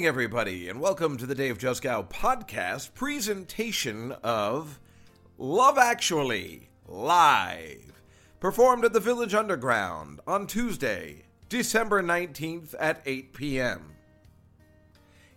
evening, 0.00 0.08
everybody, 0.08 0.66
and 0.66 0.80
welcome 0.80 1.18
to 1.18 1.26
the 1.26 1.34
Dave 1.34 1.58
Juskow 1.58 2.08
podcast 2.08 2.94
presentation 2.94 4.12
of 4.24 4.80
Love 5.36 5.76
Actually 5.76 6.70
Live, 6.86 8.00
performed 8.40 8.86
at 8.86 8.94
the 8.94 9.00
Village 9.00 9.34
Underground 9.34 10.20
on 10.26 10.46
Tuesday, 10.46 11.24
December 11.50 12.02
19th 12.02 12.74
at 12.80 13.02
8 13.04 13.34
p.m. 13.34 13.92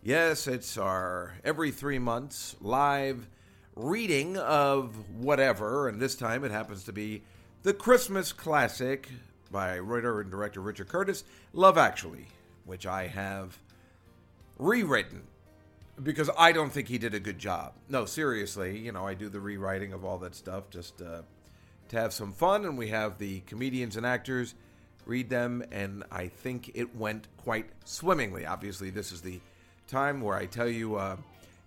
Yes, 0.01 0.47
it's 0.47 0.77
our 0.77 1.33
every 1.43 1.69
three 1.69 1.99
months 1.99 2.55
live 2.61 3.27
reading 3.75 4.37
of 4.37 4.95
whatever, 5.13 5.89
and 5.89 5.99
this 5.99 6.15
time 6.15 6.45
it 6.45 6.51
happens 6.51 6.85
to 6.85 6.93
be 6.93 7.21
the 7.63 7.73
Christmas 7.73 8.31
classic 8.31 9.09
by 9.51 9.77
writer 9.77 10.21
and 10.21 10.31
director 10.31 10.61
Richard 10.61 10.87
Curtis, 10.87 11.25
Love 11.51 11.77
Actually, 11.77 12.27
which 12.63 12.85
I 12.85 13.07
have 13.07 13.59
rewritten 14.57 15.23
because 16.01 16.29
I 16.37 16.51
don't 16.51 16.71
think 16.71 16.87
he 16.87 16.97
did 16.97 17.13
a 17.13 17.19
good 17.19 17.37
job. 17.37 17.73
No, 17.89 18.05
seriously, 18.05 18.79
you 18.79 18.91
know, 18.91 19.05
I 19.05 19.13
do 19.13 19.29
the 19.29 19.39
rewriting 19.39 19.93
of 19.93 20.03
all 20.03 20.17
that 20.19 20.35
stuff 20.35 20.69
just 20.69 21.01
uh, 21.01 21.21
to 21.89 21.99
have 21.99 22.13
some 22.13 22.33
fun, 22.33 22.65
and 22.65 22.77
we 22.77 22.89
have 22.89 23.17
the 23.17 23.41
comedians 23.41 23.95
and 23.95 24.05
actors 24.05 24.55
read 25.05 25.29
them, 25.29 25.63
and 25.71 26.03
I 26.11 26.27
think 26.27 26.71
it 26.73 26.95
went 26.95 27.27
quite 27.37 27.67
swimmingly. 27.85 28.45
Obviously, 28.45 28.89
this 28.89 29.11
is 29.11 29.21
the 29.21 29.39
time 29.87 30.21
where 30.21 30.35
I 30.35 30.45
tell 30.45 30.67
you, 30.67 30.95
uh, 30.95 31.17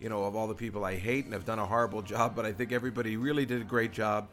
you 0.01 0.09
know, 0.09 0.25
of 0.25 0.35
all 0.35 0.49
the 0.49 0.55
people 0.55 0.85
I 0.85 0.97
hate 0.97 1.25
and 1.25 1.35
have 1.35 1.45
done 1.45 1.59
a 1.59 1.67
horrible 1.67 2.03
job, 2.03 2.35
but 2.35 2.45
I 2.45 2.53
think 2.53 2.73
everybody 2.73 3.17
really 3.17 3.47
did 3.47 3.61
a 3.61 3.65
great 3.65 3.93
job, 3.93 4.29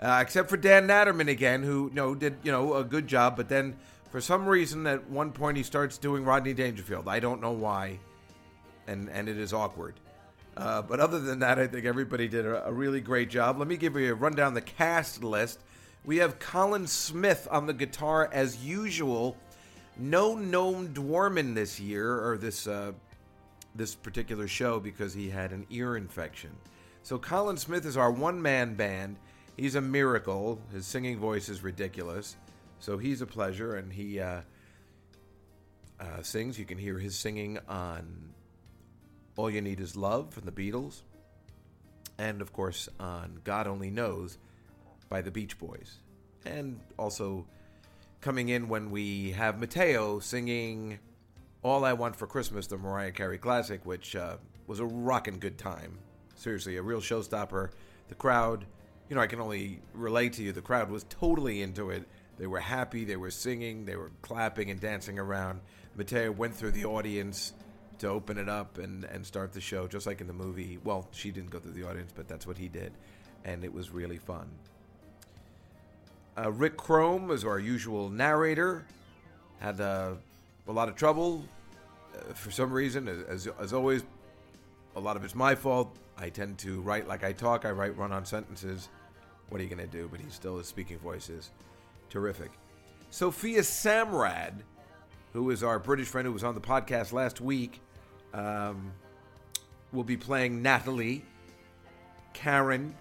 uh, 0.00 0.18
except 0.22 0.50
for 0.50 0.56
Dan 0.56 0.88
Natterman 0.88 1.28
again, 1.28 1.62
who, 1.62 1.88
you 1.88 1.94
know, 1.94 2.14
did, 2.14 2.36
you 2.42 2.50
know, 2.50 2.74
a 2.74 2.84
good 2.84 3.06
job, 3.06 3.36
but 3.36 3.48
then 3.48 3.76
for 4.16 4.22
some 4.22 4.46
reason, 4.46 4.86
at 4.86 5.10
one 5.10 5.30
point, 5.30 5.58
he 5.58 5.62
starts 5.62 5.98
doing 5.98 6.24
Rodney 6.24 6.54
Dangerfield. 6.54 7.06
I 7.06 7.20
don't 7.20 7.42
know 7.42 7.52
why, 7.52 7.98
and 8.86 9.10
and 9.10 9.28
it 9.28 9.36
is 9.36 9.52
awkward. 9.52 9.92
Uh, 10.56 10.80
but 10.80 11.00
other 11.00 11.20
than 11.20 11.40
that, 11.40 11.58
I 11.58 11.66
think 11.66 11.84
everybody 11.84 12.26
did 12.26 12.46
a, 12.46 12.66
a, 12.66 12.72
really 12.72 13.02
great 13.02 13.28
job. 13.28 13.58
Let 13.58 13.68
me 13.68 13.76
give 13.76 13.94
you 13.94 14.12
a 14.12 14.14
rundown 14.14 14.54
the 14.54 14.62
cast 14.62 15.22
list. 15.22 15.60
We 16.06 16.16
have 16.16 16.38
Colin 16.38 16.86
Smith 16.86 17.46
on 17.50 17.66
the 17.66 17.74
guitar 17.74 18.30
as 18.32 18.64
usual. 18.64 19.36
No 19.98 20.34
Noam 20.34 20.94
Dworman 20.94 21.54
this 21.54 21.78
year 21.78 22.26
or 22.26 22.38
this 22.38 22.66
uh, 22.66 22.92
this 23.74 23.94
particular 23.94 24.48
show 24.48 24.80
because 24.80 25.12
he 25.12 25.28
had 25.28 25.52
an 25.52 25.66
ear 25.68 25.94
infection. 25.94 26.52
So 27.02 27.18
Colin 27.18 27.58
Smith 27.58 27.84
is 27.84 27.98
our 27.98 28.10
one 28.10 28.40
man 28.40 28.76
band. 28.76 29.16
He's 29.58 29.74
a 29.74 29.82
miracle. 29.82 30.58
His 30.72 30.86
singing 30.86 31.18
voice 31.18 31.50
is 31.50 31.62
ridiculous. 31.62 32.36
So 32.78 32.98
he's 32.98 33.20
a 33.20 33.26
pleasure, 33.26 33.74
and 33.74 33.92
he 33.92 34.20
uh, 34.20 34.42
uh, 36.00 36.22
sings. 36.22 36.58
You 36.58 36.64
can 36.64 36.78
hear 36.78 36.98
his 36.98 37.16
singing 37.16 37.58
on 37.68 38.34
All 39.36 39.50
You 39.50 39.60
Need 39.60 39.80
Is 39.80 39.96
Love 39.96 40.32
from 40.32 40.44
the 40.44 40.52
Beatles, 40.52 41.02
and 42.18 42.40
of 42.40 42.52
course 42.52 42.88
on 43.00 43.40
God 43.44 43.66
Only 43.66 43.90
Knows 43.90 44.38
by 45.08 45.22
the 45.22 45.30
Beach 45.30 45.58
Boys. 45.58 45.98
And 46.44 46.80
also 46.98 47.46
coming 48.20 48.48
in 48.50 48.68
when 48.68 48.90
we 48.90 49.32
have 49.32 49.58
Matteo 49.58 50.20
singing 50.20 50.98
All 51.62 51.84
I 51.84 51.92
Want 51.92 52.14
for 52.14 52.26
Christmas, 52.26 52.66
the 52.66 52.76
Mariah 52.76 53.12
Carey 53.12 53.38
classic, 53.38 53.84
which 53.84 54.14
uh, 54.14 54.36
was 54.66 54.80
a 54.80 54.86
rocking 54.86 55.38
good 55.38 55.58
time. 55.58 55.98
Seriously, 56.34 56.76
a 56.76 56.82
real 56.82 57.00
showstopper. 57.00 57.70
The 58.08 58.14
crowd, 58.14 58.66
you 59.08 59.16
know, 59.16 59.22
I 59.22 59.26
can 59.26 59.40
only 59.40 59.80
relate 59.94 60.34
to 60.34 60.42
you, 60.42 60.52
the 60.52 60.60
crowd 60.60 60.90
was 60.90 61.04
totally 61.04 61.62
into 61.62 61.90
it 61.90 62.06
they 62.38 62.46
were 62.46 62.60
happy, 62.60 63.04
they 63.04 63.16
were 63.16 63.30
singing, 63.30 63.84
they 63.84 63.96
were 63.96 64.10
clapping 64.22 64.70
and 64.70 64.80
dancing 64.80 65.18
around. 65.18 65.60
Matteo 65.96 66.30
went 66.30 66.54
through 66.54 66.72
the 66.72 66.84
audience 66.84 67.52
to 67.98 68.08
open 68.08 68.36
it 68.36 68.48
up 68.48 68.78
and, 68.78 69.04
and 69.04 69.24
start 69.24 69.52
the 69.52 69.60
show, 69.60 69.86
just 69.86 70.06
like 70.06 70.20
in 70.20 70.26
the 70.26 70.32
movie. 70.32 70.78
Well, 70.84 71.08
she 71.12 71.30
didn't 71.30 71.50
go 71.50 71.58
through 71.58 71.72
the 71.72 71.88
audience, 71.88 72.12
but 72.14 72.28
that's 72.28 72.46
what 72.46 72.58
he 72.58 72.68
did. 72.68 72.92
And 73.44 73.64
it 73.64 73.72
was 73.72 73.90
really 73.90 74.18
fun. 74.18 74.48
Uh, 76.36 76.52
Rick 76.52 76.76
Crom 76.76 77.30
is 77.30 77.44
our 77.44 77.58
usual 77.58 78.10
narrator. 78.10 78.84
Had 79.60 79.80
uh, 79.80 80.12
a 80.68 80.72
lot 80.72 80.88
of 80.88 80.96
trouble 80.96 81.42
uh, 82.14 82.34
for 82.34 82.50
some 82.50 82.70
reason. 82.70 83.08
As, 83.08 83.48
as 83.58 83.72
always, 83.72 84.04
a 84.96 85.00
lot 85.00 85.16
of 85.16 85.24
it's 85.24 85.34
my 85.34 85.54
fault. 85.54 85.96
I 86.18 86.28
tend 86.28 86.58
to 86.58 86.80
write 86.82 87.08
like 87.08 87.24
I 87.24 87.32
talk. 87.32 87.64
I 87.64 87.70
write 87.70 87.96
run 87.96 88.12
on 88.12 88.26
sentences. 88.26 88.90
What 89.48 89.60
are 89.60 89.64
you 89.64 89.70
going 89.70 89.86
to 89.86 89.90
do? 89.90 90.08
But 90.10 90.20
he 90.20 90.28
still 90.28 90.58
is 90.58 90.66
speaking 90.66 90.98
voices. 90.98 91.50
Terrific. 92.10 92.50
Sophia 93.10 93.60
Samrad, 93.60 94.60
who 95.32 95.50
is 95.50 95.62
our 95.62 95.78
British 95.78 96.08
friend 96.08 96.26
who 96.26 96.32
was 96.32 96.44
on 96.44 96.54
the 96.54 96.60
podcast 96.60 97.12
last 97.12 97.40
week, 97.40 97.80
um, 98.34 98.92
will 99.92 100.04
be 100.04 100.16
playing 100.16 100.62
Natalie, 100.62 101.24
Karen, 102.32 102.94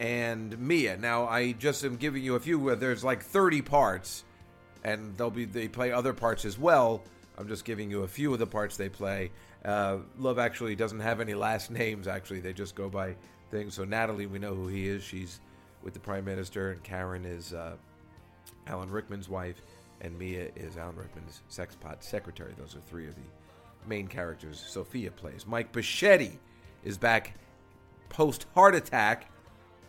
and 0.00 0.58
Mia. 0.58 0.96
Now, 0.96 1.26
I 1.26 1.52
just 1.52 1.84
am 1.84 1.96
giving 1.96 2.22
you 2.22 2.34
a 2.34 2.40
few. 2.40 2.70
Uh, 2.70 2.74
there's 2.74 3.04
like 3.04 3.22
30 3.22 3.62
parts, 3.62 4.24
and 4.84 5.16
they'll 5.16 5.30
be 5.30 5.44
they 5.44 5.68
play 5.68 5.92
other 5.92 6.12
parts 6.12 6.44
as 6.44 6.58
well. 6.58 7.02
I'm 7.36 7.48
just 7.48 7.64
giving 7.64 7.90
you 7.90 8.02
a 8.02 8.08
few 8.08 8.32
of 8.32 8.38
the 8.38 8.46
parts 8.46 8.76
they 8.76 8.88
play. 8.88 9.30
Uh, 9.64 9.98
Love 10.18 10.38
actually 10.38 10.74
doesn't 10.76 11.00
have 11.00 11.20
any 11.20 11.34
last 11.34 11.70
names. 11.70 12.08
Actually, 12.08 12.40
they 12.40 12.52
just 12.52 12.74
go 12.74 12.88
by 12.88 13.14
things. 13.50 13.74
So 13.74 13.84
Natalie, 13.84 14.26
we 14.26 14.38
know 14.38 14.54
who 14.54 14.68
he 14.68 14.88
is. 14.88 15.02
She's 15.02 15.40
with 15.82 15.94
the 15.94 16.00
prime 16.00 16.24
minister, 16.24 16.72
and 16.72 16.82
Karen 16.82 17.24
is 17.24 17.52
uh, 17.54 17.76
Alan 18.68 18.90
Rickman's 18.90 19.28
wife, 19.28 19.62
and 20.00 20.18
Mia 20.18 20.48
is 20.54 20.76
Alan 20.76 20.96
Rickman's 20.96 21.42
sexpot 21.50 22.02
secretary. 22.02 22.52
Those 22.56 22.76
are 22.76 22.80
three 22.80 23.08
of 23.08 23.14
the 23.14 23.88
main 23.88 24.06
characters 24.06 24.62
Sophia 24.66 25.10
plays. 25.10 25.46
Mike 25.46 25.72
Bocchetti 25.72 26.32
is 26.84 26.98
back 26.98 27.34
post 28.08 28.46
heart 28.54 28.74
attack, 28.74 29.30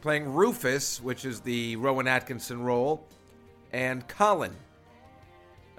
playing 0.02 0.34
Rufus, 0.34 1.02
which 1.02 1.26
is 1.26 1.42
the 1.42 1.76
Rowan 1.76 2.08
Atkinson 2.08 2.62
role, 2.64 3.06
and 3.72 4.08
Colin, 4.08 4.56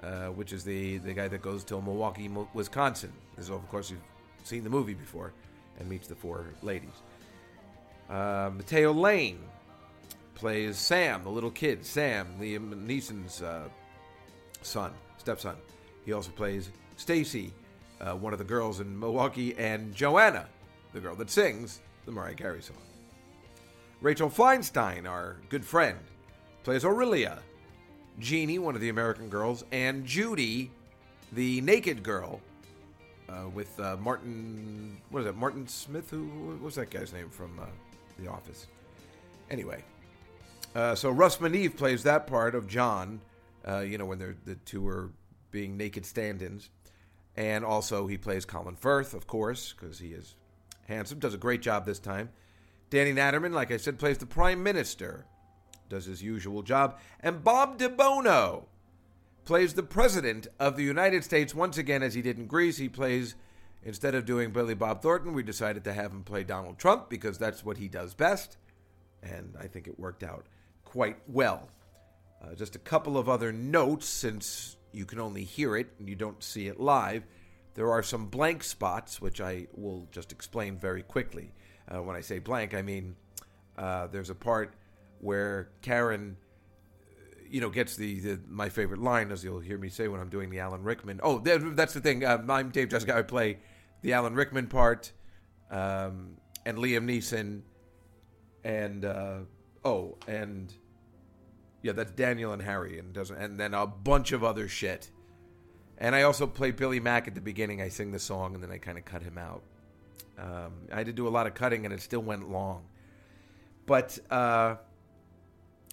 uh, 0.01 0.27
which 0.27 0.53
is 0.53 0.63
the, 0.63 0.97
the 0.99 1.13
guy 1.13 1.27
that 1.27 1.41
goes 1.41 1.63
to 1.65 1.81
Milwaukee, 1.81 2.29
Wisconsin. 2.53 3.11
Is, 3.37 3.49
of 3.49 3.67
course, 3.69 3.89
you've 3.89 3.99
seen 4.43 4.63
the 4.63 4.69
movie 4.69 4.93
before 4.93 5.33
and 5.79 5.89
meets 5.89 6.07
the 6.07 6.15
four 6.15 6.45
ladies. 6.61 7.01
Uh, 8.09 8.51
Matteo 8.53 8.91
Lane 8.91 9.39
plays 10.41 10.75
Sam, 10.75 11.23
the 11.23 11.29
little 11.29 11.51
kid, 11.51 11.85
Sam, 11.85 12.27
Liam 12.39 12.73
Neeson's 12.87 13.43
uh, 13.43 13.69
son, 14.63 14.91
stepson. 15.19 15.55
He 16.03 16.13
also 16.13 16.31
plays 16.31 16.71
Stacy, 16.97 17.53
uh, 17.99 18.13
one 18.13 18.33
of 18.33 18.39
the 18.39 18.45
girls 18.45 18.79
in 18.79 18.99
Milwaukee, 18.99 19.55
and 19.59 19.93
Joanna, 19.93 20.47
the 20.93 20.99
girl 20.99 21.15
that 21.17 21.29
sings 21.29 21.81
the 22.07 22.11
Mariah 22.11 22.33
Carey 22.33 22.63
song. 22.63 22.77
Rachel 24.01 24.31
Feinstein, 24.31 25.07
our 25.07 25.37
good 25.49 25.63
friend, 25.63 25.99
plays 26.63 26.83
Aurelia. 26.83 27.37
Jeannie, 28.17 28.57
one 28.57 28.73
of 28.73 28.81
the 28.81 28.89
American 28.89 29.29
girls, 29.29 29.63
and 29.71 30.03
Judy, 30.07 30.71
the 31.33 31.61
naked 31.61 32.01
girl, 32.01 32.41
uh, 33.29 33.47
with 33.53 33.79
uh, 33.79 33.95
Martin. 33.97 34.99
What 35.11 35.19
is 35.19 35.25
that? 35.27 35.37
Martin 35.37 35.67
Smith? 35.67 36.09
Who 36.09 36.23
what 36.23 36.61
was 36.61 36.75
that 36.75 36.89
guy's 36.89 37.13
name 37.13 37.29
from 37.29 37.59
uh, 37.59 37.65
The 38.17 38.27
Office? 38.27 38.65
Anyway, 39.51 39.83
uh, 40.75 40.95
so 40.95 41.09
Russ 41.09 41.37
Meneve 41.37 41.75
plays 41.75 42.03
that 42.03 42.27
part 42.27 42.55
of 42.55 42.67
John, 42.67 43.21
uh, 43.67 43.79
you 43.79 43.97
know, 43.97 44.05
when 44.05 44.19
the 44.19 44.55
two 44.65 44.87
are 44.87 45.11
being 45.51 45.77
naked 45.77 46.05
stand 46.05 46.41
ins. 46.41 46.69
And 47.35 47.63
also, 47.63 48.07
he 48.07 48.17
plays 48.17 48.45
Colin 48.45 48.75
Firth, 48.75 49.13
of 49.13 49.27
course, 49.27 49.73
because 49.73 49.99
he 49.99 50.09
is 50.09 50.35
handsome. 50.87 51.19
Does 51.19 51.33
a 51.33 51.37
great 51.37 51.61
job 51.61 51.85
this 51.85 51.99
time. 51.99 52.29
Danny 52.89 53.13
Natterman, 53.13 53.53
like 53.53 53.71
I 53.71 53.77
said, 53.77 53.99
plays 53.99 54.17
the 54.17 54.25
Prime 54.25 54.61
Minister, 54.61 55.25
does 55.89 56.05
his 56.05 56.21
usual 56.21 56.61
job. 56.61 56.99
And 57.21 57.43
Bob 57.43 57.79
DiBuono 57.79 58.65
plays 59.45 59.73
the 59.73 59.83
President 59.83 60.47
of 60.59 60.75
the 60.75 60.83
United 60.83 61.23
States 61.23 61.55
once 61.55 61.77
again, 61.77 62.03
as 62.03 62.13
he 62.13 62.21
did 62.21 62.37
in 62.37 62.47
Grease. 62.47 62.77
He 62.77 62.89
plays, 62.89 63.35
instead 63.81 64.13
of 64.13 64.25
doing 64.25 64.51
Billy 64.51 64.75
Bob 64.75 65.01
Thornton, 65.01 65.33
we 65.33 65.41
decided 65.41 65.85
to 65.85 65.93
have 65.93 66.11
him 66.11 66.23
play 66.23 66.43
Donald 66.43 66.77
Trump 66.77 67.09
because 67.09 67.37
that's 67.37 67.63
what 67.63 67.77
he 67.77 67.87
does 67.87 68.13
best. 68.13 68.57
And 69.23 69.55
I 69.57 69.67
think 69.67 69.87
it 69.87 69.97
worked 69.97 70.23
out 70.23 70.47
quite 70.91 71.15
well. 71.25 71.69
Uh, 72.43 72.53
just 72.53 72.75
a 72.75 72.79
couple 72.79 73.17
of 73.17 73.29
other 73.29 73.53
notes 73.53 74.05
since 74.05 74.75
you 74.91 75.05
can 75.05 75.21
only 75.21 75.45
hear 75.45 75.77
it 75.77 75.87
and 75.99 76.09
you 76.09 76.15
don't 76.15 76.43
see 76.43 76.67
it 76.67 76.81
live. 76.81 77.23
There 77.75 77.89
are 77.89 78.03
some 78.03 78.25
blank 78.25 78.61
spots, 78.61 79.21
which 79.21 79.39
I 79.39 79.67
will 79.73 80.09
just 80.11 80.33
explain 80.33 80.77
very 80.77 81.01
quickly. 81.01 81.53
Uh, 81.87 82.01
when 82.03 82.17
I 82.17 82.19
say 82.19 82.39
blank, 82.39 82.73
I 82.73 82.81
mean 82.81 83.15
uh, 83.77 84.07
there's 84.07 84.29
a 84.29 84.35
part 84.35 84.73
where 85.21 85.69
Karen, 85.81 86.35
you 87.49 87.61
know, 87.61 87.69
gets 87.69 87.95
the, 87.95 88.19
the, 88.19 88.39
my 88.49 88.67
favorite 88.67 88.99
line, 88.99 89.31
as 89.31 89.45
you'll 89.45 89.59
hear 89.59 89.77
me 89.77 89.87
say 89.87 90.09
when 90.09 90.19
I'm 90.19 90.29
doing 90.29 90.49
the 90.49 90.59
Alan 90.59 90.83
Rickman. 90.83 91.21
Oh, 91.23 91.39
that's 91.39 91.93
the 91.93 92.01
thing. 92.01 92.25
Uh, 92.25 92.43
I'm 92.49 92.69
Dave 92.69 92.89
Juskow. 92.89 93.15
I 93.15 93.21
play 93.21 93.59
the 94.01 94.11
Alan 94.11 94.35
Rickman 94.35 94.67
part, 94.67 95.13
um, 95.69 96.31
and 96.65 96.77
Liam 96.77 97.05
Neeson, 97.05 97.61
and 98.65 99.05
uh, 99.05 99.37
oh, 99.85 100.17
and 100.27 100.73
yeah, 101.81 101.93
that's 101.93 102.11
Daniel 102.11 102.53
and 102.53 102.61
Harry, 102.61 102.99
and 102.99 103.13
doesn't, 103.13 103.37
and 103.37 103.59
then 103.59 103.73
a 103.73 103.87
bunch 103.87 104.31
of 104.31 104.43
other 104.43 104.67
shit. 104.67 105.09
And 106.01 106.15
I 106.15 106.23
also 106.23 106.47
play 106.47 106.71
Billy 106.71 106.99
Mack 106.99 107.27
at 107.27 107.35
the 107.35 107.41
beginning. 107.41 107.79
I 107.79 107.89
sing 107.89 108.11
the 108.11 108.19
song 108.19 108.55
and 108.55 108.63
then 108.63 108.71
I 108.71 108.79
kind 108.79 108.97
of 108.97 109.05
cut 109.05 109.21
him 109.21 109.37
out. 109.37 109.61
Um, 110.37 110.73
I 110.91 110.97
had 110.97 111.05
to 111.05 111.13
do 111.13 111.27
a 111.27 111.29
lot 111.29 111.45
of 111.45 111.53
cutting 111.53 111.85
and 111.85 111.93
it 111.93 112.01
still 112.01 112.21
went 112.21 112.49
long. 112.49 112.85
But 113.85 114.17
uh, 114.31 114.77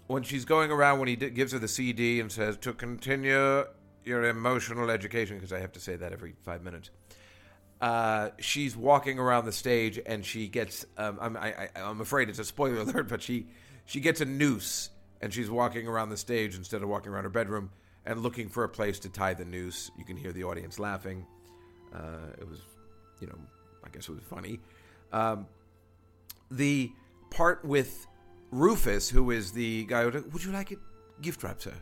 when 0.07 0.23
she's 0.23 0.47
going 0.47 0.71
around, 0.71 0.99
when 0.99 1.09
he 1.09 1.17
d- 1.17 1.29
gives 1.29 1.53
her 1.53 1.59
the 1.59 1.69
CD 1.69 2.21
and 2.21 2.33
says, 2.33 2.57
to 2.59 2.73
continue 2.73 3.67
your 4.03 4.25
emotional 4.25 4.89
education, 4.89 5.37
because 5.37 5.53
I 5.53 5.61
have 5.61 5.73
to 5.73 5.81
say 5.81 5.97
that 5.97 6.11
every 6.11 6.35
five 6.43 6.63
minutes, 6.63 6.89
uh, 7.83 8.31
she's 8.39 8.75
walking 8.75 9.19
around 9.19 9.45
the 9.45 9.53
stage 9.53 10.01
and 10.07 10.25
she 10.25 10.49
gets, 10.49 10.87
um, 10.97 11.19
I'm, 11.21 11.37
I, 11.37 11.69
I'm 11.77 12.01
afraid 12.01 12.31
it's 12.31 12.39
a 12.39 12.45
spoiler 12.45 12.79
alert, 12.81 13.09
but 13.09 13.21
she, 13.21 13.49
she 13.85 14.01
gets 14.01 14.23
a 14.23 14.25
noose 14.25 14.89
and 15.21 15.33
she's 15.33 15.51
walking 15.51 15.87
around 15.87 16.11
the 16.11 16.17
stage 16.17 16.57
instead 16.57 16.83
of 16.83 16.89
walking 16.89 17.13
around 17.13 17.25
her 17.25 17.31
bedroom 17.31 17.71
and 18.07 18.23
looking 18.23 18.49
for 18.49 18.65
a 18.65 18.69
place 18.69 18.99
to 19.01 19.09
tie 19.09 19.35
the 19.35 19.45
noose. 19.45 19.91
You 19.99 20.05
can 20.05 20.17
hear 20.17 20.33
the 20.33 20.45
audience 20.45 20.79
laughing. 20.79 21.27
Uh, 21.95 22.33
it 22.39 22.49
was, 22.49 22.61
you 23.21 23.27
know, 23.27 23.39
I 23.85 23.89
guess 23.91 24.09
it 24.09 24.13
was 24.13 24.23
funny. 24.23 24.61
Um, 25.13 25.47
the 26.51 26.91
part 27.31 27.65
with 27.65 28.07
Rufus, 28.51 29.11
who 29.11 29.31
is 29.31 29.53
the 29.53 29.85
guy, 29.85 30.05
who, 30.09 30.25
would 30.33 30.45
you 30.45 30.53
like 30.53 30.73
it? 30.73 30.79
Gift 31.21 31.43
wrap, 31.43 31.61
sir. 31.61 31.75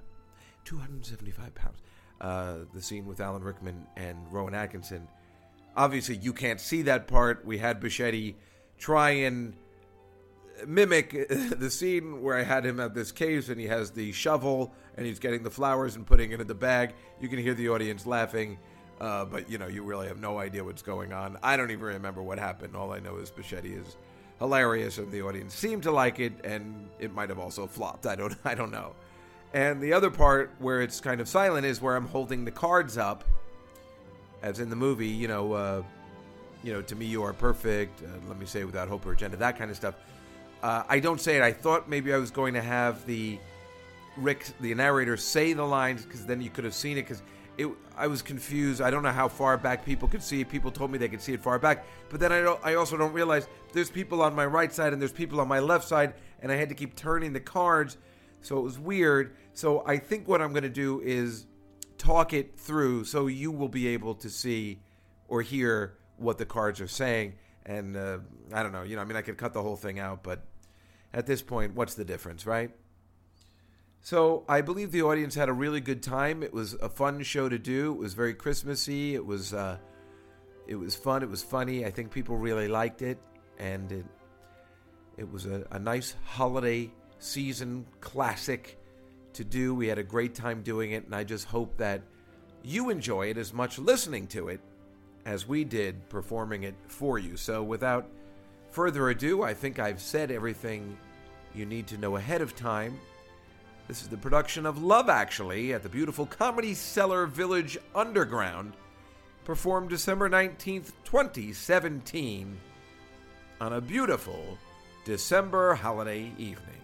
275 0.65 1.55
pounds. 1.55 1.79
Uh, 2.21 2.65
the 2.73 2.83
scene 2.83 3.07
with 3.07 3.21
Alan 3.21 3.43
Rickman 3.43 3.87
and 3.97 4.19
Rowan 4.33 4.55
Atkinson. 4.55 5.07
Obviously, 5.77 6.17
you 6.17 6.33
can't 6.33 6.61
see 6.61 6.83
that 6.83 7.07
part. 7.07 7.45
We 7.45 7.59
had 7.59 7.81
Bocchetti 7.81 8.35
try 8.79 9.11
and 9.11 9.55
mimic 10.67 11.29
the 11.59 11.71
scene 11.71 12.23
where 12.23 12.37
I 12.37 12.43
had 12.43 12.65
him 12.65 12.81
at 12.81 12.95
this 12.95 13.13
cave 13.13 13.51
and 13.51 13.61
he 13.61 13.67
has 13.67 13.91
the 13.91 14.13
shovel 14.13 14.73
and 14.97 15.07
he's 15.07 15.19
getting 15.19 15.43
the 15.43 15.51
flowers 15.51 15.97
and 15.97 16.07
putting 16.07 16.33
it 16.33 16.41
in 16.41 16.47
the 16.47 16.55
bag. 16.55 16.95
You 17.21 17.29
can 17.29 17.39
hear 17.39 17.55
the 17.55 17.69
audience 17.69 18.07
laughing, 18.07 18.59
uh, 19.01 19.25
but 19.25 19.51
you 19.51 19.59
know 19.59 19.67
you 19.67 19.83
really 19.83 20.09
have 20.09 20.21
no 20.21 20.39
idea 20.39 20.65
what's 20.65 20.83
going 20.83 21.13
on. 21.13 21.39
I 21.43 21.57
don't 21.57 21.71
even 21.71 21.85
remember 21.85 22.23
what 22.23 22.39
happened. 22.39 22.77
All 22.77 22.93
I 22.93 23.01
know 23.01 23.17
is 23.17 23.31
Bocchetti 23.31 23.81
is 23.81 23.97
hilarious 24.39 24.99
and 24.99 25.11
the 25.11 25.23
audience 25.23 25.55
seemed 25.55 25.83
to 25.85 25.91
like 25.91 26.21
it, 26.21 26.33
and 26.45 26.89
it 26.99 27.13
might 27.13 27.29
have 27.29 27.39
also 27.39 27.67
flopped. 27.67 28.07
I 28.07 28.15
don't 28.15 28.35
I 28.45 28.55
don't 28.55 28.71
know. 28.71 28.95
And 29.53 29.81
the 29.81 29.93
other 29.93 30.11
part 30.11 30.55
where 30.59 30.83
it's 30.83 31.01
kind 31.01 31.21
of 31.21 31.29
silent 31.29 31.67
is 31.67 31.81
where 31.81 31.97
I'm 31.97 32.07
holding 32.07 32.45
the 32.45 32.51
cards 32.51 32.99
up, 32.99 33.25
as 34.43 34.61
in 34.61 34.71
the 34.71 34.77
movie. 34.77 35.09
You 35.09 35.29
know, 35.29 35.53
uh, 35.53 35.83
you 36.63 36.73
know, 36.73 36.83
to 36.83 36.97
me 36.97 37.07
you 37.07 37.23
are 37.23 37.33
perfect. 37.33 38.03
Uh, 38.03 38.09
let 38.29 38.39
me 38.39 38.47
say 38.47 38.65
without 38.65 38.89
hope 38.89 39.07
or 39.07 39.13
agenda, 39.13 39.37
that 39.37 39.59
kind 39.59 39.71
of 39.71 39.77
stuff. 39.77 39.95
Uh, 40.63 40.83
I 40.89 41.01
don't 41.01 41.21
say 41.21 41.37
it. 41.37 41.43
I 41.43 41.53
thought 41.53 41.89
maybe 41.89 42.13
I 42.13 42.19
was 42.19 42.31
going 42.31 42.55
to 42.55 42.63
have 42.63 43.07
the 43.07 43.39
Rick, 44.17 44.47
the 44.61 44.75
narrator, 44.75 45.17
say 45.17 45.53
the 45.53 45.65
lines 45.65 46.05
because 46.05 46.25
then 46.25 46.41
you 46.41 46.51
could 46.51 46.65
have 46.65 46.75
seen 46.75 46.97
it. 46.97 47.03
Because 47.03 47.23
it, 47.59 47.69
I 47.97 48.07
was 48.07 48.23
confused. 48.23 48.81
I 48.81 48.91
don't 48.91 49.03
know 49.03 49.11
how 49.11 49.29
far 49.29 49.57
back 49.57 49.85
people 49.85 50.09
could 50.09 50.23
see. 50.23 50.45
People 50.45 50.71
told 50.71 50.91
me 50.91 50.99
they 50.99 51.09
could 51.09 51.23
see 51.23 51.33
it 51.33 51.41
far 51.41 51.59
back, 51.59 51.85
but 52.11 52.21
then 52.21 52.33
I 52.33 52.41
don't. 52.41 52.61
I 52.65 52.75
also 52.75 52.97
don't 52.97 53.13
realize 53.13 53.49
there's 53.73 53.91
people 53.91 54.23
on 54.23 54.35
my 54.35 54.47
right 54.47 54.73
side 54.73 54.93
and 54.93 55.01
there's 55.01 55.13
people 55.13 55.41
on 55.41 55.49
my 55.49 55.61
left 55.61 55.87
side, 55.87 56.15
and 56.41 56.51
I 56.51 56.57
had 56.57 56.69
to 56.69 56.75
keep 56.75 56.97
turning 56.97 57.33
the 57.33 57.41
cards, 57.41 57.97
so 58.43 58.59
it 58.59 58.63
was 58.63 58.79
weird. 58.79 59.37
So 59.55 59.83
I 59.87 59.99
think 59.99 60.29
what 60.29 60.43
I'm 60.43 60.53
going 60.53 60.65
to 60.65 60.69
do 60.69 61.01
is 61.03 61.47
talk 61.97 62.33
it 62.33 62.59
through, 62.59 63.05
so 63.05 63.27
you 63.27 63.51
will 63.51 63.69
be 63.69 63.89
able 63.89 64.15
to 64.17 64.29
see 64.29 64.81
or 65.29 65.43
hear 65.43 65.97
what 66.19 66.39
the 66.39 66.47
cards 66.47 66.81
are 66.81 66.89
saying 66.89 67.35
and 67.67 67.97
uh, 67.97 68.19
I 68.53 68.63
don't 68.63 68.73
know. 68.73 68.83
You 68.83 68.97
know, 68.97 69.03
I 69.03 69.05
mean, 69.05 69.17
I 69.17 69.23
could 69.23 69.37
cut 69.37 69.53
the 69.53 69.63
whole 69.63 69.77
thing 69.77 69.99
out, 69.99 70.23
but 70.23 70.47
at 71.13 71.27
this 71.27 71.43
point, 71.43 71.75
what's 71.75 71.95
the 71.95 72.05
difference, 72.05 72.47
right? 72.47 72.71
So 74.01 74.45
I 74.49 74.61
believe 74.61 74.93
the 74.93 75.03
audience 75.03 75.35
had 75.35 75.49
a 75.49 75.53
really 75.53 75.81
good 75.81 76.03
time. 76.03 76.45
It 76.45 76.55
was 76.55 76.75
a 76.75 76.89
fun 76.89 77.23
show 77.25 77.49
to 77.49 77.59
do. 77.59 77.93
It 77.93 77.99
was 77.99 78.15
very 78.15 78.35
Christmassy. 78.35 79.15
It 79.17 79.27
was 79.27 79.53
uh, 79.53 79.79
it 80.69 80.77
was 80.77 80.95
fun. 80.95 81.25
It 81.25 81.29
was 81.29 81.43
funny. 81.43 81.85
I 81.85 81.91
think 81.91 82.13
people 82.13 82.37
really 82.37 82.69
liked 82.69 83.03
it, 83.03 83.19
and 83.59 83.91
it 83.91 84.07
it 85.17 85.31
was 85.31 85.47
a, 85.47 85.67
a 85.73 85.79
nice 85.79 86.15
holiday 86.25 86.93
season 87.19 87.85
classic 88.01 88.79
to 89.33 89.43
do. 89.43 89.75
We 89.75 89.89
had 89.89 89.99
a 89.99 90.05
great 90.05 90.37
time 90.37 90.63
doing 90.63 90.93
it, 90.93 91.05
and 91.05 91.15
I 91.15 91.25
just 91.25 91.47
hope 91.47 91.77
that 91.79 92.03
you 92.63 92.91
enjoy 92.91 93.31
it 93.31 93.39
as 93.39 93.53
much 93.53 93.77
listening 93.77 94.29
to 94.29 94.49
it 94.49 94.61
as 95.27 95.47
we 95.47 95.65
did 95.65 96.09
performing 96.09 96.63
it 96.63 96.75
for 96.87 97.19
you. 97.19 97.37
So, 97.37 97.63
without 97.63 98.09
further 98.71 99.11
ado, 99.11 99.43
I 99.43 99.53
think 99.53 99.79
I've 99.79 100.01
said 100.01 100.31
everything 100.31 100.97
you 101.55 101.67
need 101.67 101.89
to 101.89 101.99
know 101.99 102.17
ahead 102.17 102.41
of 102.41 102.55
time. 102.57 102.99
This 103.89 104.03
is 104.03 104.09
the 104.09 104.17
production 104.17 104.65
of 104.67 104.83
Love 104.83 105.09
Actually 105.09 105.75
at 105.75 105.83
the 105.83 105.89
beautiful 105.89 106.27
Comedy 106.27 106.75
Cellar 106.75 107.27
Village 107.27 107.77
Underground, 107.95 108.73
performed 109.45 109.91
December 109.91 110.31
19th, 110.31 110.93
2017, 111.05 112.59
on 113.61 113.73
a 113.73 113.81
beautiful 113.81 114.59
December 115.05 115.75
holiday 115.75 116.33
evening. 116.39 116.81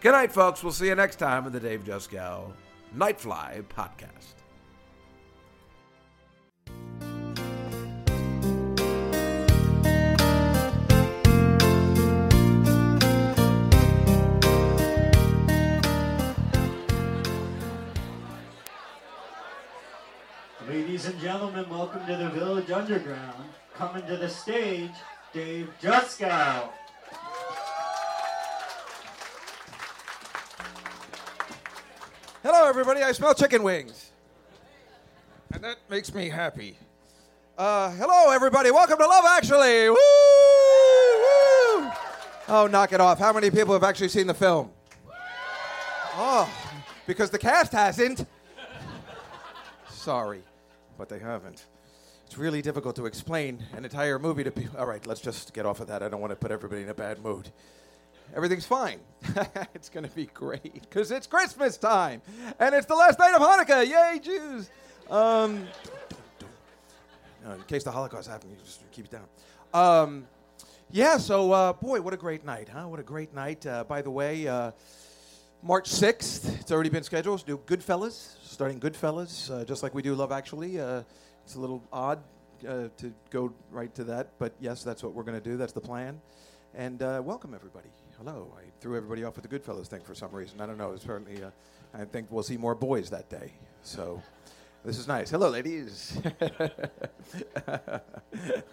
Good 0.00 0.12
night, 0.12 0.32
folks. 0.32 0.62
We'll 0.62 0.72
see 0.72 0.86
you 0.86 0.94
next 0.94 1.16
time 1.16 1.46
in 1.46 1.52
the 1.52 1.60
Dave 1.60 1.84
Juskow 1.84 2.52
Nightfly 2.94 3.64
podcast. 3.64 4.35
Gentlemen, 21.36 21.68
welcome 21.68 22.06
to 22.06 22.16
the 22.16 22.30
Village 22.30 22.70
Underground. 22.70 23.44
Coming 23.74 24.06
to 24.06 24.16
the 24.16 24.26
stage, 24.26 24.90
Dave 25.34 25.68
Juskow. 25.82 26.70
Hello, 32.42 32.66
everybody. 32.66 33.02
I 33.02 33.12
smell 33.12 33.34
chicken 33.34 33.62
wings. 33.62 34.12
And 35.52 35.62
that 35.62 35.76
makes 35.90 36.14
me 36.14 36.30
happy. 36.30 36.78
Uh, 37.58 37.90
hello, 37.90 38.30
everybody. 38.30 38.70
Welcome 38.70 38.96
to 38.96 39.06
Love 39.06 39.26
Actually. 39.28 39.90
Woo! 39.90 39.96
Woo! 41.18 41.90
Oh, 42.48 42.66
knock 42.72 42.94
it 42.94 43.00
off. 43.02 43.18
How 43.18 43.34
many 43.34 43.50
people 43.50 43.74
have 43.74 43.84
actually 43.84 44.08
seen 44.08 44.26
the 44.26 44.32
film? 44.32 44.70
Oh, 46.14 46.50
because 47.06 47.28
the 47.28 47.38
cast 47.38 47.72
hasn't. 47.72 48.24
Sorry, 49.90 50.40
but 50.96 51.08
they 51.08 51.18
haven't. 51.18 51.66
It's 52.26 52.36
really 52.36 52.60
difficult 52.60 52.96
to 52.96 53.06
explain 53.06 53.64
an 53.76 53.84
entire 53.84 54.18
movie 54.18 54.44
to 54.44 54.50
people. 54.50 54.78
All 54.78 54.86
right, 54.86 55.04
let's 55.06 55.20
just 55.20 55.54
get 55.54 55.64
off 55.64 55.80
of 55.80 55.86
that. 55.88 56.02
I 56.02 56.08
don't 56.08 56.20
want 56.20 56.32
to 56.32 56.36
put 56.36 56.50
everybody 56.50 56.82
in 56.82 56.88
a 56.88 56.94
bad 56.94 57.22
mood. 57.22 57.50
Everything's 58.34 58.66
fine. 58.66 58.98
it's 59.74 59.88
going 59.88 60.08
to 60.08 60.14
be 60.14 60.26
great 60.26 60.82
because 60.82 61.10
it's 61.10 61.26
Christmas 61.26 61.76
time 61.76 62.22
and 62.58 62.74
it's 62.74 62.86
the 62.86 62.94
last 62.94 63.18
night 63.18 63.34
of 63.34 63.40
Hanukkah. 63.40 63.86
Yay, 63.86 64.18
Jews! 64.18 64.70
Um, 65.08 65.68
in 67.44 67.62
case 67.68 67.84
the 67.84 67.92
Holocaust 67.92 68.28
happened, 68.28 68.52
you 68.52 68.58
just 68.64 68.90
keep 68.90 69.04
it 69.04 69.12
down. 69.12 69.26
Um, 69.72 70.26
yeah, 70.90 71.18
so 71.18 71.52
uh, 71.52 71.72
boy, 71.72 72.00
what 72.00 72.14
a 72.14 72.16
great 72.16 72.44
night, 72.44 72.68
huh? 72.68 72.88
What 72.88 72.98
a 72.98 73.04
great 73.04 73.34
night. 73.34 73.64
Uh, 73.64 73.84
by 73.84 74.02
the 74.02 74.10
way, 74.10 74.48
uh, 74.48 74.72
March 75.62 75.88
6th, 75.90 76.60
it's 76.60 76.70
already 76.70 76.90
been 76.90 77.02
scheduled 77.02 77.44
do 77.46 77.58
Goodfellas, 77.66 78.35
starting 78.56 78.80
Goodfellas, 78.80 79.50
uh, 79.50 79.66
just 79.66 79.82
like 79.82 79.94
we 79.94 80.00
do 80.00 80.14
Love 80.14 80.32
Actually. 80.32 80.80
Uh, 80.80 81.02
it's 81.44 81.56
a 81.56 81.60
little 81.60 81.82
odd 81.92 82.22
uh, 82.66 82.88
to 82.96 83.12
go 83.28 83.52
right 83.70 83.94
to 83.94 84.02
that, 84.04 84.30
but 84.38 84.54
yes, 84.60 84.82
that's 84.82 85.02
what 85.02 85.12
we're 85.12 85.24
going 85.24 85.38
to 85.38 85.44
do. 85.44 85.58
That's 85.58 85.74
the 85.74 85.80
plan. 85.82 86.18
And 86.74 87.02
uh, 87.02 87.20
welcome, 87.22 87.52
everybody. 87.54 87.90
Hello. 88.16 88.50
I 88.56 88.62
threw 88.80 88.96
everybody 88.96 89.24
off 89.24 89.36
with 89.36 89.46
the 89.46 89.58
Goodfellas 89.58 89.88
thing 89.88 90.00
for 90.00 90.14
some 90.14 90.32
reason. 90.32 90.62
I 90.62 90.66
don't 90.66 90.78
know. 90.78 90.92
It's 90.92 91.04
certainly, 91.04 91.44
uh, 91.44 91.50
I 91.92 92.06
think 92.06 92.28
we'll 92.30 92.42
see 92.42 92.56
more 92.56 92.74
boys 92.74 93.10
that 93.10 93.28
day. 93.28 93.52
So 93.82 94.22
this 94.86 94.96
is 94.96 95.06
nice. 95.06 95.28
Hello, 95.28 95.50
ladies. 95.50 96.18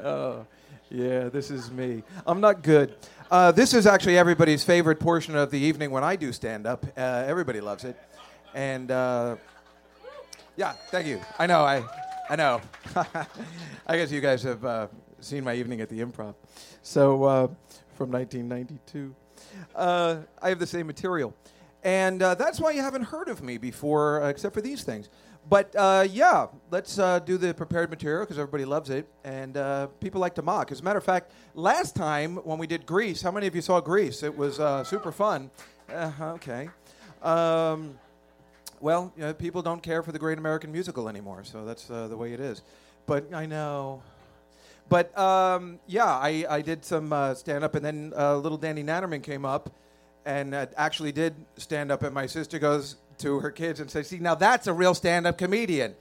oh, 0.02 0.46
yeah, 0.92 1.28
this 1.28 1.52
is 1.52 1.72
me. 1.72 2.04
I'm 2.26 2.40
not 2.40 2.64
good. 2.64 2.96
Uh, 3.30 3.52
this 3.52 3.74
is 3.74 3.86
actually 3.86 4.18
everybody's 4.18 4.64
favorite 4.64 5.02
portion 5.02 5.36
of 5.36 5.52
the 5.52 5.60
evening 5.60 5.92
when 5.92 6.06
I 6.06 6.16
do 6.16 6.32
stand 6.32 6.66
up. 6.66 6.86
Uh, 6.96 7.26
everybody 7.28 7.60
loves 7.60 7.84
it. 7.84 8.00
And 8.56 8.90
uh, 8.90 9.36
yeah, 10.56 10.74
thank 10.92 11.08
you. 11.08 11.20
I 11.40 11.48
know. 11.48 11.62
I, 11.62 11.84
I 12.30 12.36
know. 12.36 12.62
I 13.88 13.98
guess 13.98 14.12
you 14.12 14.22
guys 14.22 14.44
have 14.44 14.64
uh, 14.64 14.88
seen 15.20 15.44
my 15.44 15.56
evening 15.56 15.82
at 15.82 15.90
the 15.90 16.00
Improv. 16.00 16.36
So 16.82 17.24
uh, 17.24 17.48
from 17.96 18.12
1992, 18.12 19.16
uh, 19.76 20.18
I 20.42 20.50
have 20.50 20.60
the 20.60 20.68
same 20.68 20.88
material, 20.88 21.34
and 21.84 22.22
uh, 22.22 22.36
that's 22.36 22.60
why 22.60 22.72
you 22.72 22.82
haven't 22.82 23.04
heard 23.04 23.30
of 23.30 23.42
me 23.42 23.58
before, 23.58 24.24
uh, 24.24 24.30
except 24.30 24.54
for 24.54 24.62
these 24.62 24.84
things. 24.84 25.10
But 25.50 25.76
uh, 25.76 26.08
yeah, 26.10 26.48
let's 26.72 26.96
do 26.96 27.38
the 27.38 27.54
prepared 27.54 27.90
material 27.90 28.22
because 28.22 28.38
everybody 28.38 28.64
loves 28.64 28.90
it, 28.90 29.08
and 29.24 29.54
people 30.00 30.22
like 30.22 30.36
to 30.36 30.42
mock. 30.42 30.72
As 30.72 30.80
a 30.80 30.84
matter 30.84 31.00
of 31.00 31.04
fact, 31.04 31.32
last 31.54 31.96
time 31.96 32.38
when 32.38 32.58
we 32.58 32.68
did 32.68 32.86
Grease, 32.86 33.22
how 33.22 33.32
many 33.32 33.48
of 33.48 33.56
you 33.56 33.62
saw 33.62 33.82
Grease? 33.82 34.24
It 34.24 34.38
was 34.38 34.56
super 34.88 35.12
fun. 35.12 35.52
Uh, 35.92 36.12
okay. 36.22 36.70
Um, 37.22 38.00
well, 38.84 39.14
you 39.16 39.24
know, 39.24 39.34
people 39.34 39.62
don't 39.62 39.82
care 39.82 40.04
for 40.04 40.12
the 40.12 40.20
Great 40.20 40.38
American 40.38 40.70
Musical 40.74 41.08
anymore, 41.08 41.46
so 41.46 41.64
that's 41.64 41.90
uh, 41.90 42.10
the 42.10 42.18
way 42.18 42.34
it 42.34 42.42
is. 42.42 42.62
But 43.06 43.34
I 43.34 43.46
know. 43.46 44.04
But 44.90 45.18
um, 45.18 45.80
yeah, 45.88 46.04
I, 46.04 46.46
I 46.50 46.62
did 46.62 46.84
some 46.84 47.14
uh, 47.14 47.34
stand 47.34 47.64
up, 47.64 47.76
and 47.76 47.86
then 47.86 48.12
uh, 48.14 48.36
little 48.36 48.58
Danny 48.58 48.84
Natterman 48.84 49.24
came 49.24 49.46
up 49.46 49.72
and 50.26 50.54
uh, 50.54 50.66
actually 50.76 51.14
did 51.14 51.34
stand 51.56 51.94
up. 51.94 52.04
And 52.04 52.14
my 52.14 52.26
sister 52.26 52.60
goes 52.60 52.98
to 53.20 53.40
her 53.40 53.52
kids 53.52 53.80
and 53.80 53.90
says, 53.90 54.10
See, 54.10 54.20
now 54.20 54.36
that's 54.36 54.68
a 54.68 54.74
real 54.74 54.94
stand 54.94 55.28
up 55.28 55.38
comedian. 55.38 55.96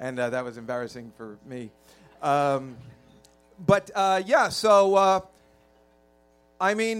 And 0.00 0.18
uh, 0.18 0.30
that 0.30 0.44
was 0.44 0.56
embarrassing 0.56 1.12
for 1.16 1.38
me. 1.46 1.70
Um, 2.22 2.76
but 3.64 3.88
uh, 3.94 4.20
yeah, 4.26 4.48
so 4.48 5.28
I 6.60 6.74
mean, 6.74 6.98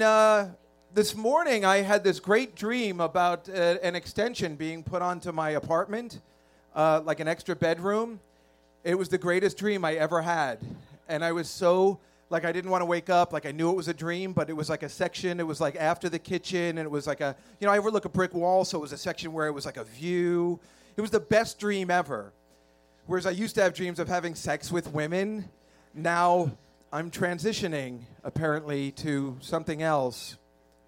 this 0.97 1.15
morning 1.15 1.63
I 1.63 1.83
had 1.83 2.03
this 2.03 2.21
great 2.21 2.57
dream 2.57 3.03
about 3.03 3.51
uh, 3.51 3.77
an 3.83 3.95
extension 3.95 4.57
being 4.57 4.83
put 4.83 5.03
onto 5.03 5.31
my 5.31 5.51
apartment, 5.51 6.23
uh, 6.75 7.03
like 7.05 7.21
an 7.21 7.29
extra 7.29 7.55
bedroom. 7.55 8.19
It 8.83 8.95
was 8.95 9.11
the 9.11 9.19
greatest 9.19 9.59
dream 9.59 9.85
I 9.85 9.97
ever 9.97 10.23
had. 10.23 10.59
And 11.07 11.23
I 11.23 11.33
was 11.33 11.51
so, 11.51 11.99
like, 12.31 12.47
I 12.47 12.53
didn't 12.53 12.71
want 12.71 12.81
to 12.81 12.87
wake 12.87 13.11
up. 13.11 13.35
Like, 13.35 13.45
I 13.45 13.53
knew 13.53 13.69
it 13.69 13.77
was 13.77 13.89
a 13.89 13.93
dream, 13.93 14.33
but 14.33 14.49
it 14.49 14.55
was 14.55 14.71
like 14.71 14.83
a 14.83 14.89
section. 14.89 15.39
It 15.39 15.47
was 15.47 15.61
like 15.61 15.77
after 15.77 16.09
the 16.09 16.19
kitchen, 16.19 16.79
and 16.79 16.87
it 16.87 16.91
was 16.91 17.07
like 17.07 17.21
a, 17.21 17.37
you 17.61 17.67
know, 17.67 17.75
I 17.75 17.77
overlook 17.77 18.07
a 18.07 18.09
brick 18.09 18.33
wall, 18.33 18.65
so 18.65 18.79
it 18.79 18.81
was 18.81 18.93
a 18.93 18.97
section 18.97 19.35
where 19.35 19.49
it 19.49 19.53
was 19.53 19.67
like 19.67 19.77
a 19.77 19.85
view. 19.85 20.59
It 20.97 21.03
was 21.03 21.11
the 21.11 21.21
best 21.21 21.59
dream 21.59 21.91
ever. 21.91 22.33
Whereas 23.05 23.27
I 23.27 23.33
used 23.33 23.55
to 23.57 23.63
have 23.63 23.75
dreams 23.75 23.99
of 23.99 24.09
having 24.09 24.35
sex 24.35 24.73
with 24.73 24.95
women. 24.95 25.51
Now 25.93 26.53
I'm 26.91 27.11
transitioning, 27.11 28.05
apparently, 28.25 28.93
to 28.93 29.37
something 29.43 29.83
else. 29.83 30.39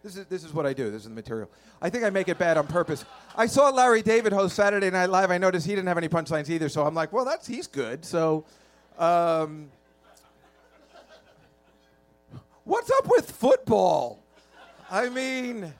This 0.02 0.16
is, 0.16 0.26
this 0.26 0.44
is 0.44 0.54
what 0.54 0.64
I 0.64 0.72
do. 0.72 0.90
This 0.90 1.02
is 1.02 1.08
the 1.08 1.14
material. 1.14 1.50
I 1.82 1.90
think 1.90 2.04
I 2.04 2.10
make 2.10 2.28
it 2.28 2.38
bad 2.38 2.56
on 2.56 2.66
purpose. 2.68 3.04
I 3.36 3.46
saw 3.46 3.70
Larry 3.70 4.02
David 4.02 4.32
host 4.32 4.54
Saturday 4.54 4.90
Night 4.90 5.10
Live. 5.10 5.30
I 5.30 5.38
noticed 5.38 5.66
he 5.66 5.74
didn't 5.74 5.88
have 5.88 5.98
any 5.98 6.08
punchlines 6.08 6.48
either, 6.48 6.68
so 6.68 6.86
I'm 6.86 6.94
like, 6.94 7.12
well, 7.12 7.24
that's 7.24 7.46
he's 7.46 7.66
good. 7.66 8.04
So, 8.04 8.44
um, 8.96 9.70
what's 12.64 12.90
up 12.90 13.08
with 13.08 13.30
football? 13.30 14.22
I 14.88 15.08
mean, 15.08 15.72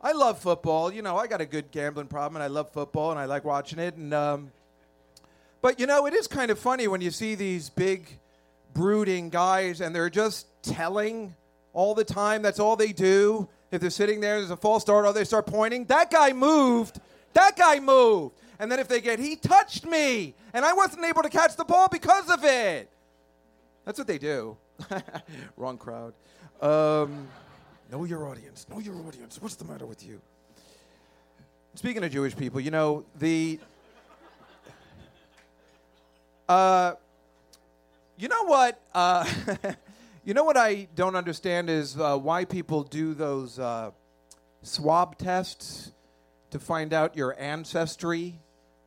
I 0.00 0.12
love 0.12 0.38
football. 0.38 0.90
You 0.90 1.02
know, 1.02 1.16
I 1.16 1.26
got 1.26 1.42
a 1.42 1.46
good 1.46 1.70
gambling 1.70 2.06
problem, 2.06 2.36
and 2.36 2.42
I 2.42 2.48
love 2.48 2.70
football, 2.70 3.10
and 3.10 3.20
I 3.20 3.26
like 3.26 3.44
watching 3.44 3.78
it. 3.78 3.94
And 3.96 4.14
um, 4.14 4.52
but 5.60 5.78
you 5.78 5.86
know, 5.86 6.06
it 6.06 6.14
is 6.14 6.26
kind 6.26 6.50
of 6.50 6.58
funny 6.58 6.88
when 6.88 7.02
you 7.02 7.10
see 7.10 7.34
these 7.34 7.68
big, 7.68 8.08
brooding 8.72 9.28
guys, 9.28 9.82
and 9.82 9.94
they're 9.94 10.10
just 10.10 10.46
telling 10.62 11.34
all 11.74 11.94
the 11.94 12.04
time. 12.04 12.40
That's 12.40 12.58
all 12.58 12.76
they 12.76 12.92
do. 12.92 13.48
If 13.70 13.80
they're 13.80 13.90
sitting 13.90 14.20
there, 14.20 14.38
there's 14.38 14.50
a 14.50 14.56
false 14.56 14.82
start, 14.82 15.04
or 15.04 15.12
they 15.12 15.24
start 15.24 15.46
pointing. 15.46 15.84
That 15.86 16.10
guy 16.10 16.32
moved. 16.32 17.00
That 17.34 17.56
guy 17.56 17.80
moved. 17.80 18.36
And 18.58 18.70
then 18.70 18.78
if 18.78 18.88
they 18.88 19.00
get, 19.00 19.18
he 19.18 19.36
touched 19.36 19.84
me, 19.84 20.34
and 20.52 20.64
I 20.64 20.72
wasn't 20.72 21.04
able 21.04 21.22
to 21.22 21.28
catch 21.28 21.56
the 21.56 21.64
ball 21.64 21.88
because 21.90 22.30
of 22.30 22.44
it. 22.44 22.88
That's 23.84 23.98
what 23.98 24.06
they 24.06 24.18
do. 24.18 24.56
Wrong 25.56 25.76
crowd. 25.76 26.14
Um, 26.62 27.28
know 27.90 28.04
your 28.04 28.28
audience. 28.28 28.66
Know 28.70 28.78
your 28.78 28.94
audience. 29.06 29.42
What's 29.42 29.56
the 29.56 29.64
matter 29.64 29.86
with 29.86 30.06
you? 30.06 30.20
Speaking 31.74 32.04
of 32.04 32.12
Jewish 32.12 32.36
people, 32.36 32.60
you 32.60 32.70
know 32.70 33.04
the. 33.18 33.58
Uh, 36.48 36.92
you 38.16 38.28
know 38.28 38.44
what? 38.44 38.80
Uh, 38.94 39.28
you 40.24 40.32
know 40.32 40.44
what 40.44 40.56
I 40.56 40.88
don't 40.94 41.16
understand 41.16 41.68
is 41.68 41.98
uh, 41.98 42.16
why 42.16 42.46
people 42.46 42.82
do 42.82 43.12
those 43.12 43.58
uh, 43.58 43.90
swab 44.62 45.18
tests 45.18 45.92
to 46.50 46.58
find 46.58 46.94
out 46.94 47.14
your 47.14 47.38
ancestry. 47.38 48.40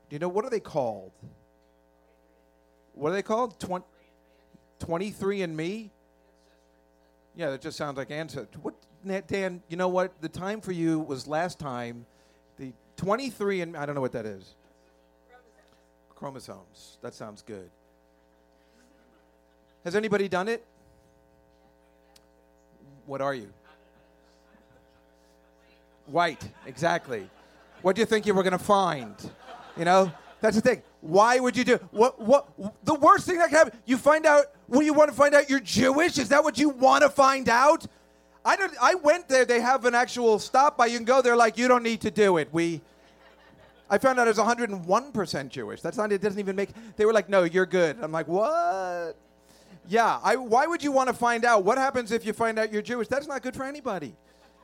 Do 0.09 0.15
you 0.15 0.19
know 0.19 0.29
what 0.29 0.45
are 0.45 0.49
they 0.49 0.59
called? 0.59 1.11
What 2.93 3.11
are 3.11 3.13
they 3.13 3.21
called? 3.21 3.59
Twen- 3.59 3.83
23 4.79 5.43
and 5.43 5.55
Me? 5.55 5.91
Yeah, 7.35 7.51
that 7.51 7.61
just 7.61 7.77
sounds 7.77 7.97
like 7.97 8.09
ancestry. 8.09 8.59
What, 8.63 8.73
Dan? 9.27 9.61
You 9.69 9.77
know 9.77 9.89
what? 9.89 10.19
The 10.21 10.29
time 10.29 10.59
for 10.59 10.71
you 10.71 10.99
was 10.99 11.27
last 11.27 11.59
time. 11.59 12.07
The 12.57 12.73
23 12.95 13.61
and 13.61 13.77
I 13.77 13.85
don't 13.85 13.93
know 13.93 14.01
what 14.01 14.13
that 14.13 14.25
is. 14.25 14.55
Chromosomes. 16.15 16.97
That 17.03 17.13
sounds 17.13 17.43
good. 17.43 17.69
Has 19.83 19.95
anybody 19.95 20.27
done 20.27 20.47
it? 20.47 20.65
What 23.07 23.21
are 23.21 23.33
you? 23.33 23.51
White, 26.05 26.43
exactly. 26.65 27.27
What 27.81 27.95
do 27.95 28.01
you 28.01 28.05
think 28.05 28.25
you 28.25 28.33
were 28.33 28.43
going 28.43 28.57
to 28.57 28.63
find? 28.63 29.15
You 29.77 29.85
know, 29.85 30.11
that's 30.41 30.55
the 30.55 30.61
thing. 30.61 30.83
Why 31.01 31.39
would 31.39 31.55
you 31.55 31.63
do 31.63 31.79
what? 31.91 32.19
What 32.19 32.49
the 32.83 32.95
worst 32.95 33.25
thing 33.25 33.37
that 33.37 33.49
can 33.49 33.57
happen? 33.57 33.79
You 33.85 33.97
find 33.97 34.25
out 34.25 34.45
when 34.67 34.85
you 34.85 34.93
want 34.93 35.09
to 35.09 35.15
find 35.15 35.33
out 35.33 35.49
you're 35.49 35.59
Jewish. 35.59 36.17
Is 36.17 36.29
that 36.29 36.43
what 36.43 36.57
you 36.57 36.69
want 36.69 37.03
to 37.03 37.09
find 37.09 37.47
out? 37.49 37.85
I 38.43 38.55
don't. 38.55 38.73
I 38.81 38.95
went 38.95 39.29
there. 39.29 39.45
They 39.45 39.61
have 39.61 39.85
an 39.85 39.95
actual 39.95 40.39
stop 40.39 40.77
by. 40.77 40.87
You 40.87 40.97
can 40.97 41.05
go 41.05 41.21
there. 41.21 41.35
Like 41.35 41.57
you 41.57 41.67
don't 41.67 41.83
need 41.83 42.01
to 42.01 42.11
do 42.11 42.37
it. 42.37 42.49
We. 42.51 42.81
I 43.89 43.97
found 43.99 44.19
out 44.19 44.27
I 44.27 44.31
was 44.31 44.37
101% 44.37 45.49
Jewish. 45.49 45.81
That's 45.81 45.97
not. 45.97 46.11
It 46.11 46.21
doesn't 46.21 46.39
even 46.39 46.55
make. 46.55 46.69
They 46.97 47.05
were 47.05 47.13
like, 47.13 47.29
no, 47.29 47.43
you're 47.43 47.65
good. 47.65 47.97
I'm 48.01 48.11
like, 48.11 48.27
what? 48.27 49.15
Yeah. 49.87 50.19
I. 50.23 50.35
Why 50.35 50.67
would 50.67 50.83
you 50.83 50.91
want 50.91 51.07
to 51.09 51.13
find 51.13 51.45
out? 51.45 51.63
What 51.63 51.77
happens 51.77 52.11
if 52.11 52.25
you 52.25 52.33
find 52.33 52.59
out 52.59 52.71
you're 52.71 52.81
Jewish? 52.81 53.07
That's 53.07 53.27
not 53.27 53.41
good 53.41 53.55
for 53.55 53.63
anybody. 53.63 54.15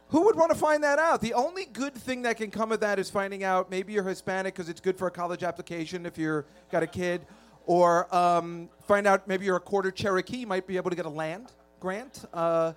Who 0.10 0.26
would 0.26 0.36
want 0.36 0.52
to 0.52 0.58
find 0.58 0.84
that 0.84 1.00
out? 1.00 1.22
The 1.22 1.34
only 1.34 1.66
good 1.66 1.96
thing 1.96 2.22
that 2.22 2.38
can 2.38 2.52
come 2.52 2.72
of 2.72 2.82
that 2.82 3.00
is 3.00 3.10
finding 3.10 3.44
out 3.44 3.72
maybe 3.72 3.94
you're 3.94 4.04
Hispanic 4.04 4.54
because 4.54 4.70
it's 4.70 4.80
good 4.80 4.96
for 4.96 5.08
a 5.08 5.12
college 5.12 5.42
application 5.42 6.06
if 6.06 6.20
you've 6.20 6.46
got 6.72 6.84
a 6.84 6.88
kid, 6.88 7.26
or 7.66 8.14
um, 8.16 8.70
find 8.88 9.08
out 9.08 9.28
maybe 9.28 9.46
you're 9.46 9.56
a 9.56 9.60
quarter 9.62 9.90
Cherokee, 9.90 10.46
might 10.46 10.68
be 10.68 10.78
able 10.78 10.92
to 10.92 10.96
get 10.96 11.08
a 11.08 11.10
land 11.10 11.52
grant. 11.80 12.26
Uh, 12.32 12.74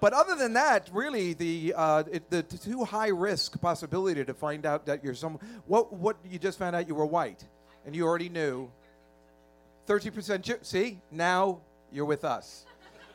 but 0.00 0.14
other 0.14 0.34
than 0.34 0.54
that, 0.54 0.88
really, 0.92 1.34
the 1.34 1.74
uh, 1.76 2.04
it, 2.10 2.30
the 2.30 2.42
too 2.42 2.84
high 2.84 3.08
risk 3.08 3.60
possibility 3.60 4.24
to 4.24 4.32
find 4.32 4.64
out 4.64 4.86
that 4.86 5.04
you're 5.04 5.14
some 5.14 5.38
what 5.66 5.92
what 5.92 6.16
you 6.24 6.38
just 6.38 6.58
found 6.58 6.74
out 6.74 6.88
you 6.88 6.94
were 6.94 7.04
white, 7.04 7.44
and 7.84 7.94
you 7.94 8.06
already 8.06 8.30
knew. 8.30 8.70
Thirty 9.86 10.08
percent. 10.08 10.48
See, 10.62 11.00
now 11.10 11.60
you're 11.92 12.04
with 12.04 12.24
us. 12.24 12.66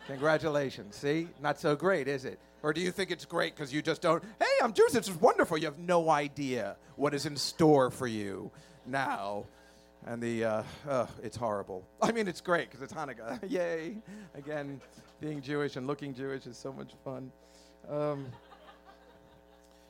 Congratulations. 0.07 0.95
See, 0.95 1.27
not 1.41 1.59
so 1.59 1.75
great, 1.75 2.07
is 2.07 2.25
it? 2.25 2.39
Or 2.61 2.73
do 2.73 2.81
you 2.81 2.91
think 2.91 3.11
it's 3.11 3.25
great 3.25 3.55
because 3.55 3.73
you 3.73 3.81
just 3.81 4.01
don't? 4.01 4.23
Hey, 4.39 4.45
I'm 4.61 4.73
Jewish. 4.73 4.95
Is 4.95 5.11
wonderful. 5.11 5.57
You 5.57 5.65
have 5.65 5.79
no 5.79 6.09
idea 6.09 6.77
what 6.95 7.13
is 7.13 7.25
in 7.25 7.35
store 7.35 7.89
for 7.89 8.07
you 8.07 8.51
now. 8.85 9.45
And 10.05 10.21
the, 10.21 10.43
uh, 10.43 10.63
uh, 10.89 11.07
it's 11.21 11.37
horrible. 11.37 11.85
I 12.01 12.11
mean, 12.11 12.27
it's 12.27 12.41
great 12.41 12.69
because 12.69 12.81
it's 12.81 12.93
Hanukkah. 12.93 13.39
Yay. 13.49 13.97
Again, 14.35 14.81
being 15.21 15.41
Jewish 15.41 15.77
and 15.77 15.87
looking 15.87 16.13
Jewish 16.13 16.45
is 16.45 16.57
so 16.57 16.73
much 16.73 16.91
fun. 17.05 17.31
Um, 17.89 18.25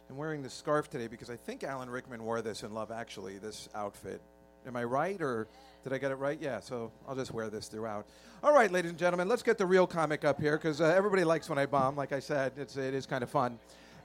I'm 0.09 0.17
wearing 0.17 0.43
this 0.43 0.53
scarf 0.53 0.89
today 0.89 1.07
because 1.07 1.31
I 1.31 1.35
think 1.35 1.63
Alan 1.63 1.89
Rickman 1.89 2.23
wore 2.23 2.41
this 2.43 2.61
in 2.61 2.73
Love 2.73 2.91
Actually, 2.91 3.39
this 3.39 3.69
outfit. 3.73 4.21
Am 4.67 4.75
I 4.75 4.83
right 4.83 5.19
or 5.21 5.47
did 5.83 5.91
I 5.91 5.97
get 5.97 6.11
it 6.11 6.15
right? 6.15 6.37
Yeah, 6.41 6.59
so 6.61 6.91
I'll 7.07 7.15
just 7.15 7.33
wear 7.33 7.49
this 7.49 7.67
throughout. 7.67 8.05
All 8.41 8.53
right, 8.53 8.71
ladies 8.71 8.91
and 8.91 8.99
gentlemen, 8.99 9.27
let's 9.27 9.43
get 9.43 9.57
the 9.57 9.65
real 9.65 9.85
comic 9.85 10.23
up 10.23 10.39
here 10.39 10.57
because 10.57 10.79
uh, 10.79 10.85
everybody 10.85 11.23
likes 11.23 11.49
when 11.49 11.57
I 11.57 11.65
bomb. 11.65 11.95
Like 11.95 12.13
I 12.13 12.19
said, 12.19 12.53
it's, 12.57 12.77
it 12.77 12.93
is 12.93 13.05
kind 13.05 13.23
of 13.23 13.29
fun. 13.29 13.59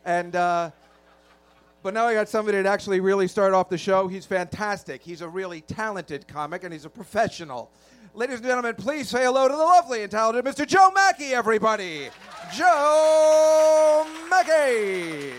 And, 0.05 0.35
uh, 0.35 0.71
but 1.83 1.95
now 1.95 2.07
I 2.07 2.15
got 2.15 2.29
somebody 2.29 2.61
to 2.63 2.69
actually 2.69 2.99
really 2.99 3.29
start 3.29 3.55
off 3.55 3.69
the 3.69 3.79
show. 3.79 4.09
He's 4.09 4.27
fantastic. 4.27 5.03
He's 5.03 5.21
a 5.21 5.29
really 5.29 5.61
talented 5.61 6.27
comic 6.27 6.65
and 6.65 6.73
he's 6.73 6.85
a 6.85 6.91
professional. 6.91 7.71
Ladies 8.15 8.37
and 8.37 8.47
gentlemen, 8.47 8.75
please 8.75 9.09
say 9.09 9.23
hello 9.23 9.47
to 9.47 9.55
the 9.55 9.63
lovely 9.63 10.03
and 10.03 10.11
talented 10.11 10.45
Mr. 10.45 10.67
Joe 10.67 10.91
Machi, 10.91 11.35
everybody. 11.35 12.09
Joe 12.53 14.07
Machi. 14.29 15.33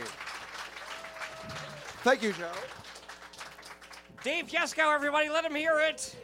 Thank 2.04 2.24
you, 2.24 2.32
Joe. 2.32 2.52
Dave 4.24 4.48
Juskow, 4.48 4.94
everybody, 4.94 5.30
let 5.30 5.46
him 5.46 5.56
hear 5.56 5.80
it. 5.80 6.16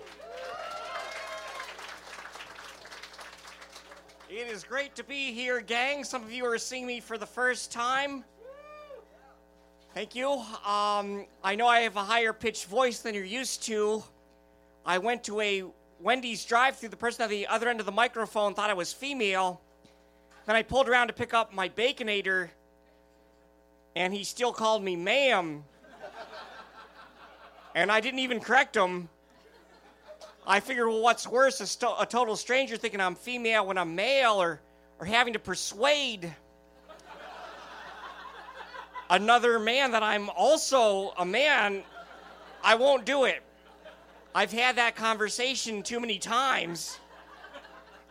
It 4.27 4.48
is 4.48 4.63
great 4.63 4.96
to 4.96 5.03
be 5.03 5.32
here, 5.34 5.62
gang. 5.62 6.03
Some 6.03 6.24
of 6.24 6.32
you 6.32 6.46
are 6.46 6.58
seeing 6.58 6.88
me 6.88 7.00
for 7.00 7.15
the 7.15 7.27
first 7.27 7.72
time. 7.72 8.24
Thank 9.94 10.15
you. 10.15 10.29
Um, 10.65 11.27
I 11.44 11.55
know 11.55 11.67
I 11.67 11.82
have 11.82 11.96
a 11.96 12.03
higher 12.03 12.34
pitched 12.34 12.65
voice 12.65 13.01
than 13.01 13.13
you're 13.13 13.24
used 13.24 13.62
to. 13.63 14.03
I 14.84 14.98
went 14.98 15.24
to 15.25 15.39
a 15.41 15.63
Wendy's 16.00 16.44
drive 16.44 16.75
through. 16.75 16.89
The 16.89 16.98
person 16.98 17.24
at 17.24 17.29
the 17.29 17.46
other 17.46 17.70
end 17.70 17.79
of 17.79 17.86
the 17.86 17.91
microphone 17.91 18.55
thought 18.55 18.72
I 18.72 18.74
was 18.74 18.91
female. 18.91 19.62
Then 20.48 20.55
I 20.55 20.63
pulled 20.63 20.89
around 20.89 21.08
to 21.08 21.13
pick 21.13 21.36
up 21.36 21.53
my 21.53 21.70
Baconator, 21.70 22.50
and 23.96 24.12
he 24.12 24.24
still 24.24 24.51
called 24.51 24.84
me 24.84 24.96
ma'am. 24.96 25.63
And 27.75 27.91
I 27.91 28.01
didn't 28.01 28.20
even 28.20 28.39
correct 28.39 28.75
him. 28.75 29.08
I 30.47 30.59
figured, 30.59 30.87
well, 30.87 31.01
what's 31.01 31.27
worse, 31.27 31.59
a, 31.61 31.67
sto- 31.67 31.95
a 31.99 32.05
total 32.05 32.35
stranger 32.35 32.77
thinking 32.77 33.01
I'm 33.01 33.15
female 33.15 33.65
when 33.65 33.77
I'm 33.77 33.95
male, 33.95 34.41
or, 34.41 34.61
or 34.99 35.05
having 35.05 35.33
to 35.33 35.39
persuade 35.39 36.33
another 39.09 39.59
man 39.59 39.91
that 39.91 40.03
I'm 40.03 40.29
also 40.29 41.13
a 41.17 41.25
man 41.25 41.83
I 42.63 42.75
won't 42.75 43.05
do 43.05 43.25
it. 43.25 43.43
I've 44.33 44.51
had 44.51 44.77
that 44.77 44.95
conversation 44.95 45.83
too 45.83 45.99
many 45.99 46.17
times. 46.17 46.99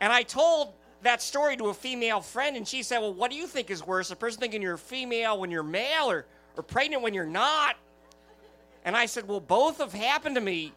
And 0.01 0.13
I 0.13 0.23
told 0.23 0.73
that 1.03 1.21
story 1.21 1.57
to 1.57 1.67
a 1.69 1.75
female 1.75 2.21
friend, 2.21 2.57
and 2.57 2.67
she 2.67 2.83
said, 2.83 2.99
Well, 2.99 3.13
what 3.13 3.31
do 3.31 3.37
you 3.37 3.47
think 3.47 3.71
is 3.71 3.85
worse? 3.85 4.11
A 4.11 4.17
person 4.17 4.41
thinking 4.41 4.63
you're 4.63 4.77
female 4.77 5.39
when 5.39 5.51
you're 5.51 5.63
male 5.65 6.11
or, 6.11 6.27
or 6.57 6.63
pregnant 6.63 7.03
when 7.03 7.15
you're 7.15 7.27
not? 7.27 7.77
And 8.85 8.97
I 8.97 9.07
said, 9.07 9.27
Well, 9.27 9.41
both 9.41 9.79
have 9.79 9.93
happened 9.93 10.37
to 10.37 10.41
me. 10.41 10.73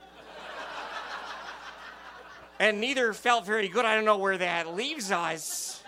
And 2.60 2.80
neither 2.82 3.14
felt 3.14 3.46
very 3.46 3.68
good. 3.68 3.86
I 3.86 3.96
don't 3.96 4.06
know 4.06 4.18
where 4.18 4.38
that 4.38 4.76
leaves 4.76 5.12
us. 5.12 5.84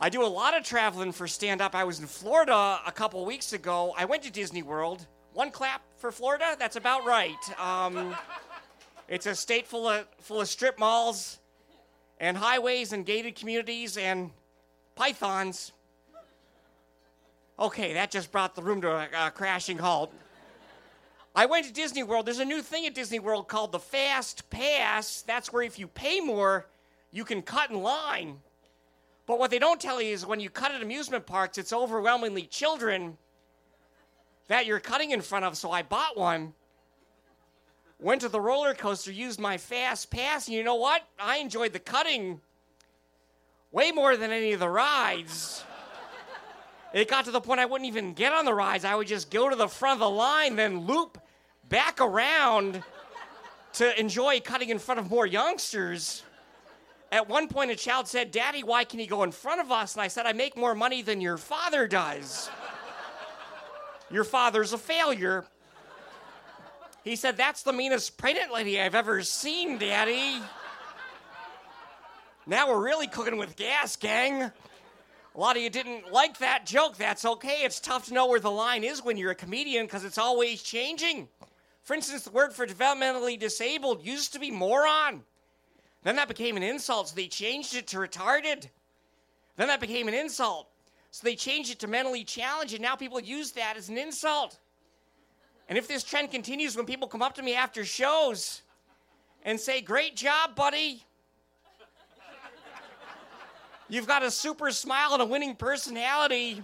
I 0.00 0.10
do 0.10 0.24
a 0.24 0.28
lot 0.28 0.56
of 0.56 0.62
traveling 0.62 1.12
for 1.12 1.26
stand 1.26 1.60
up. 1.60 1.74
I 1.74 1.84
was 1.84 1.98
in 1.98 2.06
Florida 2.06 2.80
a 2.86 2.92
couple 2.92 3.24
weeks 3.24 3.52
ago. 3.52 3.94
I 3.96 4.04
went 4.04 4.22
to 4.24 4.30
Disney 4.30 4.62
World. 4.62 5.06
One 5.32 5.50
clap 5.50 5.82
for 5.96 6.12
Florida? 6.12 6.56
That's 6.58 6.76
about 6.76 7.04
right. 7.04 7.36
Um, 7.58 8.14
it's 9.08 9.26
a 9.26 9.34
state 9.34 9.66
full 9.66 9.88
of, 9.88 10.06
full 10.20 10.40
of 10.40 10.48
strip 10.48 10.78
malls 10.78 11.38
and 12.20 12.36
highways 12.36 12.92
and 12.92 13.04
gated 13.04 13.34
communities 13.34 13.96
and 13.96 14.30
pythons. 14.94 15.72
Okay, 17.58 17.94
that 17.94 18.12
just 18.12 18.30
brought 18.30 18.54
the 18.54 18.62
room 18.62 18.80
to 18.82 18.90
a, 18.90 19.08
a 19.26 19.30
crashing 19.30 19.78
halt. 19.78 20.12
I 21.34 21.46
went 21.46 21.66
to 21.66 21.72
Disney 21.72 22.02
World. 22.02 22.26
There's 22.26 22.38
a 22.38 22.44
new 22.44 22.62
thing 22.62 22.86
at 22.86 22.94
Disney 22.94 23.18
World 23.18 23.48
called 23.48 23.72
the 23.72 23.78
Fast 23.78 24.48
Pass. 24.50 25.22
That's 25.22 25.52
where 25.52 25.62
if 25.62 25.78
you 25.78 25.86
pay 25.86 26.20
more, 26.20 26.66
you 27.12 27.24
can 27.24 27.42
cut 27.42 27.70
in 27.70 27.80
line. 27.80 28.38
But 29.26 29.38
what 29.38 29.50
they 29.50 29.58
don't 29.58 29.80
tell 29.80 30.00
you 30.00 30.12
is 30.12 30.24
when 30.24 30.40
you 30.40 30.50
cut 30.50 30.72
at 30.72 30.82
amusement 30.82 31.26
parks, 31.26 31.58
it's 31.58 31.72
overwhelmingly 31.72 32.46
children 32.46 33.18
that 34.48 34.66
you're 34.66 34.80
cutting 34.80 35.10
in 35.10 35.20
front 35.20 35.44
of. 35.44 35.56
So 35.56 35.70
I 35.70 35.82
bought 35.82 36.16
one, 36.16 36.54
went 38.00 38.22
to 38.22 38.28
the 38.28 38.40
roller 38.40 38.74
coaster, 38.74 39.12
used 39.12 39.38
my 39.38 39.58
fast 39.58 40.10
pass, 40.10 40.48
and 40.48 40.56
you 40.56 40.64
know 40.64 40.76
what? 40.76 41.02
I 41.18 41.38
enjoyed 41.38 41.74
the 41.74 41.78
cutting 41.78 42.40
way 43.70 43.92
more 43.92 44.16
than 44.16 44.30
any 44.32 44.52
of 44.52 44.60
the 44.60 44.68
rides. 44.68 45.62
It 46.92 47.08
got 47.08 47.26
to 47.26 47.30
the 47.30 47.40
point 47.40 47.60
I 47.60 47.66
wouldn't 47.66 47.88
even 47.88 48.14
get 48.14 48.32
on 48.32 48.44
the 48.44 48.54
rides. 48.54 48.84
I 48.84 48.94
would 48.94 49.06
just 49.06 49.30
go 49.30 49.48
to 49.48 49.56
the 49.56 49.68
front 49.68 49.94
of 49.94 50.00
the 50.00 50.10
line, 50.10 50.56
then 50.56 50.86
loop 50.86 51.18
back 51.68 52.00
around 52.00 52.82
to 53.74 54.00
enjoy 54.00 54.40
cutting 54.40 54.70
in 54.70 54.78
front 54.78 54.98
of 54.98 55.10
more 55.10 55.26
youngsters. 55.26 56.22
At 57.12 57.28
one 57.28 57.48
point, 57.48 57.70
a 57.70 57.76
child 57.76 58.08
said, 58.08 58.30
Daddy, 58.30 58.62
why 58.62 58.84
can 58.84 58.98
he 58.98 59.06
go 59.06 59.22
in 59.22 59.32
front 59.32 59.60
of 59.60 59.70
us? 59.70 59.94
And 59.94 60.02
I 60.02 60.08
said, 60.08 60.26
I 60.26 60.32
make 60.32 60.56
more 60.56 60.74
money 60.74 61.02
than 61.02 61.20
your 61.20 61.36
father 61.36 61.86
does. 61.86 62.50
your 64.10 64.24
father's 64.24 64.72
a 64.72 64.78
failure. 64.78 65.44
He 67.04 67.16
said, 67.16 67.36
That's 67.36 67.62
the 67.62 67.72
meanest 67.72 68.18
pregnant 68.18 68.52
lady 68.52 68.80
I've 68.80 68.94
ever 68.94 69.22
seen, 69.22 69.78
Daddy. 69.78 70.40
Now 72.46 72.68
we're 72.68 72.82
really 72.82 73.06
cooking 73.06 73.36
with 73.36 73.56
gas, 73.56 73.96
gang. 73.96 74.52
A 75.38 75.40
lot 75.40 75.56
of 75.56 75.62
you 75.62 75.70
didn't 75.70 76.10
like 76.10 76.38
that 76.38 76.66
joke. 76.66 76.96
That's 76.96 77.24
okay. 77.24 77.62
It's 77.62 77.78
tough 77.78 78.06
to 78.06 78.12
know 78.12 78.26
where 78.26 78.40
the 78.40 78.50
line 78.50 78.82
is 78.82 79.04
when 79.04 79.16
you're 79.16 79.30
a 79.30 79.36
comedian 79.36 79.86
because 79.86 80.02
it's 80.02 80.18
always 80.18 80.64
changing. 80.64 81.28
For 81.84 81.94
instance, 81.94 82.24
the 82.24 82.32
word 82.32 82.52
for 82.52 82.66
developmentally 82.66 83.38
disabled 83.38 84.04
used 84.04 84.32
to 84.32 84.40
be 84.40 84.50
moron. 84.50 85.22
Then 86.02 86.16
that 86.16 86.26
became 86.26 86.56
an 86.56 86.64
insult, 86.64 87.10
so 87.10 87.14
they 87.14 87.28
changed 87.28 87.76
it 87.76 87.86
to 87.86 87.98
retarded. 87.98 88.66
Then 89.54 89.68
that 89.68 89.78
became 89.78 90.08
an 90.08 90.14
insult, 90.14 90.70
so 91.12 91.20
they 91.22 91.36
changed 91.36 91.70
it 91.70 91.78
to 91.78 91.86
mentally 91.86 92.24
challenged, 92.24 92.74
and 92.74 92.82
now 92.82 92.96
people 92.96 93.20
use 93.20 93.52
that 93.52 93.76
as 93.76 93.88
an 93.88 93.96
insult. 93.96 94.58
And 95.68 95.78
if 95.78 95.86
this 95.86 96.02
trend 96.02 96.32
continues, 96.32 96.76
when 96.76 96.84
people 96.84 97.06
come 97.06 97.22
up 97.22 97.36
to 97.36 97.44
me 97.44 97.54
after 97.54 97.84
shows 97.84 98.62
and 99.44 99.60
say, 99.60 99.82
Great 99.82 100.16
job, 100.16 100.56
buddy, 100.56 101.04
You've 103.88 104.06
got 104.06 104.22
a 104.22 104.30
super 104.30 104.70
smile 104.70 105.14
and 105.14 105.22
a 105.22 105.26
winning 105.26 105.54
personality. 105.54 106.62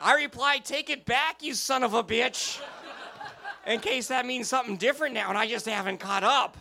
I 0.00 0.14
reply, 0.14 0.58
Take 0.58 0.90
it 0.90 1.04
back, 1.04 1.42
you 1.42 1.54
son 1.54 1.84
of 1.84 1.94
a 1.94 2.02
bitch. 2.02 2.60
In 3.66 3.78
case 3.80 4.08
that 4.08 4.26
means 4.26 4.48
something 4.48 4.76
different 4.76 5.14
now 5.14 5.28
and 5.28 5.38
I 5.38 5.46
just 5.46 5.66
haven't 5.66 5.98
caught 5.98 6.24
up. 6.24 6.56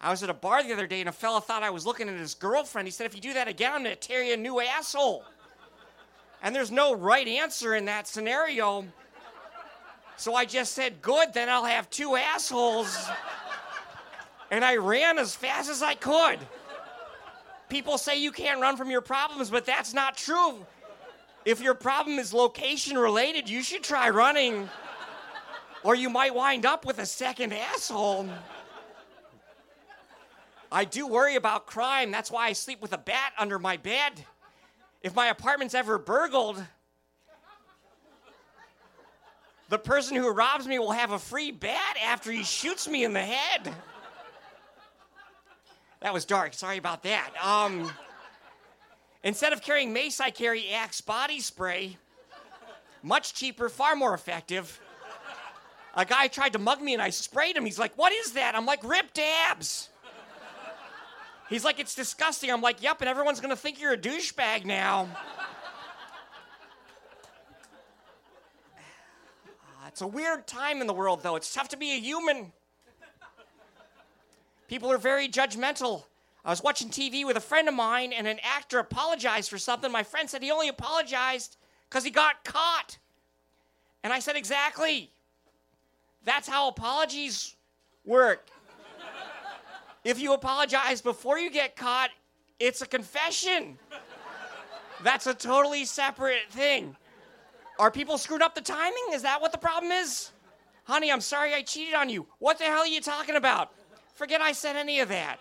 I 0.00 0.10
was 0.10 0.22
at 0.22 0.30
a 0.30 0.34
bar 0.34 0.62
the 0.62 0.72
other 0.72 0.86
day 0.86 1.00
and 1.00 1.08
a 1.08 1.12
fella 1.12 1.40
thought 1.40 1.62
I 1.62 1.70
was 1.70 1.84
looking 1.84 2.08
at 2.08 2.18
his 2.18 2.34
girlfriend. 2.34 2.86
He 2.86 2.92
said, 2.92 3.06
If 3.06 3.14
you 3.14 3.20
do 3.20 3.34
that 3.34 3.48
again, 3.48 3.72
I'm 3.72 3.84
to 3.84 3.96
tear 3.96 4.22
you 4.22 4.34
a 4.34 4.36
new 4.36 4.60
asshole. 4.60 5.24
And 6.42 6.54
there's 6.54 6.70
no 6.70 6.94
right 6.94 7.26
answer 7.26 7.74
in 7.74 7.86
that 7.86 8.06
scenario. 8.06 8.86
So 10.16 10.34
I 10.34 10.44
just 10.44 10.72
said, 10.72 11.02
Good, 11.02 11.34
then 11.34 11.48
I'll 11.48 11.64
have 11.64 11.90
two 11.90 12.16
assholes 12.16 13.10
and 14.50 14.64
I 14.64 14.76
ran 14.76 15.18
as 15.18 15.34
fast 15.34 15.70
as 15.70 15.82
I 15.82 15.94
could. 15.94 16.38
People 17.68 17.98
say 17.98 18.20
you 18.20 18.30
can't 18.30 18.60
run 18.60 18.76
from 18.76 18.90
your 18.90 19.00
problems, 19.00 19.50
but 19.50 19.66
that's 19.66 19.94
not 19.94 20.16
true. 20.16 20.64
If 21.44 21.60
your 21.60 21.74
problem 21.74 22.18
is 22.18 22.32
location 22.32 22.96
related, 22.96 23.48
you 23.48 23.62
should 23.62 23.82
try 23.82 24.10
running, 24.10 24.68
or 25.82 25.94
you 25.94 26.08
might 26.08 26.34
wind 26.34 26.64
up 26.64 26.86
with 26.86 26.98
a 26.98 27.06
second 27.06 27.52
asshole. 27.52 28.28
I 30.72 30.84
do 30.84 31.06
worry 31.06 31.36
about 31.36 31.66
crime. 31.66 32.10
That's 32.10 32.30
why 32.30 32.46
I 32.46 32.52
sleep 32.52 32.80
with 32.80 32.92
a 32.92 32.98
bat 32.98 33.32
under 33.38 33.58
my 33.58 33.76
bed. 33.76 34.24
If 35.02 35.14
my 35.14 35.26
apartment's 35.28 35.74
ever 35.74 35.98
burgled, 35.98 36.64
the 39.68 39.78
person 39.78 40.16
who 40.16 40.30
robs 40.30 40.66
me 40.66 40.78
will 40.78 40.92
have 40.92 41.12
a 41.12 41.18
free 41.18 41.50
bat 41.50 41.96
after 42.04 42.32
he 42.32 42.42
shoots 42.42 42.88
me 42.88 43.04
in 43.04 43.12
the 43.12 43.22
head. 43.22 43.72
That 46.04 46.12
was 46.12 46.26
dark. 46.26 46.52
Sorry 46.52 46.76
about 46.76 47.02
that. 47.04 47.30
Um, 47.42 47.90
instead 49.22 49.54
of 49.54 49.62
carrying 49.62 49.94
mace, 49.94 50.20
I 50.20 50.28
carry 50.28 50.68
Axe 50.68 51.00
body 51.00 51.40
spray. 51.40 51.96
Much 53.02 53.32
cheaper, 53.32 53.70
far 53.70 53.96
more 53.96 54.12
effective. 54.12 54.82
A 55.94 56.04
guy 56.04 56.28
tried 56.28 56.52
to 56.52 56.58
mug 56.58 56.82
me 56.82 56.92
and 56.92 57.00
I 57.00 57.08
sprayed 57.08 57.56
him. 57.56 57.64
He's 57.64 57.78
like, 57.78 57.96
What 57.96 58.12
is 58.12 58.32
that? 58.32 58.54
I'm 58.54 58.66
like, 58.66 58.84
Ripped 58.84 59.18
abs. 59.18 59.88
He's 61.48 61.64
like, 61.64 61.80
It's 61.80 61.94
disgusting. 61.94 62.50
I'm 62.50 62.60
like, 62.60 62.82
Yep, 62.82 63.00
and 63.00 63.08
everyone's 63.08 63.40
gonna 63.40 63.56
think 63.56 63.80
you're 63.80 63.94
a 63.94 63.98
douchebag 63.98 64.66
now. 64.66 65.08
it's 69.86 70.02
a 70.02 70.06
weird 70.06 70.46
time 70.46 70.82
in 70.82 70.86
the 70.86 70.92
world, 70.92 71.22
though. 71.22 71.36
It's 71.36 71.54
tough 71.54 71.70
to 71.70 71.78
be 71.78 71.92
a 71.92 71.98
human. 71.98 72.52
People 74.68 74.90
are 74.90 74.98
very 74.98 75.28
judgmental. 75.28 76.04
I 76.44 76.50
was 76.50 76.62
watching 76.62 76.88
TV 76.88 77.24
with 77.24 77.36
a 77.36 77.40
friend 77.40 77.68
of 77.68 77.74
mine, 77.74 78.12
and 78.12 78.26
an 78.26 78.38
actor 78.42 78.78
apologized 78.78 79.50
for 79.50 79.58
something. 79.58 79.90
My 79.90 80.02
friend 80.02 80.28
said 80.28 80.42
he 80.42 80.50
only 80.50 80.68
apologized 80.68 81.56
because 81.88 82.04
he 82.04 82.10
got 82.10 82.44
caught. 82.44 82.98
And 84.02 84.12
I 84.12 84.18
said, 84.18 84.36
Exactly. 84.36 85.10
That's 86.24 86.48
how 86.48 86.68
apologies 86.68 87.54
work. 88.04 88.48
if 90.04 90.18
you 90.18 90.32
apologize 90.32 91.02
before 91.02 91.38
you 91.38 91.50
get 91.50 91.76
caught, 91.76 92.10
it's 92.58 92.80
a 92.80 92.86
confession. 92.86 93.78
That's 95.02 95.26
a 95.26 95.34
totally 95.34 95.84
separate 95.84 96.50
thing. 96.50 96.96
Are 97.78 97.90
people 97.90 98.16
screwed 98.16 98.40
up 98.40 98.54
the 98.54 98.62
timing? 98.62 99.04
Is 99.12 99.22
that 99.22 99.40
what 99.40 99.52
the 99.52 99.58
problem 99.58 99.92
is? 99.92 100.30
Honey, 100.84 101.10
I'm 101.10 101.20
sorry 101.20 101.54
I 101.54 101.62
cheated 101.62 101.94
on 101.94 102.08
you. 102.08 102.26
What 102.38 102.58
the 102.58 102.64
hell 102.64 102.80
are 102.80 102.86
you 102.86 103.00
talking 103.00 103.36
about? 103.36 103.72
Forget 104.14 104.40
I 104.40 104.52
said 104.52 104.76
any 104.76 105.00
of 105.00 105.08
that. 105.08 105.38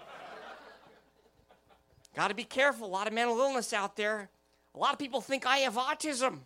Got 2.15 2.27
to 2.27 2.35
be 2.35 2.43
careful. 2.43 2.87
A 2.87 2.89
lot 2.89 3.07
of 3.07 3.13
mental 3.13 3.37
illness 3.39 3.73
out 3.73 3.95
there. 3.95 4.29
A 4.75 4.77
lot 4.77 4.93
of 4.93 4.99
people 4.99 5.21
think 5.21 5.45
I 5.45 5.57
have 5.59 5.75
autism. 5.75 6.39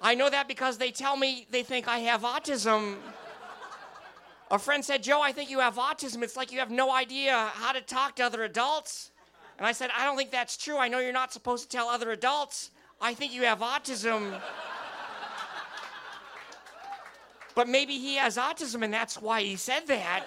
I 0.00 0.14
know 0.14 0.28
that 0.28 0.48
because 0.48 0.78
they 0.78 0.90
tell 0.90 1.16
me 1.16 1.46
they 1.50 1.62
think 1.62 1.88
I 1.88 1.98
have 2.00 2.22
autism. 2.22 2.96
A 4.50 4.58
friend 4.58 4.84
said, 4.84 5.02
Joe, 5.02 5.20
I 5.20 5.32
think 5.32 5.50
you 5.50 5.60
have 5.60 5.76
autism. 5.76 6.22
It's 6.22 6.36
like 6.36 6.52
you 6.52 6.58
have 6.60 6.70
no 6.70 6.92
idea 6.92 7.50
how 7.54 7.72
to 7.72 7.80
talk 7.80 8.16
to 8.16 8.24
other 8.24 8.44
adults. 8.44 9.10
And 9.58 9.66
I 9.66 9.72
said, 9.72 9.90
I 9.96 10.04
don't 10.04 10.16
think 10.16 10.30
that's 10.30 10.56
true. 10.56 10.76
I 10.76 10.88
know 10.88 10.98
you're 10.98 11.12
not 11.12 11.32
supposed 11.32 11.70
to 11.70 11.76
tell 11.76 11.88
other 11.88 12.10
adults. 12.12 12.70
I 13.00 13.14
think 13.14 13.32
you 13.32 13.42
have 13.42 13.58
autism. 13.60 14.40
But 17.56 17.68
maybe 17.70 17.94
he 17.94 18.16
has 18.16 18.36
autism 18.36 18.84
and 18.84 18.92
that's 18.92 19.20
why 19.20 19.40
he 19.40 19.56
said 19.56 19.86
that. 19.86 20.26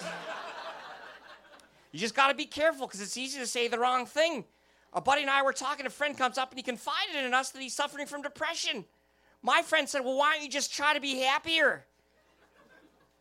you 1.91 1.99
just 1.99 2.15
got 2.15 2.29
to 2.29 2.33
be 2.33 2.45
careful 2.45 2.87
because 2.87 3.01
it's 3.01 3.17
easy 3.17 3.39
to 3.39 3.45
say 3.45 3.67
the 3.67 3.77
wrong 3.77 4.07
thing. 4.07 4.45
A 4.93 4.99
buddy 4.99 5.21
and 5.21 5.29
I 5.29 5.43
were 5.43 5.53
talking, 5.53 5.85
a 5.85 5.91
friend 5.91 6.17
comes 6.17 6.39
up 6.39 6.49
and 6.49 6.57
he 6.57 6.63
confided 6.63 7.23
in 7.23 7.35
us 7.35 7.51
that 7.51 7.61
he's 7.61 7.75
suffering 7.75 8.07
from 8.07 8.23
depression. 8.23 8.83
My 9.43 9.61
friend 9.61 9.87
said, 9.87 10.03
Well, 10.03 10.17
why 10.17 10.33
don't 10.33 10.43
you 10.43 10.49
just 10.49 10.73
try 10.73 10.95
to 10.95 10.99
be 10.99 11.19
happier? 11.19 11.85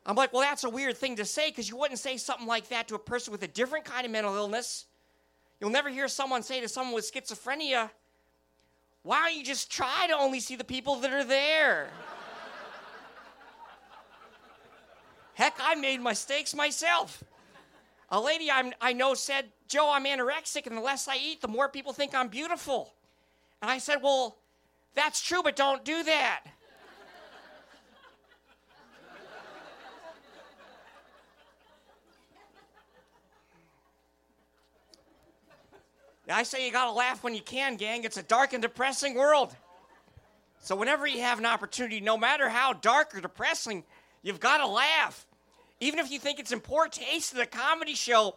I'm 0.07 0.17
like, 0.17 0.33
Well, 0.33 0.41
that's 0.41 0.65
a 0.65 0.71
weird 0.71 0.97
thing 0.97 1.17
to 1.17 1.27
say 1.27 1.51
because 1.51 1.69
you 1.69 1.77
wouldn't 1.77 2.01
say 2.01 2.17
something 2.17 2.47
like 2.47 2.69
that 2.69 2.89
to 2.89 2.95
a 2.95 2.99
person 2.99 3.31
with 3.31 3.43
a 3.43 3.49
different 3.49 3.85
kind 3.85 4.07
of 4.07 4.11
mental 4.11 4.35
illness. 4.35 4.87
You'll 5.61 5.69
never 5.69 5.91
hear 5.91 6.09
someone 6.09 6.43
say 6.43 6.63
to 6.63 6.69
someone 6.69 6.95
with 6.95 7.13
schizophrenia, 7.13 7.91
Why 9.03 9.29
don't 9.29 9.37
you 9.37 9.45
just 9.45 9.71
try 9.71 10.07
to 10.09 10.17
only 10.17 10.41
see 10.41 10.57
the 10.57 10.65
people 10.65 10.97
that 10.97 11.13
are 11.13 11.25
there? 11.25 11.91
Heck, 15.39 15.57
I 15.63 15.77
made 15.77 16.01
mistakes 16.01 16.53
myself. 16.53 17.23
A 18.11 18.21
lady 18.21 18.51
I'm, 18.51 18.73
I 18.81 18.93
know 18.93 19.15
said, 19.15 19.45
Joe, 19.69 19.89
I'm 19.93 20.05
anorexic, 20.05 20.67
and 20.67 20.77
the 20.77 20.81
less 20.81 21.07
I 21.07 21.17
eat, 21.17 21.41
the 21.41 21.47
more 21.47 21.69
people 21.69 21.93
think 21.93 22.13
I'm 22.13 22.27
beautiful. 22.27 22.93
And 23.63 23.71
I 23.71 23.79
said, 23.79 23.99
Well, 24.03 24.37
that's 24.97 25.23
true, 25.23 25.41
but 25.45 25.55
don't 25.55 25.85
do 25.85 26.03
that. 26.03 26.41
I 36.29 36.43
say 36.43 36.67
you 36.67 36.73
gotta 36.73 36.91
laugh 36.91 37.23
when 37.23 37.37
you 37.37 37.43
can, 37.43 37.77
gang. 37.77 38.03
It's 38.03 38.17
a 38.17 38.25
dark 38.25 38.55
and 38.55 38.61
depressing 38.61 39.15
world. 39.15 39.55
So, 40.59 40.75
whenever 40.75 41.07
you 41.07 41.21
have 41.21 41.39
an 41.39 41.47
opportunity, 41.47 42.01
no 42.01 42.17
matter 42.17 42.49
how 42.49 42.73
dark 42.73 43.15
or 43.15 43.21
depressing, 43.21 43.85
you've 44.25 44.41
gotta 44.41 44.67
laugh. 44.67 45.28
Even 45.81 45.99
if 45.99 46.11
you 46.11 46.19
think 46.19 46.39
it's 46.39 46.53
in 46.53 46.61
poor 46.61 46.89
taste 46.89 47.35
in 47.35 47.41
a 47.41 47.47
comedy 47.47 47.95
show 47.95 48.35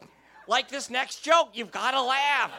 like 0.47 0.69
this 0.69 0.89
next 0.89 1.23
joke, 1.23 1.49
you've 1.53 1.71
gotta 1.71 2.01
laugh. 2.01 2.51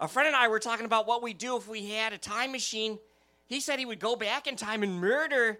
A 0.00 0.06
friend 0.06 0.28
and 0.28 0.36
I 0.36 0.48
were 0.48 0.60
talking 0.60 0.86
about 0.86 1.06
what 1.06 1.22
we'd 1.22 1.38
do 1.38 1.56
if 1.56 1.66
we 1.66 1.90
had 1.90 2.12
a 2.12 2.18
time 2.18 2.52
machine. 2.52 2.98
He 3.46 3.60
said 3.60 3.78
he 3.78 3.86
would 3.86 3.98
go 3.98 4.14
back 4.14 4.46
in 4.46 4.56
time 4.56 4.82
and 4.82 5.00
murder 5.00 5.58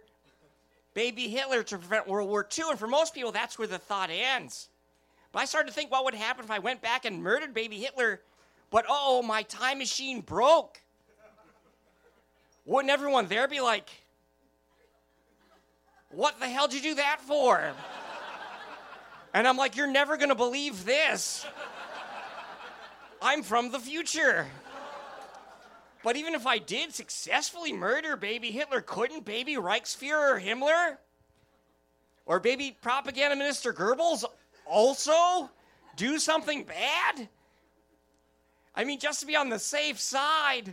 baby 0.95 1.29
Hitler 1.29 1.63
to 1.63 1.79
prevent 1.79 2.09
World 2.09 2.29
War 2.29 2.47
II. 2.59 2.71
And 2.71 2.79
for 2.79 2.89
most 2.89 3.15
people, 3.15 3.33
that's 3.33 3.59
where 3.59 3.69
the 3.69 3.79
thought 3.79 4.11
ends. 4.11 4.69
But 5.33 5.41
I 5.41 5.45
started 5.45 5.69
to 5.69 5.75
think 5.75 5.91
what 5.91 6.05
would 6.05 6.15
happen 6.15 6.45
if 6.45 6.51
I 6.51 6.59
went 6.59 6.83
back 6.83 7.05
and 7.05 7.23
murdered 7.23 7.55
baby 7.55 7.77
Hitler, 7.77 8.21
but 8.71 8.85
oh, 8.89 9.23
my 9.23 9.43
time 9.43 9.79
machine 9.79 10.21
broke. 10.21 10.81
Wouldn't 12.65 12.91
everyone 12.91 13.29
there 13.29 13.49
be 13.49 13.61
like, 13.61 13.89
what 16.11 16.39
the 16.41 16.49
hell 16.49 16.69
did 16.69 16.85
you 16.85 16.91
do 16.91 16.95
that 16.97 17.21
for? 17.21 17.73
And 19.35 19.47
I'm 19.47 19.57
like, 19.57 19.77
you're 19.77 19.87
never 19.87 20.17
gonna 20.17 20.35
believe 20.35 20.85
this. 20.85 21.47
I'm 23.21 23.43
from 23.43 23.71
the 23.71 23.79
future. 23.79 24.47
But 26.03 26.17
even 26.17 26.35
if 26.35 26.47
I 26.47 26.59
did 26.59 26.95
successfully 26.95 27.73
murder 27.73 28.17
baby 28.17 28.51
Hitler, 28.51 28.81
couldn't 28.81 29.25
baby 29.25 29.57
Reichsfuhrer 29.57 30.43
Himmler 30.43 30.97
or 32.25 32.41
baby 32.41 32.77
propaganda 32.81 33.37
minister 33.37 33.73
Goebbels 33.73 34.25
also 34.65 35.51
do 35.97 36.19
something 36.19 36.65
bad? 36.65 37.29
I 38.75 38.85
mean, 38.85 39.01
just 39.01 39.21
to 39.21 39.27
be 39.27 39.35
on 39.37 39.49
the 39.49 39.59
safe 39.59 39.99
side. 39.99 40.73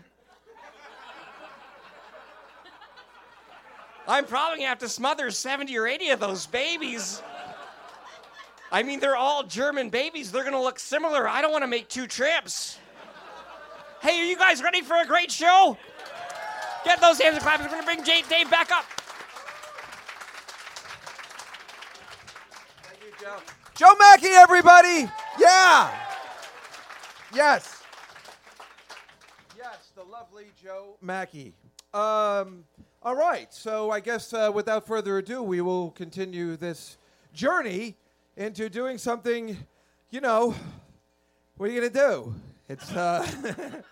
I'm 4.07 4.25
probably 4.25 4.59
gonna 4.59 4.69
have 4.69 4.79
to 4.79 4.89
smother 4.89 5.31
70 5.31 5.77
or 5.77 5.87
80 5.87 6.09
of 6.09 6.19
those 6.19 6.45
babies. 6.45 7.21
I 8.71 8.83
mean, 8.83 8.99
they're 8.99 9.15
all 9.15 9.43
German 9.43 9.89
babies. 9.89 10.31
They're 10.31 10.43
gonna 10.43 10.61
look 10.61 10.79
similar. 10.79 11.27
I 11.27 11.41
don't 11.41 11.51
wanna 11.51 11.67
make 11.67 11.87
two 11.87 12.07
trips. 12.07 12.77
Hey, 14.01 14.19
are 14.19 14.25
you 14.25 14.37
guys 14.37 14.61
ready 14.61 14.81
for 14.81 14.97
a 14.97 15.05
great 15.05 15.31
show? 15.31 15.77
Get 16.83 17.01
those 17.01 17.19
hands 17.19 17.35
and 17.35 17.43
claps. 17.43 17.63
We're 17.63 17.69
gonna 17.69 17.83
bring 17.83 18.03
Dave 18.03 18.49
back 18.51 18.71
up. 18.71 18.85
Thank 22.83 23.01
you, 23.03 23.11
Joe. 23.19 23.37
Joe 23.75 23.95
Machi, 23.97 24.27
everybody! 24.27 25.09
Yeah! 25.39 25.91
Yes. 27.33 27.81
Yes, 29.57 29.91
the 29.95 30.03
lovely 30.03 30.51
Joe 30.61 30.97
Machi. 31.01 31.53
Um, 31.93 32.65
all 33.05 33.15
right, 33.15 33.53
so 33.53 33.91
I 33.91 33.99
guess 33.99 34.33
uh, 34.33 34.49
without 34.51 34.87
further 34.87 35.19
ado, 35.19 35.43
we 35.43 35.61
will 35.61 35.91
continue 35.91 36.57
this 36.57 36.97
journey 37.35 37.95
into 38.35 38.67
doing 38.67 38.97
something, 38.97 39.55
you 40.09 40.21
know, 40.21 40.55
what 41.57 41.69
are 41.69 41.71
you 41.71 41.81
going 41.81 41.93
to 41.93 41.99
do? 41.99 42.35
It's, 42.67 42.91
uh, 42.91 43.23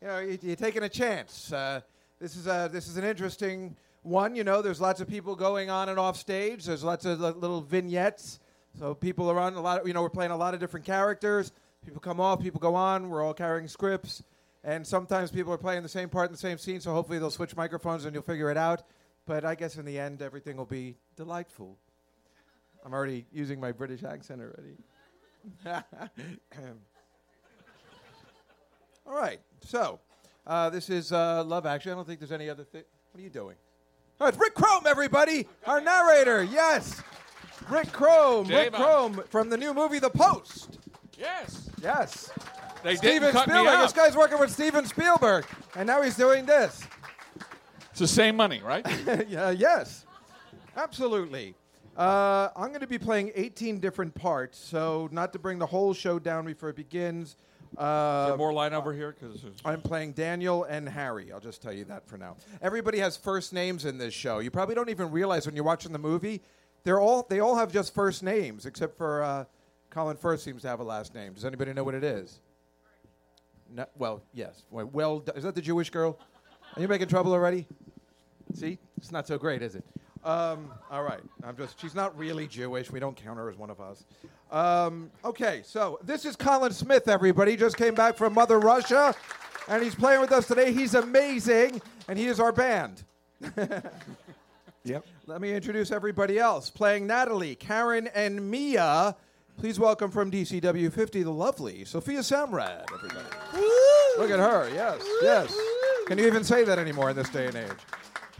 you 0.00 0.06
know, 0.06 0.20
you- 0.20 0.38
you're 0.42 0.54
taking 0.54 0.84
a 0.84 0.88
chance. 0.88 1.52
Uh, 1.52 1.80
this, 2.20 2.36
is 2.36 2.46
a, 2.46 2.70
this 2.72 2.86
is 2.86 2.96
an 2.96 3.02
interesting 3.04 3.74
one. 4.04 4.36
You 4.36 4.44
know, 4.44 4.62
there's 4.62 4.80
lots 4.80 5.00
of 5.00 5.08
people 5.08 5.34
going 5.34 5.68
on 5.68 5.88
and 5.88 5.98
off 5.98 6.16
stage, 6.16 6.64
there's 6.64 6.84
lots 6.84 7.04
of 7.04 7.20
li- 7.20 7.32
little 7.32 7.62
vignettes. 7.62 8.38
So 8.78 8.94
people 8.94 9.28
are 9.28 9.40
on 9.40 9.54
a 9.54 9.60
lot 9.60 9.80
of, 9.80 9.88
you 9.88 9.92
know, 9.92 10.02
we're 10.02 10.08
playing 10.08 10.30
a 10.30 10.36
lot 10.36 10.54
of 10.54 10.60
different 10.60 10.86
characters. 10.86 11.50
People 11.84 12.00
come 12.00 12.20
off, 12.20 12.40
people 12.40 12.60
go 12.60 12.76
on. 12.76 13.10
We're 13.10 13.24
all 13.24 13.34
carrying 13.34 13.66
scripts. 13.66 14.22
And 14.64 14.86
sometimes 14.86 15.30
people 15.30 15.52
are 15.52 15.58
playing 15.58 15.82
the 15.82 15.88
same 15.88 16.08
part 16.08 16.26
in 16.26 16.32
the 16.32 16.38
same 16.38 16.56
scene, 16.56 16.80
so 16.80 16.92
hopefully 16.92 17.18
they'll 17.18 17.30
switch 17.30 17.56
microphones 17.56 18.04
and 18.04 18.14
you'll 18.14 18.22
figure 18.22 18.50
it 18.50 18.56
out. 18.56 18.82
But 19.26 19.44
I 19.44 19.54
guess 19.54 19.76
in 19.76 19.84
the 19.84 19.98
end, 19.98 20.22
everything 20.22 20.56
will 20.56 20.66
be 20.66 20.96
delightful. 21.16 21.78
I'm 22.84 22.92
already 22.92 23.26
using 23.32 23.60
my 23.60 23.72
British 23.72 24.02
accent 24.04 24.40
already. 24.40 24.76
all 29.06 29.14
right, 29.14 29.40
so 29.64 29.98
uh, 30.46 30.70
this 30.70 30.90
is 30.90 31.12
uh, 31.12 31.42
Love 31.44 31.66
Action. 31.66 31.92
I 31.92 31.94
don't 31.96 32.06
think 32.06 32.20
there's 32.20 32.32
any 32.32 32.48
other 32.48 32.64
thing. 32.64 32.84
What 33.10 33.20
are 33.20 33.24
you 33.24 33.30
doing? 33.30 33.56
Oh, 34.20 34.26
it's 34.26 34.38
Rick 34.38 34.54
Crom, 34.54 34.86
everybody, 34.86 35.48
our 35.66 35.80
narrator. 35.80 36.44
Yes, 36.44 37.02
Rick 37.68 37.92
Crom. 37.92 38.46
Rick. 38.46 38.72
Crom 38.72 39.22
from 39.28 39.50
the 39.50 39.56
new 39.56 39.74
movie 39.74 39.98
The 39.98 40.10
Post. 40.10 40.78
Yes. 41.18 41.68
Yes. 41.80 42.30
They 42.82 42.96
Steven 42.96 43.20
didn't 43.22 43.32
cut 43.32 43.48
me 43.48 43.54
Spielberg. 43.54 43.80
This 43.80 43.92
guy's 43.92 44.16
working 44.16 44.38
with 44.38 44.50
Steven 44.50 44.86
Spielberg, 44.86 45.46
and 45.76 45.86
now 45.86 46.02
he's 46.02 46.16
doing 46.16 46.46
this. 46.46 46.82
It's 47.90 48.00
the 48.00 48.08
same 48.08 48.36
money, 48.36 48.60
right? 48.64 48.84
yeah, 49.28 49.50
yes, 49.50 50.06
absolutely. 50.76 51.54
Uh, 51.96 52.48
I'm 52.56 52.68
going 52.68 52.80
to 52.80 52.86
be 52.86 52.98
playing 52.98 53.32
18 53.34 53.78
different 53.78 54.14
parts, 54.14 54.58
so 54.58 55.08
not 55.12 55.32
to 55.34 55.38
bring 55.38 55.58
the 55.58 55.66
whole 55.66 55.92
show 55.92 56.18
down 56.18 56.46
before 56.46 56.70
it 56.70 56.76
begins. 56.76 57.36
Is 57.72 57.78
Uh, 57.78 58.26
there 58.28 58.36
more 58.36 58.52
line 58.52 58.72
over 58.72 58.92
here? 58.92 59.14
Because 59.18 59.42
I'm 59.64 59.80
playing 59.82 60.12
Daniel 60.12 60.64
and 60.64 60.88
Harry. 60.88 61.32
I'll 61.32 61.40
just 61.40 61.62
tell 61.62 61.72
you 61.72 61.84
that 61.84 62.06
for 62.06 62.16
now. 62.18 62.36
Everybody 62.62 62.98
has 62.98 63.16
first 63.16 63.52
names 63.52 63.84
in 63.84 63.98
this 63.98 64.12
show. 64.14 64.38
You 64.40 64.50
probably 64.50 64.74
don't 64.74 64.88
even 64.90 65.10
realize 65.10 65.46
when 65.46 65.54
you're 65.54 65.64
watching 65.64 65.92
the 65.92 65.98
movie, 65.98 66.42
they're 66.84 67.00
all 67.00 67.26
they 67.28 67.40
all 67.40 67.56
have 67.56 67.72
just 67.72 67.94
first 67.94 68.22
names, 68.22 68.66
except 68.66 68.96
for 68.96 69.22
uh, 69.22 69.44
Colin 69.90 70.16
Firth 70.16 70.40
seems 70.40 70.62
to 70.62 70.68
have 70.68 70.80
a 70.80 70.84
last 70.84 71.14
name. 71.14 71.32
Does 71.34 71.44
anybody 71.44 71.72
know 71.72 71.84
what 71.84 71.94
it 71.94 72.04
is? 72.04 72.40
No, 73.74 73.86
well, 73.96 74.22
yes. 74.34 74.64
Well, 74.70 74.90
well, 74.92 75.24
is 75.34 75.44
that 75.44 75.54
the 75.54 75.62
Jewish 75.62 75.90
girl? 75.90 76.18
Are 76.76 76.82
you 76.82 76.88
making 76.88 77.08
trouble 77.08 77.32
already? 77.32 77.66
See, 78.54 78.78
it's 78.98 79.10
not 79.10 79.26
so 79.26 79.38
great, 79.38 79.62
is 79.62 79.74
it? 79.74 79.84
Um, 80.24 80.70
all 80.90 81.02
right. 81.02 81.20
I'm 81.42 81.56
just. 81.56 81.80
She's 81.80 81.94
not 81.94 82.16
really 82.16 82.46
Jewish. 82.46 82.90
We 82.90 83.00
don't 83.00 83.16
count 83.16 83.38
her 83.38 83.48
as 83.50 83.56
one 83.56 83.70
of 83.70 83.80
us. 83.80 84.04
Um, 84.50 85.10
okay, 85.24 85.62
so 85.64 85.98
this 86.04 86.24
is 86.24 86.36
Colin 86.36 86.72
Smith. 86.72 87.08
Everybody 87.08 87.56
just 87.56 87.76
came 87.76 87.94
back 87.94 88.16
from 88.16 88.34
Mother 88.34 88.60
Russia, 88.60 89.14
and 89.68 89.82
he's 89.82 89.94
playing 89.94 90.20
with 90.20 90.32
us 90.32 90.46
today. 90.46 90.72
He's 90.72 90.94
amazing, 90.94 91.80
and 92.08 92.18
he 92.18 92.26
is 92.26 92.38
our 92.38 92.52
band. 92.52 93.02
Yep. 94.84 95.06
Let 95.26 95.40
me 95.40 95.54
introduce 95.54 95.92
everybody 95.92 96.40
else. 96.40 96.68
Playing 96.68 97.06
Natalie, 97.06 97.54
Karen, 97.54 98.08
and 98.14 98.50
Mia. 98.50 99.14
Please 99.58 99.78
welcome 99.78 100.10
from 100.10 100.30
DCW 100.30 100.92
50, 100.92 101.22
the 101.22 101.30
lovely 101.30 101.84
Sophia 101.84 102.18
Samrad, 102.20 102.84
everybody. 102.92 103.24
Look 104.18 104.30
at 104.30 104.40
her, 104.40 104.68
yes, 104.74 105.00
yes. 105.22 105.56
Can 106.06 106.18
you 106.18 106.26
even 106.26 106.42
say 106.42 106.64
that 106.64 106.78
anymore 106.80 107.10
in 107.10 107.16
this 107.16 107.28
day 107.28 107.46
and 107.46 107.54
age? 107.54 107.70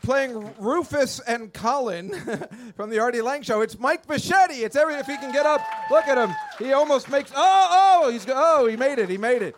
Playing 0.03 0.53
Rufus 0.59 1.20
and 1.20 1.53
Colin 1.53 2.11
from 2.77 2.90
the 2.90 2.98
Artie 2.98 3.22
Lange 3.22 3.42
Show, 3.42 3.61
it's 3.61 3.79
Mike 3.79 4.05
Bocchetti. 4.07 4.64
It's 4.64 4.75
every 4.75 4.94
if 4.94 5.07
he 5.07 5.16
can 5.16 5.31
get 5.31 5.46
up. 5.46 5.61
Look 5.90 6.09
at 6.09 6.18
him. 6.18 6.35
He 6.59 6.72
almost 6.72 7.09
makes. 7.09 7.31
Oh, 7.37 8.01
oh, 8.05 8.11
he's 8.11 8.27
oh, 8.29 8.66
he 8.66 8.77
made 8.77 8.98
it. 8.98 9.09
He 9.09 9.16
made 9.16 9.42
it. 9.42 9.55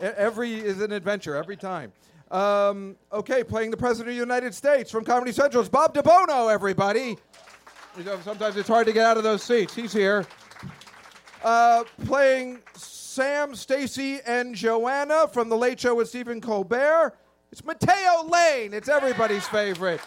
Every 0.00 0.54
is 0.54 0.82
an 0.82 0.92
adventure 0.92 1.34
every 1.34 1.56
time. 1.56 1.92
Um, 2.30 2.96
okay, 3.10 3.42
playing 3.42 3.70
the 3.70 3.76
President 3.78 4.08
of 4.08 4.14
the 4.14 4.20
United 4.20 4.54
States 4.54 4.90
from 4.90 5.04
Comedy 5.04 5.32
Central, 5.32 5.62
it's 5.62 5.70
Bob 5.70 5.94
DiBuono, 5.94 6.52
everybody. 6.52 7.16
You 7.96 8.04
know, 8.04 8.20
Sometimes 8.22 8.56
it's 8.56 8.68
hard 8.68 8.86
to 8.86 8.92
get 8.92 9.04
out 9.06 9.16
of 9.16 9.22
those 9.22 9.42
seats. 9.42 9.74
He's 9.74 9.92
here. 9.92 10.26
Uh, 11.42 11.84
playing 12.04 12.58
Sam, 12.74 13.54
Stacy, 13.54 14.20
and 14.26 14.54
Joanna 14.54 15.26
from 15.28 15.48
The 15.48 15.56
Late 15.56 15.80
Show 15.80 15.94
with 15.94 16.08
Stephen 16.08 16.40
Colbert, 16.40 17.14
it's 17.50 17.64
Matteo 17.64 18.24
Lane. 18.28 18.74
It's 18.74 18.88
everybody's 18.88 19.46
favorite. 19.48 20.00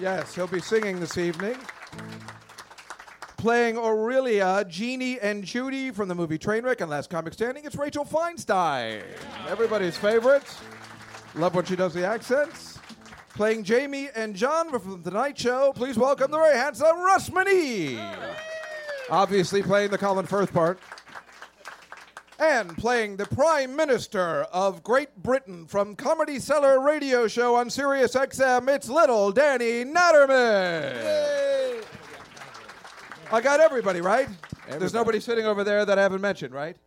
Yes, 0.00 0.34
he'll 0.34 0.46
be 0.46 0.60
singing 0.60 0.98
this 0.98 1.18
evening. 1.18 1.56
Playing 3.36 3.76
Aurelia, 3.76 4.64
Jeannie, 4.68 5.18
and 5.20 5.44
Judy 5.44 5.90
from 5.90 6.08
the 6.08 6.14
movie 6.14 6.38
Trainwreck 6.38 6.80
and 6.80 6.90
Last 6.90 7.10
Comic 7.10 7.34
Standing, 7.34 7.64
it's 7.64 7.76
Rachel 7.76 8.04
Feinstein. 8.04 9.02
Everybody's 9.48 9.96
favorite. 9.96 10.44
Love 11.34 11.54
when 11.54 11.64
she 11.64 11.76
does 11.76 11.92
the 11.92 12.06
accents. 12.06 12.78
Playing 13.34 13.64
Jamie 13.64 14.10
and 14.14 14.34
John 14.34 14.70
from 14.70 15.02
The 15.02 15.10
Night 15.10 15.38
Show, 15.38 15.72
please 15.74 15.96
welcome 15.96 16.30
the 16.30 16.38
very 16.38 16.56
handsome 16.56 17.00
Russ 17.00 17.30
Manee. 17.30 17.98
Obviously 19.12 19.62
playing 19.62 19.90
the 19.90 19.98
Colin 19.98 20.24
Firth 20.24 20.54
part. 20.54 20.78
And 22.38 22.74
playing 22.78 23.18
the 23.18 23.26
Prime 23.26 23.76
Minister 23.76 24.44
of 24.44 24.82
Great 24.82 25.14
Britain 25.22 25.66
from 25.66 25.96
Comedy 25.96 26.38
Cellar 26.38 26.80
Radio 26.80 27.28
Show 27.28 27.54
on 27.54 27.68
Sirius 27.68 28.14
XM, 28.14 28.74
it's 28.74 28.88
little 28.88 29.30
Danny 29.30 29.84
Natterman. 29.84 31.84
I 33.30 33.40
got 33.42 33.60
everybody, 33.60 34.00
right? 34.00 34.30
There's 34.70 34.94
nobody 34.94 35.20
sitting 35.20 35.44
over 35.44 35.62
there 35.62 35.84
that 35.84 35.98
I 35.98 36.02
haven't 36.02 36.22
mentioned, 36.22 36.54
right? 36.54 36.78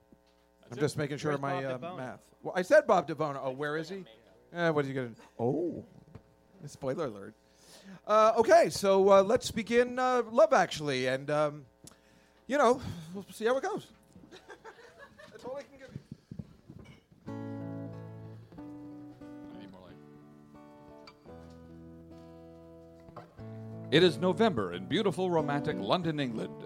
I'm 0.72 0.80
just 0.80 0.98
making 0.98 1.20
sure 1.20 1.34
of 1.34 1.42
my 1.42 1.64
uh, 1.64 1.78
math. 1.96 2.22
Well, 2.42 2.54
I 2.56 2.64
said 2.64 2.88
Bob 2.88 3.08
Devona. 3.08 3.40
Oh, 3.44 3.52
where 3.52 3.78
is 3.78 3.88
he? 3.88 4.04
Eh, 4.52 4.70
what 4.70 4.84
are 4.84 4.88
you 4.88 4.96
going 4.96 5.14
to 5.14 5.22
Oh, 5.40 5.86
spoiler 6.66 7.06
alert. 7.06 7.36
Uh, 8.08 8.34
okay, 8.38 8.72
so 8.72 9.12
uh, 9.12 9.22
let's 9.22 9.52
begin 9.52 10.00
uh, 10.00 10.24
Love 10.32 10.54
Actually, 10.54 11.06
and 11.06 11.30
um, 11.30 11.66
you 12.48 12.58
know, 12.58 12.82
we'll 13.14 13.26
see 13.32 13.46
how 13.46 13.58
it 13.58 13.64
goes. 13.64 13.88
That's 15.32 15.44
all 15.44 15.58
I 15.58 15.62
can 15.62 15.80
give 15.80 15.90
you. 15.94 16.00
I 19.56 19.60
need 19.60 19.72
more 19.72 19.82
light. 23.16 23.26
It 23.92 24.04
is 24.04 24.18
November 24.18 24.74
in 24.74 24.86
beautiful, 24.86 25.30
romantic 25.30 25.78
London, 25.80 26.20
England. 26.20 26.64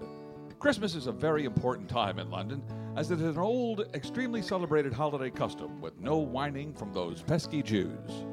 Christmas 0.60 0.96
is 0.96 1.08
a 1.08 1.12
very 1.12 1.46
important 1.46 1.88
time 1.88 2.20
in 2.20 2.30
London, 2.30 2.62
as 2.98 3.12
it 3.12 3.22
is 3.22 3.38
an 3.38 3.38
old, 3.38 3.86
extremely 3.94 4.42
celebrated 4.42 4.92
holiday 4.92 5.30
custom 5.30 5.80
with 5.80 5.98
no 6.02 6.18
whining 6.18 6.74
from 6.74 6.92
those 6.92 7.22
pesky 7.22 7.64
Jews. 7.64 8.26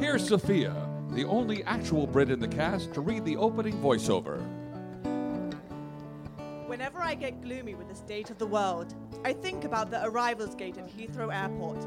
Here's 0.00 0.26
Sophia, 0.26 0.74
the 1.10 1.24
only 1.24 1.62
actual 1.64 2.06
Brit 2.06 2.30
in 2.30 2.40
the 2.40 2.48
cast, 2.48 2.94
to 2.94 3.02
read 3.02 3.26
the 3.26 3.36
opening 3.36 3.74
voiceover. 3.82 4.42
Whenever 6.84 7.02
I 7.02 7.14
get 7.14 7.40
gloomy 7.40 7.74
with 7.74 7.88
the 7.88 7.94
state 7.94 8.28
of 8.28 8.36
the 8.36 8.46
world, 8.46 8.94
I 9.24 9.32
think 9.32 9.64
about 9.64 9.90
the 9.90 10.04
arrivals 10.04 10.54
gate 10.54 10.76
at 10.76 10.86
Heathrow 10.86 11.34
Airport. 11.34 11.78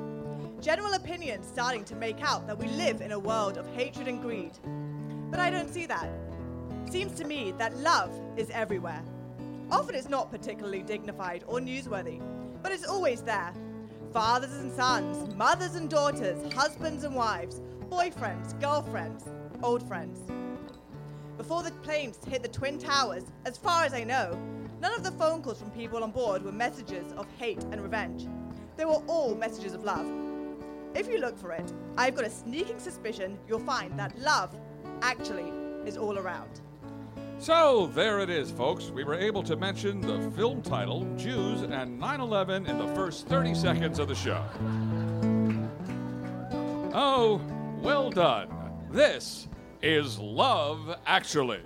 General 0.60 0.96
opinion 0.96 1.44
starting 1.44 1.84
to 1.84 1.96
make 1.96 2.20
out 2.24 2.48
that 2.48 2.58
we 2.58 2.68
live 2.70 3.02
in 3.02 3.12
a 3.12 3.20
world 3.20 3.60
of 3.60 3.68
hatred 3.76 4.08
and 4.08 4.20
greed. 4.20 4.54
But 5.30 5.40
I 5.40 5.52
don't 5.52 5.72
see 5.72 5.86
that. 5.86 6.10
Seems 6.90 7.12
to 7.20 7.26
me 7.26 7.54
that 7.60 7.78
love 7.78 8.12
is 8.38 8.50
everywhere. 8.50 9.04
Often 9.70 9.94
it's 9.94 10.10
not 10.10 10.32
particularly 10.32 10.82
dignified 10.82 11.44
or 11.46 11.60
newsworthy, 11.60 12.20
but 12.64 12.72
it's 12.72 12.88
always 12.88 13.22
there. 13.22 13.54
Fathers 14.12 14.56
and 14.56 14.74
sons, 14.74 15.32
mothers 15.36 15.76
and 15.76 15.92
daughters, 15.92 16.52
husbands 16.56 17.04
and 17.04 17.14
wives, 17.14 17.62
boyfriends, 17.88 18.60
girlfriends, 18.60 19.26
old 19.62 19.88
friends. 19.88 20.22
Before 21.38 21.62
the 21.62 21.70
planes 21.84 22.18
hit 22.28 22.42
the 22.42 22.50
Twin 22.50 22.80
Towers, 22.80 23.26
as 23.46 23.60
far 23.60 23.84
as 23.84 23.94
I 23.94 24.04
know, 24.04 24.36
none 24.82 24.94
of 24.94 25.04
the 25.04 25.12
phone 25.12 25.42
calls 25.42 25.60
from 25.60 25.72
people 25.72 26.04
on 26.04 26.12
board 26.12 26.44
were 26.44 26.52
messages 26.52 27.12
of 27.14 27.28
hate 27.38 27.64
and 27.72 27.82
revenge. 27.82 28.28
They 28.76 28.86
were 28.86 29.02
all 29.08 29.36
messages 29.36 29.74
of 29.74 29.84
love. 29.84 30.08
If 30.94 31.08
you 31.08 31.20
look 31.20 31.38
for 31.38 31.52
it, 31.52 31.72
I've 31.98 32.16
got 32.16 32.26
a 32.26 32.30
sneaking 32.30 32.80
suspicion 32.80 33.38
you'll 33.48 33.60
find 33.60 33.98
that 34.00 34.18
love 34.20 34.56
actually 35.02 35.52
is 35.86 35.98
all 35.98 36.18
around. 36.18 36.62
So, 37.40 37.92
there 37.94 38.20
it 38.20 38.32
is, 38.32 38.50
folks. 38.50 38.90
We 38.90 39.04
were 39.04 39.14
able 39.14 39.44
to 39.44 39.56
mention 39.56 40.02
the 40.02 40.32
film 40.32 40.64
title, 40.64 41.08
Jews 41.18 41.62
and 41.62 42.00
9 42.00 42.20
11 42.20 42.66
in 42.66 42.78
the 42.80 42.88
first 42.96 43.28
30 43.28 43.54
seconds 43.54 44.00
of 44.00 44.08
the 44.08 44.16
show. 44.16 44.44
Oh, 46.94 47.40
well 47.82 48.10
done. 48.10 48.50
This 48.90 49.48
is 49.84 50.18
Love 50.18 50.96
Actually. 51.06 51.62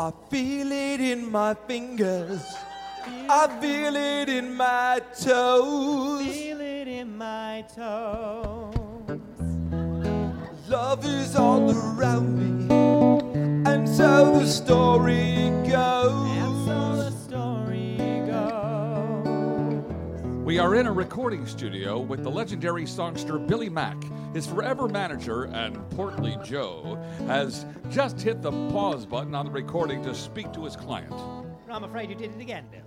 I 0.00 0.12
feel 0.30 0.70
it 0.70 1.00
in 1.00 1.28
my 1.28 1.54
fingers. 1.54 2.40
I 3.28 3.48
feel 3.60 3.96
it 3.96 4.28
in 4.28 4.54
my 4.54 5.00
toes. 5.20 6.24
Feel 6.24 6.60
it 6.60 6.86
in 6.86 7.18
my 7.18 7.64
toes. 7.74 9.18
Love 10.68 11.04
is 11.04 11.34
all 11.34 11.72
around 11.72 12.30
me, 12.38 12.72
and 13.68 13.88
so 13.88 14.38
the 14.38 14.46
story 14.46 15.50
goes. 15.68 16.47
We 20.48 20.58
are 20.58 20.76
in 20.76 20.86
a 20.86 20.92
recording 20.92 21.46
studio 21.46 21.98
with 21.98 22.22
the 22.22 22.30
legendary 22.30 22.86
songster 22.86 23.38
Billy 23.38 23.68
Mack. 23.68 24.02
His 24.32 24.46
forever 24.46 24.88
manager 24.88 25.44
and 25.44 25.76
portly 25.90 26.38
Joe 26.42 26.98
has 27.26 27.66
just 27.90 28.18
hit 28.18 28.40
the 28.40 28.50
pause 28.70 29.04
button 29.04 29.34
on 29.34 29.44
the 29.44 29.50
recording 29.50 30.02
to 30.04 30.14
speak 30.14 30.50
to 30.54 30.64
his 30.64 30.74
client. 30.74 31.12
I'm 31.70 31.84
afraid 31.84 32.08
you 32.08 32.14
did 32.14 32.34
it 32.34 32.40
again, 32.40 32.64
Bill. 32.70 32.80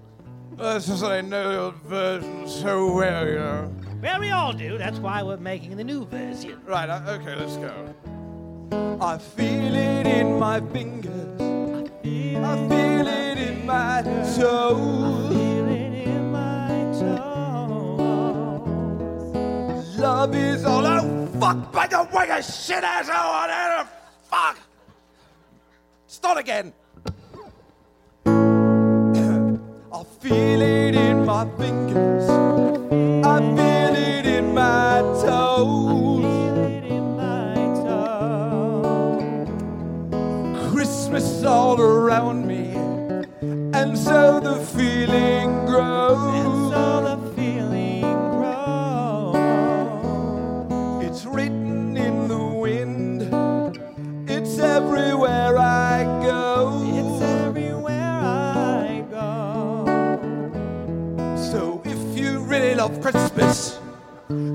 That's 0.58 0.88
just 0.88 1.02
that 1.02 1.12
I 1.12 1.22
know 1.22 1.52
the 1.52 1.60
old 1.60 1.76
version 1.84 2.48
so 2.48 2.96
well, 2.96 3.28
you 3.28 3.36
know. 3.36 3.76
Well, 4.02 4.20
we 4.20 4.32
all 4.32 4.54
do. 4.54 4.80
That's 4.80 4.98
why 4.98 5.22
we're 5.22 5.38
making 5.38 5.78
the 5.78 5.84
new 5.84 6.06
version. 6.06 6.60
Right, 6.66 6.90
uh, 6.90 7.20
okay, 7.22 7.36
let's 7.36 7.58
go. 7.58 8.98
I 9.00 9.20
feel 9.20 9.76
it 9.76 10.08
in 10.08 10.40
my 10.40 10.62
fingers. 10.62 11.40
I 11.40 12.68
feel 12.70 13.08
it 13.08 13.38
in 13.38 13.68
my 13.68 14.02
toes. 14.36 15.41
Is 20.62 20.68
oh 20.68 21.26
fuck 21.40 21.72
by 21.72 21.88
the 21.88 22.08
way 22.14 22.30
a 22.30 22.44
shit 22.44 22.84
asshole 22.84 23.16
on 23.16 23.50
it. 23.50 23.88
Fuck. 24.30 24.60
Start 26.06 26.38
again. 26.38 26.72
I 28.28 30.04
feel 30.20 30.62
it 30.62 30.94
in 30.94 31.26
my 31.26 31.50
fingers. 31.58 32.30
I 32.30 33.40
feel 33.40 33.96
it 33.96 34.28
in 34.28 34.54
my 34.54 35.02
toes. 35.26 36.22
Feel 36.22 36.58
it 36.58 36.84
in 36.84 37.16
my 37.18 37.56
toes. 40.54 40.70
Christmas 40.72 41.44
all 41.44 41.82
around 41.82 42.46
me, 42.46 42.76
and 43.74 43.98
so 43.98 44.40
the 44.40 44.58
feeling 44.76 45.66
grows. 45.66 46.51
Love 63.52 63.82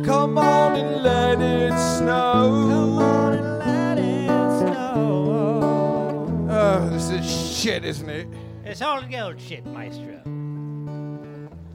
come 0.07 0.39
on 0.39 0.77
and 0.77 1.03
let 1.03 1.41
it 1.41 1.73
snow. 1.99 2.33
Come 2.71 2.99
on 2.99 3.35
and 3.35 3.59
let 3.59 3.99
it 3.99 4.59
snow. 4.61 5.59
Oh, 6.51 6.89
this 6.91 7.11
is 7.11 7.59
shit, 7.59 7.85
isn't 7.85 8.09
it? 8.09 8.27
It's 8.65 8.81
all 8.81 9.03
gold 9.03 9.41
shit, 9.41 9.67
Maestro. 9.67 10.21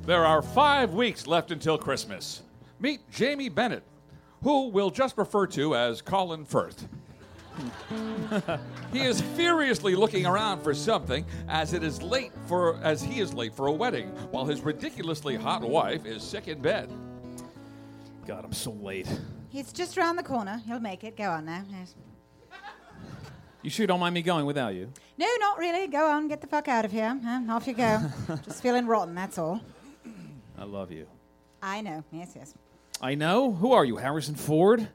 There 0.05 0.25
are 0.25 0.41
five 0.41 0.93
weeks 0.93 1.27
left 1.27 1.51
until 1.51 1.77
Christmas. 1.77 2.41
Meet 2.79 3.07
Jamie 3.11 3.49
Bennett, 3.49 3.83
who 4.41 4.69
we'll 4.69 4.89
just 4.89 5.15
refer 5.17 5.45
to 5.47 5.75
as 5.75 6.01
Colin 6.01 6.43
Firth. 6.45 6.87
he 8.93 9.01
is 9.01 9.21
furiously 9.21 9.93
looking 9.93 10.25
around 10.25 10.61
for 10.61 10.73
something 10.73 11.23
as 11.47 11.73
it 11.73 11.83
is 11.83 12.01
late 12.01 12.31
for 12.47 12.77
as 12.81 13.03
he 13.03 13.19
is 13.19 13.33
late 13.33 13.53
for 13.53 13.67
a 13.67 13.71
wedding, 13.71 14.07
while 14.31 14.45
his 14.45 14.61
ridiculously 14.61 15.35
hot 15.35 15.61
wife 15.61 16.05
is 16.05 16.23
sick 16.23 16.47
in 16.47 16.59
bed. 16.59 16.89
God, 18.31 18.45
I'm 18.45 18.53
so 18.53 18.71
late. 18.71 19.09
He's 19.49 19.73
just 19.73 19.97
around 19.97 20.15
the 20.15 20.23
corner. 20.23 20.61
He'll 20.65 20.79
make 20.79 21.03
it. 21.03 21.17
Go 21.17 21.25
on 21.25 21.43
now. 21.43 21.65
Yes. 21.69 21.95
You 23.61 23.69
sure 23.69 23.83
you 23.83 23.87
don't 23.87 23.99
mind 23.99 24.13
me 24.15 24.21
going 24.21 24.45
without 24.45 24.73
you? 24.73 24.89
No, 25.17 25.27
not 25.41 25.57
really. 25.57 25.85
Go 25.87 26.09
on. 26.09 26.29
Get 26.29 26.39
the 26.39 26.47
fuck 26.47 26.69
out 26.69 26.85
of 26.85 26.93
here. 26.93 27.19
Huh? 27.21 27.41
Off 27.49 27.67
you 27.67 27.73
go. 27.73 27.99
just 28.45 28.63
feeling 28.63 28.87
rotten, 28.87 29.15
that's 29.15 29.37
all. 29.37 29.59
I 30.57 30.63
love 30.63 30.93
you. 30.93 31.07
I 31.61 31.81
know. 31.81 32.05
Yes, 32.09 32.31
yes. 32.33 32.53
I 33.01 33.15
know. 33.15 33.51
Who 33.51 33.73
are 33.73 33.83
you, 33.83 33.97
Harrison 33.97 34.35
Ford? 34.35 34.87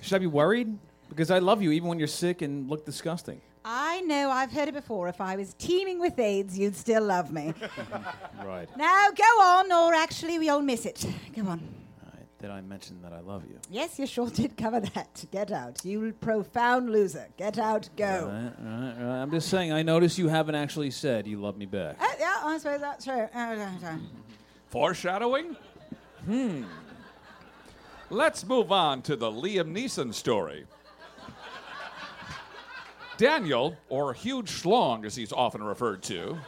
Should 0.00 0.16
I 0.16 0.18
be 0.18 0.26
worried? 0.26 0.76
Because 1.08 1.30
I 1.30 1.38
love 1.38 1.62
you 1.62 1.70
even 1.70 1.88
when 1.88 2.00
you're 2.00 2.08
sick 2.08 2.42
and 2.42 2.68
look 2.68 2.84
disgusting. 2.84 3.40
I 3.64 4.00
know. 4.00 4.32
I've 4.32 4.50
heard 4.50 4.66
it 4.66 4.74
before. 4.74 5.06
If 5.06 5.20
I 5.20 5.36
was 5.36 5.54
teeming 5.54 6.00
with 6.00 6.18
AIDS, 6.18 6.58
you'd 6.58 6.74
still 6.74 7.04
love 7.04 7.30
me. 7.30 7.54
Right. 8.44 8.68
now, 8.76 9.10
go 9.16 9.42
on, 9.42 9.70
or 9.70 9.94
actually, 9.94 10.40
we'll 10.40 10.60
miss 10.60 10.86
it. 10.86 11.06
Go 11.36 11.42
on. 11.42 11.60
All 12.40 12.48
right. 12.48 12.48
Did 12.48 12.50
I 12.50 12.60
mention 12.60 13.00
that 13.02 13.12
I 13.12 13.20
love 13.20 13.44
you? 13.48 13.58
Yes, 13.70 13.98
you 13.98 14.06
sure 14.06 14.28
did 14.30 14.56
cover 14.56 14.80
that. 14.80 15.24
Get 15.30 15.52
out. 15.52 15.84
You 15.84 16.12
profound 16.20 16.90
loser. 16.90 17.28
Get 17.36 17.58
out. 17.58 17.88
Go. 17.96 18.04
Right, 18.04 18.52
right, 18.58 18.94
right. 18.98 19.22
I'm 19.22 19.30
just 19.30 19.48
saying, 19.48 19.72
I 19.72 19.82
notice 19.82 20.18
you 20.18 20.28
haven't 20.28 20.54
actually 20.54 20.90
said 20.90 21.26
you 21.26 21.40
love 21.40 21.56
me 21.56 21.66
back. 21.66 21.96
Uh, 22.00 22.06
yeah, 22.18 22.40
I 22.44 22.58
suppose 22.58 22.80
that's 22.80 23.04
true. 23.04 23.28
Uh, 23.34 23.38
uh, 23.38 23.70
uh. 23.84 23.96
Foreshadowing? 24.68 25.56
Hmm. 26.24 26.64
Let's 28.10 28.46
move 28.46 28.72
on 28.72 29.02
to 29.02 29.16
the 29.16 29.30
Liam 29.30 29.72
Neeson 29.74 30.14
story. 30.14 30.64
Daniel, 33.18 33.76
or 33.88 34.14
Huge 34.14 34.50
Schlong 34.50 35.04
as 35.04 35.16
he's 35.16 35.32
often 35.32 35.62
referred 35.62 36.02
to, 36.04 36.38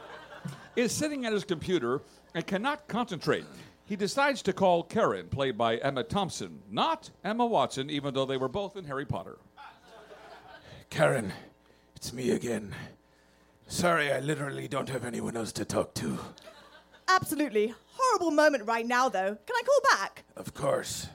is 0.76 0.92
sitting 0.92 1.26
at 1.26 1.33
his 1.33 1.44
computer 1.44 2.00
and 2.35 2.46
cannot 2.46 2.87
concentrate. 2.87 3.44
He 3.90 3.96
decides 3.96 4.40
to 4.42 4.53
call 4.53 4.85
Karen, 4.85 5.26
played 5.26 5.59
by 5.59 5.79
Emma 5.79 6.05
Thompson, 6.05 6.62
not 6.70 7.11
Emma 7.24 7.44
Watson, 7.44 7.90
even 7.90 8.14
though 8.14 8.24
they 8.24 8.37
were 8.37 8.46
both 8.46 8.76
in 8.76 8.85
Harry 8.85 9.05
Potter. 9.05 9.37
Karen, 10.90 11.33
it's 11.96 12.12
me 12.12 12.31
again. 12.31 12.72
Sorry, 13.66 14.12
I 14.12 14.20
literally 14.20 14.68
don't 14.68 14.88
have 14.90 15.05
anyone 15.05 15.37
else 15.37 15.50
to 15.55 15.64
talk 15.64 15.92
to. 15.94 16.20
Absolutely 17.09 17.74
horrible 17.94 18.31
moment 18.31 18.64
right 18.64 18.87
now, 18.87 19.09
though. 19.09 19.37
Can 19.44 19.57
I 19.57 19.62
call 19.66 19.98
back? 19.98 20.22
Of 20.37 20.55
course. 20.55 21.09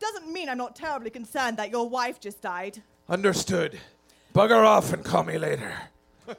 Doesn't 0.00 0.32
mean 0.32 0.48
I'm 0.48 0.58
not 0.58 0.74
terribly 0.74 1.10
concerned 1.10 1.58
that 1.58 1.70
your 1.70 1.88
wife 1.88 2.18
just 2.18 2.42
died. 2.42 2.82
Understood. 3.08 3.78
Bugger 4.34 4.66
off 4.66 4.92
and 4.92 5.04
call 5.04 5.22
me 5.22 5.38
later. 5.38 5.72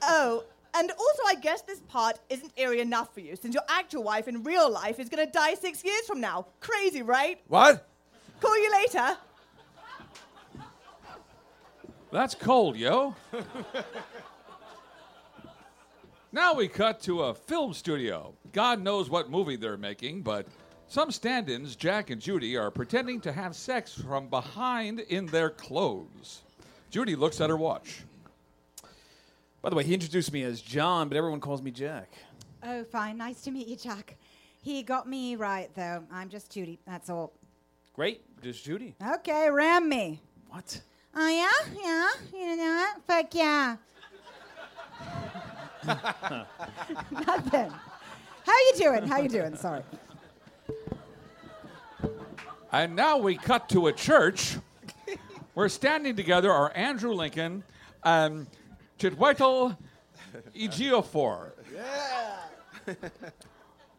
oh, 0.01 0.43
and 0.77 0.91
also, 0.91 1.23
I 1.27 1.35
guess 1.35 1.61
this 1.63 1.79
part 1.81 2.19
isn't 2.29 2.53
eerie 2.55 2.81
enough 2.81 3.13
for 3.13 3.19
you, 3.19 3.35
since 3.35 3.53
your 3.53 3.63
actual 3.67 4.03
wife 4.03 4.27
in 4.27 4.43
real 4.43 4.71
life 4.71 4.99
is 4.99 5.09
gonna 5.09 5.25
die 5.25 5.55
six 5.55 5.83
years 5.83 6.05
from 6.05 6.21
now. 6.21 6.47
Crazy, 6.59 7.01
right? 7.01 7.41
What? 7.47 7.87
Call 8.39 8.57
you 8.61 8.71
later. 8.71 9.17
That's 12.11 12.35
cold, 12.35 12.77
yo. 12.77 13.15
now 16.31 16.53
we 16.53 16.67
cut 16.67 17.01
to 17.01 17.23
a 17.23 17.33
film 17.33 17.73
studio. 17.73 18.33
God 18.53 18.81
knows 18.81 19.09
what 19.09 19.29
movie 19.29 19.55
they're 19.55 19.77
making, 19.77 20.21
but 20.21 20.47
some 20.87 21.11
stand 21.11 21.49
ins, 21.49 21.75
Jack 21.75 22.11
and 22.11 22.21
Judy, 22.21 22.55
are 22.55 22.71
pretending 22.71 23.19
to 23.21 23.31
have 23.33 23.55
sex 23.55 23.93
from 23.93 24.29
behind 24.29 25.01
in 25.01 25.25
their 25.25 25.49
clothes. 25.49 26.43
Judy 26.89 27.15
looks 27.15 27.41
at 27.41 27.49
her 27.49 27.57
watch. 27.57 28.03
By 29.61 29.69
the 29.69 29.75
way, 29.75 29.83
he 29.83 29.93
introduced 29.93 30.31
me 30.31 30.43
as 30.43 30.61
John, 30.61 31.09
but 31.09 31.17
everyone 31.17 31.39
calls 31.39 31.61
me 31.61 31.71
Jack. 31.71 32.09
Oh, 32.63 32.83
fine. 32.83 33.17
Nice 33.17 33.41
to 33.43 33.51
meet 33.51 33.67
you, 33.67 33.75
Jack. 33.75 34.15
He 34.61 34.83
got 34.83 35.07
me 35.07 35.35
right, 35.35 35.69
though. 35.75 36.03
I'm 36.11 36.29
just 36.29 36.51
Judy. 36.51 36.79
That's 36.85 37.09
all. 37.09 37.33
Great, 37.93 38.21
just 38.41 38.63
Judy. 38.63 38.95
Okay, 39.05 39.49
ram 39.49 39.89
me. 39.89 40.21
What? 40.49 40.81
Oh, 41.15 41.27
yeah? 41.27 41.49
Yeah? 41.83 42.09
You 42.39 42.55
know 42.55 42.75
what? 42.75 43.01
Fuck 43.07 43.33
yeah. 43.33 43.77
Nothing. 47.11 47.73
How 48.45 48.53
you 48.53 48.73
doing? 48.77 49.07
How 49.07 49.17
you 49.19 49.29
doing? 49.29 49.55
Sorry. 49.55 49.81
And 52.71 52.95
now 52.95 53.17
we 53.17 53.37
cut 53.37 53.69
to 53.69 53.87
a 53.87 53.93
church 53.93 54.57
We're 55.57 55.69
standing 55.69 56.15
together 56.15 56.51
are 56.51 56.71
Andrew 56.75 57.13
Lincoln 57.13 57.63
and 58.03 58.45
Chitwaitel 58.97 59.77
Ejiofor. 60.55 61.51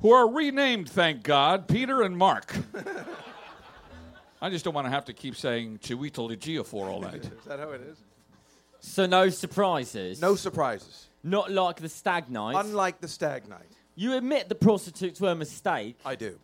who 0.00 0.12
are 0.12 0.28
renamed, 0.28 0.88
thank 0.90 1.22
God, 1.22 1.68
Peter 1.68 2.02
and 2.02 2.16
Mark. 2.16 2.54
I 4.40 4.50
just 4.50 4.64
don't 4.64 4.74
want 4.74 4.86
to 4.86 4.90
have 4.90 5.04
to 5.06 5.12
keep 5.12 5.34
saying 5.36 5.78
Chiwetel 5.78 6.36
Ejiofor 6.36 6.86
all 6.88 7.00
night. 7.00 7.24
Is 7.24 7.30
that 7.46 7.58
how 7.58 7.70
it 7.70 7.80
is? 7.80 7.98
So 8.80 9.06
no 9.06 9.28
surprises. 9.28 10.20
No 10.20 10.36
surprises. 10.36 11.08
Not 11.24 11.50
like 11.50 11.80
the 11.80 11.88
stag 11.88 12.30
night. 12.30 12.54
Unlike 12.56 13.00
the 13.00 13.08
stag 13.08 13.48
night. 13.48 13.66
you 13.96 14.16
admit 14.16 14.48
the 14.48 14.54
prostitutes 14.54 15.20
were 15.20 15.30
a 15.30 15.34
mistake, 15.34 15.98
I 16.04 16.14
do. 16.14 16.38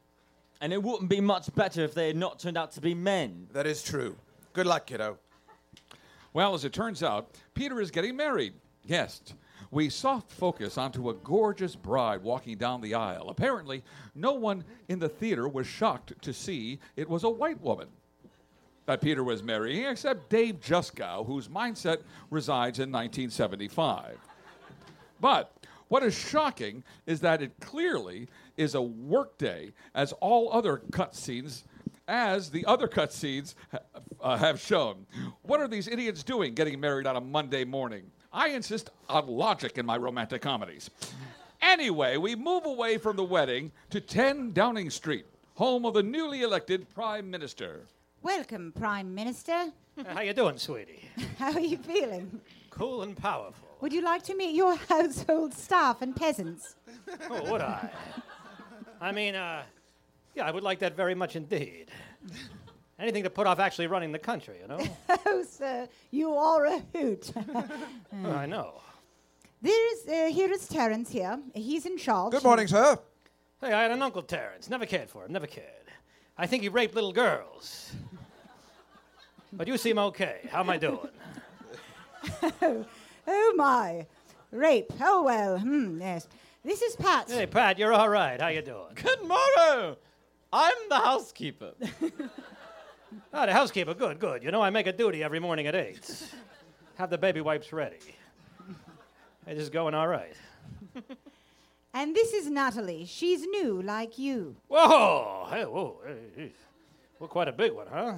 and 0.60 0.72
it 0.72 0.82
wouldn't 0.82 1.08
be 1.08 1.20
much 1.20 1.54
better 1.54 1.82
if 1.84 1.94
they 1.94 2.08
had 2.08 2.16
not 2.16 2.40
turned 2.40 2.56
out 2.58 2.72
to 2.72 2.80
be 2.80 2.92
men. 2.94 3.46
That 3.52 3.66
is 3.68 3.82
true. 3.84 4.16
Good 4.52 4.66
luck, 4.66 4.86
kiddo. 4.86 5.18
Well, 6.34 6.52
as 6.52 6.64
it 6.64 6.72
turns 6.72 7.02
out, 7.02 7.30
Peter 7.54 7.80
is 7.80 7.90
getting 7.90 8.16
married. 8.16 8.54
Yes. 8.84 9.22
We 9.70 9.88
soft 9.88 10.30
focus 10.30 10.76
onto 10.76 11.08
a 11.08 11.14
gorgeous 11.14 11.74
bride 11.74 12.22
walking 12.22 12.58
down 12.58 12.80
the 12.80 12.94
aisle. 12.94 13.30
Apparently, 13.30 13.82
no 14.14 14.32
one 14.32 14.64
in 14.88 14.98
the 14.98 15.08
theater 15.08 15.48
was 15.48 15.66
shocked 15.66 16.12
to 16.22 16.32
see 16.32 16.80
it 16.96 17.08
was 17.08 17.24
a 17.24 17.30
white 17.30 17.60
woman 17.60 17.88
that 18.86 19.00
Peter 19.00 19.24
was 19.24 19.42
marrying, 19.42 19.84
except 19.86 20.28
Dave 20.28 20.60
Juskow, 20.60 21.24
whose 21.24 21.48
mindset 21.48 22.02
resides 22.30 22.78
in 22.78 22.92
1975. 22.92 24.18
But 25.20 25.52
what 25.88 26.02
is 26.02 26.14
shocking 26.14 26.82
is 27.06 27.20
that 27.20 27.42
it 27.42 27.52
clearly 27.60 28.28
is 28.56 28.74
a 28.74 28.82
workday, 28.82 29.72
as 29.94 30.12
all 30.14 30.52
other 30.52 30.82
cutscenes, 30.90 31.62
as 32.08 32.50
the 32.50 32.64
other 32.66 32.88
cutscenes 32.88 33.54
ha- 33.72 33.78
uh, 34.20 34.36
have 34.36 34.60
shown. 34.60 35.06
What 35.42 35.60
are 35.60 35.68
these 35.68 35.88
idiots 35.88 36.22
doing 36.22 36.54
getting 36.54 36.80
married 36.80 37.06
on 37.06 37.16
a 37.16 37.20
Monday 37.20 37.64
morning? 37.64 38.10
I 38.32 38.48
insist 38.48 38.90
on 39.08 39.26
logic 39.26 39.78
in 39.78 39.86
my 39.86 39.96
romantic 39.96 40.42
comedies. 40.42 40.90
Anyway, 41.62 42.16
we 42.16 42.34
move 42.34 42.66
away 42.66 42.98
from 42.98 43.16
the 43.16 43.24
wedding 43.24 43.72
to 43.90 44.00
10 44.00 44.52
Downing 44.52 44.90
Street, 44.90 45.24
home 45.54 45.86
of 45.86 45.94
the 45.94 46.02
newly 46.02 46.42
elected 46.42 46.88
Prime 46.94 47.30
Minister. 47.30 47.86
Welcome, 48.22 48.72
Prime 48.72 49.14
Minister. 49.14 49.66
How 50.08 50.20
you 50.20 50.32
doing, 50.32 50.58
sweetie? 50.58 51.08
How 51.38 51.52
are 51.52 51.60
you 51.60 51.76
feeling? 51.78 52.40
Cool 52.70 53.02
and 53.02 53.16
powerful. 53.16 53.68
Would 53.80 53.92
you 53.92 54.02
like 54.02 54.22
to 54.24 54.34
meet 54.36 54.54
your 54.54 54.74
household 54.88 55.54
staff 55.54 56.02
and 56.02 56.14
peasants? 56.16 56.74
Oh, 57.30 57.50
would 57.52 57.60
I? 57.60 57.88
I 59.00 59.12
mean, 59.12 59.34
uh, 59.34 59.62
yeah, 60.34 60.44
I 60.44 60.50
would 60.50 60.62
like 60.62 60.78
that 60.80 60.96
very 60.96 61.14
much 61.14 61.36
indeed. 61.36 61.86
Anything 62.98 63.24
to 63.24 63.30
put 63.30 63.46
off 63.46 63.58
actually 63.58 63.88
running 63.88 64.12
the 64.12 64.18
country, 64.18 64.56
you 64.62 64.68
know? 64.68 64.78
Oh, 65.26 65.42
sir, 65.42 65.88
you 66.10 66.34
are 66.34 66.66
a 66.66 66.82
hoot. 66.92 67.32
Oh, 67.54 67.64
I 68.30 68.46
know. 68.46 68.80
There's, 69.60 70.06
uh, 70.06 70.32
here 70.32 70.52
is 70.52 70.68
Terence 70.68 71.10
here. 71.10 71.40
He's 71.54 71.86
in 71.86 71.96
charge. 71.96 72.32
Good 72.32 72.44
morning, 72.44 72.68
sir. 72.68 72.98
Hey, 73.60 73.72
I 73.72 73.82
had 73.82 73.90
an 73.90 74.02
uncle 74.02 74.22
Terence. 74.22 74.70
Never 74.70 74.86
cared 74.86 75.10
for 75.10 75.24
him. 75.24 75.32
Never 75.32 75.46
cared. 75.46 75.66
I 76.38 76.46
think 76.46 76.62
he 76.62 76.68
raped 76.68 76.94
little 76.94 77.12
girls. 77.12 77.92
But 79.52 79.66
you 79.66 79.76
seem 79.78 79.98
okay. 79.98 80.48
How 80.50 80.60
am 80.60 80.70
I 80.70 80.76
doing? 80.76 81.08
Oh, 83.26 83.54
my. 83.56 84.06
Rape. 84.50 84.92
Oh, 85.00 85.22
well, 85.24 85.58
hmm, 85.58 86.00
yes. 86.00 86.28
This 86.62 86.82
is 86.82 86.96
Pat. 86.96 87.30
Hey, 87.30 87.46
Pat, 87.46 87.78
you're 87.78 87.92
all 87.92 88.08
right. 88.08 88.40
How 88.40 88.48
you 88.48 88.62
doing? 88.62 88.94
Good 88.94 89.22
morning. 89.22 89.96
I'm 90.54 90.88
the 90.88 90.96
housekeeper. 90.96 91.72
Ah, 93.32 93.46
the 93.46 93.52
housekeeper. 93.52 93.94
Good, 93.94 94.18
good. 94.18 94.42
You 94.42 94.50
know, 94.50 94.60
I 94.60 94.70
make 94.70 94.88
a 94.88 94.92
duty 94.92 95.22
every 95.22 95.38
morning 95.38 95.68
at 95.68 95.74
8. 95.76 96.24
Have 96.96 97.10
the 97.10 97.18
baby 97.18 97.40
wipes 97.40 97.72
ready. 97.72 97.98
It 99.46 99.56
is 99.56 99.70
going 99.70 99.94
all 99.94 100.08
right. 100.08 100.34
And 101.96 102.12
this 102.12 102.32
is 102.32 102.50
Natalie. 102.50 103.04
She's 103.04 103.42
new, 103.42 103.80
like 103.80 104.18
you. 104.18 104.56
Whoa! 104.66 105.46
Hey, 105.48 105.64
whoa. 105.64 106.00
Hey, 106.04 106.16
hey. 106.36 106.52
Well, 107.20 107.28
quite 107.28 107.46
a 107.46 107.52
big 107.52 107.70
one, 107.70 107.86
huh? 107.86 108.14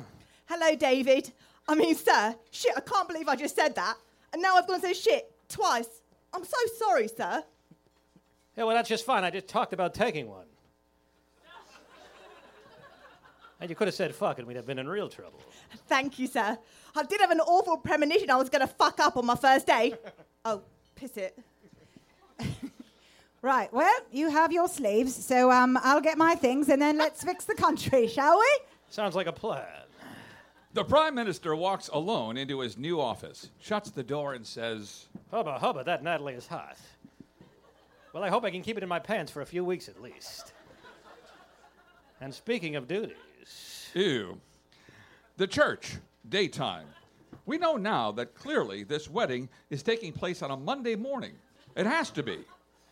Hello, 0.47 0.75
David. 0.75 1.31
I 1.69 1.75
mean, 1.75 1.95
sir, 1.95 2.35
shit, 2.51 2.73
I 2.75 2.81
can't 2.81 3.07
believe 3.07 3.29
I 3.29 3.37
just 3.37 3.55
said 3.55 3.75
that. 3.75 3.97
And 4.33 4.41
now 4.41 4.57
I've 4.57 4.67
gone 4.67 4.81
to 4.81 4.87
say 4.87 4.95
shit 4.95 5.31
twice. 5.51 6.01
I'm 6.33 6.43
so 6.43 6.57
sorry, 6.79 7.07
sir. 7.07 7.45
Yeah, 8.57 8.65
well, 8.65 8.75
that's 8.75 8.89
just 8.89 9.05
fine. 9.05 9.25
I 9.25 9.31
just 9.31 9.47
talked 9.47 9.75
about 9.75 9.93
taking 9.93 10.27
one. 10.27 10.46
And 13.61 13.71
you 13.71 13.77
could 13.77 13.89
have 13.89 13.95
said 13.95 14.15
fuck 14.15 14.39
and 14.39 14.47
we'd 14.47 14.57
have 14.57 14.67
been 14.67 14.79
in 14.79 14.89
real 14.89 15.09
trouble. 15.09 15.41
Thank 15.89 16.19
you, 16.19 16.27
sir. 16.27 16.59
I 16.95 17.03
did 17.05 17.21
have 17.21 17.31
an 17.31 17.41
awful 17.41 17.79
premonition 17.79 18.31
I 18.31 18.37
was 18.37 18.51
going 18.51 18.61
to 18.61 18.73
fuck 18.73 19.01
up 19.01 19.17
on 19.17 19.25
my 19.25 19.37
first 19.37 19.67
day. 19.67 19.95
oh, 20.45 20.63
piss 20.95 21.17
it. 21.17 21.39
Right, 23.47 23.73
well, 23.73 24.01
you 24.11 24.29
have 24.29 24.51
your 24.51 24.67
slaves, 24.67 25.15
so 25.15 25.53
um, 25.53 25.79
I'll 25.85 26.01
get 26.01 26.19
my 26.19 26.35
things 26.35 26.69
and 26.69 26.83
then 26.83 26.99
let's 26.99 27.23
fix 27.23 27.45
the 27.45 27.55
country, 27.55 28.09
shall 28.09 28.37
we? 28.37 28.59
Sounds 28.89 29.15
like 29.15 29.29
a 29.29 29.33
plan. 29.33 29.85
The 30.73 30.83
Prime 30.83 31.15
Minister 31.15 31.55
walks 31.55 31.87
alone 31.93 32.37
into 32.37 32.59
his 32.59 32.77
new 32.77 33.01
office, 33.01 33.51
shuts 33.61 33.91
the 33.91 34.03
door, 34.03 34.35
and 34.35 34.45
says, 34.45 35.07
Hubba, 35.31 35.61
hubba, 35.61 35.85
that 35.85 36.03
Natalie 36.03 36.35
is 36.35 36.49
hot. 36.49 36.77
Well, 38.13 38.25
I 38.25 38.31
hope 38.31 38.45
I 38.45 38.51
can 38.51 38.63
keep 38.63 38.79
it 38.79 38.83
in 38.83 38.89
my 38.89 38.99
pants 38.99 39.31
for 39.31 39.43
a 39.43 39.47
few 39.47 39.65
weeks 39.65 39.89
at 39.89 40.03
least. 40.03 40.53
And 42.21 42.35
speaking 42.35 42.75
of 42.75 42.89
duties, 42.89 43.17
Ew. 43.95 44.39
The 45.37 45.47
church, 45.47 45.97
daytime. 46.29 46.87
We 47.47 47.59
know 47.59 47.77
now 47.77 48.13
that 48.13 48.35
clearly 48.35 48.83
this 48.83 49.09
wedding 49.09 49.49
is 49.71 49.83
taking 49.83 50.13
place 50.13 50.43
on 50.43 50.51
a 50.51 50.57
Monday 50.57 50.97
morning. 50.97 51.33
It 51.77 51.87
has 51.87 52.11
to 52.11 52.23
be. 52.23 52.39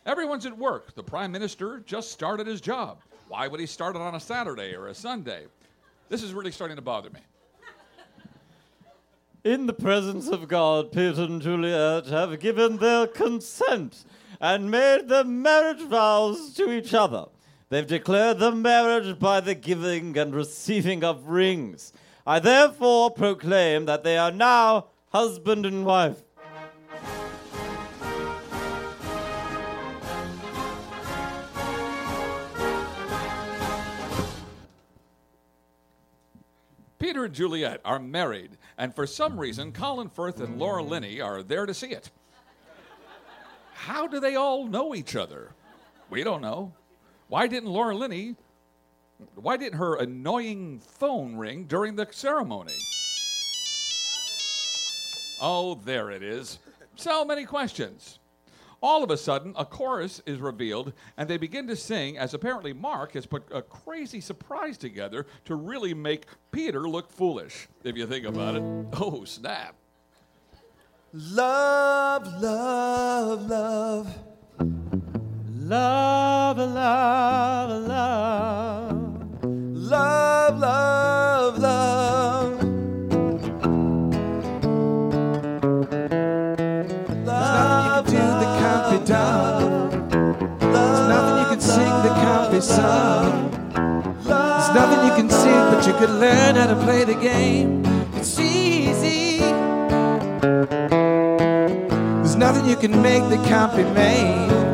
Everyone's 0.05 0.45
at 0.45 0.57
work. 0.57 0.95
The 0.95 1.03
Prime 1.03 1.31
Minister 1.31 1.83
just 1.85 2.11
started 2.11 2.47
his 2.47 2.61
job. 2.61 2.99
Why 3.27 3.47
would 3.47 3.59
he 3.59 3.65
start 3.65 3.95
it 3.95 4.01
on 4.01 4.15
a 4.15 4.19
Saturday 4.19 4.75
or 4.75 4.87
a 4.87 4.95
Sunday? 4.95 5.45
This 6.09 6.23
is 6.23 6.33
really 6.33 6.51
starting 6.51 6.75
to 6.75 6.81
bother 6.81 7.09
me. 7.09 7.19
In 9.43 9.67
the 9.67 9.73
presence 9.73 10.27
of 10.27 10.47
God, 10.47 10.91
Peter 10.91 11.23
and 11.23 11.41
Juliet 11.41 12.07
have 12.07 12.39
given 12.39 12.77
their 12.77 13.05
consent 13.05 14.05
and 14.41 14.71
made 14.71 15.07
their 15.07 15.23
marriage 15.23 15.81
vows 15.81 16.53
to 16.55 16.71
each 16.71 16.93
other. 16.93 17.25
They've 17.69 17.87
declared 17.87 18.39
the 18.39 18.51
marriage 18.51 19.17
by 19.17 19.41
the 19.41 19.55
giving 19.55 20.17
and 20.17 20.35
receiving 20.35 21.03
of 21.03 21.27
rings. 21.27 21.91
I 22.25 22.39
therefore 22.39 23.09
proclaim 23.09 23.85
that 23.85 24.03
they 24.03 24.17
are 24.17 24.31
now 24.31 24.87
husband 25.09 25.65
and 25.65 25.85
wife. 25.85 26.21
Peter 36.99 37.25
and 37.25 37.33
Juliet 37.33 37.81
are 37.83 37.99
married, 37.99 38.57
and 38.77 38.95
for 38.95 39.05
some 39.05 39.39
reason, 39.39 39.71
Colin 39.71 40.09
Firth 40.09 40.39
and 40.39 40.57
Laura 40.57 40.81
Linney 40.83 41.21
are 41.21 41.43
there 41.43 41.65
to 41.65 41.73
see 41.73 41.89
it. 41.89 42.09
How 43.73 44.07
do 44.07 44.19
they 44.19 44.35
all 44.35 44.65
know 44.65 44.95
each 44.95 45.15
other? 45.15 45.51
We 46.09 46.23
don't 46.23 46.41
know. 46.41 46.73
Why 47.27 47.47
didn't 47.47 47.69
Laura 47.69 47.95
Linney? 47.95 48.35
Why 49.35 49.57
didn't 49.57 49.79
her 49.79 49.95
annoying 49.95 50.79
phone 50.79 51.35
ring 51.35 51.65
during 51.65 51.95
the 51.95 52.07
ceremony? 52.11 52.73
Oh, 55.41 55.79
there 55.83 56.11
it 56.11 56.23
is. 56.23 56.59
So 56.95 57.25
many 57.25 57.45
questions. 57.45 58.19
All 58.81 59.03
of 59.03 59.09
a 59.09 59.17
sudden, 59.17 59.53
a 59.57 59.65
chorus 59.65 60.21
is 60.25 60.39
revealed, 60.39 60.93
and 61.17 61.29
they 61.29 61.37
begin 61.37 61.65
to 61.67 61.75
sing 61.75 62.17
as 62.17 62.33
apparently 62.33 62.71
Mark 62.73 63.13
has 63.13 63.25
put 63.25 63.43
a 63.51 63.61
crazy 63.61 64.21
surprise 64.21 64.77
together 64.77 65.25
to 65.45 65.55
really 65.55 65.93
make 65.93 66.25
Peter 66.51 66.87
look 66.87 67.09
foolish, 67.11 67.67
if 67.83 67.97
you 67.97 68.05
think 68.05 68.25
about 68.25 68.55
it. 68.55 68.63
Oh, 68.93 69.23
snap. 69.25 69.75
Love, 71.13 72.27
love, 72.41 73.49
love. 73.49 74.24
Love, 75.67 76.59
love, 76.59 77.87
love. 77.87 78.91
Love, 79.41 80.59
love, 80.59 81.57
love. 81.57 82.61
Love, 87.25 87.25
There's 87.25 87.49
nothing 87.57 87.81
you 87.81 87.89
can 87.95 88.05
do 88.05 88.17
that 88.21 88.51
can't 88.59 88.85
be 88.91 88.99
done. 89.07 90.09
There's 90.59 91.07
nothing 91.09 91.37
you 91.39 91.45
can 91.49 91.61
sing 91.61 91.95
that 92.03 92.15
can't 92.15 92.51
be 92.51 92.61
sung. 92.61 93.49
There's 94.23 94.69
nothing 94.75 95.07
you 95.07 95.15
can 95.15 95.29
sing, 95.31 95.63
but 95.71 95.87
you 95.87 95.93
can 95.93 96.19
learn 96.19 96.55
how 96.57 96.67
to 96.67 96.75
play 96.83 97.05
the 97.05 97.15
game. 97.15 97.83
It's 98.13 98.37
easy. 98.39 99.39
There's 102.21 102.35
nothing 102.35 102.69
you 102.69 102.75
can 102.75 103.01
make 103.01 103.23
that 103.29 103.43
can't 103.47 103.75
be 103.75 103.83
made. 103.83 104.64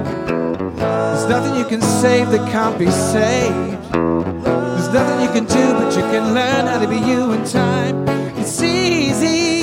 Nothing 1.31 1.55
you 1.55 1.63
can 1.63 1.81
save 1.81 2.29
that 2.31 2.51
can't 2.51 2.77
be 2.77 2.91
saved. 2.91 3.93
There's 3.93 4.89
nothing 4.93 5.21
you 5.21 5.31
can 5.31 5.45
do, 5.45 5.73
but 5.79 5.95
you 5.95 6.01
can 6.01 6.33
learn 6.33 6.67
how 6.67 6.77
to 6.77 6.89
be 6.89 6.97
you 6.97 7.31
in 7.31 7.45
time. 7.45 8.05
It's 8.37 8.61
easy. 8.61 9.61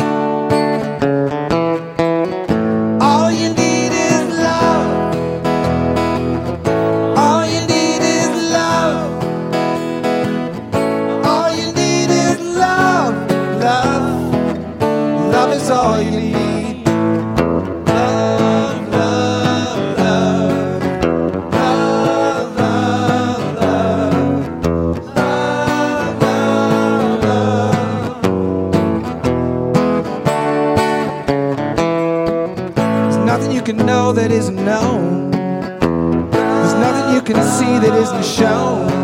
Can 37.28 37.44
see 37.44 37.78
that 37.78 37.94
isn't 37.94 38.24
shown. 38.24 38.97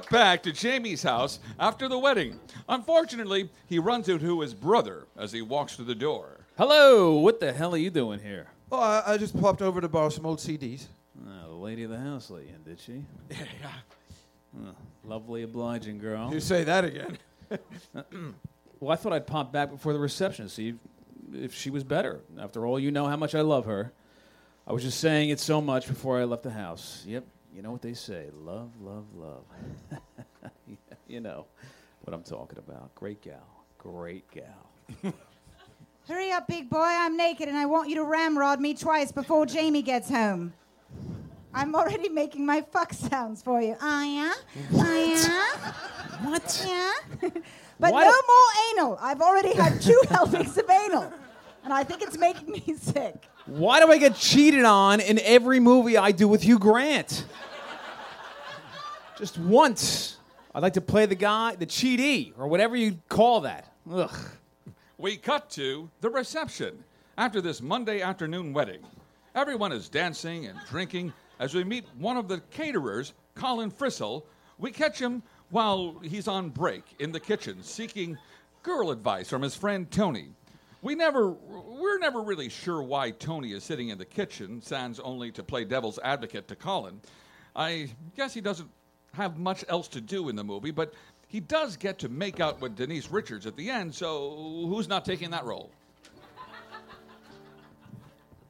We 0.00 0.06
back 0.16 0.42
to 0.44 0.52
Jamie's 0.52 1.02
house 1.02 1.40
after 1.58 1.88
the 1.88 1.98
wedding. 1.98 2.38
Unfortunately, 2.68 3.50
he 3.66 3.78
runs 3.78 4.08
into 4.08 4.40
his 4.40 4.54
brother 4.54 5.06
as 5.16 5.32
he 5.32 5.42
walks 5.42 5.76
through 5.76 5.86
the 5.86 5.94
door. 5.94 6.46
Hello, 6.56 7.18
what 7.18 7.40
the 7.40 7.52
hell 7.52 7.74
are 7.74 7.78
you 7.78 7.90
doing 7.90 8.20
here? 8.20 8.48
Oh, 8.72 8.78
I, 8.80 9.02
I 9.14 9.16
just 9.18 9.38
popped 9.40 9.62
over 9.62 9.80
to 9.80 9.88
borrow 9.88 10.08
some 10.08 10.26
old 10.26 10.38
CDs. 10.38 10.86
Oh, 11.18 11.28
ah, 11.28 11.48
the 11.48 11.54
lady 11.54 11.82
of 11.82 11.90
the 11.90 11.98
house 11.98 12.30
let 12.30 12.44
you 12.44 12.54
in, 12.54 12.62
did 12.62 12.80
she? 12.80 13.04
Yeah, 13.30 13.44
yeah. 14.58 14.70
lovely, 15.04 15.42
obliging 15.42 15.98
girl. 15.98 16.32
You 16.32 16.40
say 16.40 16.64
that 16.64 16.84
again. 16.84 17.18
Well, 18.80 18.92
I 18.92 18.96
thought 18.96 19.12
I'd 19.12 19.26
pop 19.26 19.52
back 19.52 19.70
before 19.70 19.92
the 19.92 19.98
reception 19.98 20.46
to 20.46 20.50
see 20.50 20.74
if 21.34 21.52
she 21.54 21.68
was 21.68 21.84
better. 21.84 22.20
After 22.38 22.64
all, 22.64 22.80
you 22.80 22.90
know 22.90 23.06
how 23.06 23.16
much 23.16 23.34
I 23.34 23.42
love 23.42 23.66
her. 23.66 23.92
I 24.66 24.72
was 24.72 24.82
just 24.82 25.00
saying 25.00 25.28
it 25.28 25.38
so 25.38 25.60
much 25.60 25.86
before 25.86 26.18
I 26.18 26.24
left 26.24 26.44
the 26.44 26.50
house. 26.50 27.04
Yep, 27.06 27.26
you 27.54 27.62
know 27.62 27.70
what 27.70 27.82
they 27.82 27.94
say 27.94 28.26
love, 28.34 28.70
love, 28.80 29.06
love. 29.14 29.44
You 31.10 31.18
know 31.18 31.46
what 32.02 32.14
I'm 32.14 32.22
talking 32.22 32.58
about. 32.58 32.94
Great 32.94 33.20
gal. 33.20 33.64
Great 33.78 34.30
gal. 34.30 34.70
Hurry 36.08 36.30
up, 36.30 36.46
big 36.46 36.70
boy. 36.70 36.78
I'm 36.78 37.16
naked 37.16 37.48
and 37.48 37.56
I 37.56 37.66
want 37.66 37.88
you 37.88 37.96
to 37.96 38.04
ramrod 38.04 38.60
me 38.60 38.74
twice 38.74 39.10
before 39.10 39.44
Jamie 39.44 39.82
gets 39.82 40.08
home. 40.08 40.52
I'm 41.52 41.74
already 41.74 42.08
making 42.08 42.46
my 42.46 42.60
fuck 42.60 42.92
sounds 42.92 43.42
for 43.42 43.60
you. 43.60 43.76
Ah, 43.80 44.04
yeah? 44.04 44.32
Ah, 44.76 44.94
yeah? 46.22 46.28
What? 46.28 46.64
Yeah? 46.64 46.92
but 47.80 47.92
Why 47.92 48.04
no 48.04 48.12
more 48.12 48.84
anal. 48.86 48.98
I've 49.00 49.20
already 49.20 49.52
had 49.54 49.82
two 49.82 50.00
helpings 50.10 50.56
of 50.56 50.70
anal. 50.70 51.12
And 51.64 51.72
I 51.72 51.82
think 51.82 52.02
it's 52.02 52.16
making 52.16 52.52
me 52.52 52.62
sick. 52.80 53.26
Why 53.50 53.80
do 53.80 53.90
I 53.90 53.98
get 53.98 54.14
cheated 54.14 54.64
on 54.64 55.00
in 55.00 55.18
every 55.18 55.58
movie 55.58 55.96
I 55.96 56.12
do 56.12 56.28
with 56.28 56.42
Hugh 56.42 56.60
Grant? 56.60 57.24
Just 59.18 59.38
once. 59.38 60.18
I'd 60.54 60.62
like 60.62 60.74
to 60.74 60.80
play 60.80 61.06
the 61.06 61.16
guy, 61.16 61.56
the 61.56 61.66
cheatee, 61.66 62.32
or 62.38 62.46
whatever 62.46 62.76
you 62.76 62.98
call 63.08 63.40
that. 63.40 63.74
Ugh. 63.90 64.16
We 64.98 65.16
cut 65.16 65.50
to 65.50 65.90
the 66.00 66.10
reception 66.10 66.84
after 67.18 67.40
this 67.40 67.60
Monday 67.60 68.02
afternoon 68.02 68.52
wedding. 68.52 68.82
Everyone 69.34 69.72
is 69.72 69.88
dancing 69.88 70.46
and 70.46 70.56
drinking 70.68 71.12
as 71.40 71.52
we 71.52 71.64
meet 71.64 71.86
one 71.98 72.16
of 72.16 72.28
the 72.28 72.38
caterers, 72.52 73.14
Colin 73.34 73.72
Frissell. 73.72 74.22
We 74.58 74.70
catch 74.70 75.00
him 75.00 75.24
while 75.50 75.98
he's 76.04 76.28
on 76.28 76.50
break 76.50 76.84
in 77.00 77.10
the 77.10 77.18
kitchen 77.18 77.64
seeking 77.64 78.16
girl 78.62 78.92
advice 78.92 79.28
from 79.28 79.42
his 79.42 79.56
friend 79.56 79.90
Tony. 79.90 80.28
We 80.82 80.94
never, 80.94 81.30
we're 81.30 81.98
never 81.98 82.22
really 82.22 82.48
sure 82.48 82.82
why 82.82 83.10
Tony 83.10 83.52
is 83.52 83.64
sitting 83.64 83.90
in 83.90 83.98
the 83.98 84.04
kitchen, 84.04 84.62
sans 84.62 84.98
only 85.00 85.30
to 85.32 85.42
play 85.42 85.64
devil's 85.64 85.98
advocate 86.02 86.48
to 86.48 86.56
Colin. 86.56 87.00
I 87.54 87.90
guess 88.16 88.32
he 88.32 88.40
doesn't 88.40 88.70
have 89.12 89.38
much 89.38 89.64
else 89.68 89.88
to 89.88 90.00
do 90.00 90.28
in 90.28 90.36
the 90.36 90.44
movie, 90.44 90.70
but 90.70 90.94
he 91.28 91.40
does 91.40 91.76
get 91.76 91.98
to 91.98 92.08
make 92.08 92.40
out 92.40 92.60
with 92.60 92.76
Denise 92.76 93.10
Richards 93.10 93.46
at 93.46 93.56
the 93.56 93.68
end, 93.68 93.94
so 93.94 94.64
who's 94.68 94.88
not 94.88 95.04
taking 95.04 95.30
that 95.30 95.44
role? 95.44 95.70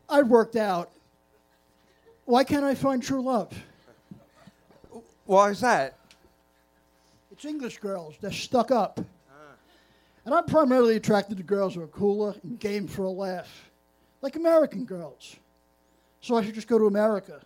I 0.08 0.22
worked 0.22 0.56
out. 0.56 0.90
Why 2.24 2.44
can't 2.44 2.64
I 2.64 2.74
find 2.74 3.02
true 3.02 3.22
love? 3.22 3.52
Why 5.24 5.50
is 5.50 5.60
that? 5.60 5.98
It's 7.32 7.44
English 7.44 7.78
girls. 7.78 8.14
They're 8.20 8.32
stuck 8.32 8.70
up. 8.70 9.00
And 10.30 10.38
I'm 10.38 10.44
primarily 10.44 10.94
attracted 10.94 11.38
to 11.38 11.42
girls 11.42 11.74
who 11.74 11.82
are 11.82 11.88
cooler 11.88 12.36
and 12.44 12.56
game 12.60 12.86
for 12.86 13.02
a 13.02 13.10
laugh, 13.10 13.68
like 14.22 14.36
American 14.36 14.84
girls. 14.84 15.34
So 16.20 16.36
I 16.36 16.44
should 16.44 16.54
just 16.54 16.68
go 16.68 16.78
to 16.78 16.86
America. 16.86 17.40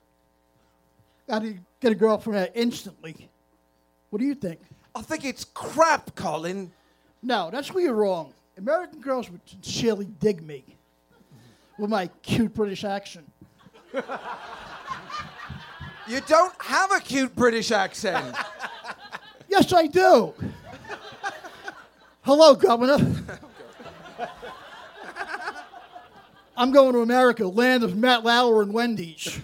Got 1.27 1.45
to 1.45 1.55
get 1.81 1.93
a 1.93 1.95
girl 1.95 2.19
from 2.19 2.35
there 2.35 2.51
instantly. 2.53 3.31
What 4.11 4.19
do 4.19 4.27
you 4.27 4.35
think? 4.35 4.61
I 4.95 5.01
think 5.01 5.25
it's 5.25 5.47
crap, 5.47 6.15
Colin. 6.15 6.71
No, 7.23 7.49
that's 7.51 7.73
where 7.73 7.83
you're 7.83 7.95
wrong. 7.95 8.35
American 8.59 9.01
girls 9.01 9.31
would 9.31 9.41
sincerely 9.47 10.05
dig 10.21 10.43
me 10.43 10.63
with 11.79 11.89
my 11.89 12.09
cute 12.21 12.53
British 12.53 12.85
accent. 12.85 13.33
You 16.07 16.21
don't 16.27 16.53
have 16.61 16.93
a 16.93 17.01
cute 17.01 17.35
British 17.35 17.71
accent. 17.71 18.37
Yes, 19.49 19.73
I 19.73 19.87
do. 19.87 20.35
Hello, 22.25 22.55
Governor. 22.55 22.97
I'm 26.57 26.73
going 26.73 26.95
to 26.95 27.01
America, 27.01 27.47
land 27.47 27.85
of 27.85 27.99
Matt 27.99 28.25
Lauer 28.25 28.63
and 28.63 28.73
Wendy's. 28.73 29.39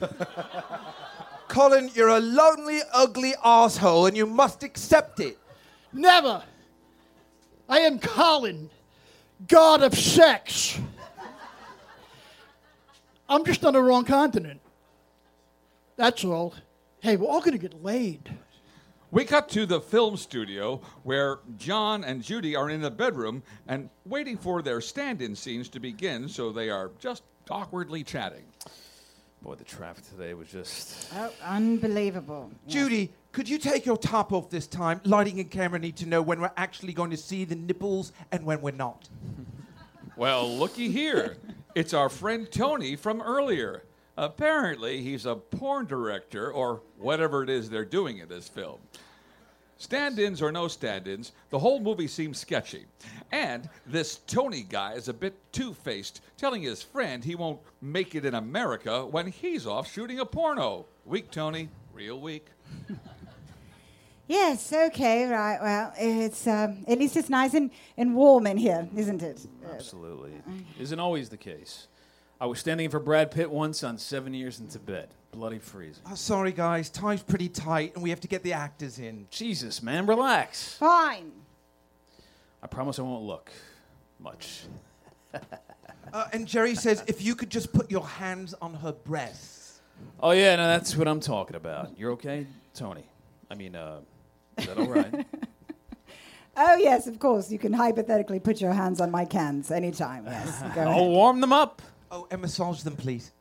Colin, 1.48 1.90
you're 1.92 2.08
a 2.08 2.20
lonely, 2.20 2.80
ugly 2.90 3.34
asshole, 3.44 4.06
and 4.06 4.16
you 4.16 4.24
must 4.24 4.62
accept 4.62 5.20
it. 5.20 5.36
Never. 5.92 6.42
I 7.68 7.80
am 7.80 7.98
Colin, 7.98 8.70
god 9.46 9.82
of 9.82 9.94
sex. 9.94 10.80
I'm 13.28 13.44
just 13.44 13.62
on 13.62 13.74
the 13.74 13.82
wrong 13.82 14.06
continent. 14.06 14.62
That's 15.96 16.24
all. 16.24 16.54
Hey, 17.00 17.16
we're 17.16 17.28
all 17.28 17.40
going 17.40 17.52
to 17.52 17.58
get 17.58 17.82
laid. 17.82 18.30
We 19.12 19.24
cut 19.24 19.48
to 19.50 19.66
the 19.66 19.80
film 19.80 20.16
studio 20.16 20.80
where 21.02 21.40
John 21.56 22.04
and 22.04 22.22
Judy 22.22 22.54
are 22.54 22.70
in 22.70 22.80
the 22.80 22.92
bedroom 22.92 23.42
and 23.66 23.90
waiting 24.06 24.36
for 24.36 24.62
their 24.62 24.80
stand 24.80 25.20
in 25.20 25.34
scenes 25.34 25.68
to 25.70 25.80
begin, 25.80 26.28
so 26.28 26.52
they 26.52 26.70
are 26.70 26.92
just 27.00 27.24
awkwardly 27.50 28.04
chatting. 28.04 28.44
Boy, 29.42 29.56
the 29.56 29.64
traffic 29.64 30.08
today 30.08 30.34
was 30.34 30.46
just. 30.48 31.12
Oh, 31.16 31.32
unbelievable. 31.42 32.52
Judy, 32.68 33.12
could 33.32 33.48
you 33.48 33.58
take 33.58 33.84
your 33.84 33.96
top 33.96 34.32
off 34.32 34.48
this 34.48 34.68
time? 34.68 35.00
Lighting 35.04 35.40
and 35.40 35.50
camera 35.50 35.80
need 35.80 35.96
to 35.96 36.06
know 36.06 36.22
when 36.22 36.40
we're 36.40 36.52
actually 36.56 36.92
going 36.92 37.10
to 37.10 37.16
see 37.16 37.44
the 37.44 37.56
nipples 37.56 38.12
and 38.30 38.44
when 38.44 38.60
we're 38.60 38.70
not. 38.70 39.08
Well, 40.14 40.56
looky 40.56 40.88
here. 40.88 41.36
It's 41.74 41.94
our 41.94 42.08
friend 42.08 42.46
Tony 42.50 42.94
from 42.94 43.22
earlier. 43.22 43.82
Apparently, 44.20 45.00
he's 45.00 45.24
a 45.24 45.34
porn 45.34 45.86
director 45.86 46.52
or 46.52 46.82
whatever 46.98 47.42
it 47.42 47.48
is 47.48 47.70
they're 47.70 47.86
doing 47.86 48.18
in 48.18 48.28
this 48.28 48.48
film. 48.48 48.78
Stand 49.78 50.18
ins 50.18 50.42
or 50.42 50.52
no 50.52 50.68
stand 50.68 51.08
ins, 51.08 51.32
the 51.48 51.58
whole 51.58 51.80
movie 51.80 52.06
seems 52.06 52.38
sketchy. 52.38 52.84
And 53.32 53.66
this 53.86 54.16
Tony 54.26 54.66
guy 54.68 54.92
is 54.92 55.08
a 55.08 55.14
bit 55.14 55.34
two 55.52 55.72
faced, 55.72 56.20
telling 56.36 56.60
his 56.60 56.82
friend 56.82 57.24
he 57.24 57.34
won't 57.34 57.60
make 57.80 58.14
it 58.14 58.26
in 58.26 58.34
America 58.34 59.06
when 59.06 59.26
he's 59.26 59.66
off 59.66 59.90
shooting 59.90 60.20
a 60.20 60.26
porno. 60.26 60.84
Weak, 61.06 61.30
Tony. 61.30 61.70
Real 61.94 62.20
weak. 62.20 62.46
Yes, 64.28 64.72
okay, 64.72 65.26
right. 65.26 65.58
Well, 65.60 65.92
it's 65.98 66.46
um, 66.46 66.84
at 66.86 67.00
least 67.00 67.16
it's 67.16 67.28
nice 67.28 67.52
and, 67.52 67.68
and 67.96 68.14
warm 68.14 68.46
in 68.46 68.58
here, 68.58 68.88
isn't 68.96 69.24
it? 69.24 69.44
Absolutely. 69.68 70.30
Isn't 70.78 71.00
always 71.00 71.28
the 71.30 71.36
case. 71.36 71.88
I 72.40 72.46
was 72.46 72.58
standing 72.58 72.86
in 72.86 72.90
for 72.90 73.00
Brad 73.00 73.30
Pitt 73.30 73.50
once 73.50 73.84
on 73.84 73.98
Seven 73.98 74.32
Years 74.32 74.60
in 74.60 74.68
Tibet. 74.68 75.10
Bloody 75.30 75.58
freezing. 75.58 76.02
Oh, 76.10 76.14
sorry, 76.14 76.52
guys. 76.52 76.88
Time's 76.88 77.22
pretty 77.22 77.50
tight, 77.50 77.94
and 77.94 78.02
we 78.02 78.08
have 78.08 78.20
to 78.20 78.28
get 78.28 78.42
the 78.42 78.54
actors 78.54 78.98
in. 78.98 79.26
Jesus, 79.30 79.82
man, 79.82 80.06
relax. 80.06 80.74
Fine. 80.74 81.32
I 82.62 82.66
promise 82.66 82.98
I 82.98 83.02
won't 83.02 83.24
look 83.24 83.50
much. 84.18 84.62
Uh, 86.12 86.26
and 86.32 86.44
Jerry 86.44 86.74
says 86.74 87.04
if 87.06 87.22
you 87.22 87.36
could 87.36 87.50
just 87.50 87.72
put 87.72 87.88
your 87.88 88.04
hands 88.04 88.52
on 88.60 88.74
her 88.74 88.90
breasts. 88.90 89.80
Oh, 90.18 90.32
yeah, 90.32 90.56
no, 90.56 90.66
that's 90.66 90.96
what 90.96 91.06
I'm 91.06 91.20
talking 91.20 91.54
about. 91.54 91.96
You're 91.96 92.10
okay, 92.12 92.48
Tony? 92.74 93.04
I 93.48 93.54
mean, 93.54 93.76
uh, 93.76 94.00
is 94.58 94.66
that 94.66 94.76
all 94.76 94.88
right? 94.88 95.24
Oh 96.56 96.74
yes, 96.76 97.06
of 97.06 97.18
course. 97.18 97.50
You 97.50 97.58
can 97.58 97.72
hypothetically 97.72 98.40
put 98.40 98.60
your 98.60 98.72
hands 98.72 99.00
on 99.00 99.10
my 99.10 99.24
cans 99.24 99.70
anytime. 99.70 100.26
Yes. 100.26 100.60
Go 100.74 100.80
I'll 100.82 100.88
ahead. 100.90 101.10
warm 101.10 101.40
them 101.40 101.52
up. 101.52 101.80
Oh, 102.10 102.26
and 102.30 102.40
massage 102.40 102.82
them, 102.82 102.96
please. 102.96 103.32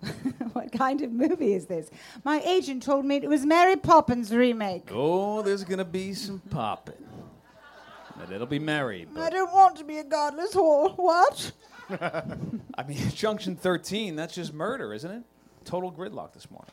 what 0.52 0.72
kind 0.72 1.02
of 1.02 1.12
movie 1.12 1.52
is 1.52 1.66
this? 1.66 1.90
My 2.24 2.40
agent 2.40 2.82
told 2.82 3.04
me 3.04 3.16
it 3.16 3.28
was 3.28 3.44
Mary 3.44 3.76
Poppins 3.76 4.34
remake. 4.34 4.88
Oh, 4.90 5.42
there's 5.42 5.64
going 5.64 5.78
to 5.78 5.84
be 5.84 6.14
some 6.14 6.40
popping. 6.50 6.94
But 8.18 8.32
it'll 8.32 8.46
be 8.46 8.58
merry. 8.58 9.06
I 9.16 9.30
don't 9.30 9.52
want 9.52 9.76
to 9.76 9.84
be 9.84 9.98
a 9.98 10.04
godless 10.04 10.54
whore. 10.54 10.96
What? 10.96 11.52
I 11.90 12.82
mean, 12.86 13.10
Junction 13.10 13.56
13, 13.56 14.16
that's 14.16 14.34
just 14.34 14.52
murder, 14.52 14.92
isn't 14.92 15.10
it? 15.10 15.22
Total 15.64 15.90
gridlock 15.90 16.32
this 16.32 16.50
morning. 16.50 16.72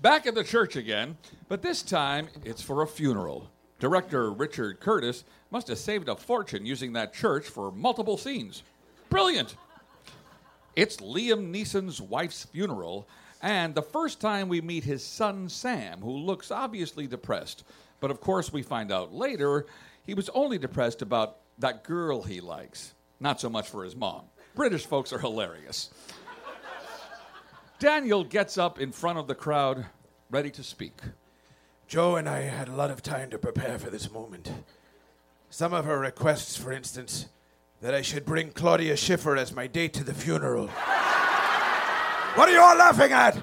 Back 0.00 0.26
at 0.26 0.34
the 0.34 0.44
church 0.44 0.76
again, 0.76 1.16
but 1.48 1.62
this 1.62 1.82
time 1.82 2.28
it's 2.44 2.62
for 2.62 2.82
a 2.82 2.86
funeral. 2.86 3.50
Director 3.78 4.30
Richard 4.30 4.80
Curtis 4.80 5.24
must 5.50 5.68
have 5.68 5.78
saved 5.78 6.08
a 6.08 6.16
fortune 6.16 6.66
using 6.66 6.92
that 6.92 7.12
church 7.12 7.46
for 7.46 7.70
multiple 7.70 8.16
scenes. 8.16 8.62
Brilliant! 9.10 9.56
It's 10.76 10.96
Liam 10.96 11.52
Neeson's 11.52 12.00
wife's 12.00 12.44
funeral, 12.44 13.08
and 13.40 13.74
the 13.74 13.82
first 13.82 14.20
time 14.20 14.48
we 14.48 14.60
meet 14.60 14.82
his 14.82 15.04
son 15.04 15.48
Sam, 15.48 16.00
who 16.00 16.10
looks 16.10 16.50
obviously 16.50 17.06
depressed. 17.06 17.62
But 18.00 18.10
of 18.10 18.20
course, 18.20 18.52
we 18.52 18.62
find 18.62 18.90
out 18.90 19.14
later 19.14 19.66
he 20.04 20.14
was 20.14 20.28
only 20.30 20.58
depressed 20.58 21.00
about 21.00 21.36
that 21.58 21.84
girl 21.84 22.22
he 22.22 22.40
likes, 22.40 22.92
not 23.20 23.40
so 23.40 23.48
much 23.48 23.68
for 23.68 23.84
his 23.84 23.94
mom. 23.94 24.24
British 24.56 24.84
folks 24.84 25.12
are 25.12 25.18
hilarious. 25.20 25.90
Daniel 27.78 28.24
gets 28.24 28.58
up 28.58 28.80
in 28.80 28.90
front 28.90 29.18
of 29.18 29.28
the 29.28 29.34
crowd, 29.34 29.86
ready 30.28 30.50
to 30.50 30.64
speak. 30.64 30.98
Joe 31.86 32.16
and 32.16 32.28
I 32.28 32.40
had 32.40 32.68
a 32.68 32.74
lot 32.74 32.90
of 32.90 33.02
time 33.02 33.30
to 33.30 33.38
prepare 33.38 33.78
for 33.78 33.90
this 33.90 34.10
moment. 34.10 34.50
Some 35.50 35.72
of 35.72 35.84
her 35.84 36.00
requests, 36.00 36.56
for 36.56 36.72
instance, 36.72 37.26
that 37.84 37.92
I 37.92 38.00
should 38.00 38.24
bring 38.24 38.50
Claudia 38.50 38.96
Schiffer 38.96 39.36
as 39.36 39.54
my 39.54 39.66
date 39.66 39.92
to 39.92 40.04
the 40.04 40.14
funeral. 40.14 40.68
what 40.68 42.48
are 42.48 42.50
you 42.50 42.58
all 42.58 42.78
laughing 42.78 43.12
at? 43.12 43.36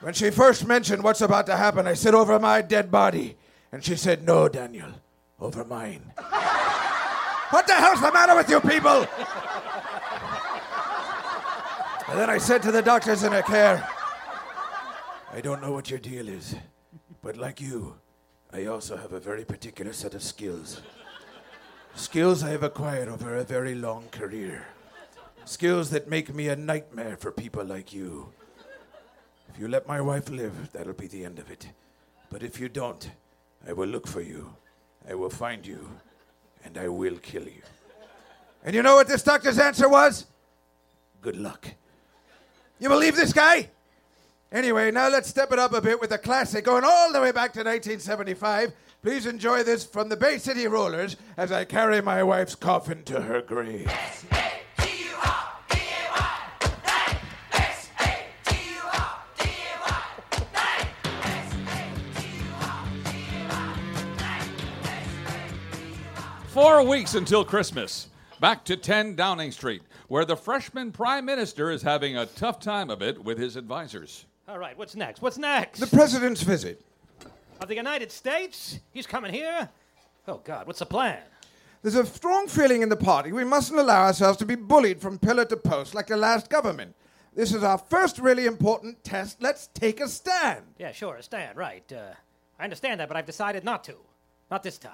When 0.00 0.14
she 0.14 0.30
first 0.30 0.66
mentioned 0.66 1.04
what's 1.04 1.20
about 1.20 1.44
to 1.44 1.58
happen, 1.58 1.86
I 1.86 1.92
said, 1.92 2.14
over 2.14 2.38
my 2.38 2.62
dead 2.62 2.90
body. 2.90 3.36
And 3.70 3.84
she 3.84 3.96
said, 3.96 4.24
no, 4.24 4.48
Daniel, 4.48 4.88
over 5.38 5.62
mine. 5.62 6.10
what 7.50 7.66
the 7.66 7.74
hell's 7.74 8.00
the 8.00 8.10
matter 8.10 8.34
with 8.34 8.48
you 8.48 8.60
people? 8.60 9.06
And 12.08 12.18
then 12.18 12.30
I 12.30 12.38
said 12.38 12.62
to 12.62 12.72
the 12.72 12.80
doctors 12.80 13.24
in 13.24 13.32
her 13.32 13.42
care, 13.42 13.86
I 15.30 15.42
don't 15.42 15.60
know 15.60 15.72
what 15.72 15.90
your 15.90 15.98
deal 15.98 16.30
is, 16.30 16.54
but 17.20 17.36
like 17.36 17.60
you, 17.60 17.96
I 18.54 18.64
also 18.64 18.96
have 18.96 19.12
a 19.12 19.20
very 19.20 19.44
particular 19.44 19.92
set 19.92 20.14
of 20.14 20.22
skills. 20.22 20.80
Skills 21.96 22.42
I 22.42 22.50
have 22.50 22.62
acquired 22.62 23.08
over 23.08 23.36
a 23.36 23.44
very 23.44 23.74
long 23.74 24.08
career. 24.10 24.66
Skills 25.44 25.90
that 25.90 26.08
make 26.08 26.34
me 26.34 26.48
a 26.48 26.56
nightmare 26.56 27.16
for 27.16 27.30
people 27.30 27.64
like 27.64 27.92
you. 27.92 28.32
If 29.48 29.60
you 29.60 29.68
let 29.68 29.86
my 29.86 30.00
wife 30.00 30.28
live, 30.28 30.72
that'll 30.72 30.94
be 30.94 31.06
the 31.06 31.24
end 31.24 31.38
of 31.38 31.50
it. 31.50 31.68
But 32.30 32.42
if 32.42 32.58
you 32.58 32.68
don't, 32.68 33.10
I 33.66 33.72
will 33.72 33.86
look 33.86 34.08
for 34.08 34.20
you, 34.20 34.56
I 35.08 35.14
will 35.14 35.30
find 35.30 35.64
you, 35.64 35.88
and 36.64 36.76
I 36.76 36.88
will 36.88 37.16
kill 37.18 37.44
you. 37.44 37.62
And 38.64 38.74
you 38.74 38.82
know 38.82 38.96
what 38.96 39.06
this 39.06 39.22
doctor's 39.22 39.58
answer 39.58 39.88
was? 39.88 40.26
Good 41.20 41.36
luck. 41.36 41.68
You 42.80 42.88
believe 42.88 43.14
this 43.14 43.32
guy? 43.32 43.70
Anyway, 44.52 44.90
now 44.90 45.08
let's 45.08 45.28
step 45.28 45.52
it 45.52 45.58
up 45.58 45.72
a 45.72 45.80
bit 45.80 46.00
with 46.00 46.12
a 46.12 46.18
classic 46.18 46.64
going 46.64 46.84
all 46.84 47.12
the 47.12 47.20
way 47.20 47.32
back 47.32 47.52
to 47.52 47.60
1975. 47.60 48.72
Please 49.02 49.26
enjoy 49.26 49.62
this 49.62 49.84
from 49.84 50.08
the 50.08 50.16
Bay 50.16 50.38
City 50.38 50.66
Rollers 50.66 51.16
as 51.36 51.50
I 51.52 51.64
carry 51.64 52.00
my 52.00 52.22
wife's 52.22 52.54
coffin 52.54 53.02
to 53.04 53.20
her 53.20 53.42
grave. 53.42 53.90
Four 66.54 66.86
weeks 66.86 67.16
until 67.16 67.44
Christmas. 67.44 68.06
Back 68.38 68.64
to 68.66 68.76
10 68.76 69.16
Downing 69.16 69.50
Street, 69.50 69.82
where 70.06 70.24
the 70.24 70.36
freshman 70.36 70.92
prime 70.92 71.24
minister 71.24 71.70
is 71.72 71.82
having 71.82 72.16
a 72.16 72.26
tough 72.26 72.60
time 72.60 72.90
of 72.90 73.02
it 73.02 73.24
with 73.24 73.38
his 73.38 73.56
advisors. 73.56 74.24
All 74.46 74.58
right, 74.58 74.76
what's 74.76 74.94
next? 74.94 75.22
What's 75.22 75.38
next? 75.38 75.80
The 75.80 75.86
president's 75.86 76.42
visit. 76.42 76.84
of 77.60 77.68
the 77.68 77.74
United 77.74 78.12
States? 78.12 78.78
He's 78.92 79.06
coming 79.06 79.32
here? 79.32 79.70
Oh, 80.28 80.40
God, 80.44 80.66
what's 80.66 80.80
the 80.80 80.86
plan? 80.86 81.18
There's 81.82 81.94
a 81.94 82.04
strong 82.04 82.46
feeling 82.48 82.82
in 82.82 82.88
the 82.90 82.96
party 82.96 83.32
we 83.32 83.44
mustn't 83.44 83.78
allow 83.78 84.04
ourselves 84.04 84.38
to 84.38 84.46
be 84.46 84.54
bullied 84.54 85.00
from 85.00 85.18
pillar 85.18 85.44
to 85.46 85.56
post 85.56 85.94
like 85.94 86.08
the 86.08 86.16
last 86.16 86.50
government. 86.50 86.94
This 87.34 87.54
is 87.54 87.62
our 87.62 87.78
first 87.78 88.18
really 88.18 88.46
important 88.46 89.02
test. 89.02 89.42
Let's 89.42 89.68
take 89.68 90.00
a 90.00 90.08
stand. 90.08 90.62
Yeah, 90.78 90.92
sure, 90.92 91.20
stand, 91.22 91.56
right. 91.56 91.90
Uh, 91.90 92.12
I 92.58 92.64
understand 92.64 93.00
that, 93.00 93.08
but 93.08 93.16
I've 93.16 93.26
decided 93.26 93.64
not 93.64 93.82
to. 93.84 93.94
Not 94.50 94.62
this 94.62 94.78
time. 94.78 94.92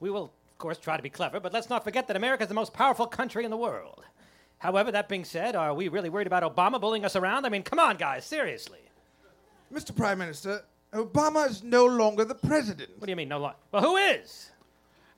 We 0.00 0.10
will, 0.10 0.24
of 0.50 0.58
course, 0.58 0.78
try 0.78 0.96
to 0.96 1.02
be 1.02 1.10
clever, 1.10 1.38
but 1.38 1.52
let's 1.52 1.68
not 1.68 1.84
forget 1.84 2.06
that 2.08 2.16
America 2.16 2.44
is 2.44 2.48
the 2.48 2.54
most 2.54 2.72
powerful 2.72 3.06
country 3.06 3.44
in 3.44 3.50
the 3.50 3.56
world. 3.56 4.04
However, 4.58 4.90
that 4.92 5.08
being 5.08 5.24
said, 5.24 5.54
are 5.54 5.72
we 5.72 5.88
really 5.88 6.08
worried 6.08 6.26
about 6.26 6.42
Obama 6.42 6.80
bullying 6.80 7.04
us 7.04 7.14
around? 7.16 7.46
I 7.46 7.48
mean, 7.48 7.62
come 7.62 7.78
on, 7.78 7.96
guys, 7.96 8.24
seriously. 8.24 8.80
Mr. 9.72 9.94
Prime 9.94 10.18
Minister, 10.18 10.64
Obama 10.92 11.48
is 11.48 11.62
no 11.62 11.84
longer 11.86 12.24
the 12.24 12.34
president. 12.34 12.90
What 12.98 13.06
do 13.06 13.12
you 13.12 13.16
mean, 13.16 13.28
no 13.28 13.38
lo- 13.38 13.52
Well, 13.70 13.82
who 13.82 13.96
is? 13.96 14.50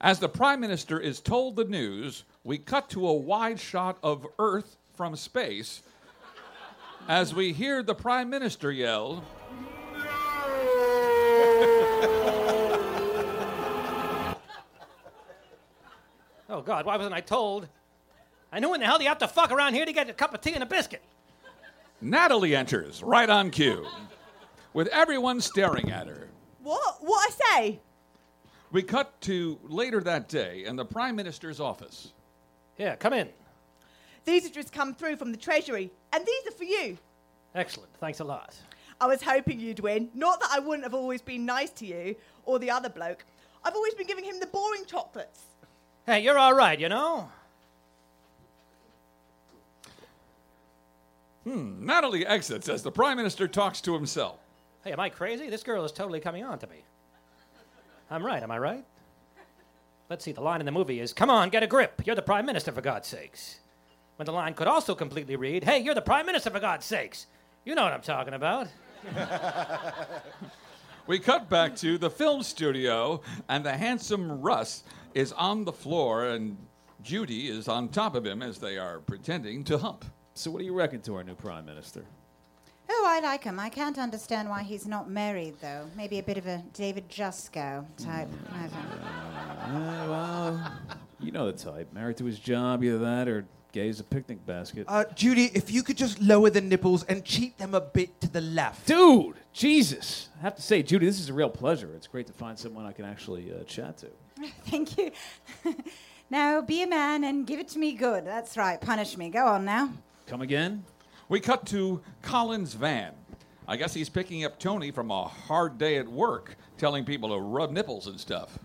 As 0.01 0.19
the 0.19 0.29
prime 0.29 0.61
minister 0.61 0.99
is 0.99 1.21
told 1.21 1.57
the 1.57 1.65
news, 1.65 2.25
we 2.43 2.57
cut 2.59 2.89
to 2.91 3.07
a 3.07 3.13
wide 3.13 3.61
shot 3.61 3.99
of 4.03 4.27
Earth 4.39 4.79
from 4.95 5.15
space 5.15 5.83
as 7.09 7.35
we 7.35 7.53
hear 7.53 7.83
the 7.83 7.95
prime 7.95 8.31
minister 8.31 8.73
yell, 8.73 9.23
Oh, 16.49 16.63
God, 16.63 16.85
why 16.85 16.97
wasn't 16.97 17.15
I 17.15 17.21
told? 17.21 17.69
And 18.53 18.65
who 18.65 18.75
in 18.75 18.81
the 18.81 18.87
hell 18.87 18.99
do 18.99 19.05
you 19.05 19.09
have 19.09 19.19
to 19.19 19.29
fuck 19.29 19.53
around 19.53 19.75
here 19.75 19.85
to 19.85 19.93
get 19.93 20.11
a 20.11 20.13
cup 20.13 20.35
of 20.35 20.41
tea 20.41 20.55
and 20.55 20.63
a 20.63 20.67
biscuit? 20.67 21.03
Natalie 22.01 22.57
enters 22.57 23.03
right 23.03 23.29
on 23.29 23.51
cue, 23.51 23.87
with 24.73 24.89
everyone 24.89 25.41
staring 25.41 25.91
at 25.91 26.07
her. 26.07 26.29
What? 26.63 26.97
What 27.01 27.29
I 27.29 27.59
say? 27.61 27.81
We 28.73 28.83
cut 28.83 29.21
to 29.23 29.59
later 29.65 30.01
that 30.01 30.29
day 30.29 30.65
in 30.65 30.77
the 30.77 30.85
Prime 30.85 31.17
Minister's 31.17 31.61
office. 31.61 32.13
Yeah, 32.79 32.97
come 32.97 33.13
in. 33.13 33.29
These 34.25 34.45
have 34.45 34.53
just 34.53 34.73
come 34.73 34.95
through 34.95 35.17
from 35.17 35.33
the 35.33 35.39
Treasury, 35.39 35.91
and 36.13 36.25
these 36.25 36.47
are 36.47 36.57
for 36.57 36.65
you. 36.65 36.99
Excellent. 37.55 37.93
Thanks 37.99 38.21
a 38.21 38.25
lot. 38.25 38.55
I 39.01 39.07
was 39.07 39.23
hoping 39.23 39.61
you'd 39.61 39.81
win. 39.81 40.11
Not 40.15 40.41
that 40.41 40.51
I 40.53 40.61
wouldn't 40.61 40.85
have 40.85 40.95
always 40.95 41.23
been 41.23 41.45
nice 41.47 41.71
to 41.71 41.87
you 41.87 42.17
or 42.45 42.59
the 42.59 42.71
other 42.71 42.89
bloke. 42.89 43.25
I've 43.65 43.75
always 43.75 43.95
been 43.95 44.07
giving 44.07 44.25
him 44.25 44.41
the 44.41 44.47
boring 44.47 44.85
chocolates. 44.87 45.41
Hey, 46.07 46.21
you're 46.21 46.39
all 46.39 46.55
right, 46.55 46.79
you 46.79 46.89
know? 46.89 47.31
Hmm. 51.51 51.85
Natalie 51.85 52.27
exits 52.27 52.69
as 52.69 52.83
the 52.83 52.93
Prime 52.93 53.17
Minister 53.17 53.49
talks 53.49 53.81
to 53.81 53.95
himself. 53.95 54.39
Hey, 54.85 54.93
am 54.93 55.01
I 55.01 55.09
crazy? 55.09 55.51
This 55.51 55.65
girl 55.65 55.85
is 55.85 55.91
totally 55.91 56.21
coming 56.21 56.45
on 56.45 56.59
to 56.61 56.67
me. 56.69 56.85
I'm 58.11 58.25
right, 58.25 58.43
am 58.43 58.51
I 58.51 58.59
right? 58.59 58.85
Let's 60.09 60.25
see, 60.25 60.33
the 60.33 60.41
line 60.41 60.61
in 60.61 60.67
the 60.67 60.73
movie 60.73 61.01
is 61.01 61.13
Come 61.13 61.31
on, 61.31 61.49
get 61.51 61.63
a 61.63 61.67
grip. 61.67 62.03
You're 62.05 62.17
the 62.17 62.23
Prime 62.23 62.47
Minister, 62.47 62.71
for 62.73 62.81
God's 62.81 63.09
sakes. 63.09 63.59
When 64.17 64.27
the 64.27 64.33
line 64.33 64.55
could 64.55 64.69
also 64.69 64.95
completely 64.95 65.37
read 65.37 65.65
Hey, 65.65 65.81
you're 65.81 65.95
the 65.95 66.03
Prime 66.03 66.27
Minister, 66.27 66.51
for 66.51 66.61
God's 66.61 66.87
sakes. 66.87 67.27
You 67.65 67.75
know 67.75 67.83
what 67.83 67.93
I'm 67.93 68.03
talking 68.03 68.35
about. 68.35 68.69
We 71.07 71.19
cut 71.19 71.49
back 71.49 71.75
to 71.77 71.99
the 71.99 72.09
film 72.09 72.45
studio, 72.45 73.21
and 73.49 73.65
the 73.65 73.77
handsome 73.77 74.41
Russ 74.41 74.85
is 75.13 75.33
on 75.33 75.65
the 75.65 75.73
floor, 75.73 76.25
and 76.27 76.57
Judy 77.03 77.49
is 77.49 77.67
on 77.67 77.89
top 77.89 78.15
of 78.15 78.25
him 78.25 78.43
as 78.43 78.59
they 78.59 78.79
are 78.79 79.01
pretending 79.01 79.65
to 79.65 79.79
hump. 79.79 80.05
So, 80.41 80.51
what 80.51 80.61
do 80.61 80.65
you 80.65 80.73
reckon 80.73 81.03
to 81.03 81.17
our 81.17 81.23
new 81.23 81.35
prime 81.35 81.67
minister? 81.67 82.03
Oh, 82.89 83.05
I 83.07 83.21
like 83.21 83.45
him. 83.45 83.61
I 83.61 83.69
can't 83.69 83.99
understand 83.99 84.49
why 84.49 84.63
he's 84.63 84.87
not 84.87 85.11
married, 85.11 85.57
though. 85.61 85.85
Maybe 85.95 86.19
a 86.19 86.23
bit 86.23 86.39
of 86.39 86.47
a 86.47 86.65
David 86.73 87.11
Juskow 87.11 87.85
type. 87.99 88.27
I 88.51 88.61
don't 88.63 88.73
know. 88.73 89.81
Uh, 89.83 90.09
well, 90.09 90.73
you 91.21 91.31
know 91.31 91.45
the 91.45 91.53
type. 91.53 91.93
Married 91.93 92.17
to 92.17 92.25
his 92.25 92.39
job, 92.39 92.83
either 92.83 92.97
that 93.01 93.29
or 93.29 93.45
gay 93.73 93.91
as 93.91 94.01
a 94.01 94.03
picnic 94.03 94.47
basket. 94.47 94.87
Uh, 94.89 95.05
Judy, 95.15 95.51
if 95.53 95.71
you 95.71 95.83
could 95.83 95.99
just 95.99 96.19
lower 96.23 96.49
the 96.49 96.63
nipples 96.63 97.05
and 97.05 97.23
cheat 97.23 97.59
them 97.59 97.75
a 97.75 97.81
bit 97.83 98.19
to 98.23 98.29
the 98.33 98.41
left. 98.41 98.87
Dude, 98.87 99.37
Jesus. 99.53 100.31
I 100.39 100.41
have 100.41 100.57
to 100.57 100.63
say, 100.63 100.83
Judy, 100.83 101.05
this 101.05 101.21
is 101.21 101.29
a 101.29 101.35
real 101.35 101.51
pleasure. 101.51 101.91
It's 101.95 102.07
great 102.07 102.27
to 102.29 102.33
find 102.33 102.59
someone 102.59 102.87
I 102.87 102.93
can 102.93 103.05
actually 103.05 103.53
uh, 103.53 103.65
chat 103.65 103.99
to. 103.99 104.07
Thank 104.71 104.97
you. 104.97 105.11
now, 106.31 106.63
be 106.63 106.83
a 106.83 106.87
man 106.87 107.25
and 107.25 107.47
give 107.47 107.61
it 107.61 107.69
to 107.69 107.79
me 107.79 107.93
good. 107.93 108.25
That's 108.25 108.57
right. 108.57 108.81
Punish 108.81 109.19
me. 109.19 109.29
Go 109.29 109.47
on 109.47 109.67
now. 109.67 109.91
Come 110.31 110.43
again? 110.43 110.85
We 111.29 111.41
cut 111.41 111.67
to 111.67 112.01
Colin's 112.23 112.75
van. 112.75 113.15
I 113.67 113.77
guess 113.77 113.93
he's 113.93 114.09
picking 114.09 114.45
up 114.45 114.61
Tony 114.61 114.93
from 114.93 115.11
a 115.11 115.25
hard 115.25 115.77
day 115.77 115.97
at 115.97 116.07
work, 116.07 116.55
telling 116.79 117.05
people 117.05 117.31
to 117.31 117.41
rub 117.41 117.73
nipples 117.73 118.07
and 118.07 118.21
stuff. 118.21 118.57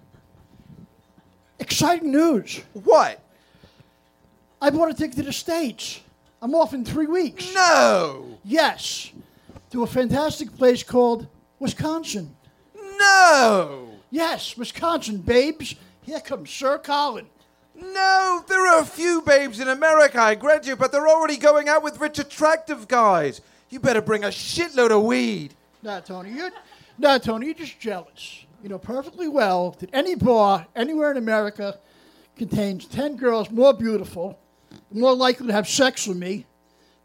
Exciting 1.58 2.12
news. 2.12 2.62
What? 2.74 3.20
I 4.62 4.70
bought 4.70 4.92
a 4.92 4.94
ticket 4.94 5.16
to 5.16 5.24
the 5.24 5.34
States. 5.34 6.02
I'm 6.40 6.54
off 6.54 6.76
in 6.76 6.86
three 6.86 7.08
weeks. 7.08 7.52
No! 7.56 8.38
Yes. 8.44 9.12
To 9.72 9.82
a 9.82 9.88
fantastic 9.88 10.56
place 10.56 10.84
called 10.84 11.26
Wisconsin. 11.58 12.36
No! 12.76 13.90
Yes, 14.12 14.56
Wisconsin, 14.56 15.18
babes. 15.18 15.74
Here 16.04 16.20
comes 16.20 16.52
Sir 16.52 16.78
Colin. 16.78 17.26
No, 17.80 18.44
there 18.48 18.68
are 18.68 18.82
a 18.82 18.86
few 18.86 19.22
babes 19.22 19.60
in 19.60 19.68
America, 19.68 20.20
I 20.20 20.36
grant 20.36 20.66
you, 20.66 20.76
but 20.76 20.92
they're 20.92 21.08
already 21.08 21.38
going 21.38 21.68
out 21.68 21.84
with 21.84 22.00
rich, 22.00 22.20
attractive 22.20 22.88
guys. 22.88 23.42
You 23.70 23.80
better 23.80 24.02
bring 24.02 24.24
a 24.24 24.30
shitload 24.30 24.92
of 24.92 25.04
weed. 25.04 25.54
Nah, 25.84 26.00
Tony, 26.00 26.32
you're 26.32 26.52
nah, 26.98 27.18
Tony, 27.18 27.48
you're 27.48 27.56
just 27.56 27.80
jealous. 27.80 28.46
You 28.64 28.70
know 28.70 28.80
perfectly 28.80 29.28
well 29.28 29.76
that 29.80 29.90
any 29.94 30.16
bar 30.16 30.66
anywhere 30.76 31.12
in 31.12 31.18
America 31.18 31.80
contains 32.38 32.86
ten 32.86 33.16
girls 33.18 33.52
more 33.52 33.74
beautiful, 33.74 34.40
more 34.92 35.14
likely 35.14 35.48
to 35.48 35.54
have 35.54 35.68
sex 35.68 36.08
with 36.08 36.18
me, 36.18 36.46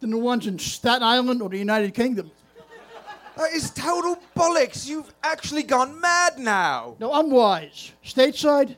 than 0.01 0.11
the 0.11 0.19
ones 0.19 0.47
in 0.47 0.59
Staten 0.59 1.03
Island 1.03 1.43
or 1.43 1.49
the 1.49 1.59
United 1.59 1.95
Kingdom. 1.95 2.31
That 3.37 3.53
is 3.53 3.71
total 3.71 4.19
bollocks. 4.37 4.87
You've 4.87 5.13
actually 5.23 5.63
gone 5.63 6.01
mad 6.01 6.39
now. 6.39 6.97
No, 6.99 7.13
I'm 7.13 7.31
wise. 7.31 7.93
Stateside, 8.05 8.77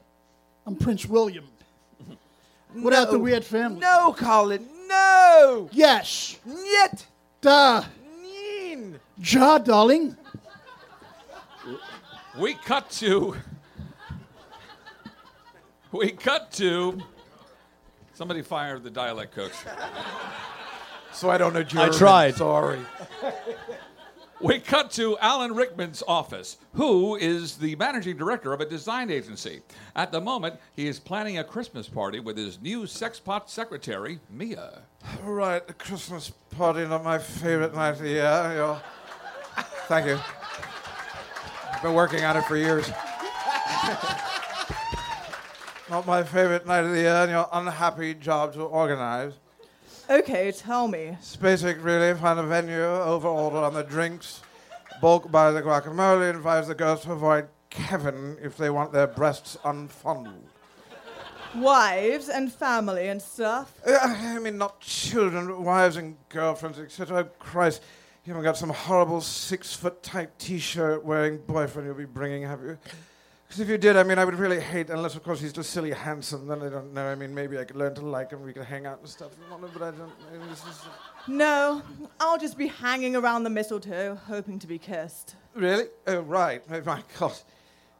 I'm 0.67 0.77
Prince 0.77 1.07
William. 1.07 1.47
Without 2.75 3.11
the 3.11 3.19
No. 3.19 3.23
weird 3.23 3.45
family. 3.45 3.81
No, 3.81 4.13
Colin, 4.17 4.67
no! 4.87 5.69
Yes. 5.73 6.39
Yet! 6.47 7.07
Duh. 7.41 7.83
Neen. 8.23 9.01
Ja, 9.19 9.59
darling. 9.59 10.17
We 12.39 12.55
cut 12.55 12.91
to. 12.93 13.37
We 15.91 16.11
cut 16.13 16.51
to. 16.53 17.03
Somebody 18.15 18.43
fired 18.43 18.83
the 18.83 18.91
dialect 18.91 19.35
coach. 19.35 19.53
So 21.13 21.29
I 21.29 21.37
don't 21.37 21.53
know 21.53 21.63
German. 21.63 21.93
tried. 21.93 22.37
Sorry. 22.37 22.81
We 24.43 24.59
cut 24.59 24.91
to 24.93 25.17
Alan 25.19 25.55
Rickman's 25.55 26.03
office, 26.09 26.57
who 26.75 27.15
is 27.15 27.57
the 27.57 27.77
managing 27.77 28.17
director 28.17 28.53
of 28.53 28.61
a 28.61 28.65
design 28.65 29.09
agency. 29.09 29.61
At 29.95 30.11
the 30.11 30.21
moment, 30.21 30.57
he 30.75 30.89
is 30.89 30.99
planning 30.99 31.39
a 31.39 31.45
Christmas 31.45 31.89
party 31.89 32.19
with 32.19 32.37
his 32.37 32.61
new 32.61 32.83
sexpot 32.83 33.49
secretary, 33.49 34.19
Mia. 34.29 34.81
Right, 35.23 35.65
the 35.65 35.75
Christmas 35.75 36.31
party, 36.51 36.85
not 36.85 37.05
my 37.05 37.19
favorite 37.19 37.73
night 37.73 37.91
of 37.91 38.01
the 38.01 38.09
year. 38.09 38.49
you 38.51 38.59
know. 38.59 38.81
Thank 39.87 40.09
you. 40.09 40.19
I've 41.71 41.83
been 41.83 41.95
working 41.95 42.25
on 42.25 42.37
it 42.37 42.45
for 42.47 42.57
years. 42.57 42.89
not 45.89 46.05
my 46.05 46.25
favorite 46.25 46.67
night 46.67 46.83
of 46.83 46.91
the 46.91 46.99
year, 46.99 47.15
and 47.15 47.31
your 47.31 47.49
unhappy 47.53 48.15
job 48.15 48.55
to 48.55 48.63
organize. 48.63 49.35
Okay, 50.13 50.53
tell 50.53 50.89
me. 50.89 51.17
Basic, 51.41 51.83
really. 51.83 52.13
Find 52.19 52.39
a 52.39 52.43
venue, 52.43 52.77
overorder 52.77 53.67
on 53.67 53.73
the 53.73 53.83
drinks, 53.83 54.43
bulk 55.01 55.31
buy 55.31 55.51
the 55.53 55.63
guacamole, 55.63 56.29
advise 56.29 56.69
the 56.69 56.75
girls 56.75 57.01
to 57.05 57.13
avoid 57.13 57.49
Kevin 57.71 58.37
if 58.43 58.59
they 58.59 58.69
want 58.69 58.93
their 58.93 59.07
breasts 59.07 59.57
unfondled. 59.65 60.51
Wives 61.55 62.29
and 62.29 62.53
family 62.53 63.09
and 63.09 63.23
stuff. 63.23 63.73
Uh, 63.87 63.97
I 64.03 64.39
mean, 64.39 64.59
not 64.59 64.81
children, 64.81 65.47
but 65.47 65.63
wives 65.63 65.97
and 65.97 66.17
girlfriends, 66.29 66.79
etc. 66.79 67.21
Oh, 67.21 67.25
Christ, 67.39 67.83
you 68.27 68.35
haven't 68.35 68.45
got 68.45 68.59
some 68.59 68.69
horrible 68.69 69.23
six 69.23 69.73
foot 69.75 70.03
tight 70.03 70.39
t 70.39 70.59
shirt 70.59 71.07
wearing 71.07 71.39
boyfriend 71.39 71.87
you'll 71.87 71.97
be 71.97 72.05
bringing, 72.05 72.43
have 72.43 72.61
you? 72.61 72.77
Because 73.53 73.65
if 73.65 73.69
you 73.69 73.77
did, 73.77 73.99
I 73.99 74.03
mean, 74.03 74.19
I 74.19 74.25
would 74.25 74.39
really 74.39 74.61
hate, 74.61 74.89
unless, 74.89 75.15
of 75.15 75.23
course, 75.23 75.39
he's 75.39 75.53
just 75.53 75.69
silly 75.69 75.91
handsome, 75.91 76.47
then 76.47 76.63
I 76.63 76.71
don't 76.71 76.95
know. 76.95 77.07
I 77.07 77.15
mean, 77.15 77.35
maybe 77.35 77.59
I 77.59 77.65
could 77.65 77.77
learn 77.77 77.95
to 77.97 78.01
like 78.01 78.31
him, 78.31 78.43
we 78.43 78.55
could 78.55 78.65
hang 78.65 78.87
out 78.87 79.01
and 79.01 79.07
stuff, 79.07 79.33
if 79.35 79.39
you 79.41 79.45
wanted, 79.51 79.75
but 79.75 79.83
I 79.83 79.91
don't. 79.91 80.11
I 80.33 80.39
mean, 80.39 80.49
this 80.49 80.61
is, 80.61 80.87
No, 81.29 81.83
I'll 82.19 82.39
just 82.39 82.57
be 82.57 82.69
hanging 82.69 83.15
around 83.15 83.45
the 83.45 83.51
mistletoe, 83.51 84.19
hoping 84.27 84.59
to 84.59 84.67
be 84.67 84.79
kissed. 84.79 85.37
really? 85.55 85.85
Oh, 86.07 86.21
right. 86.21 86.63
Oh, 86.71 86.81
my 86.81 87.03
God. 87.21 87.35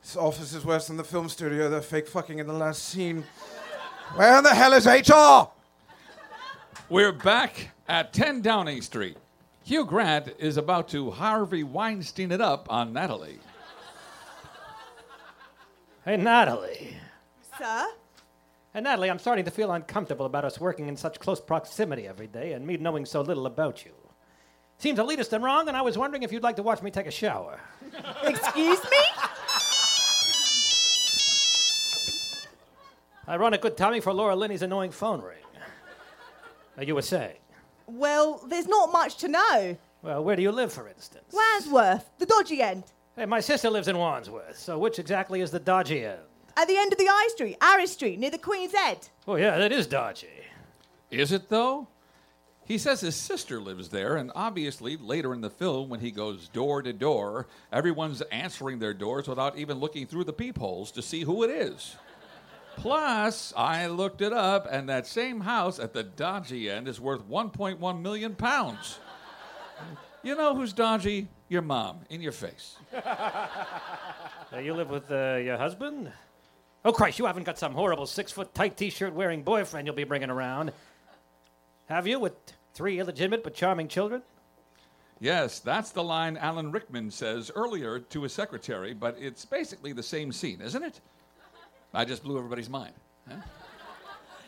This 0.01 0.17
office 0.17 0.55
is 0.55 0.65
worse 0.65 0.87
than 0.87 0.97
the 0.97 1.05
film 1.05 1.29
studio. 1.29 1.69
They're 1.69 1.83
fake 1.83 2.09
fucking 2.09 2.39
in 2.39 2.47
the 2.47 2.55
last 2.55 2.87
scene. 2.87 3.23
Where 4.15 4.41
the 4.41 4.55
hell 4.55 4.73
is 4.73 4.87
HR? 4.87 5.51
We're 6.89 7.13
back 7.13 7.73
at 7.87 8.15
10 8.15 8.41
Downing 8.41 8.81
Street. 8.81 9.19
Hugh 9.65 9.85
Grant 9.85 10.33
is 10.39 10.57
about 10.57 10.89
to 10.89 11.11
Harvey 11.11 11.63
Weinstein 11.63 12.33
it 12.33 12.41
up 12.41 12.73
on 12.73 12.95
Natalie. 12.95 13.39
Hey, 16.05 16.17
Natalie. 16.17 16.97
Sir? 17.57 17.87
Hey, 18.75 18.81
Natalie, 18.81 19.09
I'm 19.09 19.21
starting 19.21 19.45
to 19.45 19.53
feel 19.53 19.71
uncomfortable 19.71 20.27
about 20.27 20.45
us 20.45 20.59
working 20.59 20.89
in 20.89 20.97
such 20.97 21.21
close 21.21 21.41
proximity 21.41 22.09
every 22.09 22.27
day 22.27 22.55
and 22.55 22.67
me 22.67 22.77
knowing 22.77 23.07
so 23.07 23.21
little 23.21 23.47
about 23.47 23.85
you. 23.85 23.93
Seems 24.79 24.99
elitist 24.99 25.33
and 25.33 25.45
wrong, 25.45 25.69
and 25.69 25.77
I 25.77 25.83
was 25.83 25.97
wondering 25.97 26.25
if 26.25 26.33
you'd 26.33 26.43
like 26.43 26.57
to 26.57 26.63
watch 26.65 26.83
me 26.83 26.91
take 26.91 27.07
a 27.07 27.13
shower. 27.13 27.61
Excuse 28.25 28.83
me? 28.91 28.99
I 33.29 33.37
run 33.37 33.55
a 33.55 33.59
good 33.59 33.77
timing 33.77 34.01
for 34.01 34.13
Laura 34.13 34.35
Linney's 34.35 34.63
annoying 34.63 34.91
phone 34.91 35.21
ring. 35.23 35.39
Now, 36.77 36.83
you 36.83 36.97
were 36.97 37.03
saying. 37.03 37.37
Well, 37.87 38.45
there's 38.49 38.67
not 38.67 38.91
much 38.91 39.19
to 39.19 39.29
know. 39.29 39.77
Well, 40.03 40.25
where 40.25 40.35
do 40.35 40.43
you 40.43 40.51
live, 40.51 40.73
for 40.73 40.89
instance? 40.89 41.33
Wandsworth, 41.33 42.11
the 42.19 42.27
dodgy 42.27 42.61
end. 42.61 42.85
Hey, 43.15 43.27
my 43.27 43.41
sister 43.41 43.69
lives 43.69 43.89
in 43.89 43.99
Wandsworth, 43.99 44.59
so 44.59 44.79
which 44.79 44.99
exactly 44.99 45.43
is 45.43 45.51
the 45.51 45.61
dodgy 45.61 46.07
end? 46.07 46.21
At 46.57 46.67
the 46.67 46.79
end 46.79 46.93
of 46.93 46.99
the 46.99 47.09
I 47.09 47.29
Street, 47.33 47.59
Aris 47.63 47.93
Street, 47.93 48.19
near 48.19 48.31
the 48.31 48.39
Queen's 48.39 48.73
Head. 48.73 49.07
Oh, 49.29 49.37
yeah, 49.37 49.59
that 49.59 49.71
is 49.71 49.87
dodgy. 49.87 50.29
Is 51.11 51.31
it 51.31 51.51
though? 51.51 51.89
He 52.65 52.79
says 52.79 53.03
his 53.03 53.15
sister 53.15 53.61
lives 53.61 53.91
there, 53.91 54.17
and 54.17 54.33
obviously 54.35 54.97
later 54.97 55.35
in 55.35 55.43
the 55.43 55.51
film, 55.51 55.91
when 55.91 56.01
he 56.01 56.11
goes 56.11 56.49
door 56.49 56.81
to 56.81 56.93
door, 56.95 57.49
everyone's 57.71 58.23
answering 58.23 58.79
their 58.79 58.95
doors 58.95 59.29
without 59.29 59.59
even 59.59 59.79
looking 59.79 60.07
through 60.07 60.25
the 60.25 60.33
peepholes 60.33 60.91
to 60.93 61.03
see 61.03 61.23
who 61.23 61.43
it 61.43 61.51
is. 61.51 61.97
Plus, 62.77 63.53
I 63.55 63.89
looked 63.89 64.23
it 64.23 64.33
up, 64.33 64.67
and 64.71 64.89
that 64.89 65.07
same 65.07 65.41
house 65.41 65.79
at 65.79 65.93
the 65.93 66.03
dodgy 66.03 66.71
end 66.71 66.89
is 66.89 66.99
worth 66.99 67.29
1.1 67.29 68.01
million 68.01 68.35
pounds. 68.35 69.01
You 70.23 70.35
know 70.35 70.55
who's 70.55 70.73
dodgy? 70.73 71.29
Your 71.53 71.61
mom, 71.61 72.01
in 72.09 72.23
your 72.23 72.33
face. 72.33 72.77
Uh, 72.95 74.59
you 74.59 74.73
live 74.73 74.89
with 74.89 75.11
uh, 75.11 75.37
your 75.37 75.59
husband? 75.59 76.11
Oh, 76.83 76.93
Christ, 76.95 77.19
you 77.19 77.27
haven't 77.27 77.43
got 77.43 77.59
some 77.59 77.75
horrible 77.75 78.07
six 78.07 78.33
foot 78.33 78.55
tight 78.55 78.79
t 78.79 78.89
shirt 78.89 79.13
wearing 79.13 79.43
boyfriend 79.43 79.87
you'll 79.87 79.95
be 79.95 80.05
bringing 80.05 80.31
around. 80.31 80.73
Have 81.91 82.07
you, 82.07 82.19
with 82.19 82.33
three 82.73 82.99
illegitimate 82.99 83.45
but 83.45 83.53
charming 83.53 83.87
children? 83.87 84.23
Yes, 85.21 85.59
that's 85.59 85.91
the 85.91 86.03
line 86.03 86.39
Alan 86.39 86.73
Rickman 86.73 87.11
says 87.11 87.51
earlier 87.55 87.99
to 87.99 88.23
his 88.23 88.33
secretary, 88.33 88.95
but 88.95 89.19
it's 89.21 89.45
basically 89.45 89.93
the 89.93 90.03
same 90.03 90.33
scene, 90.33 90.63
isn't 90.63 90.83
it? 90.83 91.01
I 91.93 92.07
just 92.07 92.23
blew 92.25 92.39
everybody's 92.39 92.71
mind. 92.71 92.95
huh? 93.29 93.37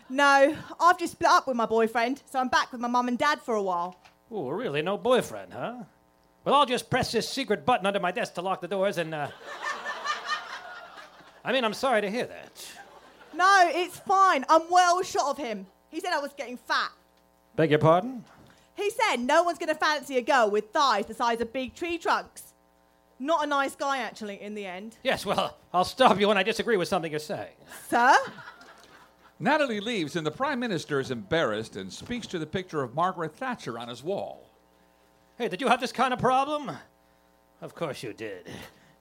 No, 0.08 0.56
I've 0.80 0.98
just 0.98 1.12
split 1.12 1.30
up 1.30 1.46
with 1.46 1.56
my 1.58 1.66
boyfriend, 1.66 2.22
so 2.24 2.38
I'm 2.38 2.48
back 2.48 2.72
with 2.72 2.80
my 2.80 2.88
mum 2.88 3.08
and 3.08 3.18
dad 3.18 3.42
for 3.42 3.56
a 3.56 3.62
while. 3.62 3.94
Oh, 4.30 4.48
really? 4.48 4.80
No 4.80 4.96
boyfriend, 4.96 5.52
huh? 5.52 5.74
Well, 6.44 6.54
I'll 6.54 6.66
just 6.66 6.90
press 6.90 7.12
this 7.12 7.28
secret 7.28 7.64
button 7.64 7.86
under 7.86 8.00
my 8.00 8.10
desk 8.10 8.34
to 8.34 8.42
lock 8.42 8.60
the 8.60 8.68
doors 8.68 8.98
and, 8.98 9.14
uh. 9.14 9.28
I 11.44 11.52
mean, 11.52 11.64
I'm 11.64 11.74
sorry 11.74 12.00
to 12.02 12.10
hear 12.10 12.26
that. 12.26 12.68
No, 13.34 13.70
it's 13.74 13.98
fine. 13.98 14.44
I'm 14.48 14.62
well 14.70 15.02
shot 15.02 15.30
of 15.30 15.38
him. 15.38 15.66
He 15.90 16.00
said 16.00 16.12
I 16.12 16.18
was 16.20 16.32
getting 16.32 16.56
fat. 16.56 16.90
Beg 17.56 17.70
your 17.70 17.78
pardon? 17.78 18.24
He 18.74 18.90
said 18.90 19.16
no 19.16 19.42
one's 19.42 19.58
going 19.58 19.68
to 19.68 19.74
fancy 19.74 20.16
a 20.16 20.22
girl 20.22 20.50
with 20.50 20.70
thighs 20.70 21.06
the 21.06 21.14
size 21.14 21.40
of 21.40 21.52
big 21.52 21.74
tree 21.74 21.98
trunks. 21.98 22.54
Not 23.18 23.44
a 23.44 23.46
nice 23.46 23.76
guy, 23.76 23.98
actually, 23.98 24.42
in 24.42 24.54
the 24.54 24.66
end. 24.66 24.96
Yes, 25.02 25.24
well, 25.24 25.56
I'll 25.72 25.84
stop 25.84 26.18
you 26.18 26.28
when 26.28 26.36
I 26.36 26.42
disagree 26.42 26.76
with 26.76 26.88
something 26.88 27.10
you're 27.10 27.20
saying. 27.20 27.54
Sir? 27.88 28.16
Natalie 29.38 29.80
leaves, 29.80 30.16
and 30.16 30.26
the 30.26 30.32
Prime 30.32 30.58
Minister 30.58 30.98
is 30.98 31.10
embarrassed 31.10 31.76
and 31.76 31.92
speaks 31.92 32.26
to 32.28 32.38
the 32.38 32.46
picture 32.46 32.82
of 32.82 32.94
Margaret 32.94 33.36
Thatcher 33.36 33.78
on 33.78 33.88
his 33.88 34.02
wall. 34.02 34.50
Hey, 35.36 35.48
did 35.48 35.60
you 35.60 35.68
have 35.68 35.80
this 35.80 35.92
kind 35.92 36.12
of 36.12 36.20
problem? 36.20 36.70
Of 37.60 37.74
course 37.74 38.02
you 38.02 38.12
did, 38.12 38.48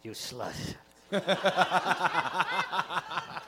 you 0.02 0.12
slut. 0.12 0.76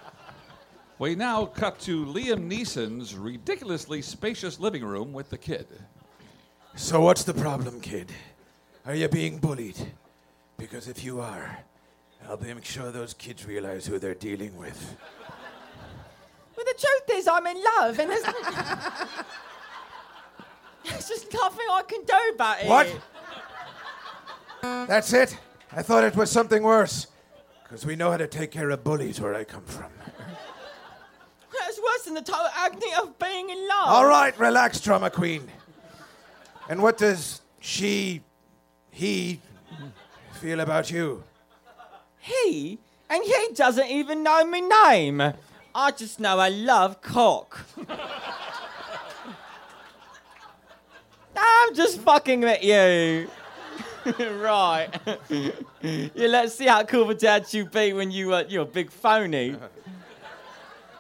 We 0.98 1.14
now 1.14 1.46
cut 1.46 1.78
to 1.82 2.06
Liam 2.06 2.50
Neeson's 2.50 3.16
ridiculously 3.16 4.02
spacious 4.02 4.62
living 4.62 4.86
room 4.86 5.12
with 5.12 5.30
the 5.30 5.38
kid. 5.38 5.68
So, 6.76 7.02
what's 7.02 7.26
the 7.26 7.34
problem, 7.34 7.82
kid? 7.82 8.14
Are 8.86 8.96
you 8.96 9.10
being 9.10 9.40
bullied? 9.40 9.76
Because 10.58 10.88
if 10.88 11.04
you 11.04 11.20
are, 11.20 11.60
I'll 12.30 12.38
be 12.38 12.54
make 12.54 12.64
sure 12.64 12.92
those 12.92 13.14
kids 13.14 13.46
realize 13.46 13.86
who 13.86 14.00
they're 14.00 14.14
dealing 14.14 14.56
with. 14.56 14.96
Well, 16.56 16.66
the 16.66 16.80
truth 16.80 17.20
is, 17.20 17.28
I'm 17.28 17.46
in 17.46 17.62
love, 17.62 18.00
and 18.00 18.10
there's, 18.10 18.24
there's 21.08 21.22
just 21.22 21.34
nothing 21.34 21.66
I 21.72 21.82
can 21.84 22.04
do 22.04 22.34
about 22.34 22.62
it. 22.62 22.68
What? 22.68 23.02
That's 24.88 25.14
it? 25.14 25.38
I 25.72 25.82
thought 25.82 26.04
it 26.04 26.16
was 26.16 26.32
something 26.32 26.64
worse. 26.64 27.08
Because 27.64 27.86
we 27.86 27.96
know 27.96 28.12
how 28.12 28.18
to 28.18 28.28
take 28.28 28.52
care 28.52 28.70
of 28.70 28.84
bullies 28.84 29.20
where 29.20 29.36
I 29.36 29.44
come 29.44 29.64
from. 29.64 29.92
That's 31.60 31.80
worse 31.82 32.04
than 32.04 32.14
the 32.14 32.22
total 32.22 32.48
agony 32.56 32.92
of 33.02 33.18
being 33.18 33.50
in 33.50 33.68
love. 33.68 33.88
All 33.88 34.06
right, 34.06 34.38
relax, 34.40 34.80
drama 34.80 35.10
queen. 35.10 35.50
And 36.70 36.82
what 36.82 36.98
does 36.98 37.42
she, 37.60 38.22
he, 38.92 39.42
feel 40.34 40.60
about 40.60 40.92
you? 40.92 41.24
He? 42.20 42.80
And 43.10 43.24
he 43.24 43.50
doesn't 43.54 43.88
even 43.88 44.24
know 44.24 44.46
my 44.46 44.60
name. 44.90 45.34
I 45.74 45.92
just 45.92 46.20
know 46.20 46.40
I 46.40 46.50
love 46.50 47.02
cock. 47.02 47.66
I'm 51.36 51.74
just 51.74 52.00
fucking 52.02 52.42
with 52.42 52.64
you. 52.64 53.30
right. 54.40 54.90
yeah, 55.30 56.28
let's 56.28 56.56
see 56.56 56.68
how 56.68 56.84
cool 56.84 57.04
of 57.04 57.10
a 57.10 57.16
dad 57.16 57.52
you 57.52 57.66
be 57.66 57.94
when 57.94 58.12
you 58.12 58.34
uh, 58.34 58.44
you're 58.48 58.64
a 58.64 58.66
big 58.66 58.92
phony. 58.92 59.56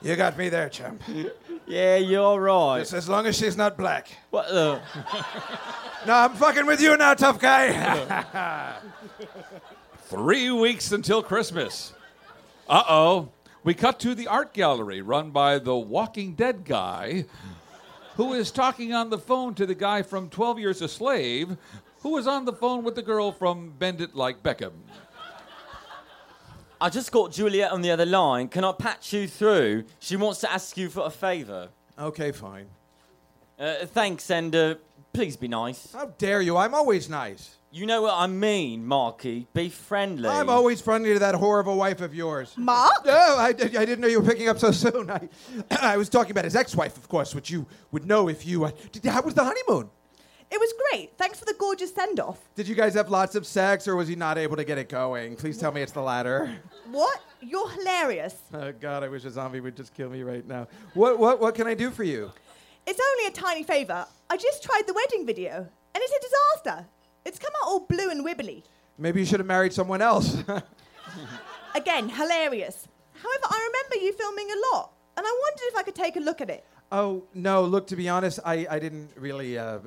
You 0.01 0.15
got 0.15 0.37
me 0.37 0.49
there, 0.49 0.69
champ. 0.69 1.01
Yeah, 1.67 1.97
you're 1.97 2.39
right. 2.39 2.79
Just 2.79 2.93
as 2.93 3.09
long 3.09 3.25
as 3.25 3.37
she's 3.37 3.57
not 3.57 3.77
black. 3.77 4.09
What 4.29 4.47
the? 4.49 4.81
No, 6.05 6.13
I'm 6.13 6.35
fucking 6.35 6.67
with 6.67 6.79
you 6.81 6.95
now, 6.97 7.15
tough 7.15 7.39
guy. 7.39 8.75
Three 10.03 10.51
weeks 10.51 10.91
until 10.91 11.23
Christmas. 11.23 11.93
Uh 12.69 12.83
oh. 12.87 13.29
We 13.63 13.73
cut 13.73 13.99
to 14.01 14.13
the 14.13 14.27
art 14.27 14.53
gallery 14.53 15.01
run 15.01 15.31
by 15.31 15.57
the 15.57 15.75
Walking 15.75 16.35
Dead 16.35 16.63
guy, 16.65 17.25
who 18.15 18.33
is 18.33 18.51
talking 18.51 18.93
on 18.93 19.09
the 19.09 19.17
phone 19.17 19.53
to 19.55 19.65
the 19.65 19.75
guy 19.75 20.01
from 20.01 20.29
12 20.29 20.59
Years 20.59 20.81
a 20.81 20.87
Slave, 20.87 21.57
who 22.01 22.09
was 22.11 22.27
on 22.27 22.45
the 22.45 22.53
phone 22.53 22.83
with 22.83 22.95
the 22.95 23.01
girl 23.01 23.31
from 23.31 23.71
Bend 23.77 24.01
It 24.01 24.15
Like 24.15 24.41
Beckham. 24.41 24.73
I 26.79 26.89
just 26.89 27.11
got 27.11 27.31
Juliet 27.31 27.71
on 27.71 27.81
the 27.81 27.91
other 27.91 28.05
line. 28.05 28.47
Can 28.47 28.63
I 28.63 28.71
patch 28.73 29.13
you 29.13 29.27
through? 29.27 29.85
She 29.99 30.15
wants 30.17 30.39
to 30.41 30.51
ask 30.51 30.77
you 30.77 30.89
for 30.89 31.05
a 31.05 31.09
favour. 31.09 31.69
okay, 31.97 32.31
fine. 32.31 32.67
Uh, 33.57 33.85
thanks, 33.85 34.29
and 34.29 34.53
uh, 34.53 34.75
please 35.13 35.37
be 35.37 35.47
nice. 35.47 35.93
How 35.93 36.07
dare 36.17 36.41
you? 36.41 36.57
I'm 36.57 36.73
always 36.73 37.09
nice. 37.09 37.55
You 37.75 37.85
know 37.85 38.03
what 38.03 38.13
I 38.13 38.27
mean, 38.27 38.85
Marky. 38.85 39.47
Be 39.53 39.67
friendly. 39.67 40.29
I'm 40.29 40.49
always 40.49 40.79
friendly 40.79 41.11
to 41.11 41.19
that 41.19 41.35
whore 41.35 41.59
of 41.59 41.67
a 41.67 41.75
wife 41.75 41.99
of 41.99 42.15
yours. 42.15 42.53
Mark? 42.55 43.05
No, 43.05 43.11
I, 43.11 43.47
I 43.49 43.51
didn't 43.51 43.99
know 43.99 44.07
you 44.07 44.21
were 44.21 44.25
picking 44.25 44.47
up 44.47 44.59
so 44.59 44.71
soon. 44.71 45.11
I, 45.11 45.27
I 45.81 45.97
was 45.97 46.07
talking 46.07 46.31
about 46.31 46.45
his 46.45 46.55
ex-wife, 46.55 46.95
of 46.95 47.09
course, 47.09 47.35
which 47.35 47.49
you 47.49 47.65
would 47.91 48.05
know 48.05 48.29
if 48.29 48.45
you. 48.45 48.63
Uh, 48.63 48.71
did, 48.93 49.03
how 49.03 49.21
was 49.21 49.33
the 49.33 49.43
honeymoon? 49.43 49.89
It 50.49 50.57
was 50.57 50.73
great. 50.89 51.17
Thanks 51.17 51.37
for 51.37 51.43
the 51.43 51.53
gorgeous 51.59 51.93
send 51.93 52.21
off. 52.21 52.39
Did 52.55 52.69
you 52.69 52.75
guys 52.75 52.93
have 52.93 53.09
lots 53.09 53.35
of 53.35 53.45
sex, 53.45 53.89
or 53.89 53.97
was 53.97 54.07
he 54.07 54.15
not 54.15 54.37
able 54.37 54.55
to 54.55 54.63
get 54.63 54.77
it 54.77 54.87
going? 54.87 55.35
Please 55.35 55.57
tell 55.57 55.73
me 55.73 55.81
it's 55.81 55.91
the 55.91 56.01
latter. 56.01 56.57
What? 56.91 57.19
You're 57.41 57.69
hilarious. 57.71 58.35
Oh 58.53 58.71
God, 58.71 59.03
I 59.03 59.09
wish 59.09 59.25
a 59.25 59.31
zombie 59.31 59.59
would 59.59 59.75
just 59.75 59.93
kill 59.93 60.09
me 60.09 60.23
right 60.23 60.47
now. 60.47 60.69
What 60.93 61.19
what 61.19 61.41
what 61.41 61.55
can 61.55 61.67
I 61.67 61.73
do 61.73 61.91
for 61.91 62.05
you? 62.05 62.31
It's 62.87 63.01
only 63.11 63.27
a 63.27 63.31
tiny 63.31 63.63
favour. 63.63 64.05
I 64.29 64.37
just 64.37 64.63
tried 64.63 64.83
the 64.87 64.93
wedding 64.93 65.25
video, 65.25 65.55
and 65.55 65.67
it's 65.95 66.13
a 66.13 66.61
disaster. 66.63 66.87
It's 67.25 67.39
come 67.39 67.51
out 67.61 67.67
all 67.67 67.79
blue 67.81 68.09
and 68.09 68.25
wibbly. 68.25 68.63
Maybe 68.97 69.19
you 69.19 69.25
should 69.25 69.39
have 69.39 69.47
married 69.47 69.73
someone 69.73 70.01
else. 70.01 70.37
Again, 71.75 72.07
hilarious. 72.07 72.87
However, 73.13 73.45
I 73.49 73.69
remember 73.71 74.05
you 74.05 74.13
filming 74.13 74.47
a 74.51 74.75
lot, 74.75 74.91
and 75.17 75.25
I 75.25 75.39
wondered 75.43 75.63
if 75.63 75.75
I 75.75 75.83
could 75.83 75.95
take 75.95 76.15
a 76.15 76.19
look 76.19 76.39
at 76.41 76.49
it. 76.49 76.65
oh 76.91 77.23
no, 77.33 77.63
look. 77.63 77.87
To 77.87 77.95
be 77.95 78.07
honest, 78.07 78.39
I 78.45 78.67
I 78.69 78.79
didn't 78.79 79.09
really 79.17 79.57
uh, 79.57 79.63
uh 79.65 79.79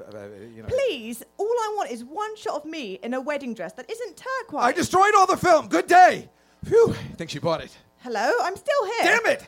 you 0.54 0.62
know. 0.62 0.68
Please, 0.68 1.22
all 1.38 1.46
I 1.46 1.74
want 1.76 1.90
is 1.90 2.04
one 2.04 2.36
shot 2.36 2.56
of 2.56 2.64
me 2.64 2.98
in 3.02 3.14
a 3.14 3.20
wedding 3.20 3.54
dress 3.54 3.72
that 3.74 3.90
isn't 3.90 4.16
turquoise. 4.16 4.64
I 4.64 4.72
destroyed 4.72 5.14
all 5.16 5.26
the 5.26 5.36
film. 5.36 5.68
Good 5.68 5.86
day. 5.86 6.28
Phew. 6.64 6.90
I 6.90 7.14
think 7.14 7.30
she 7.30 7.38
bought 7.38 7.62
it. 7.62 7.76
Hello, 7.98 8.30
I'm 8.42 8.56
still 8.56 8.84
here. 8.84 9.04
Damn 9.04 9.26
it! 9.26 9.46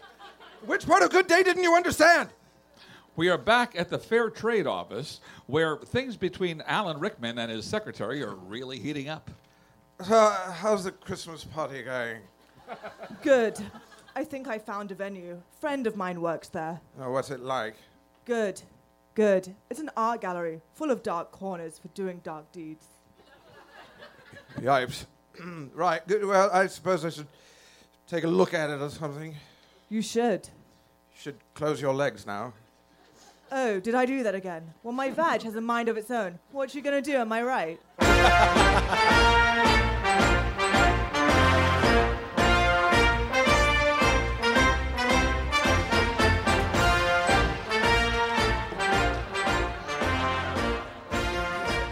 Which 0.64 0.86
part 0.86 1.02
of 1.02 1.10
good 1.10 1.26
day 1.26 1.42
didn't 1.42 1.62
you 1.62 1.74
understand? 1.74 2.30
We 3.16 3.28
are 3.28 3.38
back 3.38 3.74
at 3.76 3.88
the 3.90 3.98
Fair 3.98 4.30
Trade 4.30 4.66
Office, 4.66 5.20
where 5.50 5.76
things 5.76 6.16
between 6.16 6.62
Alan 6.66 6.98
Rickman 6.98 7.38
and 7.38 7.50
his 7.50 7.64
secretary 7.64 8.22
are 8.22 8.34
really 8.34 8.78
heating 8.78 9.08
up. 9.08 9.30
So, 10.06 10.14
uh, 10.14 10.52
how's 10.52 10.84
the 10.84 10.92
Christmas 10.92 11.44
party 11.44 11.82
going? 11.82 12.18
Good. 13.22 13.58
I 14.14 14.24
think 14.24 14.48
I 14.48 14.58
found 14.58 14.90
a 14.90 14.94
venue. 14.94 15.40
Friend 15.60 15.86
of 15.86 15.96
mine 15.96 16.20
works 16.20 16.48
there. 16.48 16.80
Oh, 17.00 17.10
what's 17.10 17.30
it 17.30 17.40
like? 17.40 17.74
Good. 18.24 18.62
Good. 19.14 19.54
It's 19.68 19.80
an 19.80 19.90
art 19.96 20.20
gallery 20.20 20.60
full 20.74 20.90
of 20.90 21.02
dark 21.02 21.32
corners 21.32 21.78
for 21.78 21.88
doing 21.88 22.20
dark 22.22 22.50
deeds. 22.52 22.86
Yipes. 24.58 25.06
right. 25.74 26.06
Good. 26.06 26.24
Well, 26.24 26.50
I 26.52 26.66
suppose 26.68 27.04
I 27.04 27.10
should 27.10 27.26
take 28.06 28.24
a 28.24 28.28
look 28.28 28.54
at 28.54 28.70
it 28.70 28.80
or 28.80 28.90
something. 28.90 29.34
You 29.88 30.02
should. 30.02 30.48
You 31.12 31.20
Should 31.20 31.36
close 31.54 31.80
your 31.80 31.94
legs 31.94 32.26
now. 32.26 32.52
Oh, 33.52 33.80
did 33.80 33.94
I 33.96 34.06
do 34.06 34.22
that 34.22 34.34
again? 34.34 34.62
Well, 34.84 34.92
my 34.92 35.10
vag 35.10 35.42
has 35.42 35.56
a 35.56 35.60
mind 35.60 35.88
of 35.88 35.96
its 35.96 36.10
own. 36.10 36.38
What 36.52 36.74
you 36.74 36.82
gonna 36.82 37.02
do? 37.02 37.16
Am 37.16 37.32
I 37.32 37.42
right? 37.42 37.80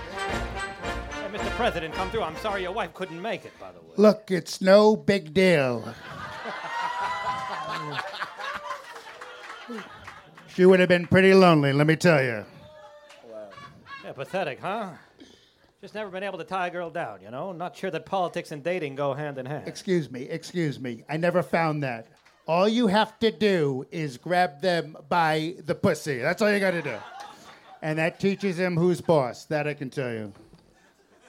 Hey, 0.09 1.29
Mr. 1.37 1.51
President, 1.57 1.95
come 1.95 2.11
through. 2.11 2.23
I'm 2.23 2.37
sorry 2.37 2.63
your 2.63 2.73
wife 2.73 2.95
couldn't 2.95 3.21
make 3.21 3.45
it, 3.45 3.53
by 3.59 3.73
the 3.73 3.81
way. 3.81 3.95
Look, 3.97 4.31
it's 4.31 4.61
no 4.61 4.95
big 4.95 5.35
deal. 5.35 5.93
She 10.59 10.67
would 10.67 10.81
have 10.81 10.89
been 10.89 11.07
pretty 11.07 11.33
lonely, 11.33 11.73
let 11.73 11.87
me 11.87 11.95
tell 11.95 12.21
you. 12.21 12.45
Yeah, 14.03 14.11
pathetic, 14.13 14.59
huh? 14.59 14.91
Just 15.81 15.95
never 15.95 16.11
been 16.11 16.25
able 16.25 16.39
to 16.39 16.45
tie 16.45 16.67
a 16.67 16.71
girl 16.73 16.91
down, 16.91 17.21
you 17.23 17.31
know? 17.31 17.53
Not 17.53 17.77
sure 17.77 17.93
that 17.93 18.05
politics 18.05 18.51
and 18.51 18.65
dating 18.65 18.97
go 18.97 19.15
hand 19.15 19.39
in 19.39 19.47
hand. 19.47 19.69
Excuse 19.69 20.11
me, 20.11 20.23
excuse 20.23 20.81
me. 20.81 21.05
I 21.09 21.17
never 21.17 21.45
found 21.45 21.85
that. 21.85 22.09
All 22.49 22.67
you 22.67 22.89
have 22.89 23.17
to 23.21 23.31
do 23.31 23.87
is 23.93 24.17
grab 24.17 24.61
them 24.61 24.97
by 25.09 25.55
the 25.65 25.77
pussy. 25.77 26.19
That's 26.19 26.43
all 26.43 26.51
you 26.51 26.59
got 26.59 26.73
to 26.73 26.83
do. 26.83 26.97
And 27.81 28.01
that 28.01 28.19
teaches 28.19 28.57
them 28.57 28.77
who's 28.77 29.01
boss. 29.01 29.45
That 29.45 29.69
I 29.69 29.75
can 29.75 29.91
tell 29.91 30.11
you. 30.11 30.33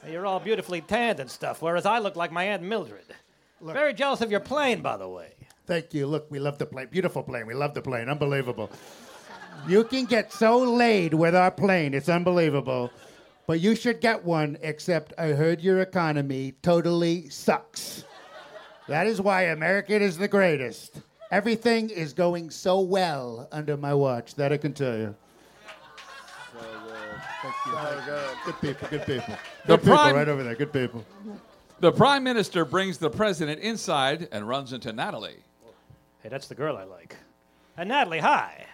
You're 0.10 0.26
all 0.26 0.40
beautifully 0.40 0.82
tanned 0.82 1.20
and 1.20 1.30
stuff, 1.30 1.62
whereas 1.62 1.86
I 1.86 2.00
look 2.00 2.16
like 2.16 2.32
my 2.32 2.46
Aunt 2.46 2.64
Mildred. 2.64 3.06
Very 3.62 3.94
jealous 3.94 4.22
of 4.22 4.32
your 4.32 4.40
plane, 4.40 4.82
by 4.82 4.98
the 4.98 5.08
way. 5.08 5.34
Thank 5.68 5.94
you. 5.94 6.08
Look, 6.08 6.32
we 6.32 6.40
love 6.40 6.58
the 6.58 6.66
plane. 6.66 6.88
Beautiful 6.90 7.22
plane. 7.22 7.46
We 7.46 7.54
love 7.54 7.76
the 7.76 7.84
plane. 7.84 8.10
Unbelievable. 8.10 8.72
You 9.68 9.84
can 9.84 10.06
get 10.06 10.32
so 10.34 10.58
laid 10.58 11.14
with 11.14 11.36
our 11.36 11.52
plane. 11.52 11.94
It's 11.94 12.10
unbelievable. 12.10 12.92
But 13.48 13.60
you 13.60 13.76
should 13.76 14.00
get 14.02 14.24
one, 14.24 14.58
except 14.62 15.14
I 15.18 15.30
heard 15.30 15.62
your 15.62 15.82
economy 15.82 16.54
totally 16.62 17.30
sucks. 17.30 18.04
That 18.88 19.08
is 19.08 19.22
why 19.22 19.44
American 19.44 20.02
is 20.02 20.18
the 20.18 20.28
greatest. 20.28 21.02
Everything 21.32 21.90
is 21.90 22.14
going 22.14 22.50
so 22.50 22.80
well 22.82 23.48
under 23.52 23.78
my 23.78 23.94
watch. 23.94 24.36
That 24.36 24.52
I 24.52 24.58
can 24.58 24.74
tell 24.74 24.98
you. 24.98 25.16
So, 26.54 26.60
Thank 27.42 28.08
you. 28.08 28.14
Good 28.46 28.62
people, 28.62 28.88
good 28.90 29.06
people. 29.06 29.36
The 29.66 29.78
Good 29.78 29.80
people 29.82 29.96
prime- 29.98 30.16
right 30.16 30.28
over 30.30 30.44
there. 30.44 30.56
Good 30.56 30.74
people. 30.74 31.06
The 31.80 31.92
prime 31.92 32.24
minister 32.24 32.66
brings 32.66 32.98
the 32.98 33.10
president 33.10 33.62
inside 33.62 34.28
and 34.32 34.48
runs 34.48 34.74
into 34.74 34.92
Natalie. 34.92 35.38
Hey, 36.22 36.30
that's 36.30 36.48
the 36.48 36.56
girl 36.56 36.76
I 36.76 36.84
like. 36.84 37.16
And 37.78 37.88
Natalie, 37.90 38.20
hi. 38.20 38.66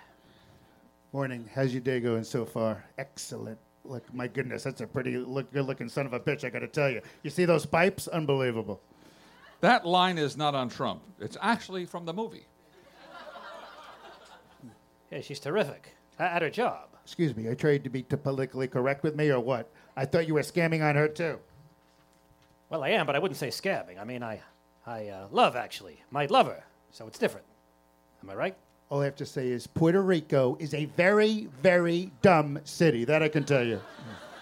Morning. 1.14 1.50
How's 1.54 1.74
your 1.74 1.82
day 1.82 2.00
going 2.00 2.24
so 2.24 2.46
far? 2.46 2.84
Excellent. 2.98 3.58
Look, 3.86 4.14
my 4.14 4.28
goodness, 4.28 4.64
that's 4.64 4.82
a 4.82 4.88
pretty 4.88 5.18
look, 5.18 5.52
good-looking 5.54 5.88
son 5.90 6.06
of 6.06 6.14
a 6.14 6.20
bitch. 6.20 6.44
I 6.44 6.50
got 6.50 6.60
to 6.60 6.68
tell 6.68 6.90
you. 6.90 7.02
You 7.24 7.30
see 7.30 7.46
those 7.46 7.66
pipes? 7.66 8.08
Unbelievable. 8.08 8.82
That 9.62 9.86
line 9.86 10.18
is 10.18 10.36
not 10.36 10.56
on 10.56 10.70
Trump. 10.70 11.04
It's 11.20 11.38
actually 11.42 11.86
from 11.86 12.06
the 12.06 12.14
movie. 12.14 12.48
Yeah, 15.12 15.22
she's 15.22 15.40
terrific. 15.40 15.96
At 16.20 16.42
her 16.42 16.50
job. 16.50 16.90
Excuse 17.04 17.36
me. 17.36 17.46
Are 17.46 17.52
you 17.52 17.56
trying 17.56 17.84
to 17.84 17.90
be 17.90 18.02
too 18.02 18.18
politically 18.18 18.68
correct 18.68 19.04
with 19.04 19.16
me, 19.16 19.30
or 19.30 19.40
what? 19.40 19.72
I 19.96 20.06
thought 20.06 20.28
you 20.28 20.34
were 20.34 20.42
scamming 20.42 20.84
on 20.84 20.96
her 20.96 21.08
too. 21.08 21.40
Well, 22.70 22.84
I 22.84 22.90
am, 22.90 23.06
but 23.06 23.16
I 23.16 23.20
wouldn't 23.20 23.38
say 23.38 23.50
scabbing. 23.50 24.02
I 24.02 24.04
mean, 24.04 24.24
I, 24.24 24.42
I 24.86 25.08
uh, 25.08 25.28
love 25.32 25.56
actually. 25.56 26.04
Might 26.10 26.32
love 26.32 26.48
her, 26.48 26.66
so 26.92 27.08
it's 27.08 27.20
different. 27.20 27.46
Am 28.24 28.30
I 28.30 28.36
right? 28.36 28.58
All 28.90 29.02
I 29.02 29.06
have 29.06 29.16
to 29.16 29.26
say 29.26 29.48
is 29.48 29.66
Puerto 29.66 30.02
Rico 30.02 30.58
is 30.60 30.74
a 30.76 30.86
very, 30.86 31.48
very 31.64 32.12
dumb 32.22 32.60
city. 32.66 33.04
That 33.04 33.24
I 33.24 33.30
can 33.30 33.44
tell 33.44 33.66
you. 33.66 33.82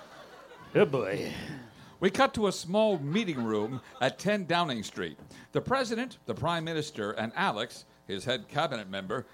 Good 0.74 0.92
boy. 0.92 1.32
We 2.02 2.10
cut 2.10 2.34
to 2.34 2.48
a 2.48 2.52
small 2.52 3.00
meeting 3.00 3.42
room 3.42 3.80
at 4.02 4.20
10 4.20 4.46
Downing 4.46 4.84
Street. 4.84 5.18
The 5.54 5.62
president, 5.62 6.18
the 6.26 6.34
prime 6.36 6.66
minister, 6.66 7.12
and 7.12 7.32
Alex, 7.38 7.86
his 8.06 8.26
head 8.26 8.50
cabinet 8.50 8.90
member, 8.90 9.26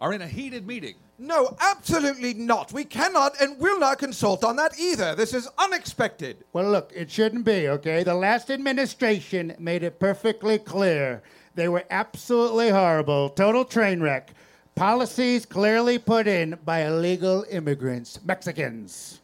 are 0.00 0.12
in 0.12 0.20
a 0.20 0.26
heated 0.26 0.66
meeting. 0.66 0.96
No, 1.18 1.56
absolutely 1.60 2.34
not. 2.34 2.72
We 2.72 2.84
cannot 2.84 3.40
and 3.40 3.60
will 3.60 3.78
not 3.78 4.00
consult 4.00 4.42
on 4.42 4.56
that 4.56 4.78
either. 4.80 5.14
This 5.14 5.32
is 5.32 5.48
unexpected. 5.58 6.44
Well, 6.52 6.68
look, 6.70 6.92
it 6.94 7.08
shouldn't 7.08 7.44
be, 7.44 7.68
okay? 7.68 8.02
The 8.02 8.14
last 8.14 8.50
administration 8.50 9.54
made 9.60 9.84
it 9.84 10.00
perfectly 10.00 10.58
clear. 10.58 11.22
They 11.54 11.68
were 11.68 11.84
absolutely 11.88 12.70
horrible, 12.70 13.30
total 13.30 13.64
train 13.64 14.00
wreck. 14.00 14.32
Policies 14.76 15.46
clearly 15.46 15.98
put 15.98 16.26
in 16.26 16.58
by 16.66 16.80
illegal 16.80 17.46
immigrants, 17.50 18.20
Mexicans. 18.22 19.20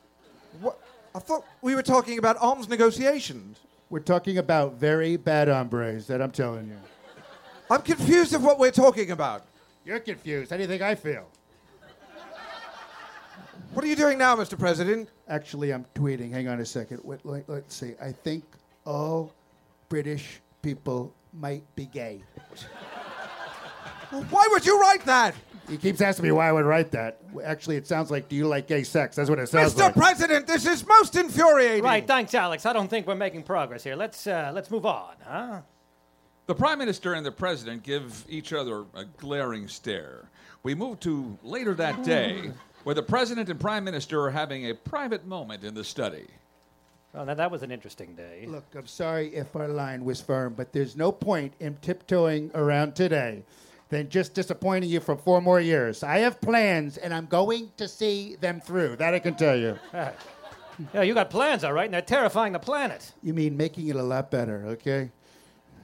What? 0.62 0.80
I 1.14 1.18
thought 1.18 1.44
we 1.60 1.74
were 1.74 1.82
talking 1.82 2.18
about 2.18 2.38
arms 2.40 2.70
negotiations. 2.70 3.58
We're 3.90 4.00
talking 4.00 4.38
about 4.38 4.76
very 4.76 5.18
bad 5.18 5.48
hombres, 5.48 6.06
that 6.06 6.22
I'm 6.22 6.30
telling 6.30 6.68
you. 6.68 6.78
I'm 7.70 7.82
confused 7.82 8.32
of 8.32 8.42
what 8.42 8.58
we're 8.58 8.70
talking 8.70 9.10
about. 9.10 9.44
You're 9.84 10.00
confused. 10.00 10.50
How 10.50 10.56
do 10.56 10.62
you 10.62 10.68
think 10.68 10.80
I 10.80 10.94
feel? 10.94 11.28
What 13.74 13.84
are 13.84 13.88
you 13.88 13.96
doing 13.96 14.16
now, 14.16 14.34
Mr. 14.36 14.58
President? 14.58 15.10
Actually, 15.28 15.74
I'm 15.74 15.84
tweeting. 15.94 16.32
Hang 16.32 16.48
on 16.48 16.60
a 16.60 16.66
second. 16.66 17.00
Wait, 17.04 17.20
let, 17.24 17.46
let's 17.46 17.74
see. 17.74 17.92
I 18.00 18.12
think 18.12 18.44
all 18.86 19.34
British 19.90 20.40
people 20.62 21.12
might 21.34 21.62
be 21.76 21.84
gay. 21.84 22.22
Why 24.12 24.46
would 24.50 24.66
you 24.66 24.78
write 24.78 25.04
that? 25.06 25.34
He 25.68 25.78
keeps 25.78 26.00
asking 26.02 26.24
me 26.24 26.32
why 26.32 26.48
I 26.48 26.52
would 26.52 26.66
write 26.66 26.90
that. 26.90 27.18
Actually, 27.42 27.76
it 27.76 27.86
sounds 27.86 28.10
like, 28.10 28.28
do 28.28 28.36
you 28.36 28.46
like 28.46 28.66
gay 28.66 28.82
sex? 28.82 29.16
That's 29.16 29.30
what 29.30 29.38
it 29.38 29.48
sounds 29.48 29.74
like. 29.74 29.92
Mr. 29.92 29.96
like. 29.96 30.04
President, 30.04 30.46
this 30.46 30.66
is 30.66 30.86
most 30.86 31.16
infuriating. 31.16 31.82
Right, 31.82 32.06
thanks, 32.06 32.34
Alex. 32.34 32.66
I 32.66 32.74
don't 32.74 32.88
think 32.88 33.06
we're 33.06 33.14
making 33.14 33.44
progress 33.44 33.82
here. 33.82 33.96
Let's 33.96 34.26
uh, 34.26 34.50
let's 34.54 34.70
move 34.70 34.84
on, 34.84 35.14
huh? 35.24 35.60
The 36.46 36.54
prime 36.54 36.78
minister 36.78 37.14
and 37.14 37.24
the 37.24 37.32
president 37.32 37.84
give 37.84 38.24
each 38.28 38.52
other 38.52 38.84
a 38.94 39.04
glaring 39.04 39.68
stare. 39.68 40.28
We 40.62 40.74
move 40.74 41.00
to 41.00 41.38
later 41.42 41.72
that 41.74 42.02
day, 42.02 42.50
where 42.82 42.94
the 42.94 43.02
president 43.02 43.48
and 43.48 43.58
prime 43.58 43.84
minister 43.84 44.20
are 44.24 44.30
having 44.30 44.68
a 44.68 44.74
private 44.74 45.24
moment 45.24 45.64
in 45.64 45.72
the 45.74 45.84
study. 45.84 46.26
Well, 47.14 47.24
now 47.24 47.34
that 47.34 47.50
was 47.50 47.62
an 47.62 47.70
interesting 47.70 48.14
day. 48.14 48.44
Look, 48.46 48.64
I'm 48.74 48.86
sorry 48.86 49.34
if 49.34 49.54
our 49.54 49.68
line 49.68 50.04
was 50.04 50.20
firm, 50.20 50.54
but 50.54 50.72
there's 50.72 50.96
no 50.96 51.12
point 51.12 51.54
in 51.60 51.76
tiptoeing 51.76 52.50
around 52.54 52.94
today 52.96 53.44
than 53.92 54.08
just 54.08 54.32
disappointing 54.32 54.88
you 54.88 55.00
for 55.00 55.14
four 55.16 55.42
more 55.42 55.60
years. 55.60 56.02
I 56.02 56.20
have 56.20 56.40
plans, 56.40 56.96
and 56.96 57.12
I'm 57.12 57.26
going 57.26 57.70
to 57.76 57.86
see 57.86 58.36
them 58.36 58.58
through. 58.58 58.96
That 58.96 59.12
I 59.12 59.18
can 59.20 59.34
tell 59.34 59.56
you. 59.56 59.78
Yeah, 60.94 61.02
you 61.02 61.12
got 61.12 61.28
plans, 61.28 61.64
all 61.64 61.74
right, 61.74 61.84
and 61.84 61.92
they're 61.92 62.00
terrifying 62.00 62.54
the 62.54 62.58
planet. 62.58 63.12
You 63.22 63.34
mean 63.34 63.58
making 63.58 63.88
it 63.88 63.94
a 63.94 64.02
lot 64.02 64.30
better, 64.30 64.64
okay? 64.68 65.10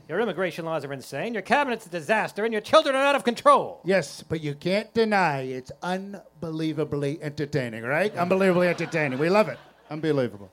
Your 0.09 0.19
immigration 0.19 0.65
laws 0.65 0.83
are 0.87 0.93
insane, 0.95 1.35
your 1.35 1.43
cabinet's 1.43 1.85
a 1.85 1.91
disaster, 1.91 2.43
and 2.45 2.53
your 2.55 2.63
children 2.63 2.97
are 2.97 3.05
out 3.05 3.15
of 3.15 3.23
control. 3.23 3.83
Yes, 3.85 4.23
but 4.23 4.41
you 4.41 4.55
can't 4.55 4.93
deny 4.95 5.43
it's 5.43 5.71
unbelievably 5.83 7.23
entertaining, 7.23 7.83
right? 7.85 8.17
Unbelievably 8.17 8.67
entertaining. 8.67 9.19
We 9.19 9.29
love 9.29 9.51
it. 9.51 9.59
Unbelievable. 9.91 10.51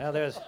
Well, 0.00 0.12
there's 0.12 0.38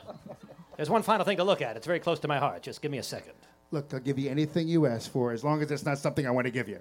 there's 0.77 0.91
one 0.91 1.03
final 1.03 1.27
thing 1.27 1.37
to 1.37 1.45
look 1.45 1.61
at. 1.61 1.77
It's 1.77 1.87
very 1.87 2.01
close 2.01 2.21
to 2.21 2.29
my 2.29 2.39
heart. 2.39 2.63
Just 2.63 2.81
give 2.81 2.91
me 2.91 2.99
a 2.99 3.03
second. 3.03 3.35
Look, 3.71 3.95
I'll 3.95 4.01
give 4.01 4.19
you 4.19 4.31
anything 4.31 4.67
you 4.69 4.87
ask 4.87 5.11
for 5.11 5.33
as 5.33 5.45
long 5.45 5.63
as 5.63 5.71
it's 5.71 5.85
not 5.85 5.99
something 5.99 6.27
I 6.27 6.31
want 6.31 6.47
to 6.47 6.51
give 6.51 6.69
you. 6.69 6.81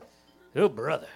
Oh, 0.55 0.69
brother. 0.69 1.07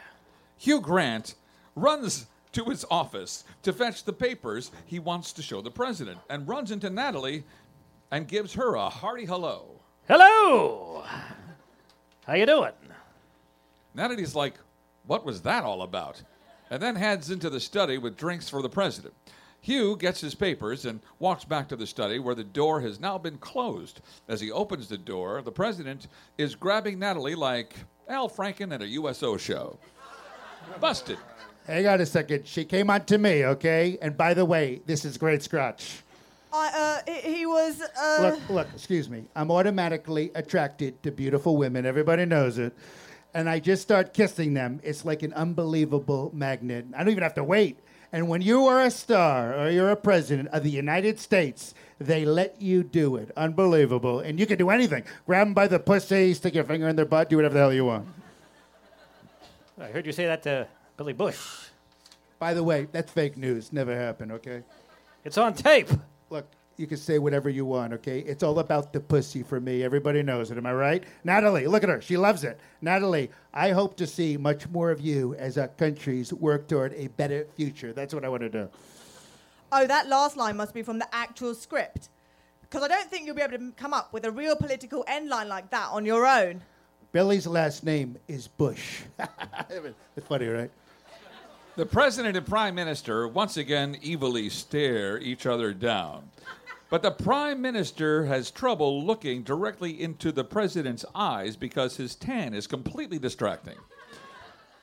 Hugh 0.58 0.80
Grant 0.80 1.36
runs 1.76 2.28
to 2.52 2.66
his 2.66 2.86
office 2.92 3.44
to 3.64 3.74
fetch 3.74 4.04
the 4.04 4.14
papers 4.14 4.72
he 4.86 5.00
wants 5.00 5.34
to 5.34 5.42
show 5.42 5.62
the 5.62 5.72
president 5.72 6.20
and 6.30 6.48
runs 6.48 6.70
into 6.72 6.90
Natalie 6.90 7.44
and 8.12 8.28
gives 8.28 8.54
her 8.54 8.76
a 8.76 8.90
hearty 8.90 9.26
hello. 9.26 9.82
Hello. 10.08 11.04
How 12.28 12.36
you 12.36 12.46
doing? 12.46 12.72
Natalie's 13.96 14.36
like, 14.36 14.54
What 15.08 15.26
was 15.26 15.42
that 15.42 15.64
all 15.64 15.82
about? 15.82 16.22
And 16.70 16.82
then 16.82 16.96
heads 16.96 17.32
into 17.32 17.50
the 17.50 17.60
study 17.60 17.98
with 17.98 18.18
drinks 18.18 18.50
for 18.50 18.62
the 18.62 18.70
president. 18.70 19.14
Hugh 19.64 19.96
gets 19.96 20.20
his 20.20 20.36
papers 20.36 20.86
and 20.86 21.00
walks 21.20 21.46
back 21.46 21.70
to 21.70 21.78
the 21.78 21.88
study 21.88 22.20
where 22.20 22.36
the 22.36 22.44
door 22.44 22.82
has 22.82 23.00
now 23.00 23.18
been 23.18 23.38
closed. 23.38 24.02
As 24.28 24.42
he 24.42 24.52
opens 24.52 24.90
the 24.90 24.98
door, 24.98 25.42
the 25.42 25.54
president 25.54 26.10
is 26.38 26.54
grabbing 26.54 27.00
Natalie 27.00 27.34
like 27.34 27.74
Al 28.10 28.30
Franken 28.30 28.74
at 28.74 28.82
a 28.82 28.88
USO 28.88 29.38
show. 29.38 29.80
Busted. 30.82 31.18
Hang 31.66 31.88
on 31.88 32.02
a 32.02 32.06
second. 32.06 32.46
She 32.46 32.66
came 32.66 32.90
on 32.90 33.06
to 33.06 33.18
me, 33.18 33.46
okay? 33.46 33.98
And 34.02 34.18
by 34.18 34.34
the 34.34 34.44
way, 34.44 34.82
this 34.86 35.06
is 35.06 35.18
great 35.18 35.42
scratch. 35.42 36.04
I, 36.52 37.02
uh, 37.08 37.12
he, 37.14 37.38
he 37.38 37.46
was, 37.46 37.82
uh... 37.82 38.18
Look, 38.22 38.50
look, 38.50 38.68
excuse 38.74 39.10
me. 39.10 39.24
I'm 39.34 39.50
automatically 39.50 40.30
attracted 40.36 41.02
to 41.04 41.12
beautiful 41.12 41.56
women. 41.56 41.86
Everybody 41.86 42.26
knows 42.26 42.58
it. 42.58 42.76
And 43.34 43.50
I 43.50 43.60
just 43.60 43.82
start 43.82 44.14
kissing 44.14 44.56
them. 44.56 44.82
It's 44.84 45.06
like 45.06 45.24
an 45.24 45.32
unbelievable 45.32 46.32
magnet. 46.34 46.86
I 46.94 47.00
don't 47.00 47.12
even 47.12 47.24
have 47.24 47.36
to 47.36 47.46
wait. 47.46 47.80
And 48.14 48.30
when 48.30 48.44
you 48.44 48.68
are 48.68 48.80
a 48.80 48.92
star 48.92 49.58
or 49.58 49.72
you're 49.72 49.90
a 49.90 49.96
president 49.96 50.50
of 50.50 50.62
the 50.62 50.70
United 50.70 51.20
States, 51.20 51.74
they 52.00 52.26
let 52.26 52.62
you 52.62 52.84
do 52.84 53.16
it. 53.16 53.32
Unbelievable. 53.36 54.20
And 54.20 54.40
you 54.40 54.46
can 54.46 54.60
do 54.60 54.70
anything. 54.70 55.04
Grab 55.26 55.48
them 55.48 55.54
by 55.56 55.68
the 55.68 55.80
pussy, 55.80 56.36
stick 56.36 56.54
your 56.54 56.64
finger 56.64 56.88
in 56.88 56.96
their 56.96 57.06
butt, 57.06 57.32
do 57.32 57.38
whatever 57.38 57.56
the 57.56 57.60
hell 57.60 57.74
you 57.74 57.86
want. 57.86 58.08
I 59.82 59.88
heard 59.88 60.06
you 60.06 60.12
say 60.12 60.28
that 60.28 60.44
to 60.44 60.68
Billy 60.96 61.14
Bush. 61.14 61.40
By 62.38 62.54
the 62.54 62.64
way, 62.64 62.88
that's 62.92 63.12
fake 63.12 63.36
news. 63.36 63.74
Never 63.74 63.96
happened, 63.98 64.32
okay? 64.34 64.62
It's 65.26 65.40
on 65.40 65.56
tape. 65.56 65.90
Look, 66.30 66.46
you 66.78 66.88
can 66.88 66.98
say 66.98 67.20
whatever 67.20 67.50
you 67.50 67.66
want, 67.66 67.94
okay? 67.94 68.20
It's 68.20 68.44
all 68.44 68.60
about 68.60 68.94
the 68.94 69.00
pussy 69.00 69.44
for 69.44 69.60
me. 69.60 69.84
Everybody 69.84 70.24
knows 70.24 70.52
it. 70.52 70.58
Am 70.58 70.66
I 70.66 70.74
right? 70.74 71.04
Natalie, 71.24 71.68
look 71.68 71.84
at 71.84 71.90
her. 71.90 72.02
She 72.02 72.18
loves 72.18 72.44
it. 72.44 72.60
Natalie, 72.82 73.30
I 73.54 73.72
hope 73.72 73.96
to 73.98 74.08
see 74.08 74.38
much 74.38 74.68
more 74.70 74.92
of 74.92 75.00
you 75.00 75.36
as 75.36 75.58
our 75.58 75.68
countries 75.68 76.34
work 76.34 76.68
toward 76.68 76.94
a 76.94 77.08
better 77.08 77.48
future. 77.56 77.94
That's 77.94 78.14
what 78.14 78.26
I 78.26 78.30
want 78.30 78.42
to 78.42 78.50
do. 78.50 78.70
Oh, 79.72 79.88
that 79.88 80.08
last 80.08 80.38
line 80.38 80.58
must 80.58 80.74
be 80.74 80.84
from 80.84 81.00
the 81.00 81.08
actual 81.16 81.56
script. 81.56 82.10
Because 82.62 82.84
I 82.84 82.88
don't 82.88 83.10
think 83.10 83.26
you'll 83.26 83.36
be 83.36 83.42
able 83.42 83.58
to 83.58 83.72
come 83.78 83.94
up 83.94 84.12
with 84.14 84.26
a 84.26 84.32
real 84.32 84.56
political 84.56 85.04
end 85.08 85.30
line 85.30 85.48
like 85.48 85.70
that 85.72 85.90
on 85.92 86.06
your 86.06 86.26
own. 86.26 86.62
Billy's 87.12 87.46
last 87.46 87.84
name 87.84 88.18
is 88.28 88.48
Bush. 88.48 89.02
it's 89.70 90.28
funny, 90.28 90.48
right? 90.48 90.72
The 91.76 91.86
president 91.88 92.38
and 92.38 92.46
prime 92.46 92.76
minister 92.76 93.28
once 93.28 93.58
again 93.58 93.98
evilly 94.06 94.50
stare 94.50 95.18
each 95.20 95.48
other 95.48 95.74
down. 95.74 96.30
But 96.94 97.02
the 97.02 97.10
Prime 97.10 97.60
Minister 97.60 98.26
has 98.26 98.52
trouble 98.52 99.04
looking 99.04 99.42
directly 99.42 100.00
into 100.00 100.32
the 100.32 100.44
President's 100.44 101.04
eyes 101.16 101.56
because 101.56 101.98
his 101.98 102.14
tan 102.14 102.54
is 102.54 102.68
completely 102.68 103.18
distracting. 103.18 103.78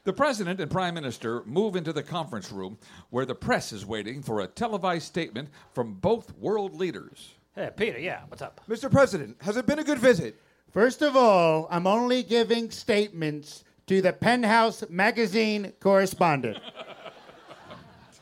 The 0.03 0.13
President 0.13 0.59
and 0.59 0.69
Prime 0.69 0.95
Minister 0.95 1.45
move 1.45 1.77
into 1.77 1.93
the 1.93 2.03
conference 2.03 2.51
room 2.51 2.79
where 3.11 3.25
the 3.25 3.37
press 3.37 3.71
is 3.71 3.87
waiting 3.87 4.25
for 4.25 4.41
a 4.41 4.49
televised 4.49 5.07
statement 5.07 5.51
from 5.73 5.95
both 5.95 6.37
world 6.37 6.75
leaders. 6.75 7.35
Hey, 7.55 7.71
Peter, 7.77 8.01
yeah, 8.01 8.23
what's 8.27 8.43
up? 8.43 8.61
Mr. 8.69 8.91
President, 8.91 9.37
has 9.43 9.57
it 9.57 9.67
been 9.67 9.79
a 9.79 9.85
good 9.85 10.01
visit? 10.01 10.35
First 10.73 11.03
of 11.03 11.15
all, 11.15 11.69
I'm 11.71 11.87
only 11.87 12.25
giving 12.25 12.73
statements 12.73 13.63
to 13.87 14.03
the 14.03 14.13
Penthouse 14.13 14.83
magazine 14.91 15.75
correspondent. 15.79 16.59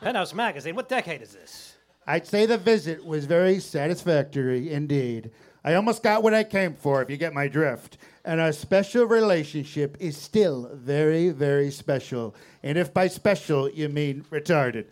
Penthouse 0.03 0.35
Magazine, 0.35 0.77
what 0.77 0.91
decade 0.91 1.23
is 1.23 1.33
this? 1.33 1.68
I'd 2.09 2.27
say 2.27 2.47
the 2.47 2.57
visit 2.57 3.05
was 3.05 3.27
very 3.27 3.61
satisfactory 3.61 4.73
indeed. 4.73 5.31
I 5.63 5.75
almost 5.75 6.03
got 6.03 6.23
what 6.23 6.33
I 6.33 6.43
came 6.43 6.75
for, 6.75 7.03
if 7.03 7.11
you 7.11 7.19
get 7.19 7.35
my 7.35 7.49
drift. 7.49 7.99
And 8.25 8.41
our 8.41 8.51
special 8.53 9.05
relationship 9.05 9.95
is 10.01 10.17
still 10.17 10.71
very, 10.73 11.29
very 11.29 11.71
special. 11.71 12.35
And 12.63 12.79
if 12.79 12.95
by 12.95 13.09
special 13.09 13.69
you 13.69 13.91
mean 13.91 14.25
retarded. 14.31 14.87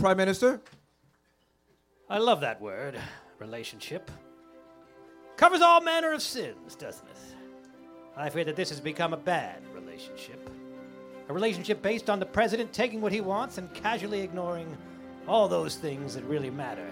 Prime 0.00 0.16
Minister? 0.16 0.60
I 2.10 2.18
love 2.18 2.40
that 2.40 2.60
word, 2.60 2.98
relationship. 3.38 4.10
Covers 5.36 5.60
all 5.60 5.80
manner 5.80 6.12
of 6.12 6.22
sins, 6.22 6.74
doesn't 6.74 7.06
it? 7.06 7.36
I 8.16 8.30
fear 8.30 8.42
that 8.42 8.56
this 8.56 8.70
has 8.70 8.80
become 8.80 9.12
a 9.12 9.16
bad 9.16 9.62
relationship. 9.72 10.50
A 11.28 11.32
relationship 11.32 11.82
based 11.82 12.10
on 12.10 12.18
the 12.18 12.26
president 12.26 12.72
taking 12.72 13.00
what 13.00 13.12
he 13.12 13.20
wants 13.20 13.58
and 13.58 13.72
casually 13.72 14.22
ignoring 14.22 14.76
all 15.28 15.48
those 15.48 15.76
things 15.76 16.14
that 16.14 16.24
really 16.24 16.50
matter 16.50 16.88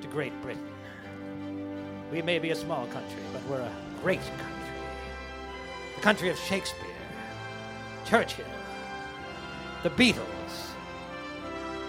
to 0.00 0.08
Great 0.08 0.32
Britain. 0.42 0.66
We 2.10 2.22
may 2.22 2.38
be 2.38 2.50
a 2.50 2.56
small 2.56 2.86
country, 2.88 3.22
but 3.32 3.42
we're 3.48 3.60
a 3.60 3.72
great 4.02 4.20
country. 4.20 4.46
The 5.96 6.00
country 6.00 6.28
of 6.28 6.38
Shakespeare, 6.38 6.86
Churchill, 8.04 8.44
the 9.82 9.90
Beatles, 9.90 10.24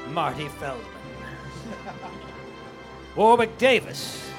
Marty 0.10 0.48
Feldman, 0.48 0.86
Warwick 3.16 3.58
Davis, 3.58 4.30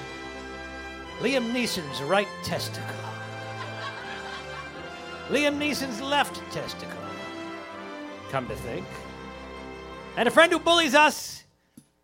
Liam 1.20 1.52
Neeson's 1.52 2.00
right 2.02 2.28
testicle, 2.44 2.82
Liam 5.28 5.58
Neeson's 5.58 6.00
left 6.00 6.40
testicle. 6.52 6.98
Come 8.30 8.46
to 8.48 8.56
think. 8.56 8.86
And 10.14 10.28
a 10.28 10.30
friend 10.30 10.52
who 10.52 10.58
bullies 10.58 10.94
us 10.94 11.44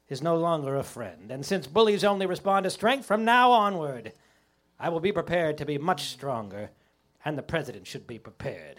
is 0.09 0.23
no 0.23 0.37
longer 0.37 0.77
a 0.77 0.83
friend. 0.83 1.31
And 1.31 1.45
since 1.45 1.67
bullies 1.67 2.05
only 2.05 2.25
respond 2.25 2.65
to 2.65 2.71
strength 2.71 3.05
from 3.05 3.25
now 3.25 3.51
onward, 3.51 4.13
I 4.81 4.89
will 4.89 5.01
be 5.01 5.13
prepared 5.13 5.59
to 5.59 5.67
be 5.67 5.77
much 5.77 6.05
stronger, 6.05 6.71
and 7.25 7.37
the 7.37 7.43
president 7.43 7.87
should 7.87 8.07
be 8.07 8.19
prepared. 8.19 8.77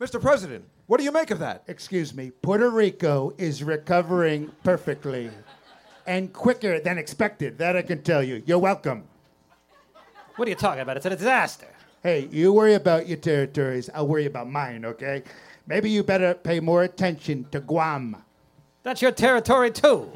Mr. 0.00 0.20
President, 0.20 0.64
what 0.86 0.98
do 0.98 1.04
you 1.04 1.12
make 1.12 1.30
of 1.30 1.38
that? 1.38 1.62
Excuse 1.68 2.12
me, 2.12 2.32
Puerto 2.42 2.68
Rico 2.68 3.32
is 3.38 3.62
recovering 3.62 4.50
perfectly 4.64 5.30
and 6.06 6.32
quicker 6.32 6.80
than 6.80 6.98
expected. 6.98 7.58
That 7.58 7.76
I 7.76 7.82
can 7.82 8.02
tell 8.02 8.22
you. 8.22 8.42
You're 8.46 8.58
welcome. 8.58 9.04
What 10.34 10.48
are 10.48 10.50
you 10.50 10.56
talking 10.56 10.82
about? 10.82 10.96
It's 10.96 11.06
a 11.06 11.10
disaster. 11.10 11.68
Hey, 12.02 12.28
you 12.32 12.52
worry 12.52 12.74
about 12.74 13.06
your 13.06 13.16
territories, 13.16 13.88
I'll 13.94 14.06
worry 14.06 14.26
about 14.26 14.50
mine, 14.50 14.84
okay? 14.84 15.22
Maybe 15.66 15.88
you 15.88 16.02
better 16.02 16.34
pay 16.34 16.60
more 16.60 16.82
attention 16.82 17.46
to 17.52 17.60
Guam. 17.60 18.22
That's 18.86 19.02
your 19.02 19.10
territory, 19.10 19.72
too. 19.72 20.08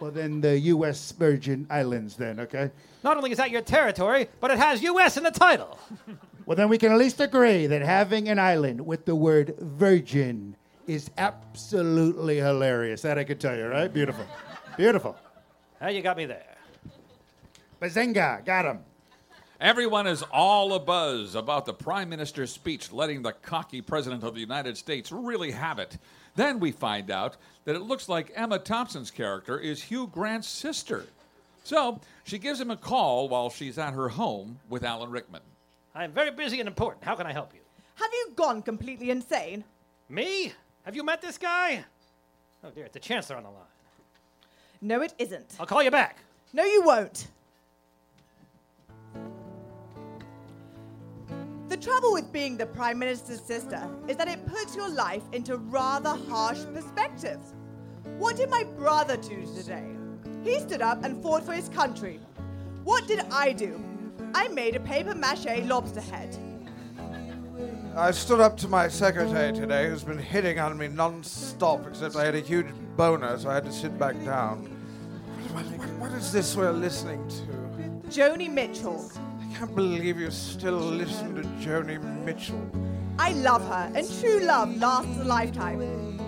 Well, 0.00 0.10
then 0.10 0.40
the 0.40 0.58
U.S. 0.74 1.12
Virgin 1.12 1.64
Islands, 1.70 2.16
then, 2.16 2.40
okay? 2.40 2.72
Not 3.04 3.16
only 3.16 3.30
is 3.30 3.36
that 3.36 3.52
your 3.52 3.60
territory, 3.62 4.26
but 4.40 4.50
it 4.50 4.58
has 4.58 4.82
U.S. 4.82 5.16
in 5.16 5.22
the 5.22 5.30
title. 5.30 5.78
Well, 6.44 6.54
then 6.54 6.68
we 6.68 6.78
can 6.78 6.92
at 6.92 6.98
least 6.98 7.20
agree 7.20 7.66
that 7.66 7.82
having 7.82 8.28
an 8.28 8.38
island 8.38 8.86
with 8.86 9.04
the 9.04 9.16
word 9.16 9.56
virgin 9.58 10.54
is 10.86 11.10
absolutely 11.18 12.36
hilarious. 12.36 13.02
That 13.02 13.18
I 13.18 13.24
can 13.24 13.36
tell 13.38 13.56
you, 13.56 13.66
right? 13.66 13.92
Beautiful. 13.92 14.24
Beautiful. 14.76 15.16
How 15.80 15.88
you 15.88 16.02
got 16.02 16.16
me 16.16 16.26
there? 16.26 16.54
Bazinga, 17.82 18.44
got 18.44 18.64
him. 18.64 18.78
Everyone 19.60 20.06
is 20.06 20.22
all 20.30 20.78
abuzz 20.78 21.34
about 21.34 21.66
the 21.66 21.72
Prime 21.72 22.10
Minister's 22.10 22.52
speech, 22.52 22.92
letting 22.92 23.22
the 23.22 23.32
cocky 23.32 23.80
President 23.80 24.22
of 24.22 24.34
the 24.34 24.40
United 24.40 24.76
States 24.76 25.10
really 25.10 25.50
have 25.50 25.80
it. 25.80 25.98
Then 26.36 26.60
we 26.60 26.70
find 26.70 27.10
out 27.10 27.36
that 27.64 27.74
it 27.74 27.82
looks 27.82 28.08
like 28.08 28.30
Emma 28.34 28.58
Thompson's 28.58 29.10
character 29.10 29.58
is 29.58 29.82
Hugh 29.82 30.06
Grant's 30.06 30.48
sister. 30.48 31.06
So 31.64 32.00
she 32.24 32.38
gives 32.38 32.60
him 32.60 32.70
a 32.70 32.76
call 32.76 33.28
while 33.28 33.50
she's 33.50 33.78
at 33.78 33.94
her 33.94 34.08
home 34.08 34.60
with 34.68 34.84
Alan 34.84 35.10
Rickman. 35.10 35.42
I'm 35.94 36.12
very 36.12 36.30
busy 36.30 36.60
and 36.60 36.68
important. 36.68 37.02
How 37.04 37.16
can 37.16 37.26
I 37.26 37.32
help 37.32 37.52
you? 37.54 37.60
Have 37.96 38.10
you 38.12 38.32
gone 38.36 38.62
completely 38.62 39.10
insane? 39.10 39.64
Me? 40.08 40.52
Have 40.84 40.94
you 40.94 41.02
met 41.02 41.22
this 41.22 41.38
guy? 41.38 41.84
Oh 42.62 42.70
dear, 42.70 42.84
it's 42.84 42.94
the 42.94 43.00
Chancellor 43.00 43.36
on 43.36 43.42
the 43.42 43.48
line. 43.48 43.62
No, 44.80 45.00
it 45.02 45.14
isn't. 45.18 45.56
I'll 45.58 45.66
call 45.66 45.82
you 45.82 45.90
back. 45.90 46.18
No, 46.52 46.64
you 46.64 46.82
won't. 46.82 47.28
The 51.68 51.76
trouble 51.76 52.12
with 52.12 52.32
being 52.32 52.56
the 52.56 52.66
Prime 52.66 52.98
Minister's 52.98 53.40
sister 53.40 53.88
is 54.06 54.16
that 54.16 54.28
it 54.28 54.46
puts 54.46 54.76
your 54.76 54.88
life 54.88 55.22
into 55.32 55.56
rather 55.56 56.10
harsh 56.28 56.60
perspective. 56.72 57.40
What 58.18 58.36
did 58.36 58.50
my 58.50 58.64
brother 58.76 59.16
do 59.16 59.44
today? 59.56 59.84
He 60.44 60.60
stood 60.60 60.80
up 60.80 61.04
and 61.04 61.20
fought 61.22 61.42
for 61.44 61.52
his 61.52 61.68
country. 61.68 62.20
What 62.84 63.08
did 63.08 63.20
I 63.32 63.52
do? 63.52 63.82
I 64.32 64.46
made 64.48 64.76
a 64.76 64.80
paper 64.80 65.14
mache 65.14 65.64
lobster 65.64 66.00
head. 66.00 66.36
I 67.96 68.10
stood 68.12 68.40
up 68.40 68.56
to 68.58 68.68
my 68.68 68.86
secretary 68.88 69.52
today, 69.52 69.88
who's 69.88 70.04
been 70.04 70.18
hitting 70.18 70.58
on 70.60 70.76
me 70.78 70.86
non-stop, 70.86 71.86
except 71.88 72.14
I 72.14 72.26
had 72.26 72.34
a 72.34 72.40
huge 72.40 72.66
boner, 72.96 73.36
so 73.38 73.48
I 73.50 73.54
had 73.54 73.64
to 73.64 73.72
sit 73.72 73.98
back 73.98 74.22
down. 74.24 74.66
What, 75.52 75.64
what- 75.78 75.88
what 75.98 76.12
is 76.12 76.30
this 76.30 76.54
we're 76.54 76.70
listening 76.72 77.26
to? 77.28 78.08
Joni 78.10 78.52
Mitchell. 78.52 79.10
I 79.56 79.60
can't 79.60 79.74
believe 79.74 80.20
you 80.20 80.30
still 80.30 80.76
listen 80.76 81.34
to 81.36 81.40
Joni 81.66 81.98
Mitchell. 82.26 82.60
I 83.18 83.32
love 83.32 83.66
her, 83.66 83.90
and 83.94 84.06
true 84.20 84.40
love 84.40 84.76
lasts 84.76 85.18
a 85.18 85.24
lifetime. 85.24 85.80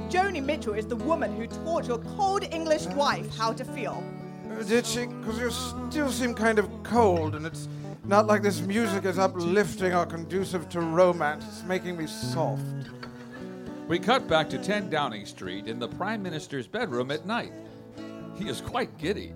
Joni 0.08 0.42
Mitchell 0.42 0.72
is 0.72 0.86
the 0.86 0.96
woman 0.96 1.36
who 1.36 1.46
taught 1.46 1.86
your 1.86 1.98
cold 2.16 2.44
English 2.50 2.86
wife 2.86 3.28
how 3.36 3.52
to 3.52 3.66
feel. 3.66 4.02
Uh, 4.50 4.62
Did 4.62 4.86
she? 4.86 5.08
Because 5.08 5.38
you 5.38 5.50
still 5.90 6.10
seem 6.10 6.32
kind 6.32 6.58
of 6.58 6.70
cold, 6.84 7.34
and 7.34 7.44
it's 7.44 7.68
not 8.04 8.26
like 8.26 8.40
this 8.40 8.62
music 8.62 9.04
is 9.04 9.18
uplifting 9.18 9.94
or 9.94 10.06
conducive 10.06 10.66
to 10.70 10.80
romance. 10.80 11.44
It's 11.48 11.64
making 11.64 11.98
me 11.98 12.06
soft. 12.06 12.62
We 13.88 13.98
cut 13.98 14.26
back 14.26 14.48
to 14.48 14.58
10 14.58 14.88
Downing 14.88 15.26
Street 15.26 15.66
in 15.66 15.78
the 15.78 15.88
Prime 15.88 16.22
Minister's 16.22 16.66
bedroom 16.66 17.10
at 17.10 17.26
night. 17.26 17.52
He 18.36 18.48
is 18.48 18.62
quite 18.62 18.96
giddy. 18.96 19.34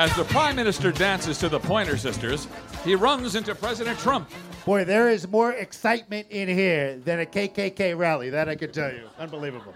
As 0.00 0.16
the 0.16 0.24
Prime 0.24 0.56
Minister 0.56 0.92
dances 0.92 1.36
to 1.40 1.50
the 1.50 1.60
Pointer 1.60 1.98
Sisters, 1.98 2.48
he 2.84 2.94
runs 2.94 3.34
into 3.34 3.54
President 3.54 3.98
Trump. 3.98 4.30
Boy, 4.64 4.82
there 4.82 5.10
is 5.10 5.28
more 5.28 5.52
excitement 5.52 6.26
in 6.30 6.48
here 6.48 6.96
than 6.96 7.20
a 7.20 7.26
KKK 7.26 7.98
rally. 7.98 8.30
That 8.30 8.48
I 8.48 8.56
can 8.56 8.72
tell 8.72 8.90
you. 8.90 9.02
Unbelievable. 9.18 9.74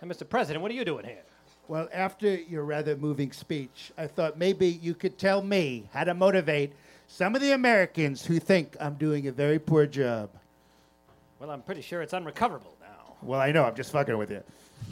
Hey, 0.00 0.06
Mr. 0.06 0.28
President, 0.28 0.62
what 0.62 0.70
are 0.70 0.74
you 0.74 0.84
doing 0.84 1.06
here? 1.06 1.24
Well, 1.66 1.88
after 1.92 2.32
your 2.32 2.62
rather 2.62 2.96
moving 2.96 3.32
speech, 3.32 3.90
I 3.98 4.06
thought 4.06 4.38
maybe 4.38 4.68
you 4.80 4.94
could 4.94 5.18
tell 5.18 5.42
me 5.42 5.88
how 5.92 6.04
to 6.04 6.14
motivate 6.14 6.72
some 7.08 7.34
of 7.34 7.42
the 7.42 7.50
Americans 7.50 8.24
who 8.24 8.38
think 8.38 8.76
I'm 8.78 8.94
doing 8.94 9.26
a 9.26 9.32
very 9.32 9.58
poor 9.58 9.86
job. 9.86 10.30
Well, 11.40 11.50
I'm 11.50 11.62
pretty 11.62 11.82
sure 11.82 12.00
it's 12.00 12.14
unrecoverable 12.14 12.76
now. 12.80 13.16
Well, 13.22 13.40
I 13.40 13.50
know, 13.50 13.64
I'm 13.64 13.74
just 13.74 13.90
fucking 13.90 14.16
with 14.16 14.30
you. 14.30 14.44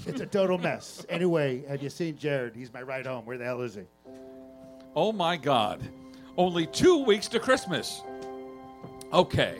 It's 0.06 0.20
a 0.20 0.26
total 0.26 0.58
mess. 0.58 1.04
Anyway, 1.08 1.64
have 1.66 1.82
you 1.82 1.90
seen 1.90 2.16
Jared? 2.16 2.54
He's 2.56 2.72
my 2.72 2.82
ride 2.82 3.06
home. 3.06 3.26
Where 3.26 3.38
the 3.38 3.44
hell 3.44 3.60
is 3.60 3.74
he? 3.74 3.82
Oh 4.96 5.12
my 5.12 5.36
God. 5.36 5.86
Only 6.36 6.66
two 6.66 7.04
weeks 7.04 7.28
to 7.28 7.40
Christmas. 7.40 8.02
Okay, 9.12 9.58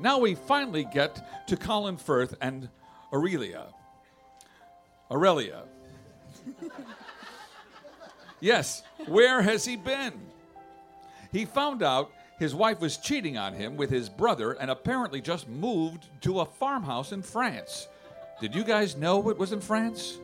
now 0.00 0.18
we 0.18 0.34
finally 0.34 0.84
get 0.92 1.46
to 1.48 1.56
Colin 1.56 1.96
Firth 1.96 2.34
and 2.40 2.68
Aurelia. 3.12 3.66
Aurelia. 5.10 5.62
yes, 8.40 8.82
where 9.06 9.40
has 9.40 9.64
he 9.64 9.76
been? 9.76 10.12
He 11.32 11.44
found 11.44 11.82
out 11.82 12.10
his 12.38 12.54
wife 12.54 12.80
was 12.80 12.96
cheating 12.96 13.36
on 13.36 13.54
him 13.54 13.76
with 13.76 13.90
his 13.90 14.08
brother 14.08 14.52
and 14.52 14.70
apparently 14.70 15.20
just 15.20 15.48
moved 15.48 16.06
to 16.22 16.40
a 16.40 16.46
farmhouse 16.46 17.12
in 17.12 17.22
France. 17.22 17.88
Did 18.40 18.54
you 18.54 18.62
guys 18.62 18.96
know 18.96 19.28
it 19.30 19.38
was 19.38 19.52
in 19.52 19.60
France? 19.60 20.18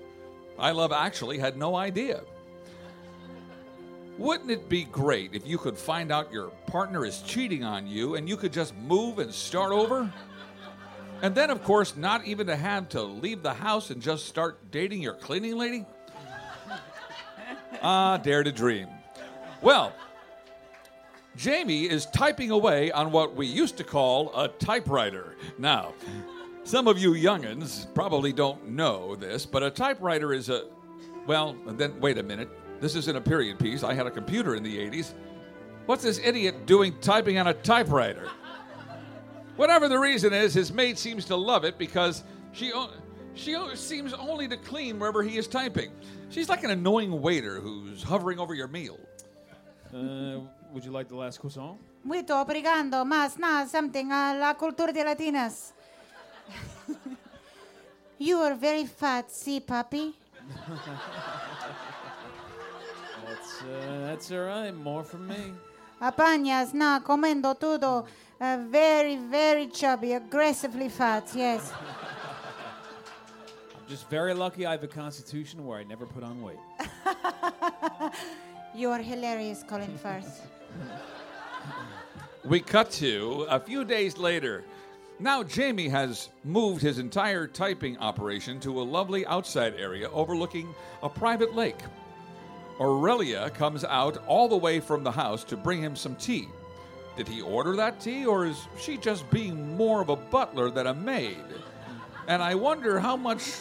I 0.58 0.70
Love 0.70 0.92
Actually 0.92 1.38
had 1.38 1.56
no 1.56 1.74
idea. 1.74 2.22
Wouldn't 4.18 4.50
it 4.50 4.68
be 4.68 4.84
great 4.84 5.34
if 5.34 5.44
you 5.46 5.58
could 5.58 5.76
find 5.76 6.12
out 6.12 6.32
your 6.32 6.50
partner 6.66 7.04
is 7.04 7.20
cheating 7.22 7.64
on 7.64 7.88
you 7.88 8.14
and 8.14 8.28
you 8.28 8.36
could 8.36 8.52
just 8.52 8.74
move 8.76 9.18
and 9.18 9.34
start 9.34 9.72
over? 9.72 10.12
And 11.22 11.34
then, 11.34 11.50
of 11.50 11.64
course, 11.64 11.96
not 11.96 12.24
even 12.24 12.46
to 12.46 12.54
have 12.54 12.88
to 12.90 13.02
leave 13.02 13.42
the 13.42 13.54
house 13.54 13.90
and 13.90 14.00
just 14.00 14.26
start 14.26 14.70
dating 14.70 15.02
your 15.02 15.14
cleaning 15.14 15.58
lady? 15.58 15.84
Ah, 17.82 18.16
dare 18.18 18.44
to 18.44 18.52
dream. 18.52 18.88
Well, 19.60 19.92
Jamie 21.36 21.84
is 21.84 22.06
typing 22.06 22.50
away 22.50 22.92
on 22.92 23.10
what 23.10 23.34
we 23.34 23.46
used 23.46 23.76
to 23.78 23.84
call 23.84 24.32
a 24.38 24.48
typewriter. 24.48 25.34
Now, 25.58 25.94
some 26.64 26.88
of 26.88 26.98
you 26.98 27.12
youngins 27.12 27.92
probably 27.94 28.32
don't 28.32 28.68
know 28.68 29.14
this, 29.16 29.46
but 29.46 29.62
a 29.62 29.70
typewriter 29.70 30.32
is 30.32 30.48
a. 30.48 30.64
Well, 31.26 31.56
then, 31.66 31.98
wait 32.00 32.18
a 32.18 32.22
minute. 32.22 32.48
This 32.80 32.94
isn't 32.96 33.16
a 33.16 33.20
period 33.20 33.58
piece. 33.58 33.82
I 33.82 33.94
had 33.94 34.06
a 34.06 34.10
computer 34.10 34.54
in 34.56 34.62
the 34.62 34.76
80s. 34.76 35.12
What's 35.86 36.02
this 36.02 36.18
idiot 36.22 36.66
doing 36.66 36.94
typing 37.00 37.38
on 37.38 37.46
a 37.46 37.54
typewriter? 37.54 38.28
Whatever 39.56 39.88
the 39.88 39.98
reason 39.98 40.32
is, 40.32 40.52
his 40.52 40.72
mate 40.72 40.98
seems 40.98 41.24
to 41.26 41.36
love 41.36 41.64
it 41.64 41.78
because 41.78 42.24
she, 42.52 42.72
o- 42.72 42.90
she 43.34 43.56
seems 43.74 44.12
only 44.12 44.48
to 44.48 44.56
clean 44.56 44.98
wherever 44.98 45.22
he 45.22 45.38
is 45.38 45.46
typing. 45.46 45.92
She's 46.28 46.48
like 46.48 46.64
an 46.64 46.70
annoying 46.70 47.22
waiter 47.22 47.60
who's 47.60 48.02
hovering 48.02 48.38
over 48.38 48.54
your 48.54 48.68
meal. 48.68 48.98
Uh, 49.94 50.40
would 50.72 50.84
you 50.84 50.90
like 50.90 51.08
the 51.08 51.16
last 51.16 51.38
croissant? 51.38 51.78
Muito 52.04 52.34
obrigado, 52.34 53.06
mas 53.06 53.38
na 53.38 53.64
something 53.66 54.10
a 54.10 54.36
la 54.38 54.54
cultura 54.54 54.92
de 54.92 55.04
latinas. 55.04 55.72
you 58.18 58.38
are 58.38 58.54
very 58.54 58.84
fat, 58.86 59.30
see, 59.30 59.60
puppy? 59.60 60.14
That's, 63.26 63.62
uh, 63.62 64.00
that's 64.02 64.30
all 64.30 64.40
right. 64.40 64.70
More 64.70 65.02
from 65.02 65.26
me. 65.26 65.52
Apañas 66.00 66.74
na 66.74 67.00
comendo 67.00 67.58
todo. 67.58 68.06
Uh, 68.40 68.58
very, 68.68 69.16
very 69.16 69.66
chubby, 69.68 70.12
aggressively 70.12 70.88
fat, 70.88 71.30
yes. 71.34 71.72
I'm 73.74 73.88
just 73.88 74.08
very 74.10 74.34
lucky 74.34 74.66
I 74.66 74.72
have 74.72 74.84
a 74.84 74.88
constitution 74.88 75.64
where 75.64 75.78
I 75.78 75.84
never 75.84 76.04
put 76.04 76.22
on 76.22 76.42
weight. 76.42 76.58
You 78.76 78.90
are 78.90 78.98
hilarious, 78.98 79.62
Colin 79.62 79.96
Firth. 79.98 80.48
We 82.44 82.58
cut 82.58 82.90
to 82.98 83.46
a 83.48 83.60
few 83.60 83.84
days 83.84 84.18
later. 84.18 84.64
Now, 85.20 85.44
Jamie 85.44 85.88
has 85.88 86.30
moved 86.42 86.82
his 86.82 86.98
entire 86.98 87.46
typing 87.46 87.96
operation 87.98 88.58
to 88.60 88.80
a 88.80 88.82
lovely 88.82 89.24
outside 89.26 89.74
area 89.78 90.10
overlooking 90.10 90.74
a 91.02 91.08
private 91.08 91.54
lake. 91.54 91.78
Aurelia 92.80 93.50
comes 93.50 93.84
out 93.84 94.18
all 94.26 94.48
the 94.48 94.56
way 94.56 94.80
from 94.80 95.04
the 95.04 95.12
house 95.12 95.44
to 95.44 95.56
bring 95.56 95.80
him 95.80 95.94
some 95.94 96.16
tea. 96.16 96.48
Did 97.16 97.28
he 97.28 97.40
order 97.42 97.76
that 97.76 98.00
tea, 98.00 98.26
or 98.26 98.44
is 98.44 98.66
she 98.76 98.96
just 98.96 99.30
being 99.30 99.76
more 99.76 100.00
of 100.00 100.08
a 100.08 100.16
butler 100.16 100.68
than 100.68 100.88
a 100.88 100.94
maid? 100.94 101.44
And 102.26 102.42
I 102.42 102.56
wonder 102.56 102.98
how 102.98 103.16
much 103.16 103.52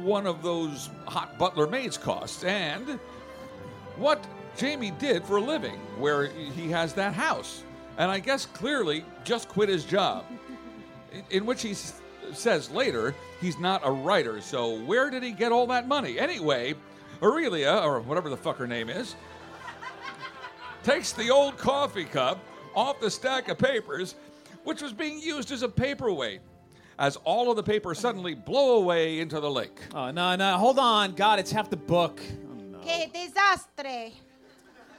one 0.00 0.28
of 0.28 0.42
those 0.42 0.90
hot 1.06 1.36
butler 1.36 1.66
maids 1.66 1.98
costs, 1.98 2.44
and 2.44 3.00
what 3.96 4.24
Jamie 4.56 4.92
did 4.92 5.24
for 5.24 5.38
a 5.38 5.40
living, 5.40 5.80
where 5.98 6.26
he 6.26 6.70
has 6.70 6.92
that 6.92 7.14
house. 7.14 7.64
And 7.98 8.12
I 8.12 8.20
guess 8.20 8.46
clearly 8.46 9.04
just 9.24 9.48
quit 9.48 9.68
his 9.68 9.84
job, 9.84 10.24
in- 11.14 11.24
in 11.30 11.46
which 11.46 11.62
he 11.62 11.74
says 12.32 12.70
later 12.70 13.14
he's 13.40 13.58
not 13.58 13.80
a 13.84 13.90
writer. 13.90 14.40
So 14.40 14.80
where 14.84 15.10
did 15.10 15.22
he 15.22 15.30
get 15.32 15.52
all 15.52 15.66
that 15.68 15.86
money? 15.88 16.18
Anyway, 16.18 16.74
Aurelia, 17.22 17.80
or 17.82 18.00
whatever 18.00 18.28
the 18.28 18.36
fuck 18.36 18.56
her 18.58 18.66
name 18.66 18.88
is, 18.88 19.14
takes 20.82 21.12
the 21.12 21.30
old 21.30 21.56
coffee 21.56 22.04
cup 22.04 22.38
off 22.74 23.00
the 23.00 23.10
stack 23.10 23.48
of 23.48 23.58
papers, 23.58 24.14
which 24.64 24.82
was 24.82 24.92
being 24.92 25.20
used 25.20 25.50
as 25.52 25.62
a 25.62 25.68
paperweight, 25.68 26.40
as 26.98 27.16
all 27.24 27.50
of 27.50 27.56
the 27.56 27.62
papers 27.62 27.98
suddenly 27.98 28.34
blow 28.34 28.76
away 28.76 29.20
into 29.20 29.40
the 29.40 29.50
lake. 29.50 29.78
Oh, 29.94 30.10
no, 30.10 30.34
no. 30.36 30.56
Hold 30.58 30.78
on. 30.78 31.14
God, 31.14 31.38
it's 31.38 31.50
half 31.52 31.70
the 31.70 31.76
book. 31.76 32.20
Oh, 32.74 32.78
que 32.84 33.08
desastre! 33.12 34.12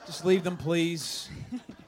Just 0.06 0.24
leave 0.26 0.44
them, 0.44 0.56
please. 0.58 1.30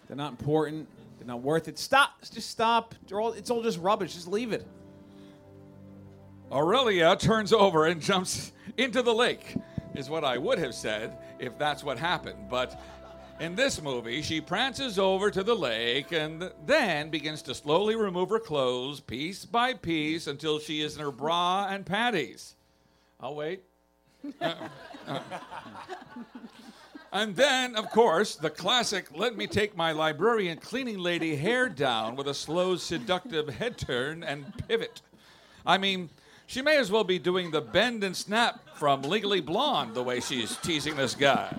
They're 0.07 0.17
not 0.17 0.31
important. 0.31 0.87
They're 1.27 1.35
not 1.35 1.43
worth 1.43 1.67
it. 1.67 1.77
Stop. 1.77 2.21
Just 2.31 2.49
stop. 2.49 2.95
All, 3.11 3.33
it's 3.33 3.49
all 3.49 3.61
just 3.61 3.79
rubbish. 3.79 4.13
Just 4.13 4.29
leave 4.29 4.53
it. 4.53 4.65
Aurelia 6.49 7.17
turns 7.17 7.51
over 7.51 7.85
and 7.85 8.01
jumps 8.01 8.53
into 8.77 9.01
the 9.01 9.13
lake, 9.13 9.55
is 9.93 10.09
what 10.09 10.23
I 10.23 10.37
would 10.37 10.57
have 10.57 10.73
said 10.73 11.17
if 11.37 11.57
that's 11.57 11.83
what 11.83 11.99
happened. 11.99 12.47
But 12.49 12.81
in 13.41 13.55
this 13.55 13.81
movie, 13.81 14.21
she 14.21 14.39
prances 14.39 14.97
over 14.97 15.29
to 15.29 15.43
the 15.43 15.53
lake 15.53 16.13
and 16.13 16.49
then 16.65 17.09
begins 17.09 17.41
to 17.41 17.53
slowly 17.53 17.97
remove 17.97 18.29
her 18.29 18.39
clothes 18.39 19.01
piece 19.01 19.43
by 19.43 19.73
piece 19.73 20.27
until 20.27 20.59
she 20.59 20.79
is 20.79 20.95
in 20.95 21.03
her 21.03 21.11
bra 21.11 21.67
and 21.69 21.85
panties. 21.85 22.55
I'll 23.19 23.35
wait. 23.35 23.63
And 27.17 27.35
then, 27.35 27.75
of 27.75 27.89
course, 27.89 28.35
the 28.35 28.51
classic 28.51 29.07
let 29.11 29.35
me 29.35 29.47
take 29.47 29.75
my 29.75 29.91
librarian 29.91 30.59
cleaning 30.59 30.99
lady 30.99 31.35
hair 31.35 31.67
down 31.67 32.15
with 32.15 32.27
a 32.27 32.33
slow, 32.35 32.75
seductive 32.75 33.49
head 33.49 33.75
turn 33.75 34.21
and 34.21 34.53
pivot. 34.67 35.01
I 35.65 35.79
mean, 35.79 36.11
she 36.45 36.61
may 36.61 36.77
as 36.77 36.91
well 36.91 37.03
be 37.03 37.17
doing 37.17 37.49
the 37.49 37.59
bend 37.59 38.03
and 38.03 38.15
snap 38.15 38.59
from 38.75 39.01
Legally 39.01 39.41
Blonde 39.41 39.95
the 39.95 40.03
way 40.03 40.19
she's 40.19 40.57
teasing 40.57 40.95
this 40.95 41.15
guy. 41.15 41.57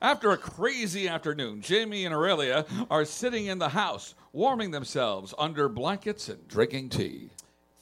After 0.00 0.30
a 0.30 0.38
crazy 0.38 1.06
afternoon, 1.06 1.60
Jamie 1.60 2.06
and 2.06 2.14
Aurelia 2.14 2.64
are 2.90 3.04
sitting 3.04 3.44
in 3.44 3.58
the 3.58 3.68
house, 3.68 4.14
warming 4.32 4.70
themselves 4.70 5.34
under 5.36 5.68
blankets 5.68 6.30
and 6.30 6.48
drinking 6.48 6.88
tea. 6.88 7.28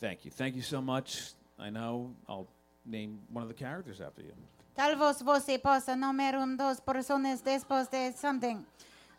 Thank 0.01 0.25
you. 0.25 0.33
Thank 0.33 0.57
you 0.57 0.63
so 0.63 0.81
much. 0.81 1.31
I 1.61 1.71
know 1.71 2.13
I'll 2.29 2.49
name 2.85 3.21
one 3.31 3.43
of 3.43 3.49
the 3.49 3.55
characters 3.55 4.01
after 4.01 4.23
you. 4.23 4.33
Tal 4.75 4.97
vez 4.97 5.21
você 5.23 5.59
possa 5.59 5.95
nomear 5.95 6.35
um 6.37 6.57
dos 6.57 6.81
personas 6.81 7.43
después 7.43 7.89
de 7.89 8.13
something. 8.13 8.65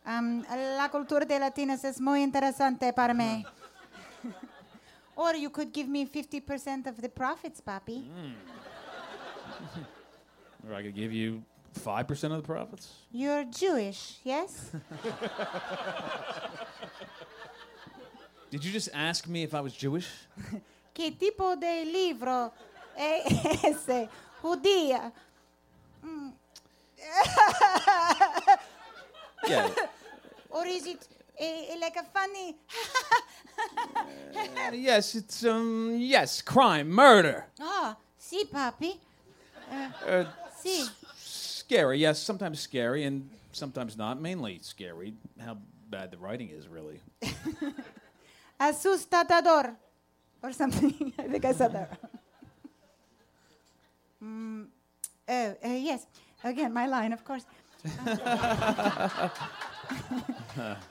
Um, 0.05 0.43
la 0.77 0.89
cultura 0.89 1.25
de 1.25 1.39
latinos 1.39 1.84
es 1.84 1.99
muy 1.99 2.23
interesante 2.23 2.91
para 2.91 3.13
mí. 3.13 3.45
or 5.15 5.35
you 5.35 5.49
could 5.49 5.71
give 5.71 5.88
me 5.88 6.05
50% 6.05 6.88
of 6.88 6.99
the 7.01 7.09
profits, 7.09 7.61
papi. 7.61 8.09
Or 10.65 10.73
I 10.73 10.81
could 10.81 10.95
give 10.95 11.11
you 11.11 11.43
5% 11.73 12.31
of 12.31 12.38
the 12.38 12.47
profits. 12.47 12.93
You're 13.11 13.43
Jewish, 13.43 14.19
yes? 14.23 14.71
Did 18.49 18.63
you 18.63 18.71
just 18.71 18.89
ask 18.93 19.27
me 19.27 19.43
if 19.43 19.53
I 19.53 19.59
was 19.61 19.73
Jewish? 19.73 20.07
¿Qué 20.93 21.11
tipo 21.11 21.55
de 21.59 21.84
libro 21.85 22.53
es 22.95 23.63
ese? 23.63 24.09
Judía. 24.41 25.11
Mm. 26.05 26.31
Yeah. 29.47 29.69
or 30.49 30.65
is 30.65 30.85
it 30.88 31.07
eh, 31.39 31.75
like 31.80 31.95
a 31.97 32.03
funny? 32.03 32.55
Uh, 33.57 34.71
yes, 34.73 35.15
it's, 35.15 35.43
um, 35.45 35.95
yes, 35.99 36.41
crime, 36.41 36.89
murder. 36.89 37.45
Ah, 37.59 37.97
sí, 38.19 38.49
Poppy. 38.49 38.99
Uh, 39.71 39.89
Uh, 40.07 40.25
sí. 40.63 40.89
scary, 41.15 41.99
yes, 41.99 42.19
sometimes 42.19 42.59
scary 42.59 43.03
and 43.05 43.30
sometimes 43.51 43.97
not. 43.97 44.19
Mainly 44.21 44.59
scary. 44.61 45.13
How 45.39 45.57
bad 45.89 46.11
the 46.11 46.17
writing 46.17 46.49
is, 46.49 46.67
really. 46.67 46.99
Asustador. 48.59 49.75
Or 50.41 50.51
something. 50.51 51.13
I 51.17 51.23
think 51.27 51.45
I 51.45 51.53
said 51.53 51.71
that. 51.71 51.97
mm, 54.21 54.67
oh, 55.29 55.55
uh, 55.63 55.67
yes. 55.67 56.07
Again, 56.43 56.73
my 56.73 56.87
line, 56.87 57.13
of 57.13 57.23
course. 57.23 57.45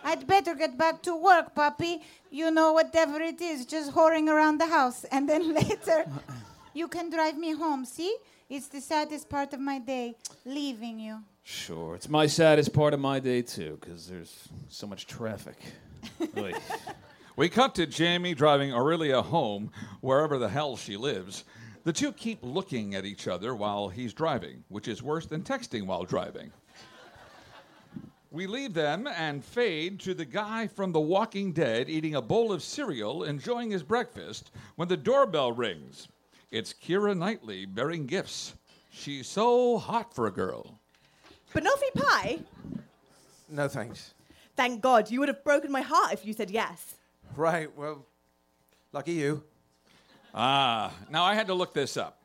I'd 0.04 0.26
better 0.26 0.54
get 0.54 0.76
back 0.76 1.02
to 1.02 1.16
work, 1.16 1.54
puppy. 1.54 2.02
You 2.30 2.50
know, 2.50 2.72
whatever 2.72 3.20
it 3.20 3.40
is, 3.40 3.66
just 3.66 3.92
whoring 3.92 4.28
around 4.28 4.58
the 4.58 4.66
house. 4.66 5.04
And 5.04 5.28
then 5.28 5.54
later, 5.60 6.06
you 6.74 6.88
can 6.88 7.10
drive 7.10 7.36
me 7.36 7.52
home. 7.52 7.84
See? 7.84 8.16
It's 8.48 8.68
the 8.68 8.80
saddest 8.80 9.30
part 9.30 9.54
of 9.54 9.60
my 9.60 9.78
day, 9.78 10.14
leaving 10.44 10.98
you. 10.98 11.22
Sure, 11.42 11.94
it's 11.94 12.08
my 12.08 12.26
saddest 12.26 12.72
part 12.74 12.92
of 12.92 13.00
my 13.00 13.18
day, 13.18 13.40
too, 13.42 13.78
because 13.80 14.06
there's 14.06 14.48
so 14.68 14.86
much 14.86 15.06
traffic. 15.06 15.56
We 17.34 17.48
cut 17.48 17.74
to 17.76 17.86
Jamie 17.86 18.34
driving 18.34 18.74
Aurelia 18.74 19.22
home, 19.22 19.70
wherever 20.02 20.36
the 20.36 20.50
hell 20.50 20.76
she 20.76 20.98
lives. 20.98 21.44
The 21.84 21.92
two 21.92 22.12
keep 22.12 22.38
looking 22.42 22.94
at 22.94 23.04
each 23.04 23.26
other 23.26 23.54
while 23.54 23.88
he's 23.88 24.14
driving, 24.14 24.62
which 24.68 24.86
is 24.86 25.02
worse 25.02 25.26
than 25.26 25.42
texting 25.42 25.86
while 25.86 26.04
driving. 26.04 26.52
We 28.30 28.46
leave 28.46 28.72
them 28.72 29.06
and 29.06 29.44
fade 29.44 30.00
to 30.00 30.14
the 30.14 30.24
guy 30.24 30.66
from 30.66 30.92
The 30.92 31.00
Walking 31.00 31.52
Dead 31.52 31.90
eating 31.90 32.14
a 32.14 32.22
bowl 32.22 32.52
of 32.52 32.62
cereal, 32.62 33.24
enjoying 33.24 33.70
his 33.70 33.82
breakfast, 33.82 34.52
when 34.76 34.88
the 34.88 34.96
doorbell 34.96 35.52
rings. 35.52 36.08
It's 36.50 36.72
Keira 36.72 37.16
Knightley 37.16 37.66
bearing 37.66 38.06
gifts. 38.06 38.54
She's 38.90 39.26
so 39.26 39.76
hot 39.76 40.14
for 40.14 40.28
a 40.28 40.32
girl. 40.32 40.78
Banoffee 41.52 41.94
pie? 41.94 42.38
No 43.48 43.68
thanks. 43.68 44.14
Thank 44.56 44.80
God. 44.80 45.10
You 45.10 45.20
would 45.20 45.28
have 45.28 45.44
broken 45.44 45.72
my 45.72 45.82
heart 45.82 46.12
if 46.12 46.24
you 46.24 46.32
said 46.32 46.50
yes. 46.50 46.94
Right, 47.36 47.74
well, 47.76 48.06
lucky 48.92 49.12
you. 49.12 49.42
Ah, 50.34 50.92
now 51.10 51.24
I 51.24 51.34
had 51.34 51.46
to 51.48 51.54
look 51.54 51.74
this 51.74 51.96
up. 51.96 52.22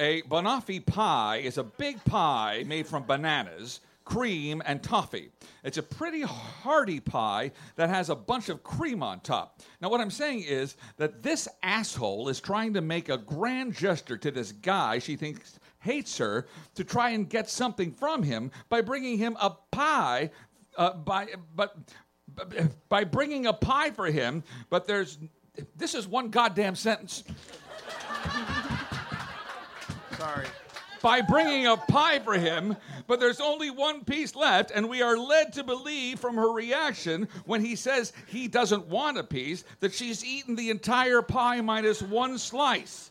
A 0.00 0.22
banoffee 0.22 0.84
pie 0.84 1.36
is 1.36 1.56
a 1.56 1.62
big 1.64 2.04
pie 2.04 2.64
made 2.66 2.86
from 2.86 3.04
bananas, 3.04 3.80
cream, 4.04 4.60
and 4.66 4.82
toffee. 4.82 5.30
It's 5.62 5.78
a 5.78 5.82
pretty 5.82 6.22
hearty 6.22 6.98
pie 6.98 7.52
that 7.76 7.88
has 7.90 8.10
a 8.10 8.16
bunch 8.16 8.48
of 8.48 8.64
cream 8.64 9.04
on 9.04 9.20
top. 9.20 9.62
Now, 9.80 9.88
what 9.88 10.00
I'm 10.00 10.10
saying 10.10 10.42
is 10.42 10.76
that 10.96 11.22
this 11.22 11.46
asshole 11.62 12.28
is 12.28 12.40
trying 12.40 12.74
to 12.74 12.80
make 12.80 13.08
a 13.08 13.18
grand 13.18 13.74
gesture 13.74 14.16
to 14.16 14.30
this 14.32 14.50
guy 14.50 14.98
she 14.98 15.14
thinks 15.16 15.60
hates 15.78 16.18
her 16.18 16.46
to 16.74 16.82
try 16.82 17.10
and 17.10 17.28
get 17.28 17.48
something 17.48 17.92
from 17.92 18.22
him 18.22 18.50
by 18.68 18.80
bringing 18.80 19.18
him 19.18 19.36
a 19.40 19.50
pie. 19.70 20.30
Uh, 20.76 20.92
by 20.94 21.28
but 21.54 21.76
by 22.88 23.04
bringing 23.04 23.46
a 23.46 23.52
pie 23.52 23.90
for 23.90 24.06
him, 24.06 24.42
but 24.70 24.88
there's 24.88 25.18
this 25.76 25.94
is 25.94 26.06
one 26.06 26.30
goddamn 26.30 26.74
sentence. 26.74 27.24
Sorry. 30.16 30.46
By 31.02 31.20
bringing 31.20 31.66
a 31.66 31.76
pie 31.76 32.18
for 32.20 32.34
him, 32.34 32.76
but 33.06 33.20
there's 33.20 33.40
only 33.40 33.70
one 33.70 34.04
piece 34.04 34.34
left, 34.34 34.70
and 34.70 34.88
we 34.88 35.02
are 35.02 35.18
led 35.18 35.52
to 35.52 35.62
believe 35.62 36.18
from 36.18 36.36
her 36.36 36.50
reaction 36.50 37.28
when 37.44 37.60
he 37.60 37.76
says 37.76 38.14
he 38.26 38.48
doesn't 38.48 38.86
want 38.86 39.18
a 39.18 39.24
piece 39.24 39.64
that 39.80 39.92
she's 39.92 40.24
eaten 40.24 40.56
the 40.56 40.70
entire 40.70 41.20
pie 41.20 41.60
minus 41.60 42.00
one 42.00 42.38
slice. 42.38 43.10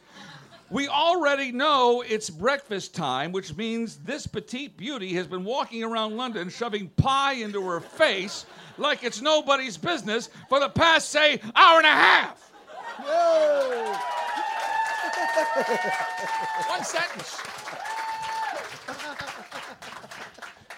We 0.71 0.87
already 0.87 1.51
know 1.51 2.01
it's 2.01 2.31
breakfast 2.31 2.95
time, 2.95 3.31
which 3.31 3.55
means 3.55 3.97
this 3.97 4.25
petite 4.25 4.75
beauty 4.75 5.13
has 5.13 5.27
been 5.27 5.43
walking 5.43 5.83
around 5.83 6.17
London 6.17 6.49
shoving 6.49 6.89
pie 6.89 7.33
into 7.33 7.61
her 7.61 7.79
face 7.79 8.47
like 8.77 9.03
it's 9.03 9.21
nobody's 9.21 9.77
business 9.77 10.29
for 10.49 10.59
the 10.59 10.69
past, 10.69 11.09
say, 11.09 11.39
hour 11.55 11.77
and 11.77 11.85
a 11.85 11.89
half. 11.89 12.51
One 16.69 16.83
sentence. 16.83 17.41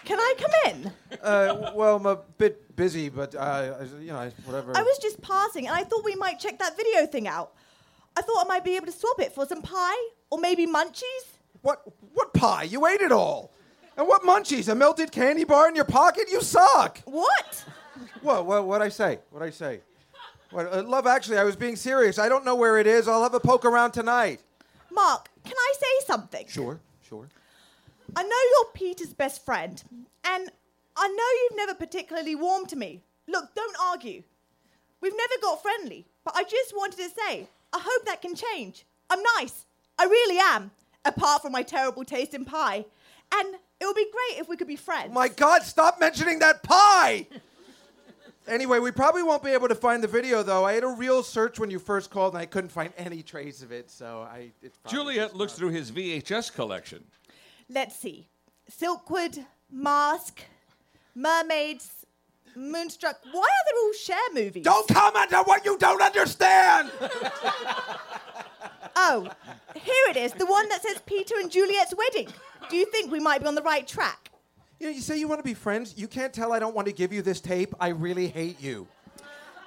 Can 0.05 0.19
I 0.19 0.33
come 0.37 0.51
in? 0.67 0.91
Uh, 1.21 1.71
well, 1.73 1.95
I'm 1.95 2.05
a 2.05 2.17
bit 2.37 2.75
busy, 2.75 3.09
but 3.09 3.33
uh, 3.35 3.73
you 3.99 4.07
know, 4.07 4.31
whatever. 4.45 4.77
I 4.77 4.83
was 4.83 4.97
just 4.99 5.21
passing 5.21 5.67
and 5.67 5.75
I 5.75 5.83
thought 5.83 6.03
we 6.05 6.15
might 6.15 6.39
check 6.39 6.59
that 6.59 6.77
video 6.77 7.07
thing 7.07 7.27
out. 7.27 7.53
I 8.15 8.21
thought 8.21 8.45
I 8.45 8.47
might 8.47 8.63
be 8.63 8.75
able 8.75 8.85
to 8.85 8.91
swap 8.91 9.19
it 9.19 9.33
for 9.33 9.45
some 9.45 9.61
pie 9.61 10.09
or 10.29 10.37
maybe 10.37 10.67
munchies. 10.67 11.25
What? 11.61 11.81
What 12.13 12.33
pie? 12.33 12.63
You 12.63 12.85
ate 12.85 13.01
it 13.01 13.11
all. 13.11 13.51
And 13.97 14.07
what 14.07 14.21
munchies? 14.23 14.69
A 14.69 14.75
melted 14.75 15.11
candy 15.11 15.43
bar 15.43 15.67
in 15.69 15.75
your 15.75 15.85
pocket? 15.85 16.25
You 16.31 16.41
suck. 16.41 17.01
What? 17.05 17.65
What? 18.25 18.47
What? 18.47 18.65
What 18.65 18.81
I 18.81 18.89
say? 18.89 19.19
What 19.29 19.43
I 19.43 19.51
say? 19.51 19.81
What? 20.49 20.73
Uh, 20.73 20.81
love, 20.81 21.05
actually, 21.05 21.37
I 21.37 21.43
was 21.43 21.55
being 21.55 21.75
serious. 21.75 22.17
I 22.17 22.27
don't 22.27 22.43
know 22.43 22.55
where 22.55 22.79
it 22.79 22.87
is. 22.87 23.07
I'll 23.07 23.21
have 23.21 23.35
a 23.35 23.39
poke 23.39 23.65
around 23.65 23.91
tonight. 23.91 24.41
Mark, 24.91 25.29
can 25.43 25.53
I 25.55 25.73
say 25.77 26.05
something? 26.07 26.47
Sure. 26.47 26.79
Sure. 27.07 27.27
I 28.15 28.23
know 28.23 28.29
you're 28.29 28.71
Peter's 28.73 29.13
best 29.13 29.45
friend, 29.45 29.83
and 30.23 30.49
I 30.95 31.07
know 31.07 31.23
you've 31.43 31.57
never 31.57 31.75
particularly 31.75 32.35
warmed 32.35 32.69
to 32.69 32.75
me. 32.75 33.01
Look, 33.27 33.53
don't 33.53 33.75
argue. 33.91 34.23
We've 35.01 35.15
never 35.15 35.33
got 35.41 35.61
friendly, 35.61 36.07
but 36.23 36.35
I 36.35 36.43
just 36.43 36.75
wanted 36.75 36.97
to 36.97 37.09
say, 37.09 37.47
I 37.73 37.79
hope 37.79 38.05
that 38.07 38.23
can 38.23 38.33
change. 38.33 38.85
I'm 39.11 39.21
nice. 39.37 39.65
I 39.99 40.05
really 40.05 40.39
am, 40.39 40.71
apart 41.03 41.43
from 41.43 41.51
my 41.51 41.61
terrible 41.61 42.03
taste 42.03 42.33
in 42.33 42.43
pie. 42.43 42.85
And 43.35 43.55
it 43.79 43.85
would 43.85 43.95
be 43.95 44.09
great 44.11 44.39
if 44.41 44.49
we 44.49 44.57
could 44.57 44.67
be 44.67 44.75
friends. 44.75 45.13
My 45.13 45.27
God! 45.27 45.61
Stop 45.61 45.99
mentioning 45.99 46.39
that 46.39 46.63
pie. 46.63 47.27
Anyway, 48.47 48.79
we 48.79 48.91
probably 48.91 49.23
won't 49.23 49.43
be 49.43 49.51
able 49.51 49.67
to 49.67 49.75
find 49.75 50.03
the 50.03 50.07
video 50.07 50.43
though. 50.43 50.65
I 50.65 50.73
had 50.73 50.83
a 50.83 50.87
real 50.87 51.23
search 51.23 51.59
when 51.59 51.71
you 51.71 51.79
first 51.79 52.09
called, 52.09 52.33
and 52.33 52.41
I 52.41 52.45
couldn't 52.45 52.69
find 52.69 52.93
any 52.97 53.23
trace 53.23 53.61
of 53.61 53.71
it. 53.71 53.89
So 53.89 54.27
I. 54.29 54.51
It's 54.61 54.77
probably 54.77 55.13
Juliet 55.13 55.35
looks 55.35 55.53
through 55.53 55.69
his 55.69 55.91
VHS 55.91 56.53
collection. 56.53 57.03
Let's 57.69 57.95
see. 57.95 58.27
Silkwood, 58.71 59.43
Mask, 59.71 60.41
Mermaids, 61.15 62.05
Moonstruck. 62.55 63.19
Why 63.31 63.41
are 63.41 63.65
they 63.65 63.79
all 63.79 63.93
Cher 63.93 64.17
movies? 64.33 64.63
Don't 64.63 64.87
comment 64.87 65.33
on 65.33 65.43
what 65.45 65.65
you 65.65 65.77
don't 65.77 66.01
understand. 66.01 66.91
Oh, 68.97 69.29
here 69.75 70.05
it 70.09 70.15
is, 70.15 70.31
the 70.31 70.45
one 70.45 70.69
that 70.69 70.81
says 70.81 71.01
Peter 71.05 71.35
and 71.37 71.51
Juliet's 71.51 71.93
wedding. 71.95 72.29
Do 72.69 72.77
you 72.77 72.85
think 72.85 73.11
we 73.11 73.19
might 73.19 73.41
be 73.41 73.47
on 73.47 73.55
the 73.55 73.61
right 73.61 73.85
track? 73.85 74.31
You 74.85 74.91
know, 74.91 74.97
you 74.97 75.01
say 75.01 75.17
you 75.17 75.27
want 75.27 75.39
to 75.39 75.43
be 75.43 75.55
friends. 75.55 75.95
You 75.97 76.07
can't 76.07 76.31
tell 76.31 76.53
I 76.53 76.59
don't 76.59 76.75
want 76.75 76.85
to 76.85 76.93
give 76.93 77.11
you 77.11 77.23
this 77.23 77.41
tape. 77.41 77.73
I 77.79 77.87
really 77.87 78.27
hate 78.27 78.61
you. 78.61 78.87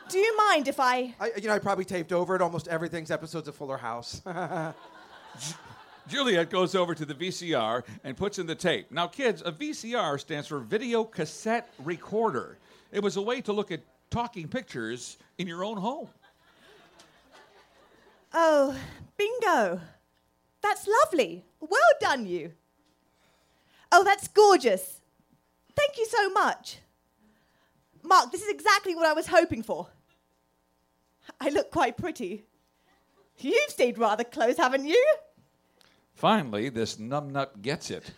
Do 0.08 0.16
you 0.16 0.36
mind 0.36 0.68
if 0.68 0.78
I. 0.78 1.12
I, 1.18 1.32
you 1.36 1.48
know, 1.48 1.54
I 1.54 1.58
probably 1.58 1.84
taped 1.84 2.12
over 2.12 2.36
it 2.36 2.40
almost 2.40 2.68
everything's 2.68 3.10
episodes 3.10 3.48
of 3.48 3.56
Fuller 3.56 3.78
House. 3.78 4.22
Juliet 6.08 6.50
goes 6.50 6.76
over 6.76 6.94
to 6.94 7.04
the 7.04 7.14
VCR 7.14 7.82
and 8.04 8.16
puts 8.16 8.38
in 8.38 8.46
the 8.46 8.54
tape. 8.54 8.92
Now, 8.92 9.08
kids, 9.08 9.42
a 9.44 9.50
VCR 9.50 10.20
stands 10.20 10.46
for 10.46 10.60
video 10.60 11.02
cassette 11.02 11.68
recorder. 11.80 12.56
It 12.92 13.02
was 13.02 13.16
a 13.16 13.22
way 13.22 13.40
to 13.40 13.52
look 13.52 13.72
at 13.72 13.80
talking 14.10 14.46
pictures 14.46 15.16
in 15.36 15.48
your 15.48 15.64
own 15.64 15.78
home. 15.78 16.10
Oh, 18.32 18.78
bingo. 19.16 19.80
That's 20.62 20.86
lovely. 20.86 21.44
Well 21.58 21.80
done, 22.00 22.24
you. 22.24 22.52
Oh, 23.90 24.04
that's 24.04 24.28
gorgeous. 24.28 24.97
Thank 25.78 25.96
you 25.96 26.06
so 26.06 26.30
much. 26.30 26.78
Mark, 28.02 28.32
this 28.32 28.42
is 28.42 28.48
exactly 28.48 28.96
what 28.96 29.06
I 29.06 29.12
was 29.12 29.28
hoping 29.28 29.62
for. 29.62 29.86
I 31.40 31.50
look 31.50 31.70
quite 31.70 31.96
pretty. 31.96 32.44
You've 33.38 33.70
stayed 33.70 33.96
rather 33.96 34.24
close, 34.24 34.56
haven't 34.56 34.86
you? 34.86 35.06
Finally, 36.14 36.70
this 36.70 36.96
numbnut 36.96 37.62
gets 37.62 37.92
it. 37.92 38.10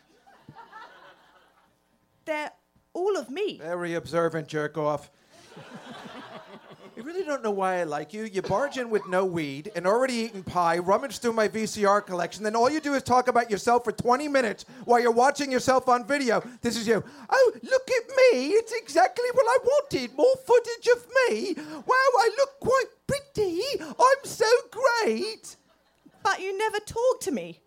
They're 2.25 2.53
all 2.95 3.19
of 3.19 3.29
me. 3.29 3.59
Very 3.59 3.95
observant 3.95 4.49
jerk 4.49 4.79
off. 4.79 5.11
I 7.01 7.03
really 7.03 7.25
don't 7.25 7.43
know 7.43 7.51
why 7.51 7.81
I 7.81 7.85
like 7.85 8.13
you. 8.13 8.25
You 8.25 8.43
barge 8.43 8.77
in 8.77 8.91
with 8.91 9.09
no 9.09 9.25
weed 9.25 9.73
and 9.75 9.87
already 9.87 10.13
eaten 10.17 10.43
pie, 10.43 10.77
rummage 10.77 11.19
through 11.19 11.33
my 11.33 11.49
VCR 11.49 12.05
collection, 12.05 12.45
then 12.45 12.55
all 12.55 12.69
you 12.69 12.79
do 12.79 12.93
is 12.93 13.03
talk 13.03 13.27
about 13.27 13.51
yourself 13.51 13.85
for 13.85 13.93
20 13.93 14.29
minutes 14.29 14.67
while 14.85 15.01
you're 15.01 15.11
watching 15.11 15.51
yourself 15.51 15.89
on 15.89 16.07
video. 16.07 16.43
This 16.61 16.77
is 16.77 16.87
you. 16.87 17.03
Oh, 17.31 17.53
look 17.63 17.91
at 17.91 18.07
me. 18.07 18.49
It's 18.49 18.75
exactly 18.75 19.25
what 19.33 19.47
I 19.49 19.65
wanted. 19.65 20.15
More 20.15 20.37
footage 20.45 20.89
of 20.95 21.07
me. 21.31 21.55
Wow, 21.57 22.11
I 22.19 22.31
look 22.37 22.61
quite 22.61 22.85
pretty. 23.07 23.63
I'm 23.81 24.25
so 24.25 24.51
great. 24.71 25.57
But 26.23 26.43
you 26.43 26.59
never 26.59 26.81
talk 26.81 27.21
to 27.23 27.31
me. 27.31 27.61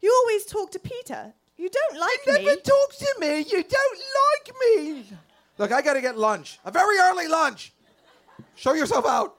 You 0.00 0.16
always 0.22 0.46
talk 0.46 0.70
to 0.70 0.78
Peter. 0.78 1.34
You 1.56 1.68
don't 1.68 1.98
like 1.98 2.26
me. 2.28 2.32
You 2.32 2.38
me. 2.38 2.44
never 2.44 2.60
talk 2.60 2.96
to 2.96 3.14
me. 3.18 3.38
You 3.38 3.64
don't 3.64 3.98
like 4.22 4.54
me. 4.60 5.06
Look, 5.58 5.72
I 5.72 5.82
got 5.82 5.94
to 5.94 6.00
get 6.00 6.16
lunch. 6.16 6.60
A 6.64 6.70
very 6.70 6.96
early 7.00 7.26
lunch. 7.26 7.72
Show 8.54 8.74
yourself 8.74 9.06
out. 9.06 9.38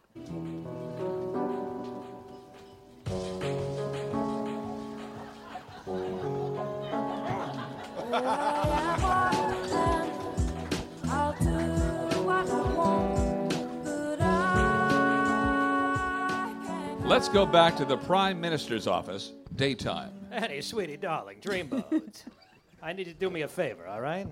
Let's 17.06 17.30
go 17.30 17.46
back 17.46 17.76
to 17.78 17.86
the 17.86 17.98
Prime 17.98 18.42
Minister's 18.42 18.88
office, 18.88 19.34
daytime. 19.56 20.12
Annie, 20.32 20.62
sweetie, 20.62 20.98
darling, 20.98 21.38
dreamboat. 21.42 22.24
I 22.82 22.92
need 22.94 23.08
you 23.08 23.14
to 23.14 23.20
do 23.20 23.30
me 23.30 23.44
a 23.44 23.48
favor, 23.48 23.88
all 23.88 24.02
right? 24.02 24.28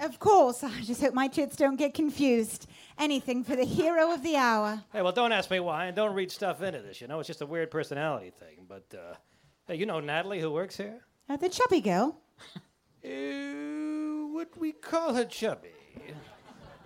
Of 0.00 0.18
course. 0.18 0.62
I 0.64 0.80
just 0.82 1.00
hope 1.00 1.14
my 1.14 1.28
tits 1.28 1.56
don't 1.56 1.76
get 1.76 1.94
confused. 1.94 2.68
Anything 2.98 3.44
for 3.44 3.56
the 3.56 3.64
hero 3.64 4.12
of 4.12 4.22
the 4.22 4.36
hour. 4.36 4.82
Hey, 4.92 5.02
well, 5.02 5.12
don't 5.12 5.32
ask 5.32 5.50
me 5.50 5.60
why, 5.60 5.86
and 5.86 5.96
don't 5.96 6.14
read 6.14 6.30
stuff 6.30 6.62
into 6.62 6.80
this. 6.80 7.00
You 7.00 7.08
know, 7.08 7.20
it's 7.20 7.26
just 7.26 7.42
a 7.42 7.46
weird 7.46 7.70
personality 7.70 8.30
thing. 8.30 8.66
But 8.68 8.86
uh, 8.94 9.14
hey, 9.66 9.76
you 9.76 9.86
know 9.86 10.00
Natalie, 10.00 10.40
who 10.40 10.50
works 10.50 10.76
here. 10.76 11.00
Uh, 11.28 11.36
the 11.36 11.48
chubby 11.48 11.80
girl. 11.80 12.18
Uh, 13.04 14.26
would 14.32 14.48
we 14.56 14.72
call 14.72 15.14
her 15.14 15.24
chubby? 15.24 15.70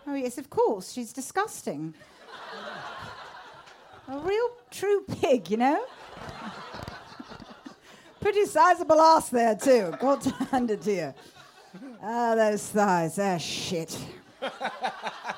Oh, 0.07 0.15
yes, 0.15 0.37
of 0.37 0.51
course. 0.51 0.93
She's 0.93 1.15
disgusting. 1.15 1.95
A 4.07 4.19
real 4.19 4.51
true 4.71 5.03
pig, 5.09 5.51
you 5.51 5.57
know? 5.57 5.83
Pretty 8.21 8.45
sizable 8.45 9.01
ass 9.01 9.31
there, 9.31 9.55
too. 9.55 9.95
Got 9.99 10.21
to 10.23 10.31
hand 10.51 10.71
it 10.71 10.83
to 10.83 10.93
you. 10.93 11.15
Ah, 12.03 12.35
those 12.35 12.67
thighs, 12.69 13.19
ah, 13.19 13.37
shit. 13.39 13.99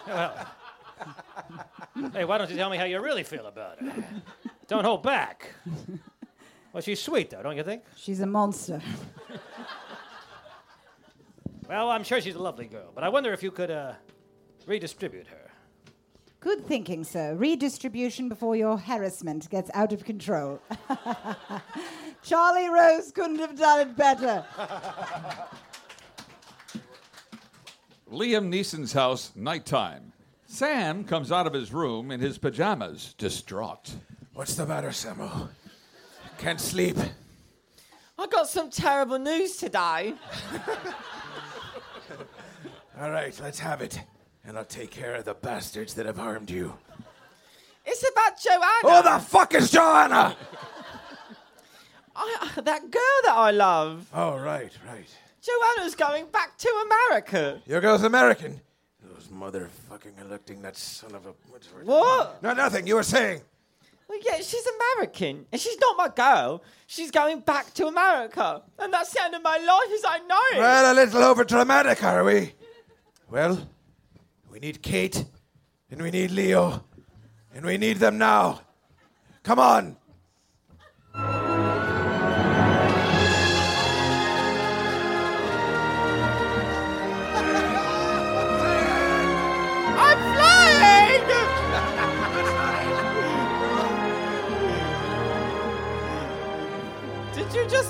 Well, 0.07 0.47
hey, 2.13 2.25
why 2.25 2.39
don't 2.39 2.51
you 2.51 2.57
tell 2.57 2.71
me 2.71 2.77
how 2.77 2.85
you 2.85 3.01
really 3.01 3.23
feel 3.23 3.47
about 3.47 3.81
her? 3.81 4.05
Don't 4.69 4.85
hold 4.85 5.03
back. 5.03 5.51
Well, 6.73 6.81
she's 6.83 7.03
sweet, 7.03 7.31
though, 7.31 7.43
don't 7.43 7.57
you 7.57 7.65
think? 7.65 7.83
She's 7.97 8.21
a 8.21 8.27
monster. 8.27 8.81
Well, 11.69 11.91
I'm 11.91 12.05
sure 12.05 12.21
she's 12.21 12.35
a 12.35 12.43
lovely 12.43 12.67
girl, 12.67 12.91
but 12.95 13.05
I 13.05 13.09
wonder 13.09 13.33
if 13.33 13.43
you 13.43 13.51
could 13.51 13.71
uh, 13.71 13.93
redistribute 14.67 15.27
her. 15.29 15.51
Good 16.41 16.67
thinking, 16.67 17.05
sir. 17.05 17.35
Redistribution 17.35 18.29
before 18.29 18.57
your 18.57 18.77
harassment 18.77 19.49
gets 19.49 19.71
out 19.75 19.93
of 19.93 20.05
control. 20.05 20.61
Charlie 22.23 22.69
Rose 22.69 23.13
couldn't 23.13 23.39
have 23.39 23.57
done 23.57 23.81
it 23.89 23.97
better. 23.97 24.45
Liam 28.13 28.49
Neeson's 28.53 28.93
house, 28.93 29.33
nighttime. 29.35 30.13
Sam 30.47 31.03
comes 31.03 31.33
out 31.33 31.47
of 31.47 31.55
his 31.55 31.73
room 31.73 32.11
in 32.11 32.21
his 32.21 32.37
pajamas, 32.37 33.15
distraught. 33.17 33.91
What's 34.35 34.55
the 34.55 34.67
matter, 34.67 34.91
Samo? 34.91 35.49
Can't 36.37 36.61
sleep. 36.61 36.99
I 38.19 38.27
got 38.27 38.49
some 38.49 38.69
terrible 38.69 39.19
news 39.19 39.57
today. 39.57 40.13
All 43.01 43.11
right, 43.11 43.39
let's 43.43 43.59
have 43.61 43.81
it. 43.81 43.99
And 44.45 44.59
I'll 44.59 44.67
take 44.67 44.91
care 44.91 45.15
of 45.15 45.25
the 45.25 45.33
bastards 45.33 45.95
that 45.95 46.05
have 46.05 46.19
harmed 46.19 46.51
you. 46.51 46.75
It's 47.87 48.05
about 48.11 48.39
Joanna. 48.39 48.97
Who 48.97 49.03
the 49.11 49.25
fuck 49.25 49.55
is 49.55 49.71
Joanna? 49.71 50.37
I, 52.15 52.51
that 52.57 52.91
girl 52.91 53.21
that 53.25 53.35
I 53.35 53.51
love. 53.53 54.07
Oh, 54.13 54.37
right, 54.37 54.73
right. 54.87 55.09
Joanna's 55.43 55.95
going 55.97 56.27
back 56.27 56.57
to 56.59 56.69
America. 56.87 57.61
Your 57.67 57.81
girl's 57.81 58.05
American. 58.05 58.61
Those 59.03 59.27
motherfucking 59.29 60.21
electing 60.21 60.63
that 60.63 60.77
son 60.77 61.15
of 61.15 61.27
a. 61.27 61.35
What? 61.85 62.43
No, 62.43 62.53
nothing. 62.53 62.87
You 62.87 62.95
were 62.95 63.03
saying. 63.03 63.41
Well, 64.09 64.19
yeah, 64.25 64.37
she's 64.37 64.67
American, 64.67 65.47
and 65.51 65.61
she's 65.61 65.79
not 65.81 65.97
my 65.97 66.09
girl. 66.09 66.63
She's 66.87 67.11
going 67.11 67.41
back 67.41 67.73
to 67.75 67.87
America, 67.87 68.63
and 68.79 68.93
that's 68.93 69.11
the 69.13 69.23
end 69.23 69.35
of 69.35 69.43
my 69.43 69.57
life 69.57 69.91
as 69.95 70.05
I 70.07 70.19
know 70.19 70.41
it. 70.53 70.59
Well, 70.59 70.93
a 70.93 70.95
little 70.95 71.23
over 71.23 71.45
dramatic, 71.45 72.05
are 72.05 72.23
we? 72.23 72.53
Well, 73.31 73.67
we 74.51 74.59
need 74.59 74.83
Kate, 74.83 75.25
and 75.91 76.03
we 76.03 76.11
need 76.11 76.31
Leo, 76.31 76.85
and 77.55 77.65
we 77.65 77.79
need 77.79 77.97
them 77.97 78.19
now. 78.19 78.61
Come 79.43 79.59
on. 79.59 79.97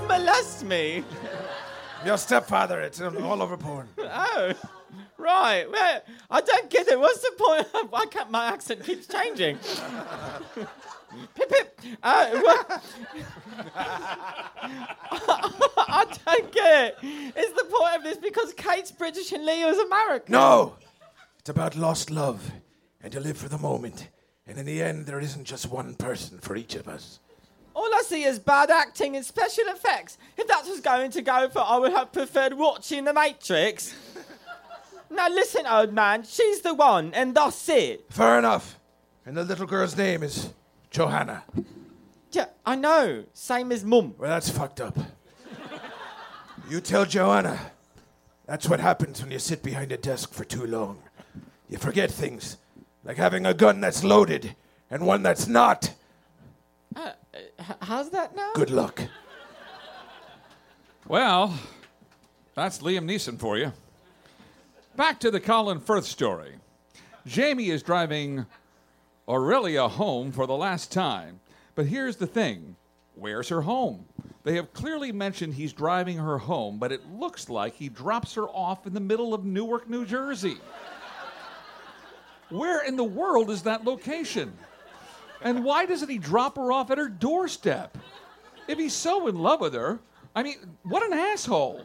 Just 0.03 0.21
molest 0.21 0.65
me? 0.65 1.05
Your 2.05 2.19
stepfather, 2.19 2.81
it's 2.81 3.01
all 3.01 3.43
over 3.43 3.57
porn. 3.57 3.89
Oh, 3.99 4.53
right. 5.17 5.71
Well, 5.71 6.03
I 6.31 6.41
don't 6.41 6.69
get 6.69 6.89
it. 6.89 6.99
What's 6.99 7.21
the 7.21 7.33
point? 7.39 7.69
Why 7.91 8.07
can't 8.07 8.31
my 8.31 8.47
accent 8.47 8.85
keeps 8.85 9.07
changing? 9.07 9.59
pip 11.35 11.49
pip. 11.49 11.81
Uh, 12.03 12.31
what- 12.41 12.83
I 15.15 16.07
don't 16.27 16.51
get 16.53 16.97
it. 17.03 17.07
Is 17.37 17.53
the 17.55 17.65
point 17.71 17.97
of 17.99 18.03
this 18.03 18.19
because 18.19 18.53
Kate's 18.55 18.91
British 18.91 19.31
and 19.31 19.47
Leo's 19.47 19.79
American? 19.79 20.33
No! 20.33 20.75
It's 21.39 21.51
about 21.51 21.77
lost 21.77 22.11
love 22.11 22.51
and 23.01 23.13
to 23.13 23.21
live 23.21 23.37
for 23.37 23.49
the 23.49 23.59
moment. 23.59 24.09
And 24.47 24.59
in 24.59 24.67
the 24.67 24.83
end, 24.83 25.07
there 25.07 25.21
isn't 25.21 25.45
just 25.45 25.71
one 25.71 25.95
person 25.95 26.39
for 26.41 26.57
each 26.57 26.75
of 26.75 26.89
us. 26.89 27.21
All 27.75 27.95
I 27.95 28.03
see 28.05 28.25
is 28.25 28.39
bad 28.39 28.71
acting 28.71 29.17
and 29.17 29.25
special 29.25 29.65
effects. 29.69 30.19
If 30.37 30.47
that 30.49 30.67
was 30.67 30.81
going 30.81 31.11
to 31.13 31.23
go 31.23 31.49
for, 31.49 31.61
I 31.61 31.79
would 31.79 31.93
have 31.93 32.13
preferred 32.13 32.55
watching 32.55 33.05
The 33.05 33.15
Matrix. 33.15 33.95
now 35.11 35.29
listen, 35.29 35.67
old 35.67 35.93
man, 35.93 36.25
she's 36.25 36.61
the 36.61 36.75
one, 36.75 37.13
and 37.15 37.35
that's 37.35 37.69
it. 37.69 38.07
Fair 38.11 38.39
enough. 38.39 38.79
And 39.25 39.37
the 39.37 39.45
little 39.45 39.67
girl's 39.67 39.97
name 39.97 40.23
is 40.23 40.53
Johanna. 40.91 41.45
Yeah, 42.33 42.47
I 42.67 42.77
know. 42.77 43.25
Same 43.33 43.73
as 43.73 43.85
mum. 43.85 44.15
Well, 44.19 44.31
that's 44.31 44.51
fucked 44.51 44.81
up. 44.81 44.99
You 46.69 46.81
tell 46.81 47.05
Joanna. 47.05 47.59
That's 48.47 48.69
what 48.69 48.81
happens 48.81 49.23
when 49.23 49.31
you 49.31 49.39
sit 49.39 49.63
behind 49.63 49.93
a 49.93 49.97
desk 49.97 50.33
for 50.33 50.45
too 50.45 50.67
long. 50.67 50.99
You 51.69 51.79
forget 51.79 52.11
things, 52.11 52.59
like 53.05 53.17
having 53.17 53.47
a 53.47 53.55
gun 53.55 53.81
that's 53.81 54.05
loaded 54.05 54.57
and 54.91 55.07
one 55.07 55.23
that's 55.23 55.47
not. 55.47 55.95
Uh, 56.97 57.13
how's 57.81 58.11
that 58.11 58.35
now? 58.37 58.53
Good 58.55 58.71
luck. 58.71 59.03
Well, 61.09 61.59
that's 62.55 62.79
Liam 62.79 63.05
Neeson 63.05 63.39
for 63.39 63.59
you. 63.59 63.73
Back 64.97 65.21
to 65.21 65.31
the 65.31 65.41
Colin 65.41 65.81
Firth 65.81 66.05
story. 66.05 66.55
Jamie 67.27 67.71
is 67.71 67.83
driving 67.83 68.47
Aurelia 69.29 69.89
home 69.89 70.33
for 70.33 70.47
the 70.47 70.57
last 70.57 70.93
time. 70.93 71.41
But 71.75 71.87
here's 71.87 72.17
the 72.17 72.27
thing 72.27 72.77
where's 73.15 73.49
her 73.49 73.63
home? 73.63 74.07
They 74.45 74.57
have 74.57 74.73
clearly 74.73 75.13
mentioned 75.13 75.55
he's 75.55 75.73
driving 75.73 76.19
her 76.19 76.39
home, 76.39 76.79
but 76.79 76.91
it 76.91 77.09
looks 77.13 77.49
like 77.49 77.75
he 77.75 77.89
drops 77.89 78.35
her 78.35 78.49
off 78.49 78.87
in 78.87 78.93
the 78.93 79.01
middle 79.01 79.33
of 79.35 79.45
Newark, 79.45 79.89
New 79.89 80.05
Jersey. 80.05 80.57
Where 82.51 82.85
in 82.85 82.97
the 82.97 83.05
world 83.05 83.51
is 83.51 83.63
that 83.63 83.85
location? 83.85 84.53
And 85.45 85.65
why 85.65 85.87
doesn't 85.87 86.09
he 86.09 86.19
drop 86.19 86.57
her 86.57 86.73
off 86.73 86.91
at 86.91 86.99
her 86.99 87.09
doorstep? 87.09 87.99
If 88.69 88.79
he's 88.79 88.95
so 88.95 89.27
in 89.27 89.39
love 89.39 89.61
with 89.61 89.75
her, 89.75 90.01
I 90.35 90.43
mean, 90.43 90.57
what 90.85 91.03
an 91.05 91.13
asshole. 91.13 91.85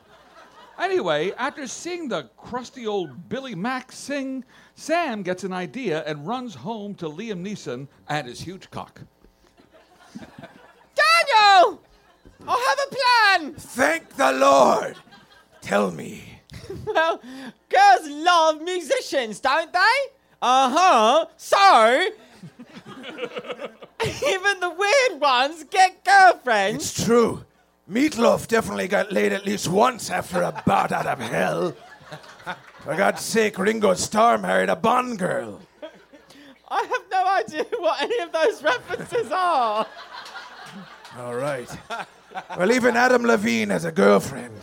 Anyway, 0.79 1.31
after 1.37 1.65
seeing 1.65 2.07
the 2.07 2.29
crusty 2.37 2.85
old 2.85 3.29
Billy 3.29 3.55
Mack 3.55 3.91
sing, 3.91 4.43
Sam 4.75 5.23
gets 5.23 5.43
an 5.43 5.51
idea 5.51 6.03
and 6.05 6.27
runs 6.27 6.53
home 6.53 6.93
to 6.95 7.09
Liam 7.09 7.41
Neeson 7.41 7.87
and 8.07 8.27
his 8.27 8.41
huge 8.41 8.69
cock. 8.69 9.01
Daniel! 10.19 11.81
I 12.47 12.77
have 12.77 12.87
a 12.87 12.95
plan! 12.95 13.53
Thank 13.55 14.15
the 14.15 14.31
Lord! 14.33 14.97
Tell 15.61 15.91
me. 15.91 16.41
well, 16.85 17.21
girls 17.69 18.09
love 18.09 18.61
musicians, 18.61 19.39
don't 19.39 19.73
they? 19.73 19.79
Uh 20.41 20.69
huh. 20.69 21.25
So, 21.37 22.09
even 24.05 24.59
the 24.59 24.69
weird 24.77 25.21
ones 25.21 25.63
get 25.65 26.03
girlfriends. 26.03 26.85
It's 26.85 27.05
true. 27.05 27.43
Meatloaf 27.89 28.47
definitely 28.47 28.87
got 28.87 29.11
laid 29.11 29.31
at 29.31 29.45
least 29.45 29.67
once 29.69 30.09
after 30.09 30.41
a 30.41 30.63
Bat 30.65 30.91
Out 30.91 31.05
of 31.07 31.19
Hell. 31.19 31.73
For 32.83 32.95
God's 32.95 33.21
sake, 33.21 33.57
Ringo 33.57 33.93
Starr 33.93 34.37
married 34.37 34.69
a 34.69 34.75
Bond 34.75 35.19
girl. 35.19 35.61
I 36.69 36.83
have 36.83 37.03
no 37.11 37.27
idea 37.27 37.65
what 37.79 38.01
any 38.01 38.19
of 38.19 38.31
those 38.31 38.61
references 38.61 39.31
are. 39.31 39.85
All 41.17 41.35
right. 41.35 41.69
Well, 42.57 42.71
even 42.71 42.95
Adam 42.95 43.23
Levine 43.23 43.69
has 43.69 43.85
a 43.85 43.91
girlfriend. 43.91 44.53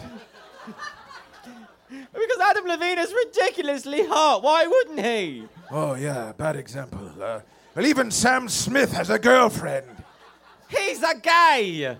Because 1.88 2.40
Adam 2.42 2.66
Levine 2.66 2.98
is 2.98 3.12
ridiculously 3.12 4.06
hot. 4.06 4.42
Why 4.42 4.66
wouldn't 4.66 5.00
he? 5.00 5.48
Oh, 5.70 5.94
yeah, 5.94 6.32
bad 6.36 6.56
example. 6.56 7.10
Uh, 7.20 7.40
well, 7.74 7.86
even 7.86 8.10
Sam 8.10 8.48
Smith 8.48 8.92
has 8.92 9.10
a 9.10 9.18
girlfriend. 9.18 9.86
He's 10.68 11.02
a 11.02 11.14
gay. 11.20 11.96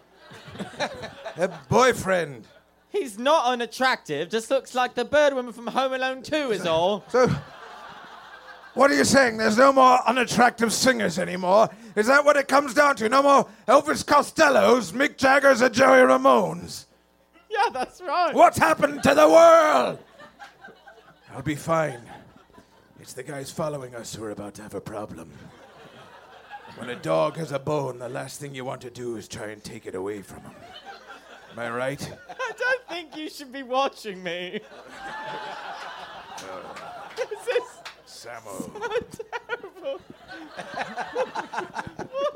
A 1.37 1.49
boyfriend. 1.69 2.47
He's 2.91 3.19
not 3.19 3.47
unattractive, 3.47 4.31
just 4.31 4.51
looks 4.51 4.75
like 4.75 4.95
the 4.95 5.05
bird 5.05 5.35
woman 5.35 5.53
from 5.53 5.67
Home 5.67 5.93
Alone 5.93 6.23
2 6.23 6.53
is 6.53 6.65
all. 6.65 7.05
So, 7.09 7.29
what 8.75 8.91
are 8.91 8.95
you 8.95 9.05
saying? 9.05 9.37
There's 9.37 9.57
no 9.57 9.73
more 9.73 9.99
unattractive 10.07 10.73
singers 10.73 11.19
anymore? 11.19 11.71
Is 11.97 12.07
that 12.07 12.25
what 12.25 12.37
it 12.37 12.47
comes 12.47 12.73
down 12.73 12.95
to? 12.97 13.09
No 13.09 13.23
more 13.23 13.49
Elvis 13.67 14.05
Costellos, 14.05 14.93
Mick 14.93 15.17
Jaggers, 15.17 15.61
or 15.61 15.69
Joey 15.69 15.99
Ramones? 15.99 16.87
Yeah, 17.51 17.71
that's 17.73 18.01
right. 18.01 18.33
What's 18.33 18.59
happened 18.59 19.03
to 19.03 19.15
the 19.15 19.29
world? 19.29 19.99
I'll 21.35 21.43
be 21.43 21.57
fine. 21.57 22.01
It's 23.01 23.13
the 23.13 23.25
guys 23.25 23.51
following 23.51 23.95
us 23.95 24.15
who 24.15 24.25
are 24.25 24.31
about 24.31 24.55
to 24.55 24.63
have 24.63 24.75
a 24.75 24.81
problem. 24.81 25.31
When 26.77 26.91
a 26.91 26.97
dog 26.97 27.37
has 27.37 27.53
a 27.53 27.59
bone, 27.59 27.99
the 28.01 28.09
last 28.09 28.41
thing 28.41 28.55
you 28.55 28.65
want 28.65 28.81
to 28.81 28.91
do 28.91 29.17
is 29.17 29.29
try 29.29 29.47
and 29.49 29.63
take 29.63 29.87
it 29.87 29.95
away 29.95 30.23
from 30.23 30.41
him. 30.41 30.53
Am 31.53 31.59
I 31.59 31.71
right? 31.71 32.13
I 32.29 32.53
don't 32.59 32.89
think 32.89 33.17
you 33.17 33.31
should 33.31 33.53
be 33.53 33.63
watching 33.63 34.21
me. 34.23 34.61
this 37.17 37.47
is 37.49 37.63
Samo. 38.07 38.73
so 38.73 38.99
terrible. 39.47 40.01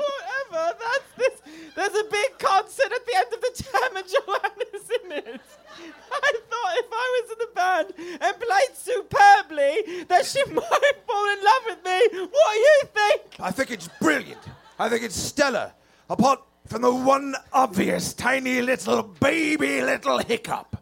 This. 1.19 1.43
There's 1.75 1.95
a 1.95 2.05
big 2.11 2.39
concert 2.39 2.93
at 2.93 3.07
the 3.07 3.17
end 3.17 3.27
of 3.35 3.41
the 3.41 3.63
term 3.63 3.97
and 3.97 4.07
Joanna's 4.07 4.91
in 5.03 5.13
it. 5.13 5.41
I 6.11 6.33
thought 6.51 6.73
if 6.77 6.87
I 6.93 7.21
was 7.21 7.31
in 7.33 7.39
the 7.39 7.51
band 7.55 8.21
and 8.21 8.41
played 8.41 8.75
superbly, 8.75 10.05
that 10.05 10.25
she 10.25 10.43
might 10.53 10.95
fall 11.07 11.31
in 11.31 11.45
love 11.45 11.63
with 11.67 11.85
me. 11.85 12.29
What 12.31 12.53
do 12.53 12.59
you 12.59 12.81
think? 12.95 13.23
I 13.41 13.51
think 13.51 13.71
it's 13.71 13.89
brilliant. 14.01 14.41
I 14.79 14.89
think 14.89 15.03
it's 15.03 15.17
stellar. 15.17 15.73
Apart 16.09 16.41
from 16.67 16.83
the 16.83 16.95
one 16.95 17.35
obvious 17.53 18.13
tiny 18.13 18.61
little 18.63 19.03
baby 19.03 19.83
little 19.83 20.19
hiccup. 20.19 20.77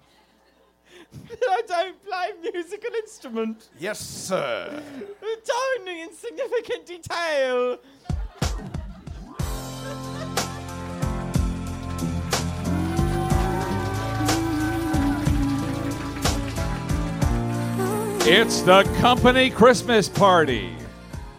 I 1.49 1.63
don't 1.67 2.05
play 2.05 2.31
a 2.31 2.53
musical 2.53 2.91
instrument. 2.95 3.69
Yes, 3.79 4.01
sir. 4.01 4.83
Tiny 5.21 6.03
insignificant 6.03 6.87
detail. 6.87 7.79
It's 18.29 18.61
the 18.63 18.83
company 18.99 19.51
Christmas 19.51 20.09
party. 20.09 20.75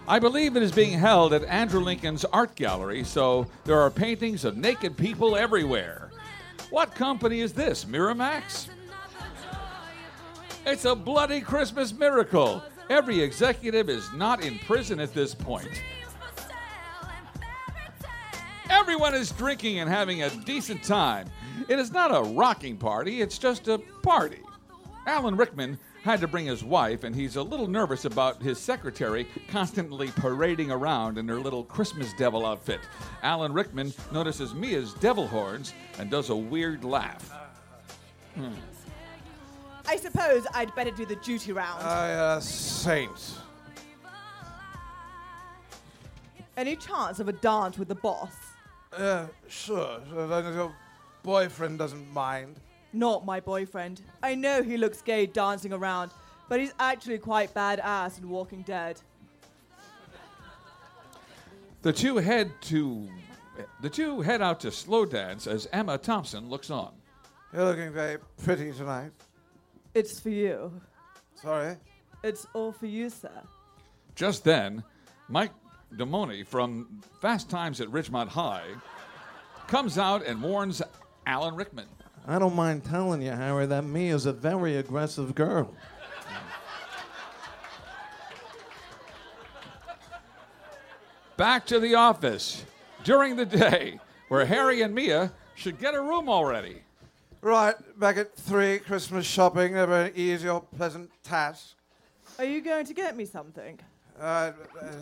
I 0.08 0.20
believe 0.20 0.56
it 0.56 0.64
is 0.64 0.72
being 0.72 0.98
held 0.98 1.34
at 1.34 1.44
Andrew 1.44 1.82
Lincoln's 1.82 2.24
art 2.24 2.56
gallery, 2.56 3.04
so 3.04 3.46
there 3.66 3.78
are 3.78 3.92
paintings 3.92 4.46
of 4.46 4.56
naked 4.56 4.96
people 4.96 5.36
everywhere. 5.36 6.12
What 6.70 6.96
company 6.96 7.42
is 7.42 7.52
this, 7.52 7.84
Miramax? 7.84 8.70
It's 10.66 10.86
a 10.86 10.96
bloody 10.96 11.42
Christmas 11.42 11.92
miracle. 11.92 12.64
Every 12.90 13.20
executive 13.20 13.90
is 13.90 14.10
not 14.14 14.42
in 14.42 14.58
prison 14.60 15.02
at 15.02 15.14
this 15.14 15.36
point. 15.36 15.84
Everyone 18.70 19.14
is 19.14 19.32
drinking 19.32 19.80
and 19.80 19.90
having 19.90 20.24
a 20.24 20.30
decent 20.30 20.86
time. 20.86 21.28
It 21.68 21.80
is 21.80 21.92
not 21.92 22.16
a 22.16 22.22
rocking 22.30 22.78
party, 22.78 23.20
it's 23.22 23.38
just 23.38 23.68
a 23.68 23.78
party. 24.04 24.40
Alan 25.06 25.36
Rickman 25.36 25.78
had 26.08 26.22
to 26.22 26.28
bring 26.28 26.46
his 26.46 26.64
wife, 26.64 27.04
and 27.04 27.14
he's 27.14 27.36
a 27.36 27.44
little 27.44 27.68
nervous 27.68 28.06
about 28.06 28.42
his 28.42 28.58
secretary 28.58 29.28
constantly 29.50 30.08
parading 30.08 30.72
around 30.72 31.18
in 31.18 31.28
her 31.28 31.38
little 31.38 31.66
Christmas 31.66 32.14
devil 32.18 32.46
outfit. 32.46 32.80
Alan 33.24 33.52
Rickman 33.52 33.94
notices 34.14 34.54
Mia's 34.54 34.94
devil 34.94 35.28
horns 35.28 35.74
and 36.00 36.10
does 36.10 36.30
a 36.30 36.36
weird 36.36 36.86
laugh. 36.86 37.30
Hmm. 38.36 38.54
I 39.86 39.98
suppose 39.98 40.48
I'd 40.54 40.74
better 40.76 40.92
do 40.92 41.06
the 41.06 41.18
duty 41.18 41.52
round. 41.52 41.84
I, 41.84 42.14
uh, 42.14 42.40
saints. 42.40 43.40
Any 46.56 46.78
chance 46.78 47.20
of 47.20 47.28
a 47.28 47.34
dance 47.34 47.78
with 47.78 47.90
the 47.90 47.96
boss? 47.96 48.34
Uh, 48.94 49.28
sure. 49.50 50.00
So 50.10 50.26
long 50.26 50.46
as 50.46 50.56
your 50.56 50.74
boyfriend 51.22 51.78
doesn't 51.80 52.14
mind. 52.14 52.56
Not 52.94 53.26
my 53.26 53.40
boyfriend. 53.40 54.02
I 54.24 54.36
know 54.36 54.64
he 54.64 54.78
looks 54.78 55.02
gay 55.02 55.26
dancing 55.26 55.74
around, 55.74 56.12
but 56.50 56.60
he's 56.60 56.74
actually 56.80 57.18
quite 57.18 57.54
badass 57.54 58.20
in 58.20 58.30
Walking 58.30 58.62
Dead. 58.62 59.00
The 61.82 61.94
two 61.94 62.18
head 62.18 62.52
to 62.62 63.08
the 63.82 63.90
two 63.90 64.22
head 64.22 64.42
out 64.42 64.60
to 64.62 64.72
slow 64.72 65.06
dance 65.06 65.48
as 65.48 65.68
Emma 65.72 65.98
Thompson 65.98 66.50
looks 66.50 66.70
on. 66.70 66.94
You're 67.54 67.66
looking 67.66 67.92
very 67.92 68.18
pretty 68.44 68.72
tonight. 68.72 69.12
It's 69.94 70.20
for 70.20 70.30
you. 70.30 70.82
Sorry. 71.36 71.78
It's 72.24 72.46
all 72.54 72.72
for 72.72 72.88
you, 72.88 73.10
sir. 73.10 73.32
Just 74.16 74.44
then, 74.44 74.84
Mike 75.30 75.52
Damone 75.96 76.46
from 76.46 77.02
Fast 77.22 77.50
Times 77.50 77.80
at 77.80 77.88
Ridgemont 77.90 78.28
High 78.28 78.66
comes 79.68 79.98
out 79.98 80.26
and 80.26 80.42
warns 80.42 80.82
Alan 81.26 81.56
Rickman. 81.56 81.88
I 82.30 82.40
don't 82.40 82.56
mind 82.56 82.84
telling 82.84 83.22
you, 83.22 83.32
Harry, 83.32 83.66
that 83.68 83.86
Mia's 83.86 84.26
a 84.26 84.34
very 84.34 84.76
aggressive 84.76 85.34
girl. 85.34 85.74
Back 91.38 91.66
to 91.68 91.80
the 91.80 91.96
office 91.96 92.66
during 93.06 93.38
the 93.38 93.46
day 93.46 94.00
where 94.28 94.46
Harry 94.46 94.82
and 94.82 94.94
Mia 94.94 95.32
should 95.56 95.80
get 95.80 95.94
a 95.94 96.02
room 96.02 96.28
already. 96.28 96.82
Right, 97.42 97.76
back 97.98 98.18
at 98.18 98.36
three, 98.36 98.80
Christmas 98.80 99.26
shopping, 99.26 99.76
never 99.76 100.02
an 100.02 100.12
easy 100.14 100.50
or 100.50 100.60
pleasant 100.60 101.10
task. 101.24 101.76
Are 102.40 102.46
you 102.46 102.60
going 102.60 102.86
to 102.88 102.94
get 102.94 103.16
me 103.16 103.24
something? 103.24 103.80
Uh, 104.20 104.52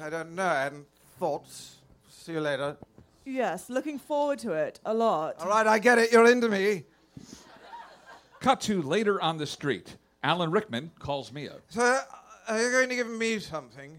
I 0.01 0.09
don't 0.11 0.35
know, 0.35 0.45
I 0.45 0.63
hadn't 0.63 0.85
thought. 1.17 1.47
See 2.09 2.33
you 2.33 2.41
later. 2.41 2.77
Yes, 3.23 3.69
looking 3.69 3.97
forward 3.97 4.37
to 4.39 4.51
it 4.51 4.79
a 4.85 4.93
lot. 4.93 5.39
All 5.39 5.47
right, 5.47 5.65
I 5.65 5.79
get 5.79 5.97
it, 5.97 6.11
you're 6.11 6.29
into 6.29 6.49
me. 6.49 6.83
Cut 8.39 8.61
to 8.61 8.81
later 8.81 9.21
on 9.21 9.37
the 9.37 9.45
street. 9.45 9.97
Alan 10.23 10.51
Rickman 10.51 10.91
calls 10.99 11.31
Mia. 11.31 11.55
So, 11.69 11.99
are 12.47 12.61
you 12.61 12.71
going 12.71 12.89
to 12.89 12.95
give 12.95 13.09
me 13.09 13.39
something? 13.39 13.97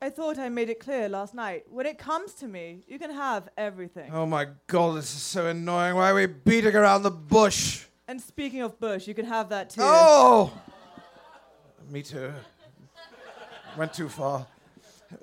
I 0.00 0.10
thought 0.10 0.38
I 0.38 0.48
made 0.48 0.70
it 0.70 0.78
clear 0.78 1.08
last 1.08 1.34
night. 1.34 1.64
When 1.70 1.84
it 1.84 1.98
comes 1.98 2.32
to 2.34 2.46
me, 2.46 2.84
you 2.86 2.98
can 2.98 3.10
have 3.10 3.48
everything. 3.56 4.10
Oh 4.12 4.26
my 4.26 4.46
god, 4.66 4.98
this 4.98 5.14
is 5.14 5.22
so 5.22 5.46
annoying. 5.46 5.96
Why 5.96 6.10
are 6.10 6.14
we 6.14 6.26
beating 6.26 6.76
around 6.76 7.02
the 7.02 7.10
bush? 7.10 7.84
And 8.06 8.20
speaking 8.20 8.62
of 8.62 8.78
Bush, 8.80 9.06
you 9.06 9.14
can 9.14 9.26
have 9.26 9.50
that 9.50 9.70
too. 9.70 9.80
Oh! 9.82 10.52
Me 11.90 12.02
too. 12.02 12.32
Went 13.76 13.92
too 13.92 14.08
far. 14.08 14.46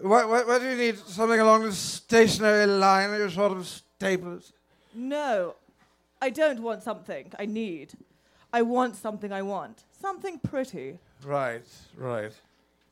What, 0.02 0.30
what, 0.30 0.48
what 0.48 0.62
do 0.62 0.70
you 0.70 0.78
need? 0.78 0.98
Something 0.98 1.40
along 1.40 1.64
the 1.64 1.72
stationary 1.72 2.68
line, 2.68 3.10
your 3.12 3.30
sort 3.30 3.54
of 3.54 3.66
staples? 3.68 4.54
No, 4.94 5.56
I 6.22 6.30
don't 6.30 6.62
want 6.62 6.84
something 6.84 7.32
I 7.40 7.46
need. 7.46 7.94
I 8.56 8.62
want 8.62 8.96
something 8.96 9.34
I 9.34 9.42
want. 9.42 9.84
Something 10.00 10.40
pretty. 10.40 11.00
Right, 11.26 11.68
right. 11.98 12.32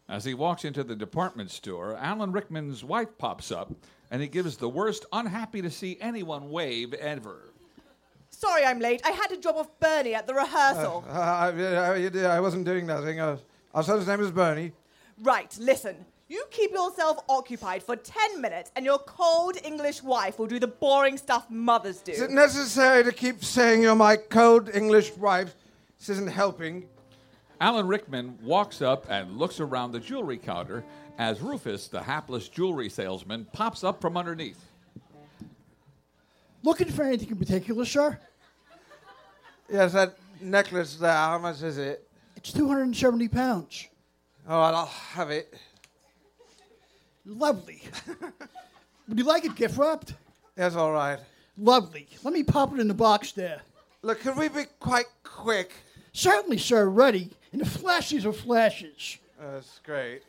As 0.09 0.25
he 0.25 0.33
walks 0.33 0.65
into 0.65 0.83
the 0.83 0.93
department 0.93 1.51
store, 1.51 1.95
Alan 1.95 2.33
Rickman's 2.33 2.83
wife 2.83 3.17
pops 3.17 3.49
up 3.49 3.71
and 4.11 4.21
he 4.21 4.27
gives 4.27 4.57
the 4.57 4.67
worst 4.67 5.05
unhappy 5.13 5.61
to 5.61 5.69
see 5.69 5.97
anyone 6.01 6.49
wave 6.49 6.93
ever. 6.95 7.53
Sorry 8.29 8.65
I'm 8.65 8.79
late. 8.79 9.03
I 9.05 9.11
had 9.11 9.27
to 9.27 9.37
drop 9.37 9.55
off 9.55 9.69
Bernie 9.79 10.13
at 10.13 10.27
the 10.27 10.33
rehearsal. 10.33 11.05
Uh, 11.07 11.13
I, 11.13 11.51
I, 11.55 12.35
I 12.35 12.39
wasn't 12.41 12.65
doing 12.65 12.85
nothing. 12.85 13.21
Uh, 13.21 13.37
our 13.73 13.83
son's 13.83 14.05
name 14.05 14.19
is 14.19 14.31
Bernie. 14.31 14.73
Right, 15.17 15.57
listen. 15.61 15.95
You 16.33 16.45
keep 16.49 16.71
yourself 16.71 17.19
occupied 17.29 17.83
for 17.83 17.95
10 17.95 18.41
minutes 18.41 18.71
and 18.75 18.83
your 18.83 18.97
cold 18.97 19.55
English 19.63 20.01
wife 20.01 20.39
will 20.39 20.47
do 20.47 20.57
the 20.57 20.65
boring 20.65 21.15
stuff 21.15 21.45
mothers 21.47 21.99
do. 21.99 22.11
Is 22.11 22.21
it 22.21 22.31
necessary 22.31 23.03
to 23.03 23.11
keep 23.11 23.45
saying 23.45 23.83
you're 23.83 23.93
my 23.93 24.15
cold 24.15 24.67
English 24.73 25.15
wife? 25.15 25.53
This 25.99 26.09
isn't 26.09 26.31
helping. 26.31 26.87
Alan 27.61 27.87
Rickman 27.87 28.39
walks 28.41 28.81
up 28.81 29.05
and 29.11 29.37
looks 29.37 29.59
around 29.59 29.91
the 29.91 29.99
jewelry 29.99 30.39
counter 30.39 30.83
as 31.19 31.39
Rufus, 31.39 31.87
the 31.87 32.01
hapless 32.01 32.49
jewelry 32.49 32.89
salesman, 32.89 33.45
pops 33.53 33.83
up 33.83 34.01
from 34.01 34.17
underneath. 34.17 34.71
Looking 36.63 36.89
for 36.89 37.03
anything 37.03 37.29
in 37.29 37.37
particular, 37.37 37.85
sir? 37.85 38.19
Yes, 39.71 39.93
that 39.93 40.17
necklace 40.41 40.95
there, 40.95 41.13
how 41.13 41.37
much 41.37 41.61
is 41.61 41.77
it? 41.77 42.09
It's 42.35 42.51
270 42.51 43.27
pounds. 43.27 43.87
All 44.49 44.59
right, 44.59 44.73
I'll 44.75 44.87
have 44.87 45.29
it. 45.29 45.53
Lovely. 47.25 47.81
Would 49.07 49.17
you 49.17 49.25
like 49.25 49.45
it 49.45 49.55
gift 49.55 49.77
wrapped? 49.77 50.13
That's 50.55 50.75
all 50.75 50.91
right. 50.91 51.19
Lovely. 51.57 52.07
Let 52.23 52.33
me 52.33 52.43
pop 52.43 52.73
it 52.73 52.79
in 52.79 52.87
the 52.87 52.93
box 52.93 53.31
there. 53.31 53.61
Look, 54.01 54.21
could 54.21 54.37
we 54.37 54.49
be 54.49 54.63
quite 54.79 55.05
quick? 55.23 55.71
Certainly, 56.11 56.57
sir. 56.57 56.87
Ready. 56.89 57.29
And 57.51 57.61
the 57.61 57.65
flashes 57.65 58.25
are 58.25 58.33
flashes. 58.33 59.17
That's 59.39 59.79
great. 59.85 60.21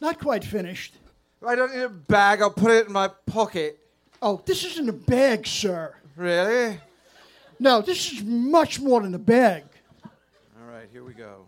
Not 0.00 0.18
quite 0.18 0.44
finished. 0.44 0.94
I 1.46 1.54
don't 1.54 1.74
need 1.74 1.82
a 1.82 1.88
bag. 1.88 2.42
I'll 2.42 2.50
put 2.50 2.70
it 2.70 2.86
in 2.86 2.92
my 2.92 3.08
pocket. 3.26 3.78
Oh, 4.22 4.42
this 4.44 4.64
isn't 4.64 4.88
a 4.88 4.92
bag, 4.94 5.46
sir. 5.46 5.94
Really? 6.16 6.78
No, 7.58 7.80
this 7.80 8.12
is 8.12 8.22
much 8.22 8.80
more 8.80 9.00
than 9.00 9.14
a 9.14 9.18
bag. 9.18 9.64
All 10.04 10.66
right, 10.70 10.86
here 10.92 11.04
we 11.04 11.14
go. 11.14 11.46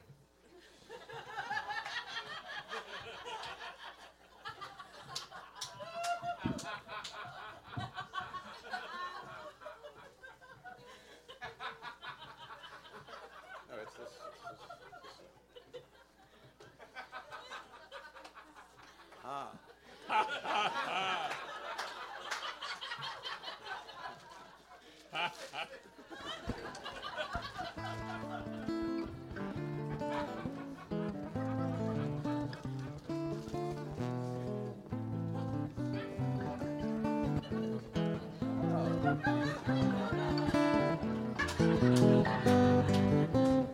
Oh, 39.68 39.72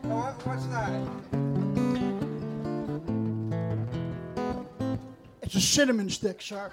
what, 0.02 0.46
what's 0.46 0.66
that? 0.66 0.92
It's 5.42 5.54
a 5.54 5.60
cinnamon 5.60 6.10
stick, 6.10 6.42
sir. 6.42 6.70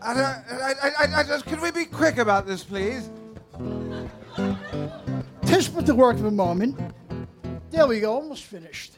I, 0.00 0.14
don't- 0.14 0.62
I, 0.62 0.74
I, 0.82 1.20
I, 1.20 1.34
I 1.34 1.40
can 1.40 1.60
we 1.60 1.70
be 1.70 1.84
quick 1.84 2.18
about 2.18 2.46
this, 2.46 2.64
please? 2.64 3.10
Tis 5.46 5.68
but 5.68 5.86
the 5.86 5.94
work 5.94 6.16
of 6.16 6.24
a 6.24 6.30
moment. 6.30 6.78
There 7.70 7.86
we 7.86 8.00
go, 8.00 8.14
almost 8.14 8.44
finished. 8.44 8.97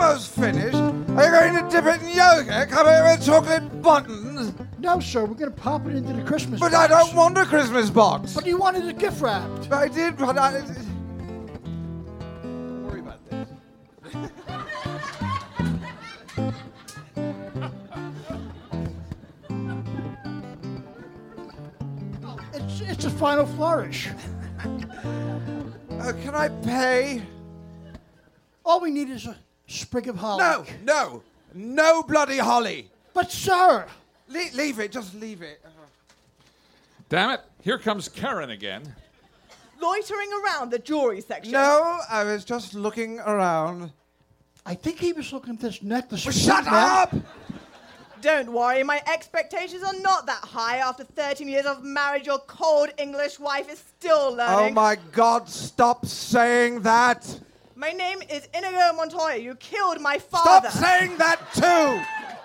Almost 0.00 0.30
finished? 0.30 0.76
Are 0.76 1.24
you 1.24 1.52
going 1.52 1.62
to 1.62 1.68
dip 1.70 1.84
it 1.84 2.00
in 2.00 2.16
yogurt? 2.16 2.70
Come 2.70 2.86
here 2.86 3.04
with 3.04 3.26
chocolate 3.26 3.82
buttons? 3.82 4.54
No, 4.78 4.98
sir, 4.98 5.26
we're 5.26 5.34
going 5.34 5.52
to 5.52 5.60
pop 5.60 5.86
it 5.86 5.94
into 5.94 6.14
the 6.14 6.22
Christmas 6.22 6.58
But 6.58 6.72
box. 6.72 6.84
I 6.84 6.88
don't 6.88 7.14
want 7.14 7.36
a 7.36 7.44
Christmas 7.44 7.90
box. 7.90 8.32
But 8.32 8.46
you 8.46 8.56
wanted 8.56 8.86
it 8.86 8.98
gift 8.98 9.20
wrapped. 9.20 9.70
I 9.70 9.88
did, 9.88 10.16
but 10.16 10.38
I. 10.38 10.62
Don't 12.42 12.86
worry 12.86 13.00
about 13.00 13.20
this. 13.28 13.48
It's, 22.52 22.80
it's 22.80 23.04
a 23.04 23.10
final 23.10 23.46
flourish. 23.46 24.08
Uh, 24.58 26.12
can 26.22 26.34
I 26.34 26.48
pay? 26.48 27.22
All 28.64 28.80
we 28.80 28.90
need 28.90 29.08
is 29.10 29.26
a 29.26 29.36
sprig 29.70 30.08
of 30.08 30.16
holly. 30.16 30.40
No, 30.42 30.64
no, 30.84 31.22
no 31.54 32.02
bloody 32.02 32.38
holly. 32.38 32.90
But, 33.14 33.30
sir. 33.30 33.86
Le- 34.28 34.54
leave 34.54 34.78
it, 34.78 34.92
just 34.92 35.14
leave 35.14 35.42
it. 35.42 35.60
Uh-huh. 35.64 35.86
Damn 37.08 37.30
it, 37.30 37.40
here 37.62 37.78
comes 37.78 38.08
Karen 38.08 38.50
again. 38.50 38.94
Loitering 39.80 40.30
around 40.44 40.70
the 40.70 40.78
jewelry 40.78 41.20
section. 41.20 41.52
No, 41.52 42.00
I 42.08 42.22
was 42.24 42.44
just 42.44 42.74
looking 42.74 43.18
around. 43.18 43.90
I 44.66 44.74
think 44.74 44.98
he 44.98 45.12
was 45.12 45.32
looking 45.32 45.54
at 45.54 45.60
this 45.60 45.82
necklace. 45.82 46.24
Well, 46.24 46.34
shut 46.34 46.66
up! 46.66 47.14
Don't 48.20 48.52
worry, 48.52 48.82
my 48.82 49.02
expectations 49.10 49.82
are 49.82 49.98
not 50.00 50.26
that 50.26 50.44
high. 50.44 50.76
After 50.76 51.04
13 51.04 51.48
years 51.48 51.64
of 51.64 51.82
marriage, 51.82 52.26
your 52.26 52.38
cold 52.40 52.90
English 52.98 53.40
wife 53.40 53.72
is 53.72 53.78
still 53.78 54.34
learning. 54.34 54.70
Oh 54.70 54.70
my 54.70 54.98
god, 55.12 55.48
stop 55.48 56.04
saying 56.04 56.82
that! 56.82 57.40
My 57.80 57.92
name 57.92 58.20
is 58.28 58.46
Inigo 58.52 58.92
Montoya. 58.92 59.38
You 59.38 59.54
killed 59.54 60.02
my 60.02 60.18
father. 60.18 60.68
Stop 60.68 60.84
saying 60.84 61.16
that 61.16 61.40
too! 61.54 62.36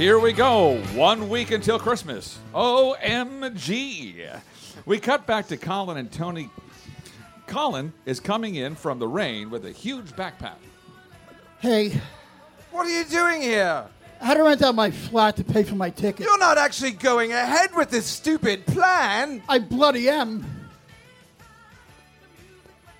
Here 0.00 0.18
we 0.18 0.32
go. 0.32 0.78
One 0.94 1.28
week 1.28 1.50
until 1.50 1.78
Christmas. 1.78 2.38
OMG. 2.54 4.40
We 4.86 4.98
cut 4.98 5.26
back 5.26 5.48
to 5.48 5.58
Colin 5.58 5.98
and 5.98 6.10
Tony. 6.10 6.48
Colin 7.46 7.92
is 8.06 8.18
coming 8.18 8.54
in 8.54 8.76
from 8.76 8.98
the 8.98 9.06
rain 9.06 9.50
with 9.50 9.66
a 9.66 9.72
huge 9.72 10.06
backpack. 10.12 10.56
Hey, 11.58 12.00
What 12.70 12.86
are 12.86 12.98
you 12.98 13.04
doing 13.04 13.42
here? 13.42 13.84
I 14.22 14.24
had 14.24 14.38
to 14.38 14.42
rent 14.42 14.62
out 14.62 14.74
my 14.74 14.90
flat 14.90 15.36
to 15.36 15.44
pay 15.44 15.64
for 15.64 15.74
my 15.74 15.90
ticket. 15.90 16.24
You're 16.24 16.38
not 16.38 16.56
actually 16.56 16.92
going 16.92 17.32
ahead 17.32 17.74
with 17.76 17.90
this 17.90 18.06
stupid 18.06 18.64
plan. 18.64 19.42
I 19.50 19.58
bloody 19.58 20.08
am. 20.08 20.46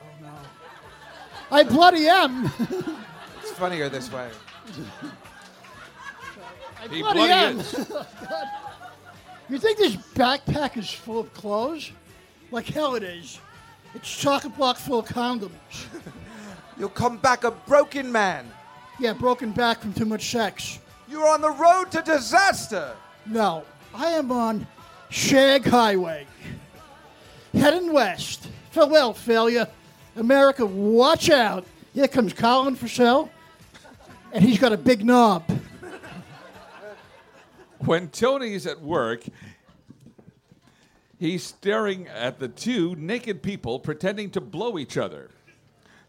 Oh 0.02 0.06
no. 0.20 0.32
I 1.50 1.62
bloody 1.62 2.08
am. 2.08 2.52
It's 3.40 3.52
funnier 3.52 3.88
this 3.88 4.12
way. 4.12 4.28
I 6.78 6.88
He 6.88 7.02
bloody 7.02 7.18
bloody 7.18 7.32
am. 7.32 7.58
You 9.50 9.58
think 9.58 9.78
this 9.78 9.96
backpack 9.96 10.76
is 10.76 10.88
full 10.88 11.18
of 11.18 11.34
clothes? 11.34 11.90
Like 12.52 12.66
hell 12.66 12.94
it 12.94 13.02
is. 13.02 13.40
It's 13.94 14.08
chocolate 14.08 14.56
block 14.56 14.76
full 14.76 15.00
of 15.00 15.06
condoms. 15.06 15.50
You'll 16.78 16.88
come 16.88 17.16
back 17.16 17.42
a 17.42 17.50
broken 17.50 18.12
man. 18.12 18.48
Yeah, 19.00 19.12
broken 19.12 19.50
back 19.50 19.80
from 19.80 19.92
too 19.92 20.04
much 20.04 20.30
sex. 20.30 20.78
You're 21.08 21.26
on 21.26 21.40
the 21.40 21.50
road 21.50 21.90
to 21.90 22.02
disaster. 22.02 22.94
No, 23.26 23.64
I 23.92 24.10
am 24.10 24.30
on 24.30 24.68
Shag 25.08 25.66
Highway. 25.66 26.26
Heading 27.52 27.92
west. 27.92 28.46
Farewell, 28.70 29.12
failure. 29.12 29.66
America, 30.14 30.64
watch 30.64 31.28
out. 31.28 31.66
Here 31.92 32.06
comes 32.06 32.32
Colin 32.32 32.76
Purcell, 32.76 33.28
and 34.32 34.44
he's 34.44 34.60
got 34.60 34.72
a 34.72 34.76
big 34.76 35.04
knob. 35.04 35.42
When 37.84 38.08
Tony's 38.08 38.66
at 38.66 38.82
work, 38.82 39.24
he's 41.18 41.42
staring 41.42 42.08
at 42.08 42.38
the 42.38 42.48
two 42.48 42.94
naked 42.96 43.42
people 43.42 43.80
pretending 43.80 44.30
to 44.32 44.40
blow 44.40 44.78
each 44.78 44.98
other. 44.98 45.30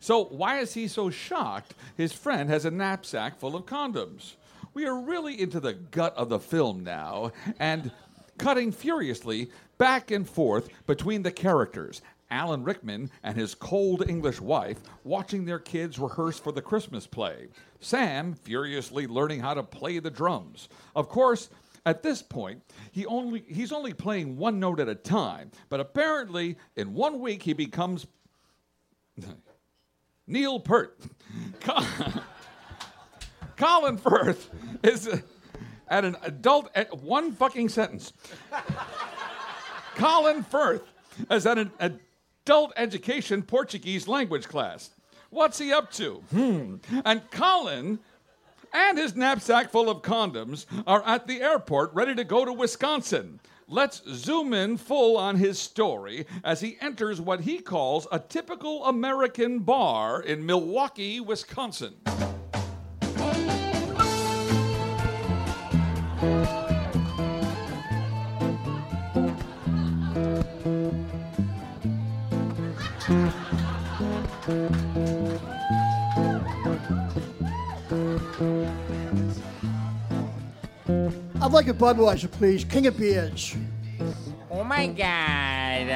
So, 0.02 0.26
why 0.26 0.60
is 0.60 0.74
he 0.74 0.90
so 0.90 1.10
shocked 1.10 1.74
his 1.96 2.12
friend 2.12 2.50
has 2.50 2.66
a 2.66 2.72
knapsack 2.72 3.40
full 3.40 3.56
of 3.56 3.66
condoms? 3.66 4.34
We 4.74 4.86
are 4.86 5.00
really 5.00 5.40
into 5.40 5.62
the 5.62 5.74
gut 5.74 6.14
of 6.18 6.28
the 6.28 6.40
film 6.40 6.84
now 6.84 7.32
and 7.58 7.92
cutting 8.38 8.74
furiously 8.74 9.50
back 9.78 10.12
and 10.12 10.28
forth 10.28 10.70
between 10.88 11.24
the 11.24 11.32
characters. 11.32 12.02
Alan 12.30 12.64
Rickman 12.64 13.12
and 13.24 13.38
his 13.38 13.54
cold 13.54 14.10
English 14.10 14.40
wife 14.42 14.78
watching 15.04 15.46
their 15.46 15.60
kids 15.60 16.00
rehearse 16.00 16.40
for 16.40 16.52
the 16.52 16.62
Christmas 16.62 17.06
play. 17.06 17.50
Sam 17.82 18.34
furiously 18.34 19.06
learning 19.06 19.42
how 19.42 19.54
to 19.54 19.64
play 19.64 20.00
the 20.00 20.10
drums. 20.10 20.70
Of 20.96 21.10
course, 21.10 21.50
at 21.86 22.04
this 22.04 22.22
point, 22.22 22.62
he 22.92 23.06
only 23.06 23.44
he's 23.48 23.72
only 23.72 23.94
playing 23.94 24.38
one 24.38 24.60
note 24.60 24.80
at 24.80 24.88
a 24.88 24.96
time, 24.96 25.52
but 25.70 25.80
apparently 25.80 26.58
in 26.76 26.94
one 26.94 27.20
week 27.20 27.44
he 27.44 27.54
becomes 27.54 28.06
Neil 30.28 30.60
Peart. 30.60 31.00
Colin 33.58 33.98
Firth 33.98 34.50
is 34.84 35.08
uh, 35.08 35.20
at 35.88 36.06
an 36.06 36.18
adult 36.24 36.70
at 36.74 37.02
one 37.02 37.34
fucking 37.34 37.70
sentence. 37.70 38.14
Colin 39.96 40.44
Firth 40.44 40.84
is 41.30 41.46
at 41.46 41.58
an 41.58 41.72
adult 41.80 42.74
education 42.76 43.44
Portuguese 43.44 44.08
language 44.08 44.48
class. 44.48 44.92
What's 45.30 45.60
he 45.60 45.72
up 45.72 45.92
to? 45.94 46.24
Hmm. 46.32 46.76
And 47.06 47.30
Colin 47.32 48.00
and 48.74 48.98
his 48.98 49.16
knapsack 49.16 49.70
full 49.70 49.90
of 49.90 50.02
condoms 50.02 50.66
are 50.88 51.04
at 51.06 51.28
the 51.28 51.42
airport 51.42 51.94
ready 51.94 52.16
to 52.16 52.24
go 52.24 52.46
to 52.46 52.54
Wisconsin. 52.54 53.40
Let's 53.68 54.02
zoom 54.08 54.54
in 54.54 54.78
full 54.78 55.18
on 55.18 55.38
his 55.38 55.58
story 55.58 56.26
as 56.44 56.60
he 56.60 56.78
enters 56.82 57.22
what 57.22 57.42
he 57.42 57.60
calls 57.60 58.06
a 58.12 58.20
typical 58.20 58.86
American 58.86 59.60
bar 59.60 60.22
in 60.22 60.46
Milwaukee, 60.46 61.22
Wisconsin. 61.22 61.96
I'd 81.52 81.56
like 81.56 81.68
a 81.68 81.74
Budweiser, 81.74 82.32
please. 82.32 82.64
King 82.64 82.88
of 82.88 82.98
beers. 82.98 83.58
Oh 84.50 84.64
my 84.64 84.88
god. 84.88 85.92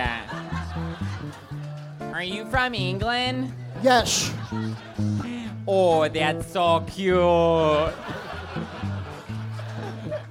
Are 2.13 2.23
you 2.23 2.43
from 2.47 2.73
England? 2.73 3.53
Yes. 3.81 4.33
Oh, 5.65 6.09
that's 6.09 6.51
so 6.51 6.81
cute. 6.81 7.15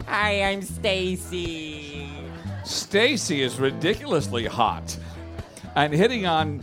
Hi, 0.06 0.42
I'm 0.42 0.60
Stacy. 0.60 2.06
Stacy 2.62 3.40
is 3.40 3.58
ridiculously 3.58 4.44
hot 4.44 4.94
and 5.74 5.94
hitting 5.94 6.26
on 6.26 6.62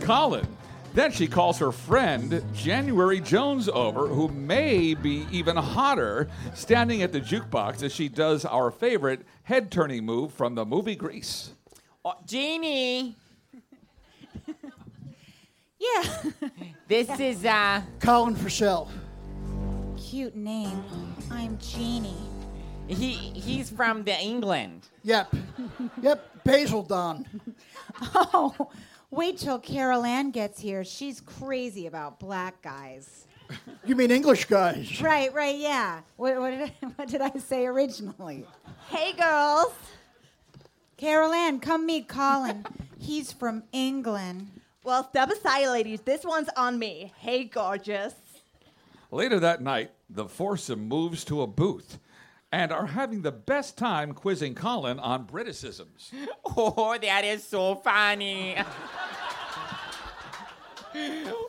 Colin. 0.00 0.48
Then 0.96 1.12
she 1.12 1.26
calls 1.26 1.58
her 1.58 1.72
friend 1.72 2.42
January 2.54 3.20
Jones 3.20 3.68
over, 3.68 4.06
who 4.08 4.28
may 4.28 4.94
be 4.94 5.26
even 5.30 5.54
hotter, 5.54 6.26
standing 6.54 7.02
at 7.02 7.12
the 7.12 7.20
jukebox 7.20 7.82
as 7.82 7.92
she 7.94 8.08
does 8.08 8.46
our 8.46 8.70
favorite 8.70 9.20
head 9.42 9.70
turning 9.70 10.06
move 10.06 10.32
from 10.32 10.54
the 10.54 10.64
movie 10.64 10.96
Grease. 10.96 11.50
Oh, 12.02 12.14
Jeannie. 12.26 13.14
Yeah. 15.78 16.22
This 16.88 17.20
is 17.20 17.44
uh 17.44 17.82
Colin 18.00 18.34
Purcell. 18.34 18.90
cute 19.98 20.34
name. 20.34 20.82
I'm 21.30 21.58
Jeannie. 21.58 22.16
He 22.88 23.12
he's 23.34 23.68
from 23.68 24.02
the 24.04 24.18
England. 24.18 24.86
Yep. 25.02 25.34
Yep, 26.00 26.42
Basildon. 26.44 27.26
Oh, 28.14 28.70
wait 29.10 29.38
till 29.38 29.58
Carol 29.58 30.04
Ann 30.04 30.30
gets 30.30 30.60
here. 30.60 30.84
She's 30.84 31.20
crazy 31.20 31.86
about 31.86 32.18
black 32.18 32.62
guys. 32.62 33.26
You 33.84 33.94
mean 33.94 34.10
English 34.10 34.46
guys? 34.46 35.00
Right, 35.00 35.32
right, 35.32 35.56
yeah. 35.56 36.00
What, 36.16 36.38
what, 36.40 36.50
did, 36.50 36.62
I, 36.62 36.86
what 36.96 37.08
did 37.08 37.20
I 37.20 37.30
say 37.38 37.66
originally? 37.66 38.44
Hey, 38.88 39.12
girls. 39.12 39.72
Carol 40.96 41.32
Ann, 41.32 41.60
come 41.60 41.86
meet 41.86 42.08
Colin. 42.08 42.64
He's 42.98 43.32
from 43.32 43.62
England. 43.72 44.50
Well, 44.82 45.08
step 45.08 45.30
aside, 45.30 45.68
ladies. 45.68 46.00
This 46.00 46.24
one's 46.24 46.48
on 46.56 46.78
me. 46.78 47.12
Hey, 47.18 47.44
gorgeous. 47.44 48.14
Later 49.10 49.38
that 49.40 49.62
night, 49.62 49.92
the 50.10 50.26
foursome 50.26 50.88
moves 50.88 51.24
to 51.24 51.42
a 51.42 51.46
booth 51.46 51.98
and 52.52 52.72
are 52.72 52.86
having 52.86 53.22
the 53.22 53.32
best 53.32 53.76
time 53.76 54.12
quizzing 54.12 54.54
Colin 54.54 54.98
on 54.98 55.26
Briticisms. 55.26 56.12
Oh, 56.58 56.96
that 57.02 57.24
is 57.24 57.44
so 57.44 57.74
funny. 57.74 58.56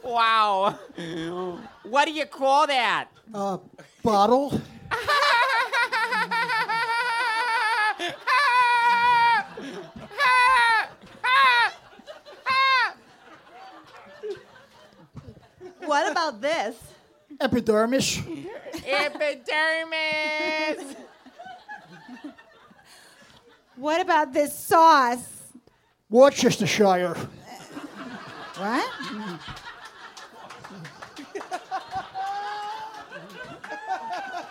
wow. 0.03 0.78
What 1.84 2.06
do 2.06 2.11
you 2.11 2.26
call 2.26 2.68
that? 2.68 3.07
Uh, 3.34 3.60
bottle? 4.03 4.60
What 15.86 16.11
about 16.11 16.41
this? 16.41 16.76
Epidermis? 17.39 18.19
Epidermis. 18.85 20.95
What 23.76 24.01
about 24.01 24.34
this 24.34 24.57
sauce? 24.57 25.27
Worcestershire. 26.09 27.15
What? 28.55 28.89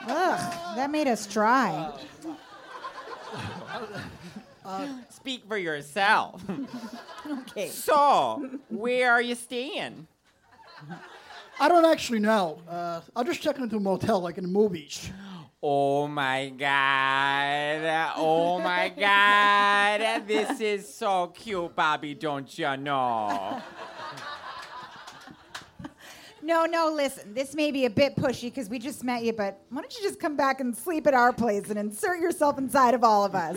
Ugh, 0.09 0.77
that 0.77 0.91
made 0.91 1.09
us 1.09 1.27
dry. 1.27 1.93
Speak 5.11 5.45
for 5.49 5.59
yourself. 5.59 6.43
Okay. 7.27 7.71
So, 7.71 8.49
where 8.69 9.11
are 9.11 9.21
you 9.21 9.35
staying? 9.35 10.07
I 11.59 11.69
don't 11.69 11.85
actually 11.85 12.19
know. 12.19 12.61
Uh, 12.69 13.01
I'll 13.15 13.25
just 13.25 13.41
check 13.41 13.59
into 13.59 13.77
a 13.77 13.81
motel 13.81 14.21
like 14.21 14.37
in 14.39 14.45
the 14.45 14.51
movies. 14.51 15.11
Oh 15.63 16.07
my 16.07 16.51
god. 16.51 18.15
Oh 18.17 18.59
my 18.61 18.89
god. 18.91 20.27
This 20.27 20.61
is 20.61 20.93
so 20.95 21.29
cute, 21.29 21.75
Bobby, 21.75 22.15
don't 22.15 22.57
you 22.59 22.77
know? 22.77 23.61
No, 26.43 26.65
no, 26.65 26.93
listen. 26.95 27.35
This 27.35 27.57
may 27.57 27.73
be 27.73 27.87
a 27.87 27.91
bit 27.91 28.15
pushy 28.15 28.43
because 28.43 28.69
we 28.69 28.79
just 28.79 29.03
met 29.03 29.25
you, 29.25 29.33
but 29.33 29.61
why 29.71 29.81
don't 29.81 29.93
you 29.97 30.03
just 30.05 30.21
come 30.21 30.37
back 30.37 30.61
and 30.61 30.77
sleep 30.77 31.09
at 31.09 31.15
our 31.15 31.33
place 31.33 31.71
and 31.71 31.77
insert 31.79 32.21
yourself 32.21 32.57
inside 32.57 32.95
of 32.95 33.03
all 33.03 33.25
of 33.25 33.35
us? 33.35 33.57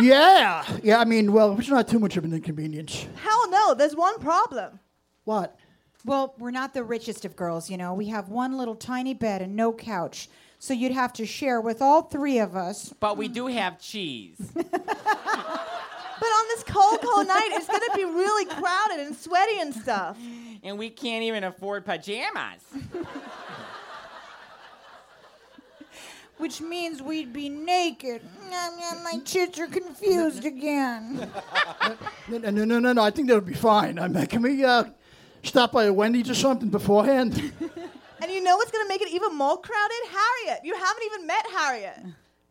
Yeah. 0.00 0.64
Yeah, 0.82 0.98
I 0.98 1.04
mean, 1.04 1.32
well, 1.32 1.56
it's 1.56 1.68
not 1.68 1.86
too 1.86 2.00
much 2.00 2.16
of 2.16 2.24
an 2.24 2.32
inconvenience. 2.32 3.06
Hell 3.22 3.50
no, 3.50 3.74
there's 3.74 3.94
one 3.94 4.18
problem. 4.18 4.80
What? 5.22 5.59
Well, 6.04 6.34
we're 6.38 6.50
not 6.50 6.72
the 6.74 6.82
richest 6.84 7.24
of 7.24 7.36
girls, 7.36 7.68
you 7.70 7.76
know. 7.76 7.94
We 7.94 8.06
have 8.06 8.28
one 8.28 8.56
little 8.56 8.74
tiny 8.74 9.14
bed 9.14 9.42
and 9.42 9.54
no 9.54 9.72
couch. 9.72 10.28
So 10.58 10.74
you'd 10.74 10.92
have 10.92 11.12
to 11.14 11.26
share 11.26 11.60
with 11.60 11.80
all 11.80 12.02
three 12.02 12.38
of 12.38 12.54
us. 12.56 12.92
But 13.00 13.16
we 13.16 13.28
do 13.28 13.46
have 13.46 13.78
cheese. 13.80 14.52
But 16.20 16.26
on 16.26 16.44
this 16.48 16.64
cold, 16.64 17.00
cold 17.00 17.26
night, 17.26 17.48
it's 17.52 17.66
gonna 17.66 17.80
be 17.96 18.04
really 18.04 18.44
crowded 18.44 19.00
and 19.00 19.16
sweaty 19.16 19.58
and 19.58 19.74
stuff. 19.74 20.18
And 20.62 20.78
we 20.78 20.90
can't 20.90 21.22
even 21.24 21.44
afford 21.44 21.86
pajamas. 21.86 22.60
Which 26.36 26.60
means 26.60 27.00
we'd 27.00 27.32
be 27.32 27.48
naked. 27.48 28.20
Nah, 28.50 28.68
nah, 28.68 29.02
My 29.02 29.18
chits 29.24 29.58
are 29.58 29.66
confused 29.66 30.44
again. 30.44 31.30
No, 32.28 32.38
no, 32.38 32.64
no, 32.64 32.78
no, 32.78 32.92
no. 32.92 33.02
I 33.02 33.10
think 33.10 33.26
that'll 33.26 33.40
be 33.40 33.54
fine. 33.54 33.98
I 33.98 34.06
mean, 34.06 34.24
can 34.26 34.42
we 34.42 34.62
uh, 34.64 34.84
stop 35.42 35.72
by 35.72 35.84
a 35.84 35.92
Wendy's 35.92 36.30
or 36.30 36.34
something 36.34 36.68
beforehand? 36.68 37.52
And 38.22 38.30
you 38.30 38.42
know 38.42 38.54
what's 38.56 38.70
gonna 38.70 38.86
make 38.86 39.00
it 39.00 39.08
even 39.08 39.34
more 39.34 39.58
crowded? 39.58 39.96
Harriet. 40.10 40.60
You 40.62 40.74
haven't 40.74 41.02
even 41.06 41.26
met 41.26 41.46
Harriet. 41.56 42.00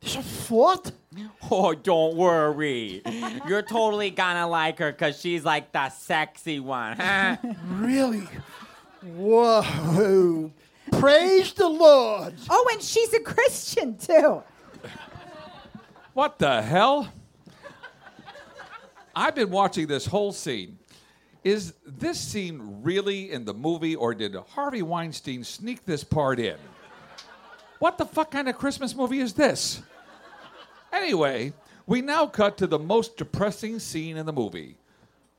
There's 0.02 0.16
a 0.16 0.24
fourth? 0.24 0.92
Oh, 1.52 1.74
don't 1.76 2.16
worry. 2.16 3.02
You're 3.48 3.62
totally 3.62 4.10
gonna 4.10 4.48
like 4.48 4.80
her 4.80 4.92
because 4.92 5.20
she's 5.22 5.46
like 5.46 5.72
the 5.72 5.90
sexy 5.90 6.60
one. 6.60 6.98
huh? 6.98 7.38
really? 7.68 8.28
Whoa. 9.16 10.52
Praise 10.92 11.54
the 11.54 11.68
Lord. 11.68 12.34
Oh, 12.50 12.68
and 12.72 12.82
she's 12.82 13.14
a 13.14 13.20
Christian, 13.20 13.96
too. 13.98 14.42
What 16.14 16.40
the 16.40 16.64
hell? 16.64 17.12
I've 19.16 19.36
been 19.36 19.52
watching 19.52 19.86
this 19.88 20.06
whole 20.08 20.32
scene. 20.32 20.79
Is 21.50 21.74
this 21.84 22.20
scene 22.20 22.82
really 22.84 23.32
in 23.32 23.44
the 23.44 23.56
movie, 23.56 23.96
or 23.96 24.14
did 24.14 24.36
Harvey 24.36 24.84
Weinstein 24.84 25.44
sneak 25.44 25.84
this 25.84 26.04
part 26.04 26.40
in? 26.40 26.58
What 27.80 27.98
the 27.98 28.06
fuck 28.06 28.30
kind 28.30 28.48
of 28.48 28.56
Christmas 28.56 28.96
movie 28.96 29.20
is 29.20 29.34
this? 29.34 29.82
Anyway, 30.94 31.54
we 31.88 32.04
now 32.04 32.28
cut 32.28 32.56
to 32.58 32.68
the 32.68 32.78
most 32.78 33.18
depressing 33.18 33.80
scene 33.80 34.16
in 34.16 34.28
the 34.28 34.32
movie. 34.32 34.78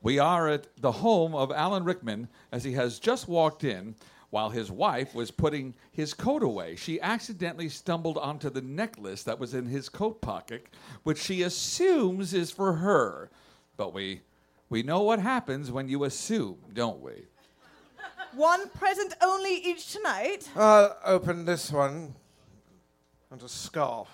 We 0.02 0.18
are 0.18 0.48
at 0.48 0.66
the 0.80 0.90
home 0.90 1.32
of 1.36 1.52
Alan 1.52 1.84
Rickman 1.84 2.26
as 2.50 2.64
he 2.64 2.72
has 2.72 2.98
just 2.98 3.28
walked 3.28 3.62
in 3.62 3.94
while 4.30 4.50
his 4.50 4.68
wife 4.68 5.14
was 5.14 5.30
putting 5.30 5.74
his 5.92 6.12
coat 6.12 6.42
away. 6.42 6.74
She 6.74 7.00
accidentally 7.00 7.68
stumbled 7.68 8.18
onto 8.18 8.50
the 8.50 8.62
necklace 8.62 9.22
that 9.22 9.38
was 9.38 9.54
in 9.54 9.66
his 9.66 9.88
coat 9.88 10.20
pocket, 10.20 10.66
which 11.04 11.22
she 11.22 11.42
assumes 11.42 12.34
is 12.34 12.50
for 12.50 12.72
her. 12.72 13.30
But 13.76 13.94
we 13.94 14.22
we 14.70 14.82
know 14.84 15.02
what 15.02 15.18
happens 15.18 15.70
when 15.70 15.88
you 15.88 16.04
assume, 16.04 16.58
don't 16.72 17.00
we? 17.00 17.26
One 18.34 18.68
present 18.70 19.14
only 19.20 19.56
each 19.56 19.92
tonight. 19.92 20.48
I'll 20.54 20.96
open 21.04 21.44
this 21.44 21.72
one. 21.72 22.14
And 23.30 23.42
a 23.42 23.48
scarf. 23.48 24.08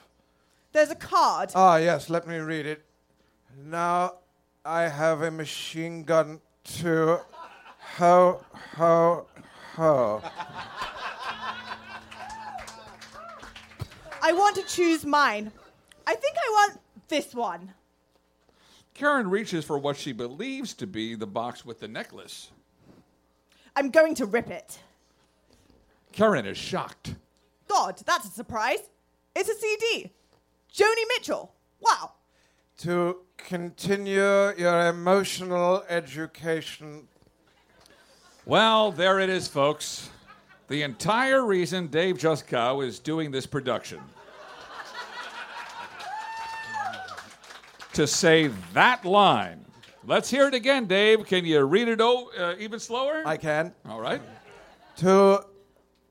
There's 0.73 0.91
a 0.91 0.95
card. 0.95 1.53
Ah, 1.55 1.77
yes, 1.77 2.11
let 2.11 2.27
me 2.27 2.39
read 2.39 2.67
it. 2.67 2.85
Now 3.65 4.17
I 4.65 4.83
have 4.89 5.23
a 5.23 5.31
machine 5.31 6.03
gun 6.03 6.41
to 6.81 7.21
ho, 7.97 8.45
ho, 8.77 9.27
ho. 9.75 10.23
I 14.23 14.33
want 14.33 14.57
to 14.57 14.63
choose 14.63 15.07
mine. 15.07 15.53
I 16.07 16.15
think 16.15 16.37
I 16.37 16.51
want 16.51 16.81
this 17.09 17.35
one. 17.35 17.73
Karen 18.97 19.29
reaches 19.29 19.63
for 19.63 19.77
what 19.79 19.95
she 19.95 20.13
believes 20.13 20.73
to 20.73 20.87
be 20.87 21.15
the 21.15 21.27
box 21.27 21.67
with 21.67 21.81
the 21.81 21.89
necklace. 21.89 22.51
I'm 23.77 23.91
going 23.91 24.15
to 24.15 24.25
rip 24.25 24.49
it. 24.49 24.79
Karen 26.13 26.47
is 26.47 26.57
shocked. 26.57 27.15
God, 27.69 28.01
that's 28.07 28.27
a 28.27 28.31
surprise. 28.31 28.79
It's 29.35 29.51
a 29.51 29.55
CD. 29.55 30.13
Joni 30.75 31.03
Mitchell. 31.09 31.53
Wow. 31.79 32.13
To 32.79 33.19
continue 33.37 34.55
your 34.57 34.89
emotional 34.89 35.85
education. 35.91 37.07
Well, 38.47 38.93
there 38.93 39.21
it 39.21 39.29
is, 39.29 39.47
folks. 39.47 40.09
The 40.69 40.83
entire 40.83 41.45
reason 41.45 41.89
Dave 41.89 42.17
Juskow 42.17 42.83
is 42.83 42.99
doing 42.99 43.31
this 43.31 43.45
production. 43.45 44.01
To 47.97 48.07
say 48.07 48.49
that 48.75 49.07
line. 49.07 49.65
Let's 50.05 50.29
hear 50.29 50.47
it 50.49 50.55
again, 50.55 50.85
Dave. 50.85 51.25
Can 51.25 51.47
you 51.47 51.63
read 51.63 51.89
it 51.89 51.99
o- 52.03 52.31
uh, 52.39 52.55
even 52.59 52.79
slower? 52.79 53.23
I 53.25 53.39
can. 53.39 53.73
All 53.89 54.03
right. 54.03 54.21
To 54.99 55.47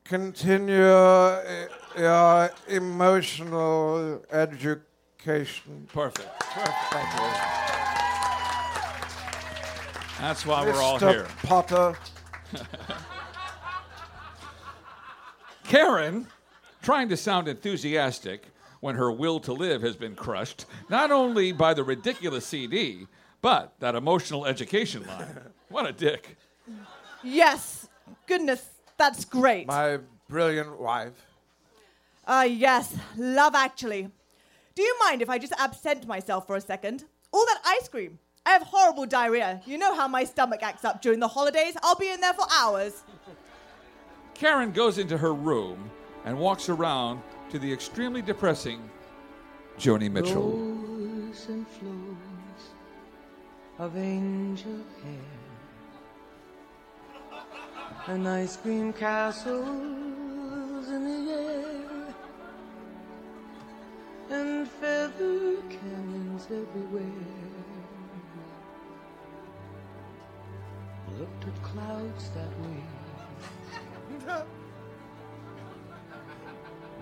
continue 0.02 0.84
uh, 0.84 1.68
your 1.96 2.50
emotional 2.66 4.20
education. 4.32 5.86
Perfect. 5.92 6.40
Perfect. 6.40 6.74
Thank 6.90 7.14
you. 7.14 7.20
That's 10.20 10.44
why 10.44 10.64
we're 10.64 10.82
all 10.82 10.98
Mr. 10.98 11.10
here. 11.12 11.26
Potter. 11.44 11.96
Karen, 15.64 16.26
trying 16.82 17.08
to 17.10 17.16
sound 17.16 17.46
enthusiastic 17.46 18.48
when 18.80 18.96
her 18.96 19.10
will 19.10 19.40
to 19.40 19.52
live 19.52 19.82
has 19.82 19.96
been 19.96 20.14
crushed, 20.14 20.66
not 20.88 21.10
only 21.10 21.52
by 21.52 21.74
the 21.74 21.84
ridiculous 21.84 22.46
CD, 22.46 23.06
but 23.40 23.74
that 23.80 23.94
emotional 23.94 24.46
education 24.46 25.06
line. 25.06 25.26
What 25.68 25.84
a 25.84 25.92
dick. 25.92 26.36
Yes. 27.24 27.88
Goodness, 28.28 28.64
that's 28.96 29.24
great. 29.24 29.66
My 29.66 29.98
brilliant 30.28 30.78
wife. 30.78 31.12
Ah, 32.24 32.44
yes, 32.44 32.94
love 33.16 33.54
actually. 33.54 34.08
Do 34.74 34.82
you 34.82 34.96
mind 35.00 35.22
if 35.22 35.30
I 35.30 35.38
just 35.38 35.52
absent 35.58 36.06
myself 36.06 36.46
for 36.46 36.56
a 36.56 36.60
second? 36.60 37.04
All 37.32 37.44
that 37.46 37.60
ice 37.64 37.88
cream. 37.88 38.18
I 38.44 38.50
have 38.50 38.62
horrible 38.62 39.06
diarrhea. 39.06 39.60
You 39.66 39.76
know 39.78 39.94
how 39.94 40.06
my 40.06 40.22
stomach 40.24 40.62
acts 40.62 40.84
up 40.84 41.02
during 41.02 41.18
the 41.18 41.28
holidays. 41.28 41.74
I'll 41.82 41.96
be 41.96 42.10
in 42.10 42.20
there 42.20 42.34
for 42.34 42.46
hours. 42.52 43.02
Karen 44.34 44.70
goes 44.70 44.98
into 44.98 45.18
her 45.18 45.34
room 45.34 45.90
and 46.24 46.38
walks 46.38 46.68
around 46.68 47.22
to 47.50 47.58
the 47.58 47.72
extremely 47.72 48.22
depressing 48.22 48.90
Joni 49.78 50.10
Mitchell. 50.10 50.50
Flows 50.50 51.46
and 51.48 51.68
flows 51.68 52.16
of 53.78 53.96
angel 53.96 54.80
hair 55.04 55.36
and 58.08 58.26
ice 58.26 58.56
cream 58.56 58.92
castles 58.92 60.88
in 60.88 61.04
the 61.04 61.32
air 61.32 62.14
and 64.30 64.68
feather 64.68 65.56
canyons 65.68 66.46
everywhere. 66.46 67.02
Looked 71.18 71.44
at 71.44 71.62
clouds 71.62 72.30
that 72.30 72.50
way. 72.60 74.42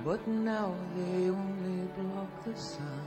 But 0.04 0.28
now 0.28 0.74
they 0.94 1.30
only 1.30 1.88
block 1.96 2.44
the 2.44 2.54
sun. 2.54 3.00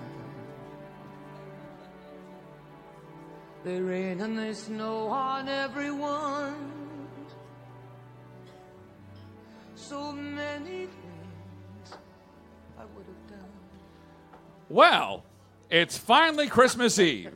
They 3.64 3.80
rain 3.80 4.22
and 4.22 4.38
they 4.38 4.54
snow 4.54 5.08
on 5.10 5.48
everyone. 5.48 6.72
So 9.76 10.12
many 10.12 10.88
things 10.88 11.98
I 12.80 12.86
would 12.96 13.06
have 13.06 13.28
done. 13.30 13.50
Well, 14.68 15.24
it's 15.70 16.00
finally 16.00 16.48
Christmas 16.48 16.98
Eve. 16.98 17.32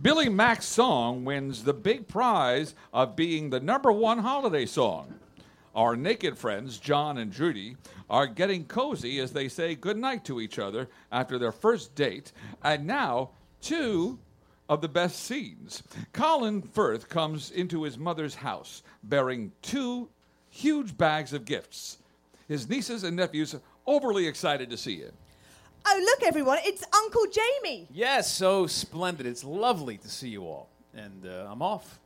Billy 0.00 0.28
Mack's 0.28 0.66
song 0.66 1.24
wins 1.24 1.64
the 1.64 1.74
big 1.74 2.06
prize 2.06 2.76
of 2.92 3.16
being 3.16 3.50
the 3.50 3.60
number 3.60 3.90
one 3.90 4.18
holiday 4.18 4.66
song. 4.66 5.14
Our 5.74 5.96
naked 5.96 6.36
friends, 6.36 6.78
John 6.78 7.18
and 7.18 7.32
Judy, 7.32 7.76
are 8.08 8.26
getting 8.26 8.64
cozy 8.64 9.20
as 9.20 9.32
they 9.32 9.48
say 9.48 9.74
goodnight 9.74 10.24
to 10.24 10.40
each 10.40 10.58
other 10.58 10.88
after 11.12 11.38
their 11.38 11.52
first 11.52 11.94
date, 11.94 12.32
and 12.62 12.86
now 12.86 13.30
two 13.60 14.18
of 14.68 14.80
the 14.80 14.88
best 14.88 15.20
scenes. 15.24 15.82
Colin 16.12 16.62
Firth 16.62 17.08
comes 17.08 17.50
into 17.50 17.82
his 17.82 17.98
mother's 17.98 18.36
house 18.36 18.82
bearing 19.02 19.52
two 19.62 20.08
huge 20.48 20.96
bags 20.96 21.32
of 21.32 21.44
gifts. 21.44 21.98
His 22.48 22.68
nieces 22.68 23.04
and 23.04 23.16
nephews 23.16 23.54
are 23.54 23.62
overly 23.86 24.26
excited 24.26 24.70
to 24.70 24.76
see 24.76 24.98
him. 24.98 25.12
Oh, 25.86 26.00
look, 26.04 26.22
everyone, 26.26 26.58
it's 26.62 26.84
Uncle 26.94 27.26
Jamie. 27.32 27.88
Yes, 27.92 28.32
so 28.32 28.66
splendid. 28.66 29.26
It's 29.26 29.44
lovely 29.44 29.96
to 29.98 30.08
see 30.08 30.28
you 30.28 30.42
all. 30.44 30.68
And 30.94 31.26
uh, 31.26 31.48
I'm 31.50 31.62
off. 31.62 31.98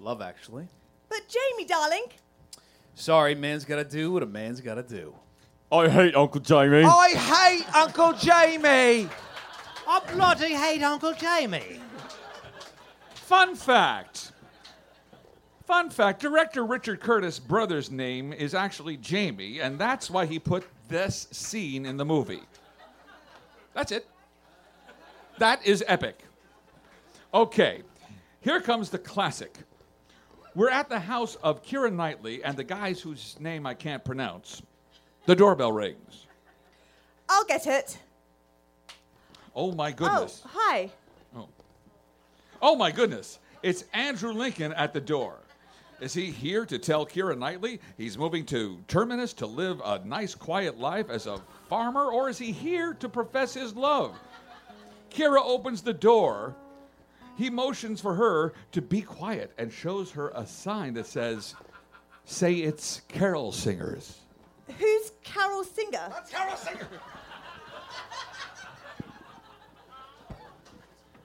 Love, 0.00 0.20
actually. 0.20 0.68
But 1.08 1.22
Jamie, 1.28 1.64
darling, 1.66 2.04
Sorry, 2.98 3.36
man's 3.36 3.64
got 3.64 3.76
to 3.76 3.84
do 3.84 4.10
what 4.10 4.24
a 4.24 4.26
man's 4.26 4.60
got 4.60 4.74
to 4.74 4.82
do. 4.82 5.14
I 5.70 5.88
hate 5.88 6.16
Uncle 6.16 6.40
Jamie. 6.40 6.82
I 6.84 7.10
hate 7.10 7.72
Uncle 7.72 8.12
Jamie. 8.14 9.08
I 9.86 10.00
bloody 10.12 10.52
hate 10.52 10.82
Uncle 10.82 11.12
Jamie. 11.12 11.80
Fun 13.14 13.54
fact. 13.54 14.32
Fun 15.64 15.90
fact 15.90 16.20
director 16.20 16.66
Richard 16.66 16.98
Curtis' 16.98 17.38
brother's 17.38 17.88
name 17.88 18.32
is 18.32 18.52
actually 18.52 18.96
Jamie, 18.96 19.60
and 19.60 19.78
that's 19.78 20.10
why 20.10 20.26
he 20.26 20.40
put 20.40 20.64
this 20.88 21.28
scene 21.30 21.86
in 21.86 21.98
the 21.98 22.04
movie. 22.04 22.42
That's 23.74 23.92
it. 23.92 24.08
That 25.38 25.64
is 25.64 25.84
epic. 25.86 26.24
Okay, 27.32 27.82
here 28.40 28.60
comes 28.60 28.90
the 28.90 28.98
classic. 28.98 29.56
We're 30.54 30.70
at 30.70 30.88
the 30.88 30.98
house 30.98 31.36
of 31.36 31.62
Keira 31.62 31.92
Knightley 31.92 32.42
and 32.42 32.56
the 32.56 32.64
guys 32.64 33.00
whose 33.00 33.36
name 33.38 33.66
I 33.66 33.74
can't 33.74 34.04
pronounce. 34.04 34.62
The 35.26 35.36
doorbell 35.36 35.72
rings. 35.72 36.26
I'll 37.28 37.44
get 37.44 37.66
it. 37.66 37.98
Oh 39.54 39.72
my 39.72 39.92
goodness. 39.92 40.42
Oh, 40.44 40.50
hi. 40.52 40.90
Oh 41.36 41.48
Oh 42.62 42.76
my 42.76 42.90
goodness. 42.90 43.38
It's 43.62 43.84
Andrew 43.92 44.32
Lincoln 44.32 44.72
at 44.72 44.92
the 44.92 45.00
door. 45.00 45.38
Is 46.00 46.14
he 46.14 46.26
here 46.26 46.64
to 46.66 46.78
tell 46.78 47.04
Keira 47.04 47.36
Knightley 47.36 47.80
he's 47.96 48.16
moving 48.16 48.46
to 48.46 48.78
Terminus 48.86 49.32
to 49.34 49.46
live 49.46 49.80
a 49.84 49.98
nice, 50.04 50.34
quiet 50.34 50.78
life 50.78 51.10
as 51.10 51.26
a 51.26 51.40
farmer, 51.68 52.10
or 52.10 52.28
is 52.28 52.38
he 52.38 52.52
here 52.52 52.94
to 52.94 53.08
profess 53.08 53.54
his 53.54 53.74
love? 53.74 54.16
Keira 55.10 55.40
opens 55.42 55.82
the 55.82 55.92
door. 55.92 56.54
He 57.38 57.50
motions 57.50 58.00
for 58.00 58.14
her 58.14 58.52
to 58.72 58.82
be 58.82 59.00
quiet 59.00 59.52
and 59.58 59.72
shows 59.72 60.10
her 60.10 60.32
a 60.34 60.44
sign 60.44 60.94
that 60.94 61.06
says, 61.06 61.54
Say 62.24 62.54
it's 62.54 63.02
carol 63.06 63.52
singers. 63.52 64.18
Who's 64.76 65.12
Carol 65.22 65.62
Singer? 65.64 66.08
That's 66.10 66.30
Carol 66.30 66.56
Singer. 66.56 66.88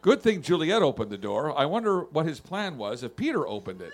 Good 0.02 0.22
thing 0.22 0.44
Juliet 0.44 0.84
opened 0.84 1.10
the 1.10 1.18
door. 1.18 1.58
I 1.58 1.66
wonder 1.66 2.02
what 2.02 2.26
his 2.26 2.40
plan 2.40 2.78
was 2.78 3.02
if 3.02 3.16
Peter 3.16 3.48
opened 3.48 3.82
it. 3.82 3.94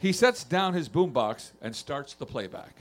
He 0.00 0.12
sets 0.12 0.42
down 0.42 0.74
his 0.74 0.88
boombox 0.88 1.52
and 1.62 1.76
starts 1.76 2.14
the 2.14 2.26
playback. 2.26 2.74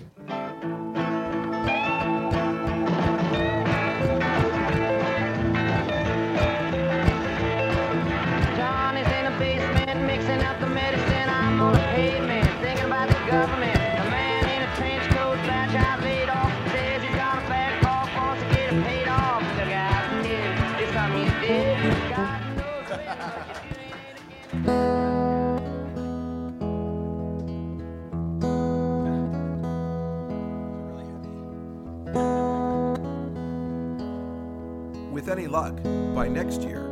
Luck, 35.51 35.75
by 36.15 36.29
next 36.29 36.61
year, 36.61 36.87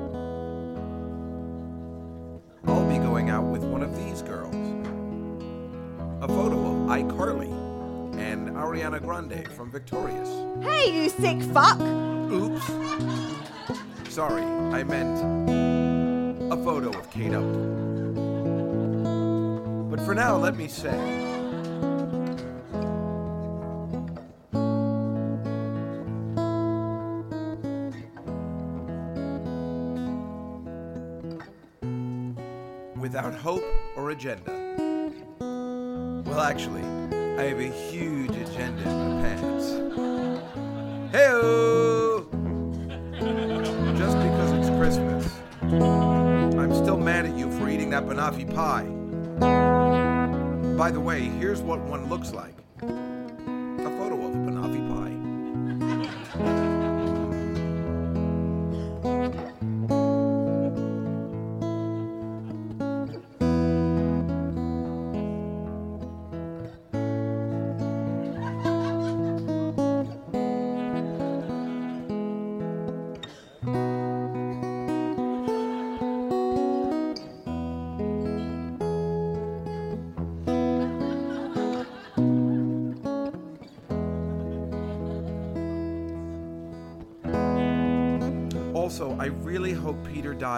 I'll 2.66 2.86
be 2.90 2.98
going 2.98 3.30
out 3.30 3.46
with 3.46 3.64
one 3.64 3.82
of 3.82 3.96
these 3.96 4.22
girls. 4.22 4.54
A 6.22 6.28
photo 6.28 6.58
of 6.58 6.90
iCarly 6.90 7.50
and 8.20 8.50
Ariana 8.50 9.02
Grande 9.02 9.48
from 9.56 9.72
Victorious. 9.72 10.28
Hey, 10.62 10.92
you 10.94 11.08
sick 11.10 11.42
fuck! 11.54 11.80
Oops. 11.80 12.66
Sorry, 14.10 14.44
I 14.44 14.84
meant 14.84 15.50
a 16.52 16.58
photo 16.58 16.90
of 16.90 17.10
Kate 17.10 17.34
Upton. 17.34 18.16
But 19.90 20.02
for 20.02 20.14
now, 20.14 20.36
let 20.36 20.58
me 20.58 20.68
say. 20.68 21.29
Without 33.00 33.34
hope 33.34 33.64
or 33.96 34.10
agenda. 34.12 34.52
Well, 35.40 36.42
actually, 36.42 36.84
I 37.38 37.44
have 37.44 37.60
a 37.60 37.70
huge 37.70 38.32
agenda 38.32 38.82
in 38.90 39.16
my 39.16 39.22
pants. 39.22 39.66
Heyo! 41.14 42.28
Just 43.98 44.18
because 44.18 44.52
it's 44.52 44.70
Christmas, 44.78 45.34
I'm 45.62 46.76
still 46.76 46.98
mad 46.98 47.26
at 47.26 47.38
you 47.38 47.50
for 47.58 47.70
eating 47.70 47.90
that 47.92 48.06
banoffee 48.06 48.54
pie. 48.54 48.84
By 50.76 50.92
the 50.92 51.00
way, 51.00 51.22
here's 51.22 51.62
what 51.62 51.80
one 51.80 52.10
looks 52.10 52.34
like 52.34 52.56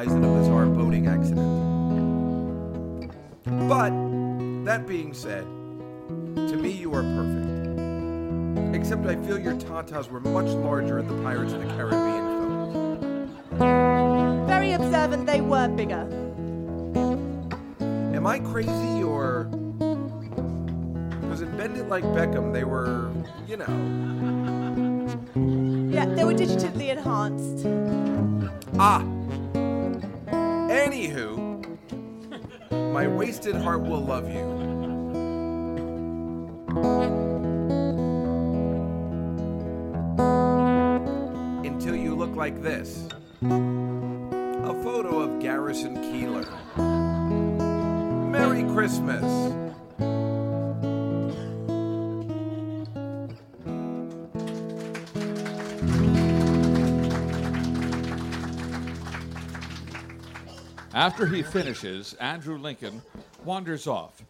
dies 0.04 0.14
in 0.16 0.24
a 0.24 0.28
bizarre 0.28 0.66
boating 0.66 1.08
accident. 1.08 1.48
But, 3.68 3.92
that 4.66 4.88
being 4.88 5.14
said, 5.14 5.44
to 5.44 6.58
me 6.58 6.72
you 6.72 6.94
are 6.96 7.04
perfect. 7.04 8.76
Except 8.76 9.06
I 9.06 9.16
feel 9.18 9.38
your 9.38 9.54
tatas 9.56 10.10
were 10.10 10.20
much 10.22 10.48
larger 10.48 10.98
in 11.00 11.08
the 11.08 11.22
Pirates 11.22 11.54
of 11.54 11.62
the 11.62 11.68
Caribbean 11.76 13.30
films. 13.52 14.48
Very 14.48 14.72
observant, 14.74 15.28
they 15.28 15.42
were 15.42 15.68
bigger. 15.68 16.08
Am 17.80 18.26
I 18.26 18.40
crazy 18.40 19.04
or. 19.04 19.44
Because 21.22 21.42
in 21.42 21.56
Bend 21.58 21.78
It 21.78 21.90
Like 21.90 22.04
Beckham, 22.06 22.54
they 22.54 22.64
were, 22.64 23.12
you 23.48 23.58
know. 23.58 23.68
Yeah, 25.94 26.06
they 26.06 26.24
were 26.24 26.34
digitally 26.34 26.90
enhanced. 26.90 27.68
Ah! 28.80 29.06
Wasted 33.32 33.56
heart 33.56 33.82
will 33.82 34.02
love 34.02 34.30
you. 34.30 34.46
Until 41.64 41.96
you 41.96 42.14
look 42.14 42.36
like 42.36 42.62
this. 42.62 43.08
After 61.02 61.26
he 61.26 61.42
finishes, 61.42 62.14
Andrew 62.20 62.60
Lincoln 62.60 63.02
wanders 63.44 63.88
off. 63.88 64.22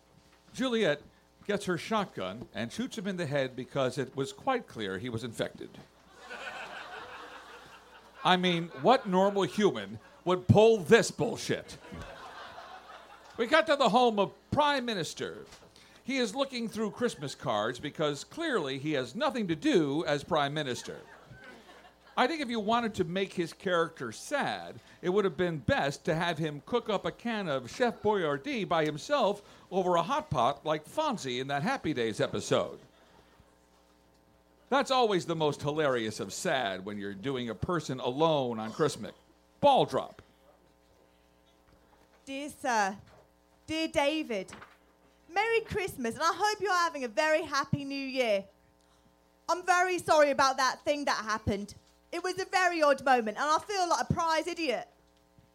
Juliet 0.53 1.01
gets 1.45 1.65
her 1.65 1.77
shotgun 1.77 2.47
and 2.55 2.71
shoots 2.71 2.97
him 2.97 3.07
in 3.07 3.17
the 3.17 3.25
head 3.25 3.57
because 3.57 3.97
it 3.97 4.15
was 4.15 4.31
quite 4.31 4.67
clear 4.67 4.97
he 4.97 5.09
was 5.09 5.25
infected. 5.25 5.67
I 8.23 8.37
mean, 8.37 8.71
what 8.81 9.05
normal 9.05 9.43
human 9.43 9.99
would 10.23 10.47
pull 10.47 10.77
this 10.77 11.11
bullshit? 11.11 11.77
We 13.35 13.47
got 13.47 13.67
to 13.67 13.75
the 13.75 13.89
home 13.89 14.17
of 14.17 14.31
Prime 14.51 14.85
Minister. 14.85 15.39
He 16.05 16.19
is 16.19 16.33
looking 16.33 16.69
through 16.69 16.91
Christmas 16.91 17.35
cards 17.35 17.79
because 17.79 18.23
clearly 18.23 18.77
he 18.77 18.93
has 18.93 19.13
nothing 19.13 19.45
to 19.49 19.57
do 19.57 20.05
as 20.07 20.23
Prime 20.23 20.53
Minister. 20.53 20.99
I 22.17 22.27
think 22.27 22.41
if 22.41 22.49
you 22.49 22.59
wanted 22.59 22.93
to 22.95 23.03
make 23.05 23.33
his 23.33 23.53
character 23.53 24.11
sad, 24.11 24.75
it 25.01 25.09
would 25.09 25.23
have 25.23 25.37
been 25.37 25.57
best 25.59 26.03
to 26.05 26.15
have 26.15 26.37
him 26.37 26.61
cook 26.65 26.89
up 26.89 27.05
a 27.05 27.11
can 27.11 27.47
of 27.47 27.71
Chef 27.71 28.01
Boyardee 28.01 28.67
by 28.67 28.83
himself 28.83 29.41
over 29.71 29.95
a 29.95 30.01
hot 30.01 30.29
pot 30.29 30.65
like 30.65 30.85
Fonzie 30.85 31.39
in 31.39 31.47
that 31.47 31.63
Happy 31.63 31.93
Days 31.93 32.19
episode. 32.19 32.79
That's 34.69 34.91
always 34.91 35.25
the 35.25 35.35
most 35.35 35.61
hilarious 35.61 36.19
of 36.19 36.33
sad 36.33 36.85
when 36.85 36.97
you're 36.97 37.13
doing 37.13 37.49
a 37.49 37.55
person 37.55 37.99
alone 37.99 38.59
on 38.59 38.71
Christmas. 38.71 39.11
Ball 39.59 39.85
drop. 39.85 40.21
Dear 42.25 42.49
Sir, 42.61 42.95
dear 43.67 43.87
David, 43.87 44.51
Merry 45.33 45.61
Christmas, 45.61 46.15
and 46.15 46.23
I 46.23 46.33
hope 46.35 46.61
you're 46.61 46.73
having 46.73 47.03
a 47.03 47.09
very 47.09 47.43
happy 47.43 47.83
new 47.83 47.95
year. 47.95 48.43
I'm 49.49 49.65
very 49.65 49.97
sorry 49.99 50.31
about 50.31 50.57
that 50.57 50.83
thing 50.85 51.05
that 51.05 51.17
happened. 51.17 51.73
It 52.11 52.23
was 52.23 52.37
a 52.39 52.45
very 52.45 52.81
odd 52.81 53.03
moment, 53.05 53.37
and 53.37 53.47
I 53.49 53.57
feel 53.59 53.87
like 53.89 54.05
a 54.09 54.13
prize 54.13 54.47
idiot. 54.47 54.87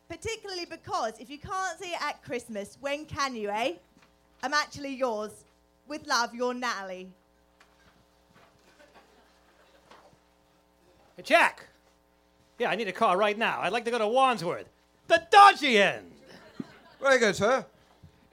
Particularly 0.09 0.65
because 0.65 1.15
if 1.19 1.29
you 1.29 1.39
can't 1.39 1.79
see 1.79 1.91
it 1.91 2.03
at 2.03 2.23
Christmas, 2.23 2.79
when 2.81 3.05
can 3.05 3.35
you, 3.35 3.51
eh? 3.51 3.75
I'm 4.43 4.55
actually 4.55 4.95
yours. 4.95 5.45
With 5.89 6.07
love, 6.07 6.35
your 6.35 6.55
Natalie. 6.55 7.09
Hey, 11.17 11.23
Jack. 11.23 11.67
Yeah, 12.59 12.71
I 12.71 12.77
need 12.77 12.89
a 12.89 12.93
car 12.93 13.17
right 13.17 13.37
now. 13.37 13.61
I'd 13.61 13.73
like 13.73 13.85
to 13.85 13.91
go 13.91 13.99
to 13.99 14.09
Wandsworth. 14.09 14.69
The 15.09 15.23
dodgy 15.31 15.79
end. 15.79 16.11
Very 17.01 17.19
good, 17.19 17.37
sir. 17.37 17.65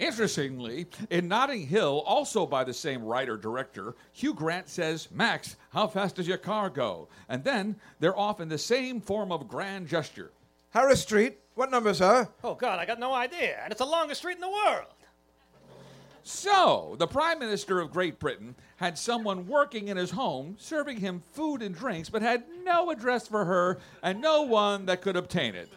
Interestingly, 0.04 0.88
in 1.10 1.30
Notting 1.30 1.66
Hill, 1.66 2.04
also 2.06 2.46
by 2.46 2.66
the 2.66 2.74
same 2.74 3.04
writer 3.04 3.38
director, 3.38 3.96
Hugh 4.12 4.34
Grant 4.34 4.68
says, 4.68 5.08
Max, 5.12 5.56
how 5.70 5.88
fast 5.88 6.16
does 6.16 6.28
your 6.28 6.38
car 6.38 6.70
go? 6.70 7.08
And 7.30 7.42
then 7.42 7.78
they're 8.02 8.18
off 8.18 8.42
in 8.42 8.50
the 8.50 8.58
same 8.58 9.00
form 9.00 9.32
of 9.32 9.48
grand 9.48 9.88
gesture. 9.88 10.32
Harris 10.72 11.02
Street. 11.02 11.40
What 11.56 11.72
number, 11.72 11.94
sir? 11.94 12.28
Oh, 12.44 12.54
God, 12.54 12.80
I 12.80 12.86
got 12.86 13.00
no 13.00 13.14
idea. 13.14 13.60
And 13.64 13.72
it's 13.72 13.80
the 13.80 13.86
longest 13.86 14.20
street 14.20 14.36
in 14.36 14.42
the 14.42 14.50
world. 14.50 14.88
So, 16.24 16.96
the 17.00 17.08
Prime 17.08 17.40
Minister 17.40 17.80
of 17.80 17.92
Great 17.92 18.20
Britain 18.20 18.56
had 18.78 18.98
someone 18.98 19.48
working 19.48 19.88
in 19.88 19.96
his 19.96 20.12
home 20.12 20.58
serving 20.60 20.98
him 20.98 21.22
food 21.32 21.62
and 21.62 21.74
drinks, 21.74 22.10
but 22.10 22.22
had 22.22 22.44
no 22.66 22.90
address 22.90 23.28
for 23.28 23.46
her 23.46 23.80
and 24.02 24.20
no 24.20 24.42
one 24.42 24.86
that 24.88 25.02
could 25.02 25.16
obtain 25.16 25.56
it. 25.56 25.70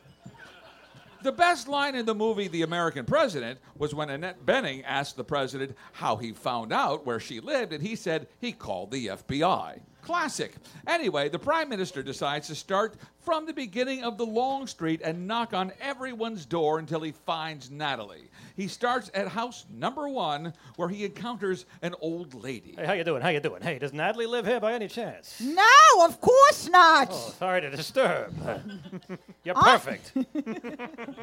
The 1.27 1.33
best 1.33 1.67
line 1.67 1.97
in 1.97 2.07
the 2.07 2.15
movie 2.15 2.47
The 2.47 2.63
American 2.63 3.05
President 3.05 3.59
was 3.77 3.93
when 3.93 4.11
Annette 4.11 4.47
Bening 4.47 4.85
asked 4.87 5.17
the 5.17 5.25
president 5.25 5.77
how 5.91 6.15
he 6.15 6.31
found 6.31 6.73
out 6.73 7.05
where 7.05 7.19
she 7.19 7.41
lived, 7.41 7.73
and 7.73 7.83
he 7.83 7.97
said 7.97 8.29
he 8.39 8.53
called 8.53 8.93
the 8.93 9.09
FBI. 9.09 9.81
Classic. 10.07 10.55
Anyway, 10.87 11.29
the 11.29 11.39
prime 11.39 11.69
minister 11.69 12.01
decides 12.01 12.47
to 12.47 12.55
start 12.55 12.95
from 13.19 13.45
the 13.45 13.53
beginning 13.53 14.05
of 14.05 14.17
the 14.17 14.25
long 14.25 14.69
street 14.69 15.01
and 15.03 15.27
knock 15.27 15.53
on 15.53 15.73
everyone's 15.81 16.47
door 16.47 16.79
until 16.79 17.01
he 17.01 17.11
finds 17.11 17.73
Natalie. 17.73 18.31
He 18.55 18.69
starts 18.69 19.11
at 19.15 19.27
house 19.27 19.67
number 19.69 20.09
one, 20.09 20.53
where 20.77 20.89
he 20.89 21.05
encounters 21.05 21.67
an 21.83 21.97
old 22.01 22.35
lady. 22.35 22.77
Hey, 22.79 22.87
how 22.87 22.93
you 22.93 23.03
doing? 23.03 23.21
How 23.21 23.31
you 23.31 23.41
doing? 23.41 23.63
Hey, 23.63 23.81
does 23.81 23.93
Natalie 23.93 24.27
live 24.27 24.47
here 24.47 24.61
by 24.61 24.75
any 24.75 24.87
chance? 24.87 25.41
No, 25.41 26.05
of 26.05 26.21
course 26.21 26.69
not. 26.69 27.09
Oh, 27.11 27.35
sorry 27.37 27.63
to 27.63 27.71
disturb. 27.71 28.33
You're 29.43 29.59
I- 29.59 29.77
perfect. 29.77 30.13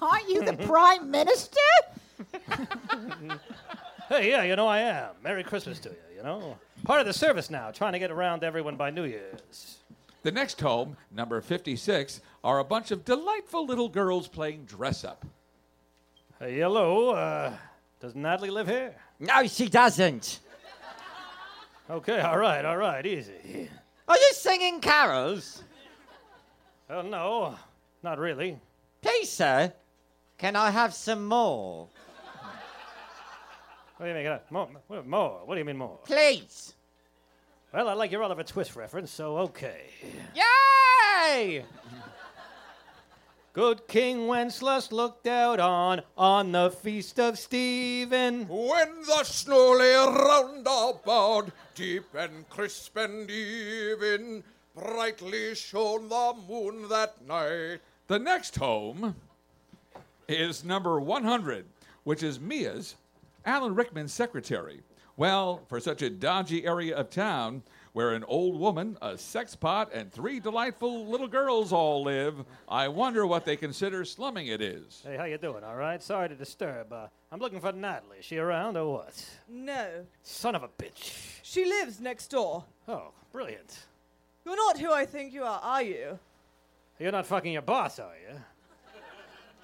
Aren't 0.00 0.28
you 0.30 0.42
the 0.42 0.54
prime 0.54 1.10
minister? 1.10 1.60
hey, 4.08 4.30
yeah, 4.30 4.42
you 4.44 4.56
know 4.56 4.66
I 4.66 4.78
am. 4.80 5.10
Merry 5.22 5.44
Christmas 5.44 5.78
to 5.80 5.90
you, 5.90 5.96
you 5.96 6.03
know? 6.24 6.56
Part 6.84 7.00
of 7.00 7.06
the 7.06 7.12
service 7.12 7.50
now, 7.50 7.70
trying 7.70 7.92
to 7.92 7.98
get 7.98 8.10
around 8.10 8.40
to 8.40 8.46
everyone 8.46 8.76
by 8.76 8.90
New 8.90 9.04
Year's. 9.04 9.78
The 10.22 10.32
next 10.32 10.60
home, 10.60 10.96
number 11.12 11.40
56, 11.40 12.20
are 12.42 12.58
a 12.58 12.64
bunch 12.64 12.90
of 12.90 13.04
delightful 13.04 13.66
little 13.66 13.90
girls 13.90 14.26
playing 14.26 14.64
dress 14.64 15.04
up. 15.04 15.24
Hey, 16.38 16.56
hello, 16.56 17.10
uh, 17.10 17.52
does 18.00 18.14
Natalie 18.14 18.50
live 18.50 18.68
here? 18.68 18.94
No, 19.20 19.46
she 19.46 19.68
doesn't. 19.68 20.40
Okay, 21.90 22.20
all 22.20 22.38
right, 22.38 22.64
all 22.64 22.78
right, 22.78 23.04
easy. 23.04 23.68
Are 24.08 24.16
you 24.16 24.32
singing 24.32 24.80
carols? 24.80 25.62
Oh, 26.88 27.02
no, 27.02 27.54
not 28.02 28.18
really. 28.18 28.58
Please, 29.02 29.30
sir, 29.30 29.72
can 30.38 30.56
I 30.56 30.70
have 30.70 30.94
some 30.94 31.26
more? 31.26 31.88
What 34.04 34.12
do 34.12 34.18
you 34.20 34.28
mean? 34.28 34.38
More? 34.50 34.68
what- 34.86 35.06
More? 35.06 35.40
What 35.46 35.54
do 35.54 35.58
you 35.60 35.64
mean 35.64 35.78
more? 35.78 35.98
Please. 36.04 36.74
Well, 37.72 37.88
I 37.88 37.94
like 37.94 38.12
your 38.12 38.22
Oliver 38.22 38.42
Twist 38.42 38.76
reference, 38.76 39.10
so 39.10 39.38
okay. 39.38 39.86
Yay! 40.34 41.64
Good 43.54 43.88
King 43.88 44.26
Wenceslas 44.26 44.92
looked 44.92 45.26
out 45.26 45.58
on 45.58 46.02
on 46.18 46.52
the 46.52 46.70
feast 46.70 47.18
of 47.18 47.38
Stephen. 47.38 48.46
When 48.46 49.02
the 49.06 49.24
snow 49.24 49.72
lay 49.72 49.94
round 49.94 50.60
about, 50.66 51.52
deep 51.74 52.04
and 52.14 52.46
crisp 52.50 52.98
and 52.98 53.30
even, 53.30 54.44
brightly 54.76 55.54
shone 55.54 56.10
the 56.10 56.34
moon 56.46 56.90
that 56.90 57.26
night. 57.26 57.78
The 58.08 58.18
next 58.18 58.56
home 58.56 59.16
is 60.28 60.62
number 60.62 61.00
100, 61.00 61.64
which 62.02 62.22
is 62.22 62.38
Mia's, 62.38 62.96
Alan 63.44 63.74
Rickman's 63.74 64.12
secretary. 64.12 64.82
Well, 65.16 65.62
for 65.68 65.78
such 65.78 66.02
a 66.02 66.10
dodgy 66.10 66.66
area 66.66 66.96
of 66.96 67.08
town 67.08 67.62
where 67.92 68.14
an 68.14 68.24
old 68.24 68.58
woman, 68.58 68.98
a 69.00 69.16
sex 69.16 69.54
pot, 69.54 69.90
and 69.94 70.12
three 70.12 70.40
delightful 70.40 71.06
little 71.06 71.28
girls 71.28 71.72
all 71.72 72.02
live, 72.02 72.44
I 72.68 72.88
wonder 72.88 73.24
what 73.24 73.44
they 73.44 73.56
consider 73.56 74.04
slumming 74.04 74.48
it 74.48 74.60
is. 74.60 75.02
Hey, 75.06 75.16
how 75.16 75.24
you 75.24 75.38
doing? 75.38 75.62
All 75.62 75.76
right. 75.76 76.02
Sorry 76.02 76.28
to 76.28 76.34
disturb. 76.34 76.92
Uh, 76.92 77.06
I'm 77.30 77.38
looking 77.38 77.60
for 77.60 77.70
Natalie. 77.70 78.18
Is 78.18 78.24
she 78.24 78.38
around 78.38 78.76
or 78.76 78.92
what? 78.94 79.24
No. 79.48 80.04
Son 80.24 80.56
of 80.56 80.64
a 80.64 80.68
bitch. 80.68 81.12
She 81.44 81.64
lives 81.64 82.00
next 82.00 82.28
door. 82.28 82.64
Oh, 82.88 83.12
brilliant. 83.30 83.78
You're 84.44 84.56
not 84.56 84.78
who 84.78 84.92
I 84.92 85.06
think 85.06 85.32
you 85.32 85.44
are, 85.44 85.60
are 85.62 85.82
you? 85.82 86.18
You're 86.98 87.12
not 87.12 87.26
fucking 87.26 87.52
your 87.52 87.62
boss, 87.62 88.00
are 88.00 88.14
you? 88.28 88.36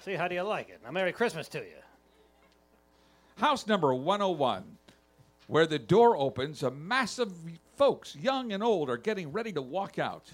See, 0.03 0.13
how 0.13 0.27
do 0.27 0.35
you 0.35 0.43
like 0.43 0.69
it? 0.69 0.79
Now, 0.83 0.91
Merry 0.91 1.11
Christmas 1.11 1.47
to 1.49 1.59
you. 1.59 1.75
House 3.41 3.65
number 3.65 3.91
101, 3.91 4.77
where 5.47 5.65
the 5.65 5.79
door 5.79 6.15
opens, 6.15 6.61
a 6.61 6.69
mass 6.69 7.17
of 7.17 7.33
folks, 7.75 8.15
young 8.15 8.53
and 8.53 8.61
old, 8.61 8.87
are 8.87 8.97
getting 8.97 9.31
ready 9.31 9.51
to 9.53 9.63
walk 9.63 9.97
out. 9.97 10.29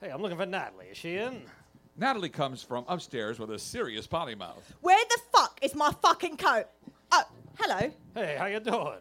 Hey, 0.00 0.08
I'm 0.08 0.20
looking 0.20 0.36
for 0.36 0.44
Natalie. 0.44 0.86
Is 0.86 0.96
she 0.96 1.16
in? 1.16 1.42
Natalie 1.96 2.28
comes 2.28 2.60
from 2.60 2.84
upstairs 2.88 3.38
with 3.38 3.52
a 3.52 3.58
serious 3.58 4.08
potty 4.08 4.34
mouth. 4.34 4.74
Where 4.80 4.98
the 5.08 5.20
fuck 5.30 5.60
is 5.62 5.76
my 5.76 5.92
fucking 6.02 6.38
coat? 6.38 6.64
Oh, 7.12 7.22
hello. 7.56 7.92
Hey, 8.14 8.34
how 8.36 8.46
you 8.46 8.58
doing? 8.58 8.98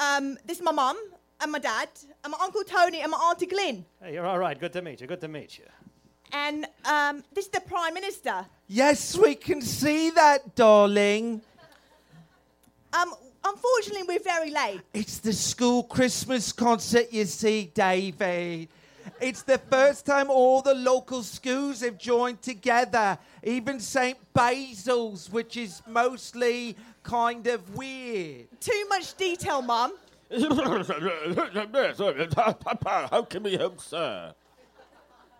Um, 0.00 0.38
this 0.46 0.58
is 0.58 0.62
my 0.62 0.70
mum 0.70 0.96
and 1.40 1.50
my 1.50 1.58
dad 1.58 1.88
and 2.22 2.30
my 2.30 2.38
uncle 2.40 2.62
Tony 2.62 3.00
and 3.00 3.10
my 3.10 3.18
auntie 3.18 3.46
Glyn. 3.46 3.84
Hey, 4.00 4.14
you're 4.14 4.26
all 4.26 4.38
right. 4.38 4.56
Good 4.56 4.74
to 4.74 4.82
meet 4.82 5.00
you. 5.00 5.08
Good 5.08 5.22
to 5.22 5.28
meet 5.28 5.58
you. 5.58 5.64
And 6.32 6.68
um, 6.84 7.24
this 7.32 7.46
is 7.46 7.50
the 7.50 7.62
prime 7.62 7.94
minister. 7.94 8.46
Yes, 8.68 9.18
we 9.18 9.34
can 9.34 9.60
see 9.60 10.10
that, 10.10 10.54
darling. 10.54 11.42
Um, 12.92 13.14
unfortunately, 13.44 14.02
we're 14.08 14.22
very 14.22 14.50
late. 14.50 14.80
It's 14.92 15.18
the 15.18 15.32
school 15.32 15.84
Christmas 15.84 16.52
concert, 16.52 17.12
you 17.12 17.24
see, 17.24 17.70
David. 17.74 18.68
It's 19.20 19.42
the 19.42 19.58
first 19.58 20.06
time 20.06 20.30
all 20.30 20.62
the 20.62 20.74
local 20.74 21.22
schools 21.22 21.82
have 21.82 21.98
joined 21.98 22.42
together, 22.42 23.18
even 23.42 23.80
St. 23.80 24.16
Basil's, 24.32 25.30
which 25.30 25.56
is 25.56 25.82
mostly 25.86 26.76
kind 27.02 27.46
of 27.46 27.76
weird. 27.76 28.48
Too 28.60 28.86
much 28.88 29.16
detail, 29.16 29.62
mum. 29.62 29.92
How 30.30 30.38
can 33.28 33.42
we 33.42 33.56
help, 33.56 33.80
sir? 33.80 34.32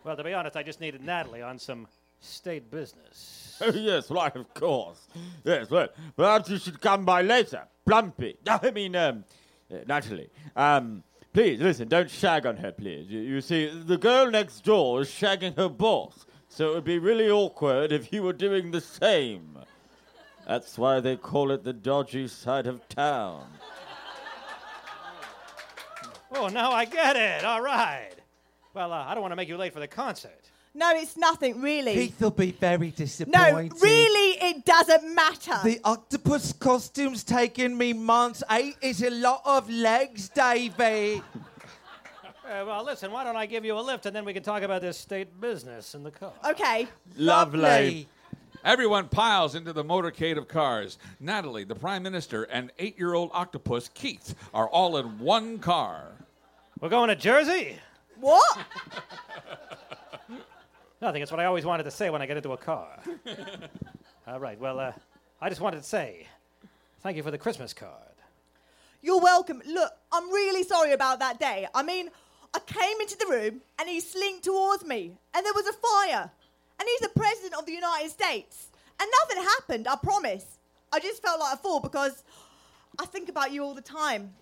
Well, 0.03 0.17
to 0.17 0.25
be 0.25 0.35
honest, 0.35 0.57
I 0.57 0.63
just 0.63 0.81
needed 0.81 1.03
Natalie 1.03 1.43
on 1.43 1.59
some 1.59 1.87
state 2.21 2.71
business. 2.71 3.40
Yes, 3.75 4.11
why, 4.11 4.31
of 4.35 4.53
course. 4.55 5.09
Yes, 5.45 5.71
well, 5.71 5.89
perhaps 6.17 6.49
you 6.51 6.59
should 6.59 6.81
come 6.81 7.05
by 7.05 7.23
later. 7.23 7.67
Plumpy. 7.87 8.37
I 8.49 8.71
mean, 8.71 8.97
um, 8.97 9.25
uh, 9.73 9.79
Natalie. 9.87 10.31
Um, 10.57 11.03
please, 11.33 11.61
listen, 11.61 11.89
don't 11.89 12.11
shag 12.11 12.47
on 12.47 12.57
her, 12.57 12.73
please. 12.73 13.11
You, 13.11 13.21
you 13.21 13.41
see, 13.41 13.69
the 13.69 13.99
girl 13.99 14.31
next 14.31 14.65
door 14.65 15.03
is 15.03 15.09
shagging 15.09 15.57
her 15.57 15.69
boss, 15.69 16.27
so 16.49 16.71
it 16.71 16.75
would 16.75 16.85
be 16.85 16.99
really 16.99 17.31
awkward 17.31 17.93
if 17.93 18.13
you 18.13 18.23
were 18.23 18.33
doing 18.33 18.71
the 18.71 18.81
same. 18.81 19.59
That's 20.47 20.79
why 20.79 21.01
they 21.01 21.17
call 21.17 21.51
it 21.51 21.65
the 21.65 21.73
dodgy 21.73 22.27
side 22.29 22.67
of 22.67 22.89
town. 22.89 23.47
Oh, 26.33 26.49
now 26.49 26.71
I 26.73 26.85
get 26.85 27.17
it. 27.17 27.45
All 27.45 27.61
right. 27.61 28.13
Well, 28.73 28.93
uh, 28.93 29.05
I 29.07 29.15
don't 29.15 29.21
want 29.21 29.33
to 29.33 29.37
make 29.37 29.49
you 29.49 29.57
late 29.57 29.73
for 29.73 29.81
the 29.81 29.89
concert. 29.89 30.40
No, 30.73 30.93
it's 30.95 31.17
nothing, 31.17 31.61
really. 31.61 31.95
Keith 31.95 32.21
will 32.21 32.31
be 32.31 32.53
very 32.53 32.91
disappointed. 32.93 33.73
no, 33.73 33.79
really, 33.81 34.39
it 34.41 34.65
doesn't 34.65 35.15
matter. 35.15 35.59
The 35.65 35.81
octopus 35.85 36.53
costume's 36.53 37.25
taken 37.25 37.77
me 37.77 37.93
months. 37.93 38.43
Eight 38.51 38.77
is 38.81 39.03
a 39.03 39.11
lot 39.11 39.43
of 39.45 39.69
legs, 39.69 40.29
Davey. 40.29 41.23
Uh, 42.51 42.65
well, 42.67 42.85
listen, 42.85 43.11
why 43.13 43.25
don't 43.25 43.37
I 43.37 43.47
give 43.47 43.65
you 43.65 43.79
a 43.79 43.81
lift 43.81 44.07
and 44.07 44.15
then 44.15 44.25
we 44.25 44.33
can 44.33 44.43
talk 44.43 44.63
about 44.63 44.81
this 44.81 44.97
state 44.97 45.41
business 45.41 45.95
in 45.95 46.03
the 46.03 46.11
car? 46.11 46.33
Okay. 46.45 46.89
Lovely. 47.17 48.09
Everyone 48.65 49.09
piles 49.09 49.55
into 49.55 49.73
the 49.73 49.85
motorcade 49.85 50.37
of 50.37 50.47
cars. 50.47 50.99
Natalie, 51.19 51.65
the 51.65 51.75
Prime 51.75 52.03
Minister, 52.03 52.45
and 52.45 52.71
eight 52.79 52.99
year 52.99 53.15
old 53.15 53.31
octopus 53.33 53.89
Keith 53.95 54.35
are 54.53 54.69
all 54.69 54.97
in 54.97 55.19
one 55.19 55.59
car. 55.59 56.09
We're 56.81 56.89
going 56.89 57.09
to 57.09 57.17
Jersey? 57.17 57.79
What? 58.21 58.59
Nothing. 61.01 61.23
It's 61.23 61.31
what 61.31 61.41
I 61.41 61.47
always 61.47 61.65
wanted 61.65 61.85
to 61.85 61.91
say 61.91 62.11
when 62.11 62.21
I 62.21 62.27
get 62.27 62.37
into 62.37 62.53
a 62.53 62.59
car. 62.59 62.99
All 64.27 64.39
right. 64.39 64.61
Well, 64.61 64.79
uh, 64.79 64.93
I 65.41 65.49
just 65.49 65.61
wanted 65.61 65.79
to 65.79 65.83
say 65.83 66.27
thank 67.03 67.17
you 67.17 67.23
for 67.23 67.31
the 67.31 67.39
Christmas 67.39 67.73
card. 67.73 67.93
You're 69.01 69.21
welcome. 69.21 69.63
Look, 69.67 69.93
I'm 70.13 70.31
really 70.31 70.63
sorry 70.63 70.93
about 70.93 71.21
that 71.21 71.41
day. 71.41 71.67
I 71.75 71.83
mean, 71.83 72.11
I 72.53 72.59
came 72.59 73.01
into 73.01 73.17
the 73.17 73.27
room 73.27 73.63
and 73.79 73.89
he 73.89 74.01
slinked 74.01 74.45
towards 74.45 74.85
me, 74.85 75.13
and 75.33 75.47
there 75.47 75.55
was 75.55 75.67
a 75.67 75.73
fire. 75.73 76.31
And 76.79 76.89
he's 76.89 77.01
the 77.01 77.19
president 77.19 77.55
of 77.59 77.65
the 77.65 77.73
United 77.73 78.11
States. 78.11 78.69
And 79.01 79.09
nothing 79.23 79.43
happened, 79.43 79.89
I 79.89 79.97
promise. 79.97 80.45
I 80.93 81.01
just 81.01 81.23
felt 81.23 81.41
like 81.41 81.55
a 81.55 81.59
fool 81.59 81.81
because 81.81 82.25
I 82.99 83.07
think 83.07 83.31
about 83.31 83.53
you 83.53 83.65
all 83.65 83.75
the 83.75 83.81
time. 83.81 84.35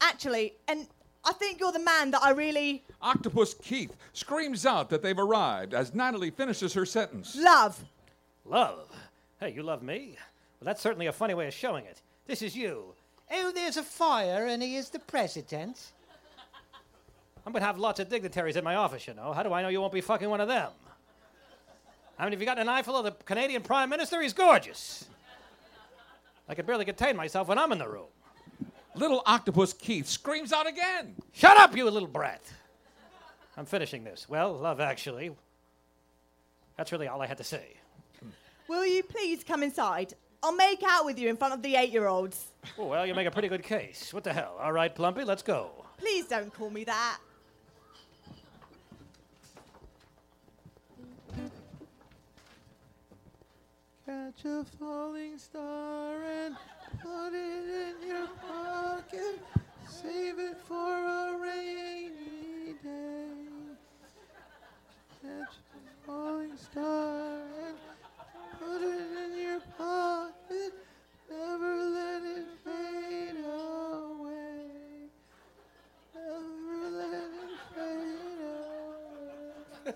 Actually, 0.00 0.54
and 0.68 0.86
I 1.24 1.32
think 1.32 1.60
you're 1.60 1.72
the 1.72 1.78
man 1.78 2.10
that 2.12 2.22
I 2.22 2.30
really 2.30 2.84
Octopus 3.02 3.54
Keith 3.54 3.94
screams 4.12 4.64
out 4.64 4.90
that 4.90 5.02
they've 5.02 5.18
arrived 5.18 5.74
as 5.74 5.94
Natalie 5.94 6.30
finishes 6.30 6.72
her 6.74 6.86
sentence. 6.86 7.36
love. 7.36 7.84
Love? 8.44 8.88
Hey, 9.40 9.52
you 9.52 9.62
love 9.62 9.82
me? 9.82 10.16
Well, 10.60 10.66
that's 10.66 10.80
certainly 10.80 11.06
a 11.06 11.12
funny 11.12 11.34
way 11.34 11.46
of 11.46 11.54
showing 11.54 11.84
it. 11.84 12.00
This 12.26 12.42
is 12.42 12.56
you. 12.56 12.94
Oh, 13.30 13.52
there's 13.54 13.76
a 13.76 13.82
fire 13.82 14.46
and 14.46 14.62
he 14.62 14.76
is 14.76 14.90
the 14.90 14.98
president. 14.98 15.92
I'm 17.46 17.52
going 17.52 17.60
to 17.62 17.66
have 17.66 17.78
lots 17.78 18.00
of 18.00 18.08
dignitaries 18.08 18.56
in 18.56 18.64
my 18.64 18.74
office, 18.74 19.06
you 19.06 19.14
know. 19.14 19.32
How 19.32 19.42
do 19.42 19.52
I 19.52 19.62
know 19.62 19.68
you 19.68 19.80
won't 19.80 19.92
be 19.92 20.00
fucking 20.00 20.28
one 20.28 20.40
of 20.40 20.48
them? 20.48 20.70
I 22.18 22.24
mean, 22.24 22.32
have 22.32 22.40
you 22.40 22.46
got 22.46 22.58
an 22.58 22.68
eyeful 22.68 22.96
of 22.96 23.04
the 23.04 23.12
Canadian 23.24 23.62
Prime 23.62 23.88
Minister? 23.88 24.20
He's 24.20 24.32
gorgeous. 24.32 25.06
I 26.48 26.54
can 26.54 26.66
barely 26.66 26.84
contain 26.84 27.16
myself 27.16 27.48
when 27.48 27.58
I'm 27.58 27.70
in 27.72 27.78
the 27.78 27.88
room. 27.88 28.08
Little 28.94 29.22
Octopus 29.26 29.72
Keith 29.72 30.08
screams 30.08 30.52
out 30.52 30.66
again. 30.66 31.14
Shut 31.32 31.56
up, 31.58 31.76
you 31.76 31.88
little 31.88 32.08
brat. 32.08 32.42
I'm 33.56 33.64
finishing 33.64 34.04
this. 34.04 34.28
Well, 34.28 34.52
love, 34.52 34.80
actually. 34.80 35.30
That's 36.76 36.92
really 36.92 37.08
all 37.08 37.20
I 37.20 37.26
had 37.26 37.38
to 37.38 37.44
say. 37.44 37.76
Will 38.68 38.86
you 38.86 39.02
please 39.02 39.42
come 39.42 39.62
inside? 39.62 40.14
I'll 40.42 40.54
make 40.54 40.82
out 40.86 41.04
with 41.04 41.18
you 41.18 41.28
in 41.28 41.36
front 41.36 41.54
of 41.54 41.62
the 41.62 41.74
eight 41.74 41.90
year 41.90 42.06
olds. 42.06 42.48
Oh, 42.78 42.86
well, 42.86 43.04
you 43.06 43.14
make 43.14 43.26
a 43.26 43.30
pretty 43.30 43.48
good 43.48 43.62
case. 43.62 44.14
What 44.14 44.24
the 44.24 44.32
hell? 44.32 44.56
All 44.60 44.72
right, 44.72 44.94
Plumpy, 44.94 45.24
let's 45.24 45.42
go. 45.42 45.70
Please 45.96 46.26
don't 46.26 46.52
call 46.52 46.70
me 46.70 46.84
that. 46.84 47.18
Catch 54.08 54.46
a 54.46 54.64
falling 54.78 55.36
star 55.36 56.14
and 56.24 56.56
put 57.02 57.34
it 57.34 57.68
in 57.68 58.08
your 58.08 58.26
pocket. 58.40 59.38
Save 59.86 60.38
it 60.38 60.56
for 60.66 60.96
a 60.96 61.36
rainy 61.38 62.72
day. 62.82 63.34
Catch 65.20 65.56
a 65.74 66.06
falling 66.06 66.56
star 66.56 67.42
and 67.66 67.76
put 68.58 68.80
it 68.80 69.10
in 69.24 69.38
your 69.42 69.60
pocket. 69.76 70.72
Never 71.30 71.76
let 71.76 72.22
it 72.22 72.46
fade 72.64 73.44
away. 73.44 75.10
Never 76.14 76.90
let 76.96 77.30
it 77.44 77.58
fade 77.74 78.40
away. 79.84 79.94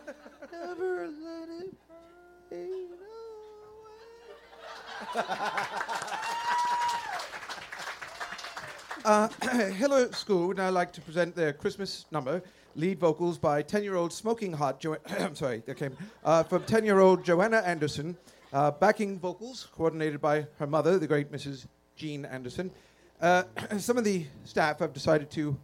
Never 0.53 1.09
let 1.09 1.49
it 1.49 1.75
fade 2.51 3.12
Uh, 9.05 9.29
hello, 9.43 10.09
school. 10.13 10.47
Would 10.49 10.59
now 10.59 10.71
like 10.71 10.93
to 10.93 11.01
present 11.01 11.35
their 11.35 11.53
Christmas 11.53 12.07
number. 12.13 12.41
Lead 12.77 13.01
vocals 13.01 13.37
by 13.37 13.63
10-year-old 13.63 14.13
smoking 14.13 14.53
hot. 14.53 14.79
Jo- 14.79 14.97
I'm 15.19 15.35
sorry, 15.35 15.63
that 15.67 15.77
came 15.77 15.97
uh, 16.25 16.45
from 16.45 16.63
10-year-old 16.63 17.25
Joanna 17.25 17.59
Anderson. 17.59 18.17
Uh, 18.53 18.71
backing 18.71 19.19
vocals 19.19 19.67
coordinated 19.75 20.21
by 20.21 20.47
her 20.59 20.67
mother, 20.67 20.99
the 20.99 21.07
great 21.07 21.33
Mrs. 21.33 21.67
Jean 21.97 22.25
Anderson. 22.27 22.71
Uh, 23.21 23.43
some 23.79 23.99
of 23.99 24.05
the 24.05 24.27
staff 24.45 24.79
have 24.79 24.93
decided 24.93 25.31
to 25.33 25.57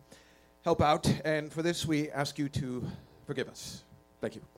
help 0.64 0.80
out, 0.80 1.06
and 1.24 1.52
for 1.52 1.62
this 1.62 1.86
we 1.86 2.10
ask 2.10 2.38
you 2.38 2.48
to 2.48 2.84
forgive 3.26 3.48
us. 3.48 3.84
Thank 4.20 4.34
you. 4.34 4.57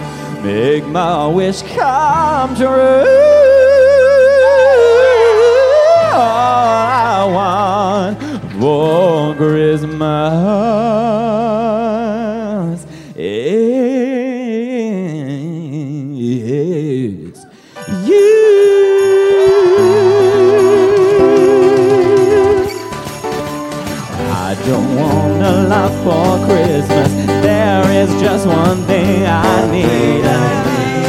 Make 0.43 0.85
my 0.87 1.27
wish 1.27 1.61
come 1.61 2.55
true. 2.55 2.65
All 6.13 6.17
I 6.17 7.25
want 7.31 8.17
for 8.59 9.35
Christmas 9.35 9.91
is 13.15 13.85
you. 18.07 18.27
I 24.33 24.55
don't 24.65 24.95
want 24.95 25.43
a 25.43 25.67
lot 25.69 25.91
for 26.03 26.39
Christmas. 26.47 27.20
Just 28.21 28.45
one 28.47 28.77
thing 28.85 29.25
I 29.25 29.69
need. 29.71 30.23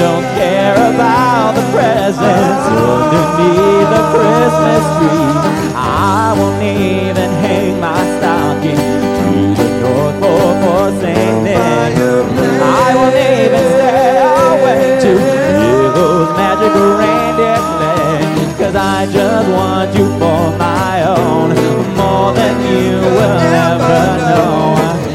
Don't 0.01 0.27
care 0.41 0.75
about 0.75 1.53
the 1.55 1.65
presents 1.71 2.65
underneath 2.73 3.89
the 3.95 4.03
Christmas 4.13 4.85
tree. 4.97 5.35
I 5.77 6.35
won't 6.37 6.63
even 6.63 7.31
hang 7.45 7.81
my 7.81 8.01
stocking 8.17 8.77
to 8.77 9.29
the 9.61 9.69
North 9.81 10.17
Pole 10.21 10.55
for 10.63 11.01
St. 11.01 11.45
Nick. 11.45 11.57
I 11.57 12.89
won't 12.97 13.15
even 13.15 13.65
stay 13.77 14.17
away 14.51 14.83
to 15.05 15.11
hear 15.29 15.83
those 15.97 16.29
magic 16.37 16.73
reindeer 17.01 17.61
play. 17.77 18.19
Cause 18.59 18.75
I 18.75 19.07
just 19.07 19.49
want 19.49 19.95
you 19.95 20.07
for 20.19 20.43
my 20.59 21.05
own, 21.17 21.49
more 21.97 22.33
than 22.33 22.55
you 22.73 23.01
will 23.01 23.39
ever 23.69 24.05
know. 24.19 25.12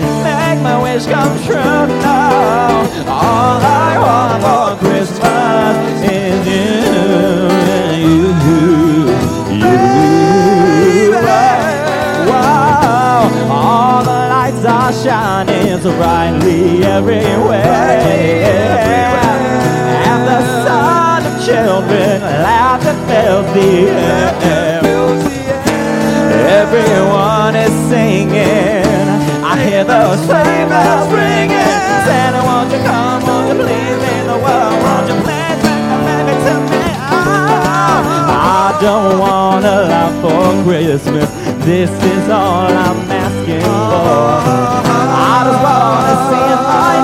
Make 0.97 1.09
my 1.09 1.29
wish 1.29 1.37
come 1.37 1.37
true 1.45 1.87
now. 2.01 2.81
All 3.07 3.61
I 3.61 3.97
want 4.01 4.41
for 4.41 4.69
Christmas 4.83 5.77
is 6.01 6.47
you, 6.47 6.73
you, 8.01 8.17
you. 9.61 11.11
Wow, 12.25 13.29
all 13.51 13.99
the 14.03 14.09
lights 14.09 14.65
are 14.65 14.91
shining 14.91 15.79
so 15.81 15.91
brightly 15.97 16.83
everywhere. 16.83 17.61
And 20.09 20.21
the 20.25 20.41
sound 20.65 21.25
of 21.27 21.45
children 21.45 22.21
laughter 22.21 22.95
fills 23.05 23.53
the 23.53 23.89
air. 23.89 24.77
Everyone 26.47 27.56
I 38.29 38.77
don't 38.81 39.19
want 39.19 39.65
a 39.65 39.87
lot 39.89 40.11
for 40.21 40.63
Christmas. 40.63 41.29
This 41.65 41.89
is 41.89 42.29
all 42.29 42.67
I'm 42.67 43.11
asking 43.11 43.61
for. 43.61 44.37
I 45.25 45.43
just 45.45 45.61
want 45.65 46.05
to 46.09 46.15
see 46.29 46.96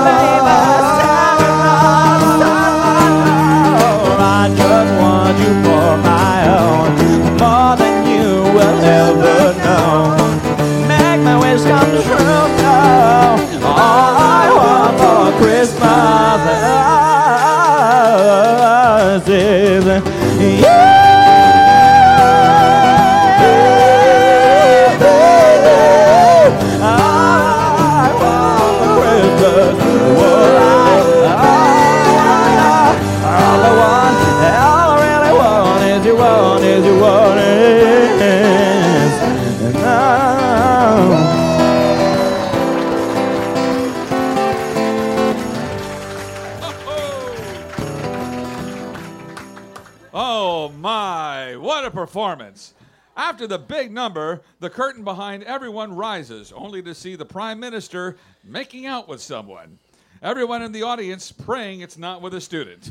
After 53.44 53.58
the 53.58 53.62
big 53.62 53.92
number, 53.92 54.40
the 54.60 54.70
curtain 54.70 55.04
behind 55.04 55.42
everyone 55.42 55.94
rises, 55.94 56.50
only 56.50 56.80
to 56.80 56.94
see 56.94 57.14
the 57.14 57.26
Prime 57.26 57.60
Minister 57.60 58.16
making 58.42 58.86
out 58.86 59.06
with 59.06 59.20
someone. 59.20 59.78
Everyone 60.22 60.62
in 60.62 60.72
the 60.72 60.82
audience 60.82 61.30
praying 61.30 61.80
it's 61.80 61.98
not 61.98 62.22
with 62.22 62.32
a 62.32 62.40
student. 62.40 62.90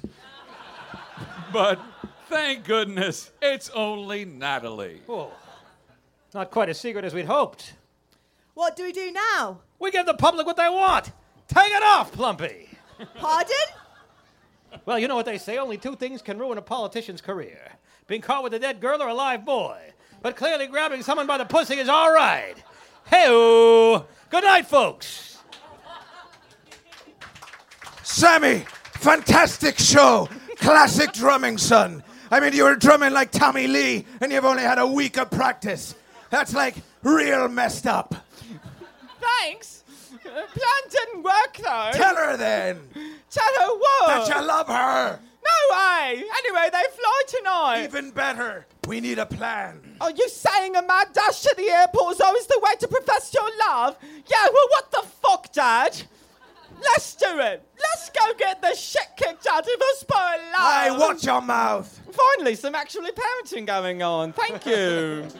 but 1.51 1.81
thank 2.29 2.65
goodness 2.65 3.31
it's 3.41 3.71
only 3.71 4.25
Natalie. 4.25 5.01
Oh, 5.09 5.31
not 6.35 6.51
quite 6.51 6.69
as 6.69 6.79
secret 6.79 7.03
as 7.03 7.15
we'd 7.15 7.25
hoped. 7.25 7.73
What 8.53 8.75
do 8.75 8.83
we 8.83 8.91
do 8.91 9.11
now? 9.11 9.57
We 9.79 9.89
give 9.89 10.05
the 10.05 10.13
public 10.13 10.45
what 10.45 10.57
they 10.57 10.69
want. 10.69 11.05
Take 11.47 11.71
it 11.71 11.81
off, 11.81 12.11
Plumpy. 12.11 12.69
Pardon? 13.15 13.55
Well, 14.85 14.99
you 14.99 15.07
know 15.07 15.15
what 15.15 15.25
they 15.25 15.39
say 15.39 15.57
only 15.57 15.79
two 15.79 15.95
things 15.95 16.21
can 16.21 16.37
ruin 16.37 16.59
a 16.59 16.61
politician's 16.61 17.21
career 17.21 17.71
being 18.05 18.21
caught 18.21 18.43
with 18.43 18.53
a 18.53 18.59
dead 18.59 18.79
girl 18.79 19.01
or 19.01 19.07
a 19.07 19.13
live 19.15 19.45
boy. 19.45 19.92
But 20.23 20.37
clearly, 20.37 20.67
grabbing 20.67 21.03
someone 21.03 21.27
by 21.27 21.37
the 21.37 21.43
pussy 21.43 21.75
is 21.75 21.89
all 21.89 22.11
right. 22.11 22.55
Hey, 23.05 23.27
good 24.29 24.43
night, 24.45 24.65
folks. 24.65 25.37
Sammy, 28.03 28.65
fantastic 28.93 29.77
show. 29.77 30.29
Classic 30.55 31.11
drumming, 31.11 31.57
son. 31.57 32.01
I 32.31 32.39
mean, 32.39 32.53
you 32.53 32.63
were 32.63 32.75
drumming 32.77 33.11
like 33.11 33.31
Tommy 33.31 33.67
Lee, 33.67 34.05
and 34.21 34.31
you've 34.31 34.45
only 34.45 34.63
had 34.63 34.79
a 34.79 34.87
week 34.87 35.17
of 35.17 35.29
practice. 35.29 35.93
That's 36.29 36.53
like 36.53 36.75
real 37.03 37.49
messed 37.49 37.85
up. 37.85 38.15
Thanks. 39.19 39.83
Uh, 40.13 40.29
plan 40.29 40.89
didn't 40.89 41.23
work 41.23 41.57
though. 41.57 41.89
Tell 41.93 42.15
her 42.15 42.37
then. 42.37 42.79
Tell 43.29 43.53
her 43.59 43.77
what? 43.77 44.07
That 44.07 44.35
you 44.35 44.47
love 44.47 44.67
her. 44.67 45.19
No 45.45 45.75
way. 45.77 46.23
Anyway, 46.37 46.69
they 46.71 46.83
fly 46.95 47.21
tonight. 47.27 47.83
Even 47.85 48.11
better. 48.11 48.65
We 48.87 48.99
need 49.01 49.19
a 49.19 49.25
plan. 49.25 49.81
Are 50.01 50.11
you 50.11 50.27
saying 50.29 50.75
a 50.75 50.81
mad 50.81 51.07
dash 51.13 51.41
to 51.41 51.53
the 51.57 51.69
airport 51.69 52.15
is 52.15 52.21
always 52.21 52.47
the 52.47 52.59
way 52.61 52.75
to 52.79 52.87
profess 52.87 53.33
your 53.33 53.49
love? 53.67 53.97
Yeah, 54.27 54.47
well, 54.53 54.67
what 54.69 54.91
the 54.91 55.03
fuck, 55.21 55.51
Dad? 55.53 56.01
Let's 56.81 57.15
do 57.15 57.39
it. 57.39 57.63
Let's 57.79 58.09
go 58.09 58.33
get 58.37 58.61
the 58.61 58.75
shit 58.75 59.07
kicked 59.15 59.47
out 59.47 59.63
of 59.63 59.81
us 59.93 60.03
by 60.03 60.37
love. 60.57 60.83
Hey, 60.83 60.91
watch 60.99 61.23
your 61.25 61.41
mouth. 61.41 61.99
Finally, 62.11 62.55
some 62.55 62.75
actually 62.75 63.11
parenting 63.11 63.65
going 63.65 64.01
on. 64.03 64.33
Thank 64.33 64.65
you. 64.65 65.25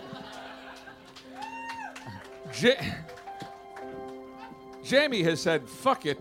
Ja- 2.61 2.75
Jamie 4.83 5.23
has 5.23 5.41
said 5.41 5.67
fuck 5.67 6.05
it 6.05 6.19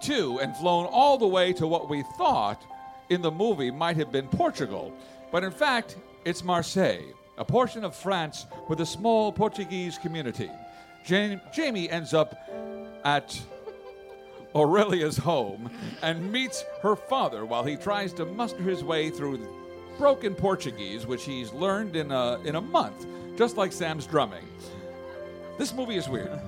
too 0.00 0.38
and 0.40 0.56
flown 0.56 0.86
all 0.86 1.18
the 1.18 1.26
way 1.26 1.52
to 1.54 1.66
what 1.66 1.88
we 1.88 2.02
thought 2.16 2.62
in 3.08 3.22
the 3.22 3.30
movie 3.30 3.70
might 3.70 3.96
have 3.96 4.10
been 4.12 4.28
Portugal. 4.28 4.92
But 5.30 5.44
in 5.44 5.50
fact, 5.50 5.96
it's 6.24 6.42
Marseille, 6.42 7.12
a 7.38 7.44
portion 7.44 7.84
of 7.84 7.94
France 7.94 8.46
with 8.68 8.80
a 8.80 8.86
small 8.86 9.32
Portuguese 9.32 9.98
community. 9.98 10.50
Jam- 11.04 11.40
Jamie 11.52 11.88
ends 11.88 12.14
up 12.14 12.34
at 13.04 13.40
Aurelia's 14.54 15.16
home 15.16 15.70
and 16.02 16.32
meets 16.32 16.64
her 16.82 16.96
father 16.96 17.44
while 17.44 17.62
he 17.62 17.76
tries 17.76 18.12
to 18.14 18.24
muster 18.24 18.62
his 18.62 18.82
way 18.82 19.10
through 19.10 19.46
broken 19.98 20.34
Portuguese, 20.34 21.06
which 21.06 21.24
he's 21.24 21.52
learned 21.52 21.96
in 21.96 22.10
a, 22.10 22.38
in 22.44 22.56
a 22.56 22.60
month, 22.60 23.06
just 23.36 23.56
like 23.56 23.72
Sam's 23.72 24.06
drumming. 24.06 24.44
This 25.58 25.72
movie 25.72 25.96
is 25.96 26.08
weird. 26.08 26.30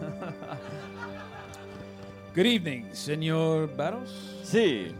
Good 2.35 2.47
evening, 2.47 2.89
Senor 2.93 3.67
Barros. 3.69 4.13
Si. 4.43 4.95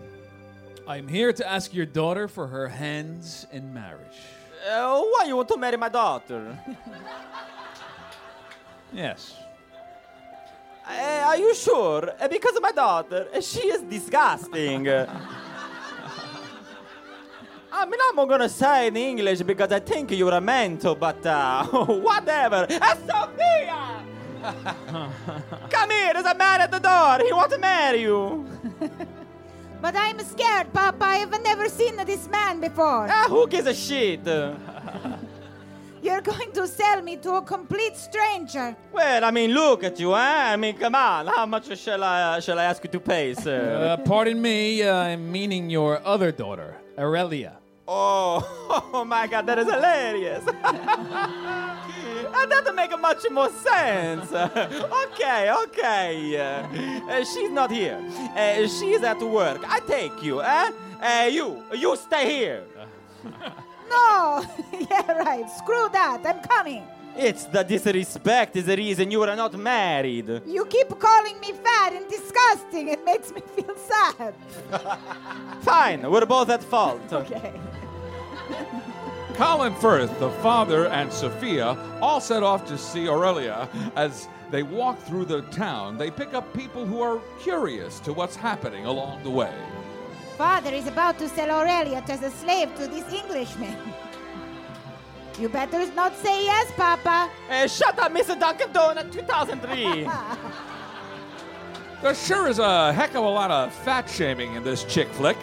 I'm 0.89 1.07
here 1.07 1.35
to 1.35 1.47
ask 1.47 1.75
your 1.75 1.85
daughter 1.85 2.29
for 2.29 2.47
her 2.47 2.67
hands 2.67 3.47
in 3.53 3.75
marriage. 3.75 4.21
Uh, 4.67 5.03
why 5.03 5.25
you 5.27 5.37
want 5.37 5.49
to 5.49 5.59
marry 5.59 5.77
my 5.77 5.91
daughter? 5.91 6.59
Yes. 8.91 9.37
Uh, 10.89 11.25
are 11.27 11.37
you 11.37 11.55
sure? 11.55 12.11
Uh, 12.19 12.27
because 12.27 12.57
of 12.57 12.63
my 12.63 12.73
daughter, 12.73 13.29
she 13.43 13.69
is 13.69 13.83
disgusting. 13.83 14.89
I 14.89 15.05
mean, 17.85 18.01
I'm 18.09 18.17
not 18.17 18.31
gonna 18.31 18.49
say 18.49 18.87
in 18.87 18.97
English 18.97 19.43
because 19.43 19.71
I 19.73 19.81
think 19.81 20.13
you're 20.13 20.33
a 20.33 20.41
mental, 20.41 20.95
but 20.95 21.27
uh, 21.27 21.67
whatever. 22.09 22.67
Sophia! 23.07 24.03
Come 25.69 25.91
here, 25.91 26.15
there's 26.15 26.25
a 26.25 26.35
man 26.35 26.63
at 26.63 26.71
the 26.71 26.79
door. 26.79 27.19
He 27.27 27.31
wants 27.35 27.53
to 27.55 27.61
marry 27.61 28.01
you. 28.01 28.47
But 29.81 29.95
I'm 29.97 30.19
scared, 30.21 30.73
Papa. 30.73 31.05
I've 31.05 31.43
never 31.43 31.69
seen 31.69 31.97
this 32.05 32.29
man 32.29 32.61
before. 32.61 33.07
Ah, 33.09 33.27
who 33.29 33.47
gives 33.47 33.67
a 33.67 33.75
shit? 33.75 34.21
You're 36.03 36.21
going 36.21 36.53
to 36.53 36.67
sell 36.67 37.03
me 37.03 37.17
to 37.19 37.35
a 37.35 37.43
complete 37.43 37.97
stranger. 37.97 38.77
Well, 38.93 39.25
I 39.25 39.31
mean, 39.31 39.53
look 39.53 39.83
at 39.85 39.99
you, 39.99 40.15
eh? 40.15 40.53
I 40.53 40.57
mean, 40.57 40.77
come 40.79 40.95
on. 40.95 41.27
How 41.27 41.45
much 41.47 41.77
shall 41.79 42.03
I 42.05 42.23
uh, 42.23 42.41
shall 42.41 42.59
I 42.59 42.65
ask 42.65 42.83
you 42.85 42.91
to 42.91 43.01
pay, 43.01 43.35
sir? 43.47 43.97
Uh, 43.99 44.03
pardon 44.05 44.41
me, 44.41 44.83
uh, 44.83 44.95
I'm 44.95 45.31
meaning 45.31 45.71
your 45.71 46.01
other 46.05 46.31
daughter, 46.33 46.77
Aurelia. 46.97 47.59
Oh, 47.87 48.91
oh 48.93 49.05
my 49.05 49.27
God, 49.27 49.47
that 49.47 49.59
is 49.59 49.67
hilarious. 49.67 50.45
That 52.39 52.51
doesn't 52.51 52.77
make 52.77 52.99
much 53.01 53.25
more 53.31 53.51
sense. 53.51 54.33
okay, 55.13 55.53
okay. 55.65 56.39
Uh, 56.39 57.25
she's 57.25 57.51
not 57.51 57.71
here. 57.71 58.01
Uh, 58.37 58.67
she's 58.67 59.03
at 59.03 59.21
work. 59.21 59.61
I 59.67 59.81
take 59.81 60.23
you, 60.23 60.43
eh? 60.43 60.71
Uh, 61.01 61.29
you, 61.31 61.63
you 61.75 61.97
stay 61.97 62.29
here. 62.39 62.65
No! 63.91 64.45
yeah, 64.91 65.13
right. 65.13 65.49
Screw 65.51 65.89
that. 65.93 66.21
I'm 66.25 66.41
coming. 66.47 66.83
It's 67.17 67.45
the 67.45 67.65
disrespect 67.65 68.55
is 68.57 68.67
the 68.67 68.77
reason 68.77 69.11
you 69.11 69.23
are 69.23 69.35
not 69.35 69.55
married. 69.55 70.43
You 70.47 70.65
keep 70.67 70.97
calling 70.99 71.41
me 71.41 71.53
fat 71.53 71.93
and 71.95 72.07
disgusting. 72.09 72.89
It 72.89 73.05
makes 73.05 73.33
me 73.33 73.41
feel 73.57 73.75
sad. 73.77 74.35
Fine, 75.63 76.09
we're 76.11 76.27
both 76.27 76.51
at 76.51 76.63
fault. 76.63 77.13
Okay. 77.13 77.53
Colin 79.39 79.73
Firth, 79.77 80.19
the 80.19 80.31
father, 80.43 80.89
and 80.89 81.13
Sophia 81.13 81.79
all 82.03 82.21
set 82.21 82.43
off 82.43 82.67
to 82.67 82.77
see 82.77 83.09
Aurelia. 83.09 83.69
As 83.95 84.27
they 84.51 84.65
walk 84.65 84.99
through 85.03 85.27
the 85.27 85.43
town, 85.43 85.97
they 85.97 86.11
pick 86.11 86.35
up 86.35 86.53
people 86.53 86.85
who 86.85 87.01
are 87.01 87.21
curious 87.41 88.01
to 88.01 88.13
what's 88.13 88.35
happening 88.35 88.87
along 88.87 89.23
the 89.23 89.31
way. 89.31 89.55
Father 90.37 90.71
is 90.71 90.89
about 90.89 91.21
to 91.21 91.29
sell 91.29 91.53
Aurelia 91.53 92.03
as 92.09 92.21
a 92.25 92.33
slave 92.33 92.75
to 92.79 92.89
this 92.89 93.13
Englishman. 93.13 93.77
You 95.39 95.49
better 95.49 95.87
not 95.95 96.17
say 96.17 96.45
yes, 96.45 96.73
Papa. 96.73 97.31
Uh, 97.49 97.69
shut 97.69 97.97
up, 97.97 98.11
Mr. 98.13 98.37
Dunkin' 98.37 98.73
Donut 98.73 99.13
2003. 99.13 100.09
There 102.03 102.15
sure 102.17 102.49
is 102.49 102.59
a 102.59 102.93
heck 102.93 103.11
of 103.11 103.23
a 103.23 103.29
lot 103.29 103.53
of 103.53 103.73
fat 103.73 104.11
shaming 104.11 104.55
in 104.55 104.65
this 104.65 104.83
chick 104.83 105.07
flick. 105.11 105.37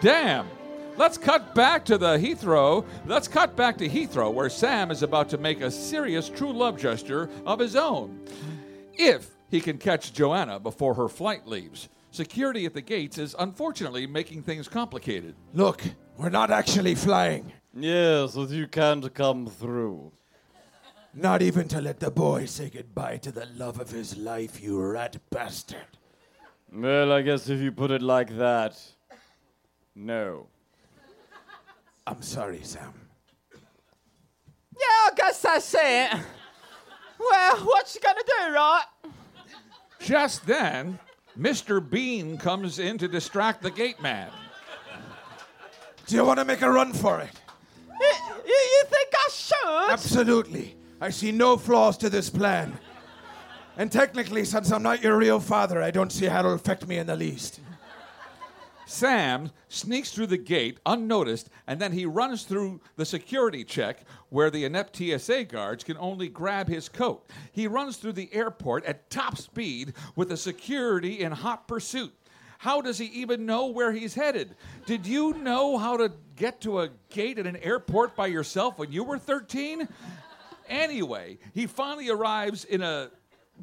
Damn. 0.00 0.48
Let's 0.96 1.18
cut 1.18 1.56
back 1.56 1.84
to 1.86 1.98
the 1.98 2.16
Heathrow. 2.16 2.86
Let's 3.06 3.26
cut 3.26 3.56
back 3.56 3.76
to 3.78 3.88
Heathrow, 3.88 4.32
where 4.32 4.48
Sam 4.48 4.92
is 4.92 5.02
about 5.02 5.28
to 5.30 5.38
make 5.38 5.60
a 5.60 5.70
serious 5.70 6.28
true 6.28 6.52
love 6.52 6.78
gesture 6.78 7.28
of 7.44 7.58
his 7.58 7.74
own. 7.74 8.20
If 8.92 9.28
he 9.50 9.60
can 9.60 9.78
catch 9.78 10.12
Joanna 10.12 10.60
before 10.60 10.94
her 10.94 11.08
flight 11.08 11.48
leaves. 11.48 11.88
Security 12.12 12.64
at 12.64 12.74
the 12.74 12.80
gates 12.80 13.18
is 13.18 13.34
unfortunately 13.40 14.06
making 14.06 14.42
things 14.42 14.68
complicated. 14.68 15.34
Look, 15.52 15.82
we're 16.16 16.28
not 16.28 16.52
actually 16.52 16.94
flying. 16.94 17.52
Yes, 17.76 18.36
but 18.36 18.50
you 18.50 18.68
can't 18.68 19.12
come 19.12 19.48
through. 19.48 20.12
Not 21.12 21.42
even 21.42 21.66
to 21.68 21.80
let 21.80 21.98
the 21.98 22.12
boy 22.12 22.46
say 22.46 22.70
goodbye 22.70 23.16
to 23.18 23.32
the 23.32 23.46
love 23.56 23.80
of 23.80 23.90
his 23.90 24.16
life, 24.16 24.62
you 24.62 24.80
rat 24.80 25.16
bastard. 25.30 25.98
Well, 26.72 27.12
I 27.12 27.22
guess 27.22 27.48
if 27.48 27.60
you 27.60 27.72
put 27.72 27.90
it 27.90 28.02
like 28.02 28.36
that, 28.38 28.80
no. 29.96 30.46
I'm 32.06 32.22
sorry, 32.22 32.60
Sam. 32.62 32.92
Yeah, 33.52 34.80
I 34.80 35.10
guess 35.16 35.40
that's 35.40 35.74
it. 35.74 36.20
Well, 37.18 37.56
what 37.58 37.94
you 37.94 38.00
gonna 38.00 38.20
do, 38.26 38.54
right? 38.54 38.84
Just 40.00 40.46
then, 40.46 40.98
Mr. 41.38 41.80
Bean 41.80 42.36
comes 42.36 42.78
in 42.78 42.98
to 42.98 43.08
distract 43.08 43.62
the 43.62 43.70
gate 43.70 44.02
man. 44.02 44.30
Do 46.06 46.16
you 46.16 46.24
want 46.24 46.38
to 46.38 46.44
make 46.44 46.60
a 46.60 46.70
run 46.70 46.92
for 46.92 47.20
it? 47.20 47.30
You, 47.88 48.12
you, 48.46 48.52
you 48.52 48.82
think 48.90 49.08
I 49.14 49.28
should? 49.32 49.92
Absolutely. 49.92 50.76
I 51.00 51.10
see 51.10 51.32
no 51.32 51.56
flaws 51.56 51.96
to 51.98 52.10
this 52.10 52.28
plan. 52.28 52.78
And 53.76 53.90
technically, 53.90 54.44
since 54.44 54.70
I'm 54.70 54.82
not 54.82 55.02
your 55.02 55.16
real 55.16 55.40
father, 55.40 55.82
I 55.82 55.90
don't 55.90 56.12
see 56.12 56.26
how 56.26 56.40
it'll 56.40 56.54
affect 56.54 56.86
me 56.86 56.98
in 56.98 57.06
the 57.06 57.16
least. 57.16 57.60
Sam 58.86 59.50
sneaks 59.68 60.10
through 60.10 60.26
the 60.26 60.36
gate 60.36 60.78
unnoticed, 60.84 61.50
and 61.66 61.80
then 61.80 61.92
he 61.92 62.06
runs 62.06 62.44
through 62.44 62.80
the 62.96 63.04
security 63.04 63.64
check 63.64 64.04
where 64.28 64.50
the 64.50 64.64
inept 64.64 64.96
TSA 64.96 65.44
guards 65.44 65.84
can 65.84 65.96
only 65.98 66.28
grab 66.28 66.68
his 66.68 66.88
coat. 66.88 67.28
He 67.52 67.66
runs 67.66 67.96
through 67.96 68.12
the 68.12 68.32
airport 68.32 68.84
at 68.84 69.10
top 69.10 69.38
speed 69.38 69.94
with 70.16 70.28
the 70.28 70.36
security 70.36 71.20
in 71.20 71.32
hot 71.32 71.66
pursuit. 71.68 72.12
How 72.58 72.80
does 72.80 72.98
he 72.98 73.06
even 73.06 73.46
know 73.46 73.66
where 73.66 73.92
he's 73.92 74.14
headed? 74.14 74.56
Did 74.86 75.06
you 75.06 75.34
know 75.34 75.76
how 75.76 75.96
to 75.96 76.12
get 76.36 76.60
to 76.62 76.80
a 76.80 76.90
gate 77.10 77.38
at 77.38 77.46
an 77.46 77.56
airport 77.56 78.16
by 78.16 78.28
yourself 78.28 78.78
when 78.78 78.90
you 78.90 79.04
were 79.04 79.18
13? 79.18 79.86
Anyway, 80.68 81.38
he 81.52 81.66
finally 81.66 82.08
arrives 82.08 82.64
in 82.64 82.80
a 82.80 83.10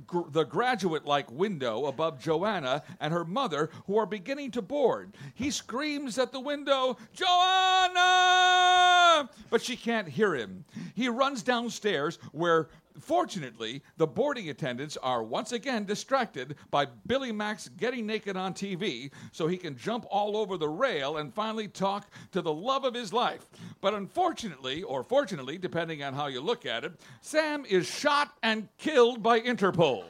gr- 0.08 0.30
the 0.30 0.44
graduate-like 0.44 1.32
window 1.32 1.86
above 1.86 2.20
Joanna 2.20 2.84
and 3.00 3.14
her 3.14 3.26
mother, 3.26 3.70
who 3.88 3.98
are 3.98 4.06
beginning 4.06 4.52
to 4.52 4.62
board. 4.62 5.14
He 5.34 5.52
screams 5.52 6.18
at 6.18 6.32
the 6.32 6.40
window, 6.40 6.98
"Joanna!" 7.14 9.30
But 9.50 9.62
she 9.62 9.76
can't 9.76 10.08
hear 10.08 10.36
him. 10.36 10.66
He 10.96 11.10
runs 11.10 11.44
downstairs, 11.44 12.18
where 12.32 12.70
fortunately 13.00 13.84
the 13.98 14.08
boarding 14.08 14.50
attendants 14.50 14.98
are 14.98 15.24
once 15.24 15.52
again 15.52 15.86
distracted 15.86 16.56
by 16.70 16.88
Billy 17.08 17.32
Mack 17.32 17.60
getting 17.78 18.06
naked 18.06 18.38
on 18.38 18.54
TV, 18.54 19.12
so 19.32 19.48
he 19.48 19.58
can 19.58 19.78
jump 19.78 20.06
all 20.10 20.38
over 20.38 20.58
the 20.58 20.70
rail 20.70 21.18
and 21.18 21.34
finally 21.34 21.68
talk 21.68 22.10
to 22.32 22.42
the 22.42 22.54
love 22.54 22.86
of 22.86 22.94
his 22.94 23.12
life. 23.12 23.48
But 23.82 23.94
unfortunately, 23.94 24.84
or 24.84 25.04
fortunately, 25.04 25.58
depending 25.58 26.04
on 26.04 26.14
how 26.14 26.28
you 26.28 26.42
look 26.42 26.66
at 26.66 26.84
it, 26.84 26.94
Sam 27.22 27.66
is 27.66 27.88
shot 27.88 28.34
and 28.42 28.70
killed 28.78 29.22
by 29.22 29.42
Interpol. 29.42 30.06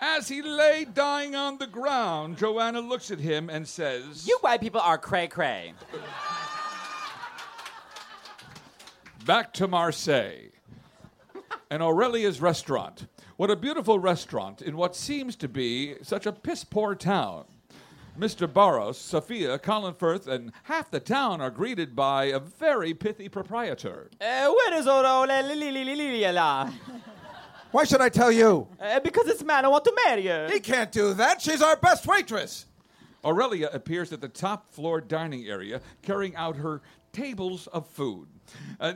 As 0.00 0.28
he 0.28 0.42
lay 0.42 0.84
dying 0.84 1.34
on 1.34 1.58
the 1.58 1.66
ground, 1.66 2.38
Joanna 2.38 2.80
looks 2.80 3.10
at 3.10 3.18
him 3.18 3.50
and 3.50 3.66
says, 3.66 4.28
You 4.28 4.38
white 4.42 4.60
people 4.60 4.80
are 4.80 4.96
cray 4.96 5.26
cray. 5.26 5.74
Back 9.28 9.52
to 9.52 9.68
Marseille. 9.68 10.52
And 11.70 11.82
Aurelia's 11.82 12.40
restaurant. 12.40 13.08
What 13.36 13.50
a 13.50 13.56
beautiful 13.56 13.98
restaurant 13.98 14.62
in 14.62 14.74
what 14.74 14.96
seems 14.96 15.36
to 15.36 15.48
be 15.48 15.96
such 16.00 16.24
a 16.24 16.32
piss 16.32 16.64
poor 16.64 16.94
town. 16.94 17.44
Mr. 18.18 18.50
Barros, 18.50 18.96
Sophia, 18.96 19.58
Colin 19.58 19.92
Firth, 19.92 20.28
and 20.28 20.50
half 20.62 20.90
the 20.90 20.98
town 20.98 21.42
are 21.42 21.50
greeted 21.50 21.94
by 21.94 22.24
a 22.24 22.38
very 22.38 22.94
pithy 22.94 23.28
proprietor. 23.28 24.08
Uh, 24.18 24.50
where 24.50 24.74
is 24.78 24.88
Aurelia? 24.88 26.72
Why 27.70 27.84
should 27.84 28.00
I 28.00 28.08
tell 28.08 28.32
you? 28.32 28.66
Uh, 28.80 28.98
because 29.00 29.26
this 29.26 29.44
man 29.44 29.66
I 29.66 29.68
want 29.68 29.84
to 29.84 29.92
marry 30.06 30.24
her. 30.24 30.48
He 30.50 30.58
can't 30.58 30.90
do 30.90 31.12
that. 31.12 31.42
She's 31.42 31.60
our 31.60 31.76
best 31.76 32.06
waitress. 32.06 32.64
Aurelia 33.22 33.68
appears 33.74 34.10
at 34.10 34.22
the 34.22 34.28
top 34.28 34.70
floor 34.70 35.02
dining 35.02 35.46
area 35.46 35.82
carrying 36.00 36.34
out 36.34 36.56
her 36.56 36.80
tables 37.12 37.66
of 37.66 37.86
food. 37.88 38.28
Uh, 38.80 38.94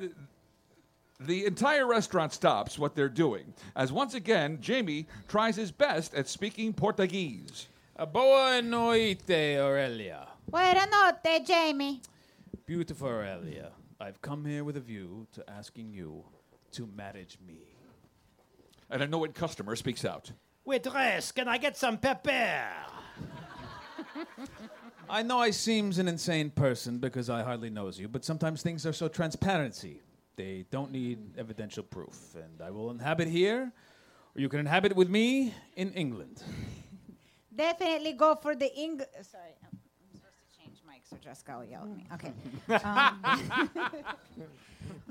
the 1.20 1.46
entire 1.46 1.86
restaurant 1.86 2.32
stops 2.32 2.78
what 2.78 2.94
they're 2.94 3.08
doing, 3.08 3.54
as 3.76 3.92
once 3.92 4.14
again, 4.14 4.58
Jamie 4.60 5.06
tries 5.28 5.56
his 5.56 5.70
best 5.70 6.14
at 6.14 6.28
speaking 6.28 6.72
Portuguese. 6.72 7.68
Boa 8.12 8.60
noite, 8.60 9.30
Aurelia. 9.30 10.26
Buena 10.48 10.86
notte, 10.90 11.46
Jamie. 11.46 12.00
Beautiful 12.66 13.08
Aurelia. 13.08 13.70
I've 14.00 14.20
come 14.20 14.44
here 14.44 14.64
with 14.64 14.76
a 14.76 14.80
view 14.80 15.28
to 15.32 15.48
asking 15.48 15.92
you 15.92 16.24
to 16.72 16.88
manage 16.96 17.38
me. 17.46 17.58
An 18.90 19.02
annoyed 19.02 19.34
customer 19.34 19.76
speaks 19.76 20.04
out. 20.04 20.32
Waitress, 20.64 21.32
can 21.32 21.46
I 21.46 21.58
get 21.58 21.76
some 21.76 21.98
pepper? 21.98 22.64
I 25.12 25.22
know 25.22 25.38
I 25.38 25.50
seems 25.50 25.98
an 25.98 26.08
insane 26.08 26.48
person 26.48 26.96
because 26.96 27.28
I 27.28 27.42
hardly 27.42 27.68
knows 27.68 28.00
you, 28.00 28.08
but 28.08 28.24
sometimes 28.24 28.62
things 28.62 28.86
are 28.86 28.94
so 28.94 29.08
transparency. 29.08 30.00
They 30.36 30.64
don't 30.70 30.90
need 30.90 31.36
evidential 31.36 31.82
proof. 31.82 32.34
And 32.34 32.62
I 32.62 32.70
will 32.70 32.90
inhabit 32.90 33.28
here, 33.28 33.70
or 34.34 34.40
you 34.40 34.48
can 34.48 34.58
inhabit 34.58 34.96
with 34.96 35.10
me 35.10 35.52
in 35.76 35.92
England. 35.92 36.42
Definitely 37.54 38.14
go 38.14 38.36
for 38.40 38.56
the 38.56 38.72
Eng. 38.74 39.02
Sorry, 39.20 39.52
I'm 39.60 39.76
supposed 40.16 40.40
to 40.40 40.48
change 40.56 40.80
mics 40.88 41.12
so 41.12 41.58
will 41.58 41.64
yell 41.66 41.84
at 41.84 41.92
me. 41.94 42.06
Okay. 42.16 42.32
Um, 42.82 43.20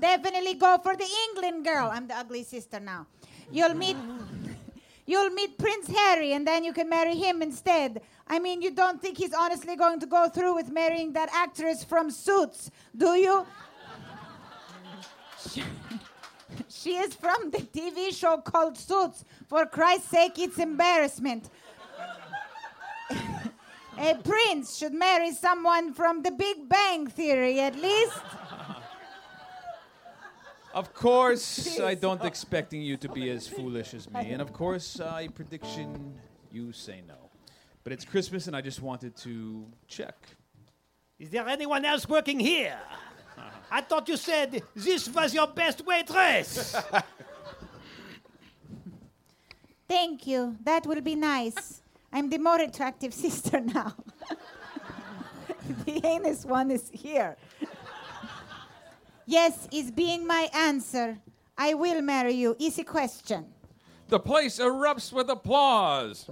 definitely 0.00 0.54
go 0.54 0.78
for 0.82 0.96
the 0.96 1.06
England 1.28 1.64
girl. 1.64 1.88
I'm 1.92 2.08
the 2.08 2.16
ugly 2.16 2.42
sister 2.42 2.80
now. 2.80 3.06
You'll 3.52 3.74
meet. 3.74 3.96
You'll 5.04 5.30
meet 5.30 5.58
Prince 5.58 5.88
Harry, 5.88 6.32
and 6.32 6.46
then 6.46 6.62
you 6.62 6.72
can 6.72 6.88
marry 6.88 7.16
him 7.16 7.42
instead. 7.42 8.02
I 8.28 8.38
mean, 8.38 8.62
you 8.62 8.70
don't 8.70 9.02
think 9.02 9.18
he's 9.18 9.34
honestly 9.34 9.74
going 9.74 9.98
to 10.00 10.06
go 10.06 10.28
through 10.28 10.54
with 10.54 10.70
marrying 10.70 11.12
that 11.14 11.28
actress 11.32 11.82
from 11.82 12.10
Suits, 12.10 12.70
do 12.96 13.14
you? 13.14 13.46
She- 16.68 16.96
is 16.96 17.14
from 17.14 17.50
the 17.50 17.58
TV 17.58 18.14
show 18.14 18.38
called 18.38 18.76
Suits. 18.76 19.24
For 19.48 19.66
Christ's 19.66 20.08
sake, 20.10 20.38
it's 20.38 20.58
embarrassment. 20.58 21.48
A 23.98 24.14
prince 24.16 24.76
should 24.76 24.92
marry 24.92 25.32
someone 25.32 25.92
from 25.94 26.22
the 26.22 26.30
Big 26.30 26.68
Bang 26.68 27.06
Theory, 27.06 27.60
at 27.60 27.76
least. 27.76 28.18
Of 30.74 30.94
course, 30.94 31.78
I 31.80 31.94
don't 31.94 32.24
expecting 32.24 32.82
you 32.82 32.96
to 32.98 33.08
be 33.08 33.30
as 33.30 33.46
foolish 33.46 33.94
as 33.94 34.10
me, 34.10 34.32
and 34.32 34.40
of 34.40 34.52
course, 34.52 35.00
I 35.00 35.28
prediction 35.28 36.14
you 36.50 36.72
say 36.72 37.02
no. 37.06 37.30
But 37.84 37.92
it's 37.92 38.04
Christmas, 38.04 38.46
and 38.46 38.56
I 38.56 38.60
just 38.60 38.80
wanted 38.80 39.16
to 39.18 39.66
check. 39.86 40.16
Is 41.18 41.30
there 41.30 41.46
anyone 41.48 41.84
else 41.84 42.08
working 42.08 42.40
here? 42.40 42.78
I 43.70 43.80
thought 43.80 44.08
you 44.08 44.16
said 44.16 44.62
this 44.74 45.08
was 45.08 45.34
your 45.34 45.46
best 45.46 45.84
waitress. 45.86 46.74
Thank 49.88 50.26
you. 50.26 50.56
That 50.64 50.86
will 50.86 51.00
be 51.00 51.14
nice. 51.14 51.82
I'm 52.12 52.30
the 52.30 52.38
more 52.38 52.60
attractive 52.60 53.12
sister 53.12 53.60
now. 53.60 53.94
the 55.84 56.00
heinous 56.00 56.44
one 56.44 56.70
is 56.70 56.88
here. 56.92 57.36
Yes, 59.26 59.68
is 59.72 59.90
being 59.90 60.26
my 60.26 60.48
answer. 60.54 61.18
I 61.56 61.74
will 61.74 62.02
marry 62.02 62.32
you. 62.32 62.56
Easy 62.58 62.82
question. 62.82 63.46
The 64.08 64.18
place 64.18 64.58
erupts 64.58 65.12
with 65.12 65.30
applause. 65.30 66.28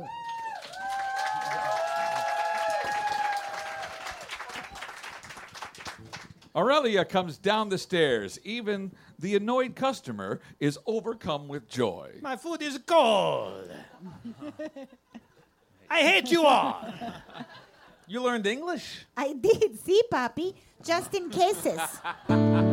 Aurelia 6.55 7.05
comes 7.05 7.39
down 7.39 7.69
the 7.69 7.79
stairs. 7.79 8.39
Even 8.43 8.91
the 9.19 9.37
annoyed 9.37 9.77
customer 9.77 10.41
is 10.59 10.79
overcome 10.85 11.47
with 11.47 11.69
joy. 11.69 12.19
My 12.23 12.37
food 12.37 12.61
is 12.61 12.79
cold. 12.85 13.71
I 15.89 16.01
hate 16.01 16.31
you 16.31 16.45
all. 16.45 16.93
You 18.09 18.23
learned 18.23 18.47
English? 18.47 19.07
I 19.17 19.33
did. 19.33 19.79
See, 19.85 20.03
Papi, 20.13 20.55
just 20.83 21.15
in 21.15 21.31
cases. 21.31 21.81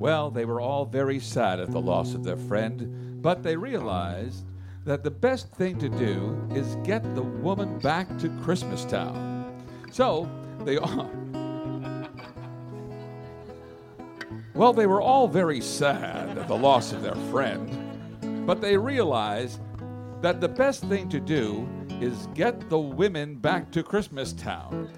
Well, 0.00 0.30
they 0.30 0.46
were 0.46 0.62
all 0.62 0.86
very 0.86 1.20
sad 1.20 1.60
at 1.60 1.70
the 1.70 1.80
loss 1.80 2.14
of 2.14 2.24
their 2.24 2.38
friend, 2.38 3.20
but 3.20 3.42
they 3.42 3.54
realized 3.54 4.46
that 4.86 5.04
the 5.04 5.10
best 5.10 5.52
thing 5.52 5.78
to 5.78 5.90
do 5.90 6.42
is 6.54 6.76
get 6.84 7.02
the 7.14 7.22
woman 7.22 7.78
back 7.80 8.08
to 8.20 8.30
Christmastown. 8.42 9.52
So 9.92 10.26
they 10.64 10.76
all. 10.78 11.10
Well, 14.54 14.72
they 14.72 14.86
were 14.86 15.02
all 15.02 15.28
very 15.28 15.60
sad 15.60 16.38
at 16.38 16.48
the 16.48 16.56
loss 16.56 16.92
of 16.92 17.02
their 17.02 17.14
friend, 17.30 18.46
but 18.46 18.62
they 18.62 18.78
realized 18.78 19.60
that 20.20 20.40
the 20.40 20.48
best 20.48 20.84
thing 20.84 21.08
to 21.08 21.20
do 21.20 21.68
is 22.00 22.28
get 22.34 22.68
the 22.68 22.78
women 22.78 23.36
back 23.36 23.70
to 23.72 23.82
Christmastown. 23.82 24.88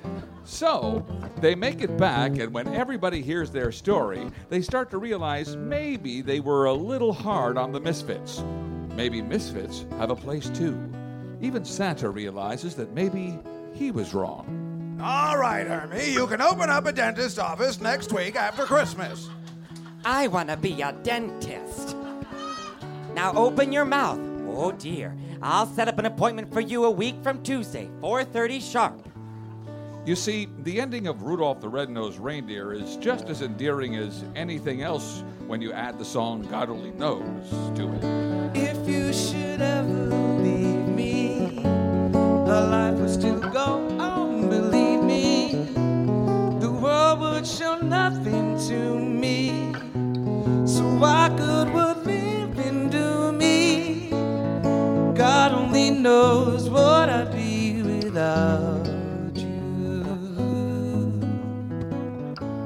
So 0.44 1.05
they 1.36 1.55
make 1.55 1.81
it 1.81 1.97
back, 1.97 2.39
and 2.39 2.53
when 2.53 2.69
everybody 2.69 3.23
hears 3.23 3.51
their 3.51 3.73
story, 3.73 4.31
they 4.49 4.61
start 4.62 4.90
to 4.90 4.99
realize 4.99 5.57
maybe 5.57 6.20
they 6.20 6.40
were 6.40 6.66
a 6.66 6.73
little 6.73 7.12
hard 7.12 7.57
on 7.57 7.73
the 7.73 7.81
misfits. 7.81 8.43
Maybe 8.97 9.23
misfits 9.23 9.86
have 9.99 10.11
a 10.11 10.16
place 10.16 10.49
too. 10.51 10.78
Even 11.40 11.65
Santa 11.65 12.11
realizes 12.11 12.74
that 12.77 12.93
maybe 12.93 13.39
he 13.73 13.90
was 13.90 14.15
wrong. 14.15 14.99
All 15.03 15.39
right, 15.39 15.66
Hermie, 15.66 16.12
you 16.12 16.27
can 16.27 16.40
open 16.40 16.70
up 16.70 16.86
a 16.86 16.93
dentist 16.93 17.39
office 17.39 17.81
next 17.81 18.12
week 18.12 18.36
after 18.36 18.65
Christmas. 18.65 19.28
I 20.05 20.28
want 20.28 20.49
to 20.49 20.57
be 20.57 20.82
a 20.82 20.93
dentist. 21.03 21.97
Now 23.15 23.32
open 23.35 23.73
your 23.73 23.85
mouth. 23.85 24.32
Oh 24.55 24.73
dear. 24.73 25.16
I'll 25.41 25.66
set 25.66 25.89
up 25.89 25.99
an 25.99 26.07
appointment 26.07 26.53
for 26.53 26.61
you 26.61 26.85
a 26.85 26.91
week 26.91 27.16
from 27.23 27.43
Tuesday, 27.43 27.89
4:30 28.01 28.61
sharp. 28.61 29.09
You 30.05 30.16
see, 30.16 30.49
the 30.65 30.81
ending 30.81 31.07
of 31.07 31.23
Rudolph 31.23 31.61
the 31.61 31.69
Red-Nosed 31.69 32.19
Reindeer 32.19 32.73
is 32.73 32.97
just 32.97 33.29
as 33.29 33.41
endearing 33.41 33.97
as 33.97 34.24
anything 34.35 34.83
else 34.83 35.23
when 35.47 35.62
you 35.62 35.73
add 35.73 35.99
the 35.99 36.05
song 36.05 36.43
God 36.51 36.70
Only 36.70 36.91
Knows 36.91 37.51
to 37.77 37.93
it. 37.93 38.57
If 38.57 38.89
you 38.89 39.12
should 39.12 39.62
ever 39.62 40.07
leave 40.43 40.89
me, 40.89 41.65
our 41.65 42.66
life 42.66 42.95
would 42.97 43.11
still 43.11 43.39
go 43.39 43.89
on, 44.01 44.49
believe 44.49 45.03
me. 45.05 45.53
The 46.59 46.70
world 46.70 47.20
would 47.20 47.47
show 47.47 47.79
nothing 47.79 48.59
to 48.69 48.99
me. 48.99 49.73
So 50.66 50.83
why 50.97 51.29
good 51.37 51.73
would 51.73 51.93
living 52.05 52.32
God 55.43 55.55
only 55.55 55.90
knows 55.90 56.70
what 56.70 57.10
I'd 57.10 57.32
be 57.32 57.82
without. 57.82 58.86
You. 59.35 60.05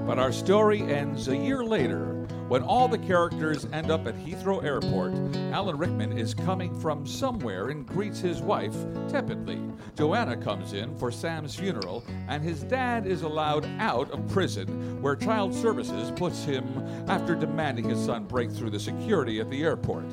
But 0.06 0.18
our 0.18 0.30
story 0.30 0.82
ends 0.82 1.28
a 1.28 1.36
year 1.38 1.64
later 1.64 2.12
when 2.48 2.62
all 2.62 2.86
the 2.86 2.98
characters 2.98 3.66
end 3.72 3.90
up 3.90 4.06
at 4.06 4.14
Heathrow 4.14 4.62
Airport. 4.62 5.14
Alan 5.54 5.78
Rickman 5.78 6.18
is 6.18 6.34
coming 6.34 6.78
from 6.78 7.06
somewhere 7.06 7.70
and 7.70 7.86
greets 7.86 8.20
his 8.20 8.42
wife 8.42 8.74
tepidly. 9.08 9.58
Joanna 9.96 10.36
comes 10.36 10.74
in 10.74 10.94
for 10.98 11.10
Sam's 11.10 11.54
funeral, 11.54 12.04
and 12.28 12.44
his 12.44 12.62
dad 12.62 13.06
is 13.06 13.22
allowed 13.22 13.64
out 13.78 14.10
of 14.10 14.28
prison, 14.28 15.00
where 15.00 15.16
Child 15.16 15.54
Services 15.54 16.12
puts 16.14 16.44
him 16.44 16.66
after 17.08 17.34
demanding 17.34 17.88
his 17.88 18.04
son 18.04 18.24
break 18.24 18.50
through 18.52 18.68
the 18.70 18.78
security 18.78 19.40
at 19.40 19.48
the 19.48 19.62
airport. 19.62 20.04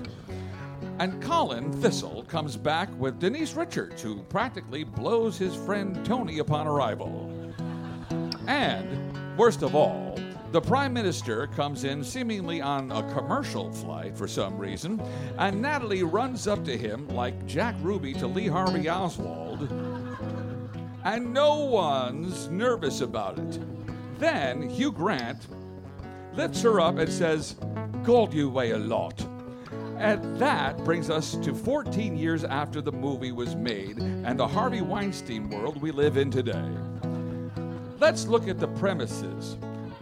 And 1.03 1.21
Colin 1.21 1.69
Frissell 1.81 2.25
comes 2.29 2.55
back 2.55 2.87
with 2.97 3.19
Denise 3.19 3.55
Richards, 3.55 4.01
who 4.01 4.23
practically 4.23 4.85
blows 4.85 5.37
his 5.37 5.53
friend 5.53 5.99
Tony 6.05 6.39
upon 6.39 6.65
arrival. 6.65 7.29
And, 8.47 9.37
worst 9.37 9.63
of 9.63 9.75
all, 9.75 10.17
the 10.53 10.61
Prime 10.61 10.93
Minister 10.93 11.47
comes 11.47 11.83
in 11.83 12.05
seemingly 12.05 12.61
on 12.61 12.89
a 12.89 13.03
commercial 13.13 13.69
flight 13.69 14.17
for 14.17 14.29
some 14.29 14.57
reason, 14.57 15.01
and 15.37 15.61
Natalie 15.61 16.03
runs 16.03 16.47
up 16.47 16.63
to 16.63 16.77
him 16.77 17.09
like 17.09 17.45
Jack 17.45 17.75
Ruby 17.81 18.13
to 18.13 18.25
Lee 18.25 18.47
Harvey 18.47 18.87
Oswald, 18.87 19.69
and 21.03 21.33
no 21.33 21.65
one's 21.65 22.47
nervous 22.47 23.01
about 23.01 23.37
it. 23.39 23.59
Then 24.19 24.69
Hugh 24.69 24.93
Grant 24.93 25.47
lifts 26.33 26.61
her 26.61 26.79
up 26.79 26.97
and 26.97 27.11
says, 27.11 27.57
God, 28.03 28.33
you 28.33 28.49
weigh 28.49 28.71
a 28.71 28.77
lot. 28.77 29.32
And 29.97 30.37
that 30.39 30.77
brings 30.83 31.09
us 31.09 31.35
to 31.37 31.53
14 31.53 32.17
years 32.17 32.43
after 32.43 32.81
the 32.81 32.91
movie 32.91 33.31
was 33.31 33.55
made 33.55 33.97
and 33.99 34.39
the 34.39 34.47
Harvey 34.47 34.81
Weinstein 34.81 35.49
world 35.49 35.81
we 35.81 35.91
live 35.91 36.17
in 36.17 36.29
today. 36.31 36.69
Let's 37.99 38.27
look 38.27 38.47
at 38.47 38.59
the 38.59 38.67
premises. 38.67 39.57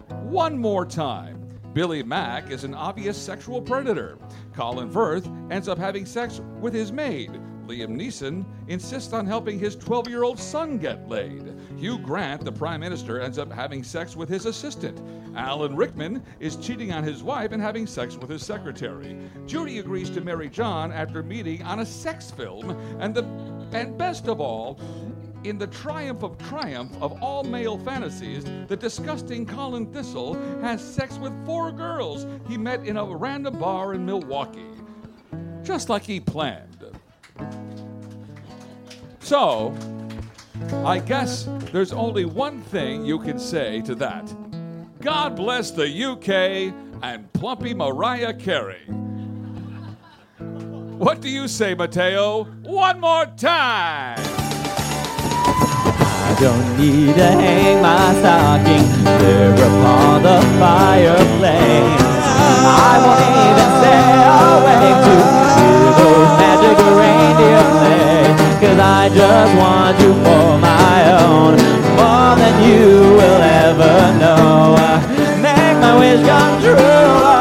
One 0.09 0.57
more 0.57 0.85
time. 0.85 1.37
Billy 1.73 2.03
Mack 2.03 2.51
is 2.51 2.63
an 2.63 2.73
obvious 2.73 3.17
sexual 3.17 3.61
predator. 3.61 4.17
Colin 4.53 4.89
Firth 4.89 5.29
ends 5.49 5.67
up 5.67 5.77
having 5.77 6.05
sex 6.05 6.41
with 6.59 6.73
his 6.73 6.91
maid. 6.91 7.39
Liam 7.71 7.95
Neeson 7.95 8.43
insists 8.67 9.13
on 9.13 9.25
helping 9.25 9.57
his 9.57 9.77
12 9.77 10.09
year 10.09 10.23
old 10.23 10.37
son 10.37 10.77
get 10.77 11.07
laid. 11.07 11.53
Hugh 11.77 11.97
Grant, 11.97 12.43
the 12.43 12.51
Prime 12.51 12.81
Minister, 12.81 13.21
ends 13.21 13.37
up 13.37 13.49
having 13.49 13.81
sex 13.81 14.13
with 14.13 14.27
his 14.27 14.45
assistant. 14.45 15.01
Alan 15.37 15.77
Rickman 15.77 16.21
is 16.41 16.57
cheating 16.57 16.91
on 16.91 17.05
his 17.05 17.23
wife 17.23 17.53
and 17.53 17.61
having 17.61 17.87
sex 17.87 18.17
with 18.17 18.29
his 18.29 18.45
secretary. 18.45 19.17
Judy 19.45 19.79
agrees 19.79 20.09
to 20.09 20.19
marry 20.19 20.49
John 20.49 20.91
after 20.91 21.23
meeting 21.23 21.63
on 21.63 21.79
a 21.79 21.85
sex 21.85 22.29
film. 22.29 22.71
And, 22.99 23.15
the, 23.15 23.23
and 23.71 23.97
best 23.97 24.27
of 24.27 24.41
all, 24.41 24.77
in 25.45 25.57
the 25.57 25.67
triumph 25.67 26.23
of 26.23 26.37
triumph 26.37 26.91
of 27.01 27.23
all 27.23 27.45
male 27.45 27.77
fantasies, 27.77 28.43
the 28.67 28.75
disgusting 28.75 29.45
Colin 29.45 29.87
Frissell 29.87 30.61
has 30.61 30.83
sex 30.83 31.17
with 31.17 31.33
four 31.45 31.71
girls 31.71 32.27
he 32.49 32.57
met 32.57 32.85
in 32.85 32.97
a 32.97 33.05
random 33.05 33.57
bar 33.57 33.93
in 33.93 34.05
Milwaukee. 34.05 34.65
Just 35.63 35.87
like 35.87 36.03
he 36.03 36.19
planned. 36.19 36.71
So, 39.19 39.73
I 40.85 40.99
guess 40.99 41.47
there's 41.71 41.93
only 41.93 42.25
one 42.25 42.61
thing 42.61 43.05
you 43.05 43.19
can 43.19 43.39
say 43.39 43.81
to 43.81 43.95
that. 43.95 44.33
God 45.01 45.35
bless 45.35 45.71
the 45.71 45.87
UK 45.87 46.73
and 47.01 47.31
plumpy 47.33 47.73
Mariah 47.73 48.33
Carey. 48.33 48.83
What 51.01 51.21
do 51.21 51.29
you 51.29 51.47
say, 51.47 51.73
Matteo? 51.73 52.43
One 52.63 52.99
more 52.99 53.25
time! 53.25 54.19
I 56.31 56.37
don't 56.39 56.77
need 56.77 57.15
to 57.15 57.25
hang 57.25 57.81
my 57.81 58.13
stocking 58.13 59.03
there 59.03 59.53
upon 59.53 60.23
the 60.23 60.41
fireplace. 60.59 62.10
I 62.63 62.93
won't 63.03 63.23
even 63.45 63.69
stay 63.79 64.07
awake 64.39 64.97
to 65.07 65.15
those 65.97 66.31
reindeer 66.99 67.81
I 68.81 69.09
just 69.09 69.55
want 69.57 69.99
you 69.99 70.13
for 70.23 70.57
my 70.57 71.11
own, 71.21 71.53
more 71.97 72.35
than 72.35 72.55
you 72.63 73.15
will 73.17 73.41
ever 73.41 74.19
know. 74.19 74.75
Make 75.41 75.77
my 75.81 75.97
wish 75.99 76.25
come 76.25 76.61
true. 76.61 77.40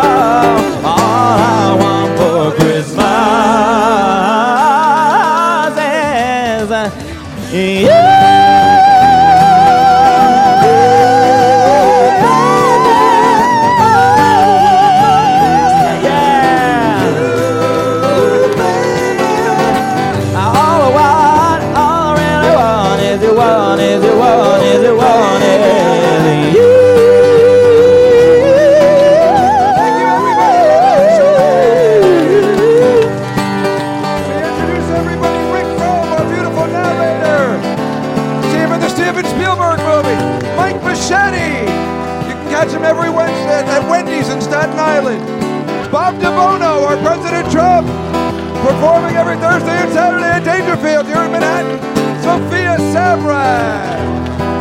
Dangerfield 50.71 51.07
here 51.07 51.27
in 51.27 51.33
Manhattan. 51.35 51.83
Sophia 52.23 52.79
Sabra. 52.95 53.43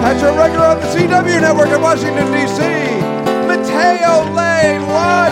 Catch 0.02 0.22
her 0.26 0.34
regular 0.34 0.74
on 0.74 0.80
the 0.82 0.88
CW 0.90 1.38
network 1.38 1.70
in 1.70 1.82
Washington, 1.82 2.26
D.C. 2.34 2.66
Matteo 3.46 4.26
Lane, 4.34 4.82
what? 4.90 5.30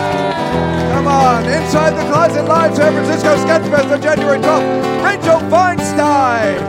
Come 0.94 1.08
on, 1.08 1.42
Inside 1.50 1.98
the 1.98 2.06
Closet 2.06 2.44
Live, 2.46 2.76
San 2.76 2.92
Francisco 2.92 3.34
Sketchfest 3.42 3.90
on 3.90 4.00
January 4.00 4.38
12th. 4.38 5.02
Rachel 5.02 5.40
Feinstein 5.50 6.62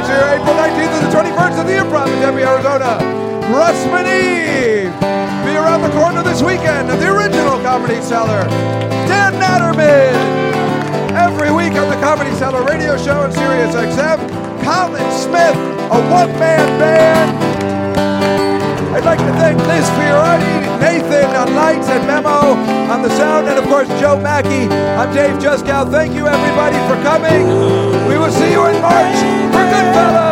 It's 0.00 0.08
here 0.08 0.24
April 0.40 0.56
19th 0.56 0.96
to 0.96 1.04
the 1.04 1.12
21st 1.12 1.60
at 1.60 1.66
the 1.68 1.76
Improv 1.76 2.08
in 2.08 2.18
Tempe, 2.24 2.42
Arizona. 2.42 2.96
Russ 3.52 3.76
Meneve 3.92 4.88
be 5.44 5.52
around 5.52 5.82
the 5.82 5.92
corner 5.92 6.22
this 6.22 6.40
weekend 6.40 6.88
at 6.88 6.98
the 6.98 7.12
original 7.12 7.60
Comedy 7.60 8.00
Cellar. 8.00 8.48
Dan 9.04 9.34
Natterman 9.34 10.49
week 11.54 11.74
on 11.74 11.88
the 11.88 12.00
Comedy 12.00 12.34
Cellar 12.36 12.62
radio 12.64 12.96
show 12.96 13.20
on 13.20 13.32
Sirius 13.32 13.74
XM. 13.74 14.18
Colin 14.62 15.10
Smith, 15.12 15.56
a 15.90 15.98
one-man 16.10 16.78
band. 16.78 17.30
I'd 18.94 19.04
like 19.04 19.18
to 19.18 19.32
thank 19.38 19.58
Liz 19.58 19.88
Fiorani, 19.96 20.80
Nathan 20.80 21.34
on 21.36 21.54
lights 21.54 21.88
and 21.88 22.06
Memo 22.06 22.54
on 22.92 23.02
the 23.02 23.10
sound, 23.16 23.48
and 23.48 23.58
of 23.58 23.64
course 23.64 23.88
Joe 24.00 24.20
Machi. 24.20 24.68
I'm 24.98 25.14
Dave 25.14 25.36
Juskow. 25.40 25.90
Thank 25.90 26.14
you 26.14 26.26
everybody 26.26 26.76
for 26.88 27.00
coming. 27.02 27.46
We 28.08 28.18
will 28.18 28.32
see 28.32 28.50
you 28.50 28.66
in 28.66 28.80
March 28.82 29.18
for 29.52 29.64
Goodfellas. 29.72 30.29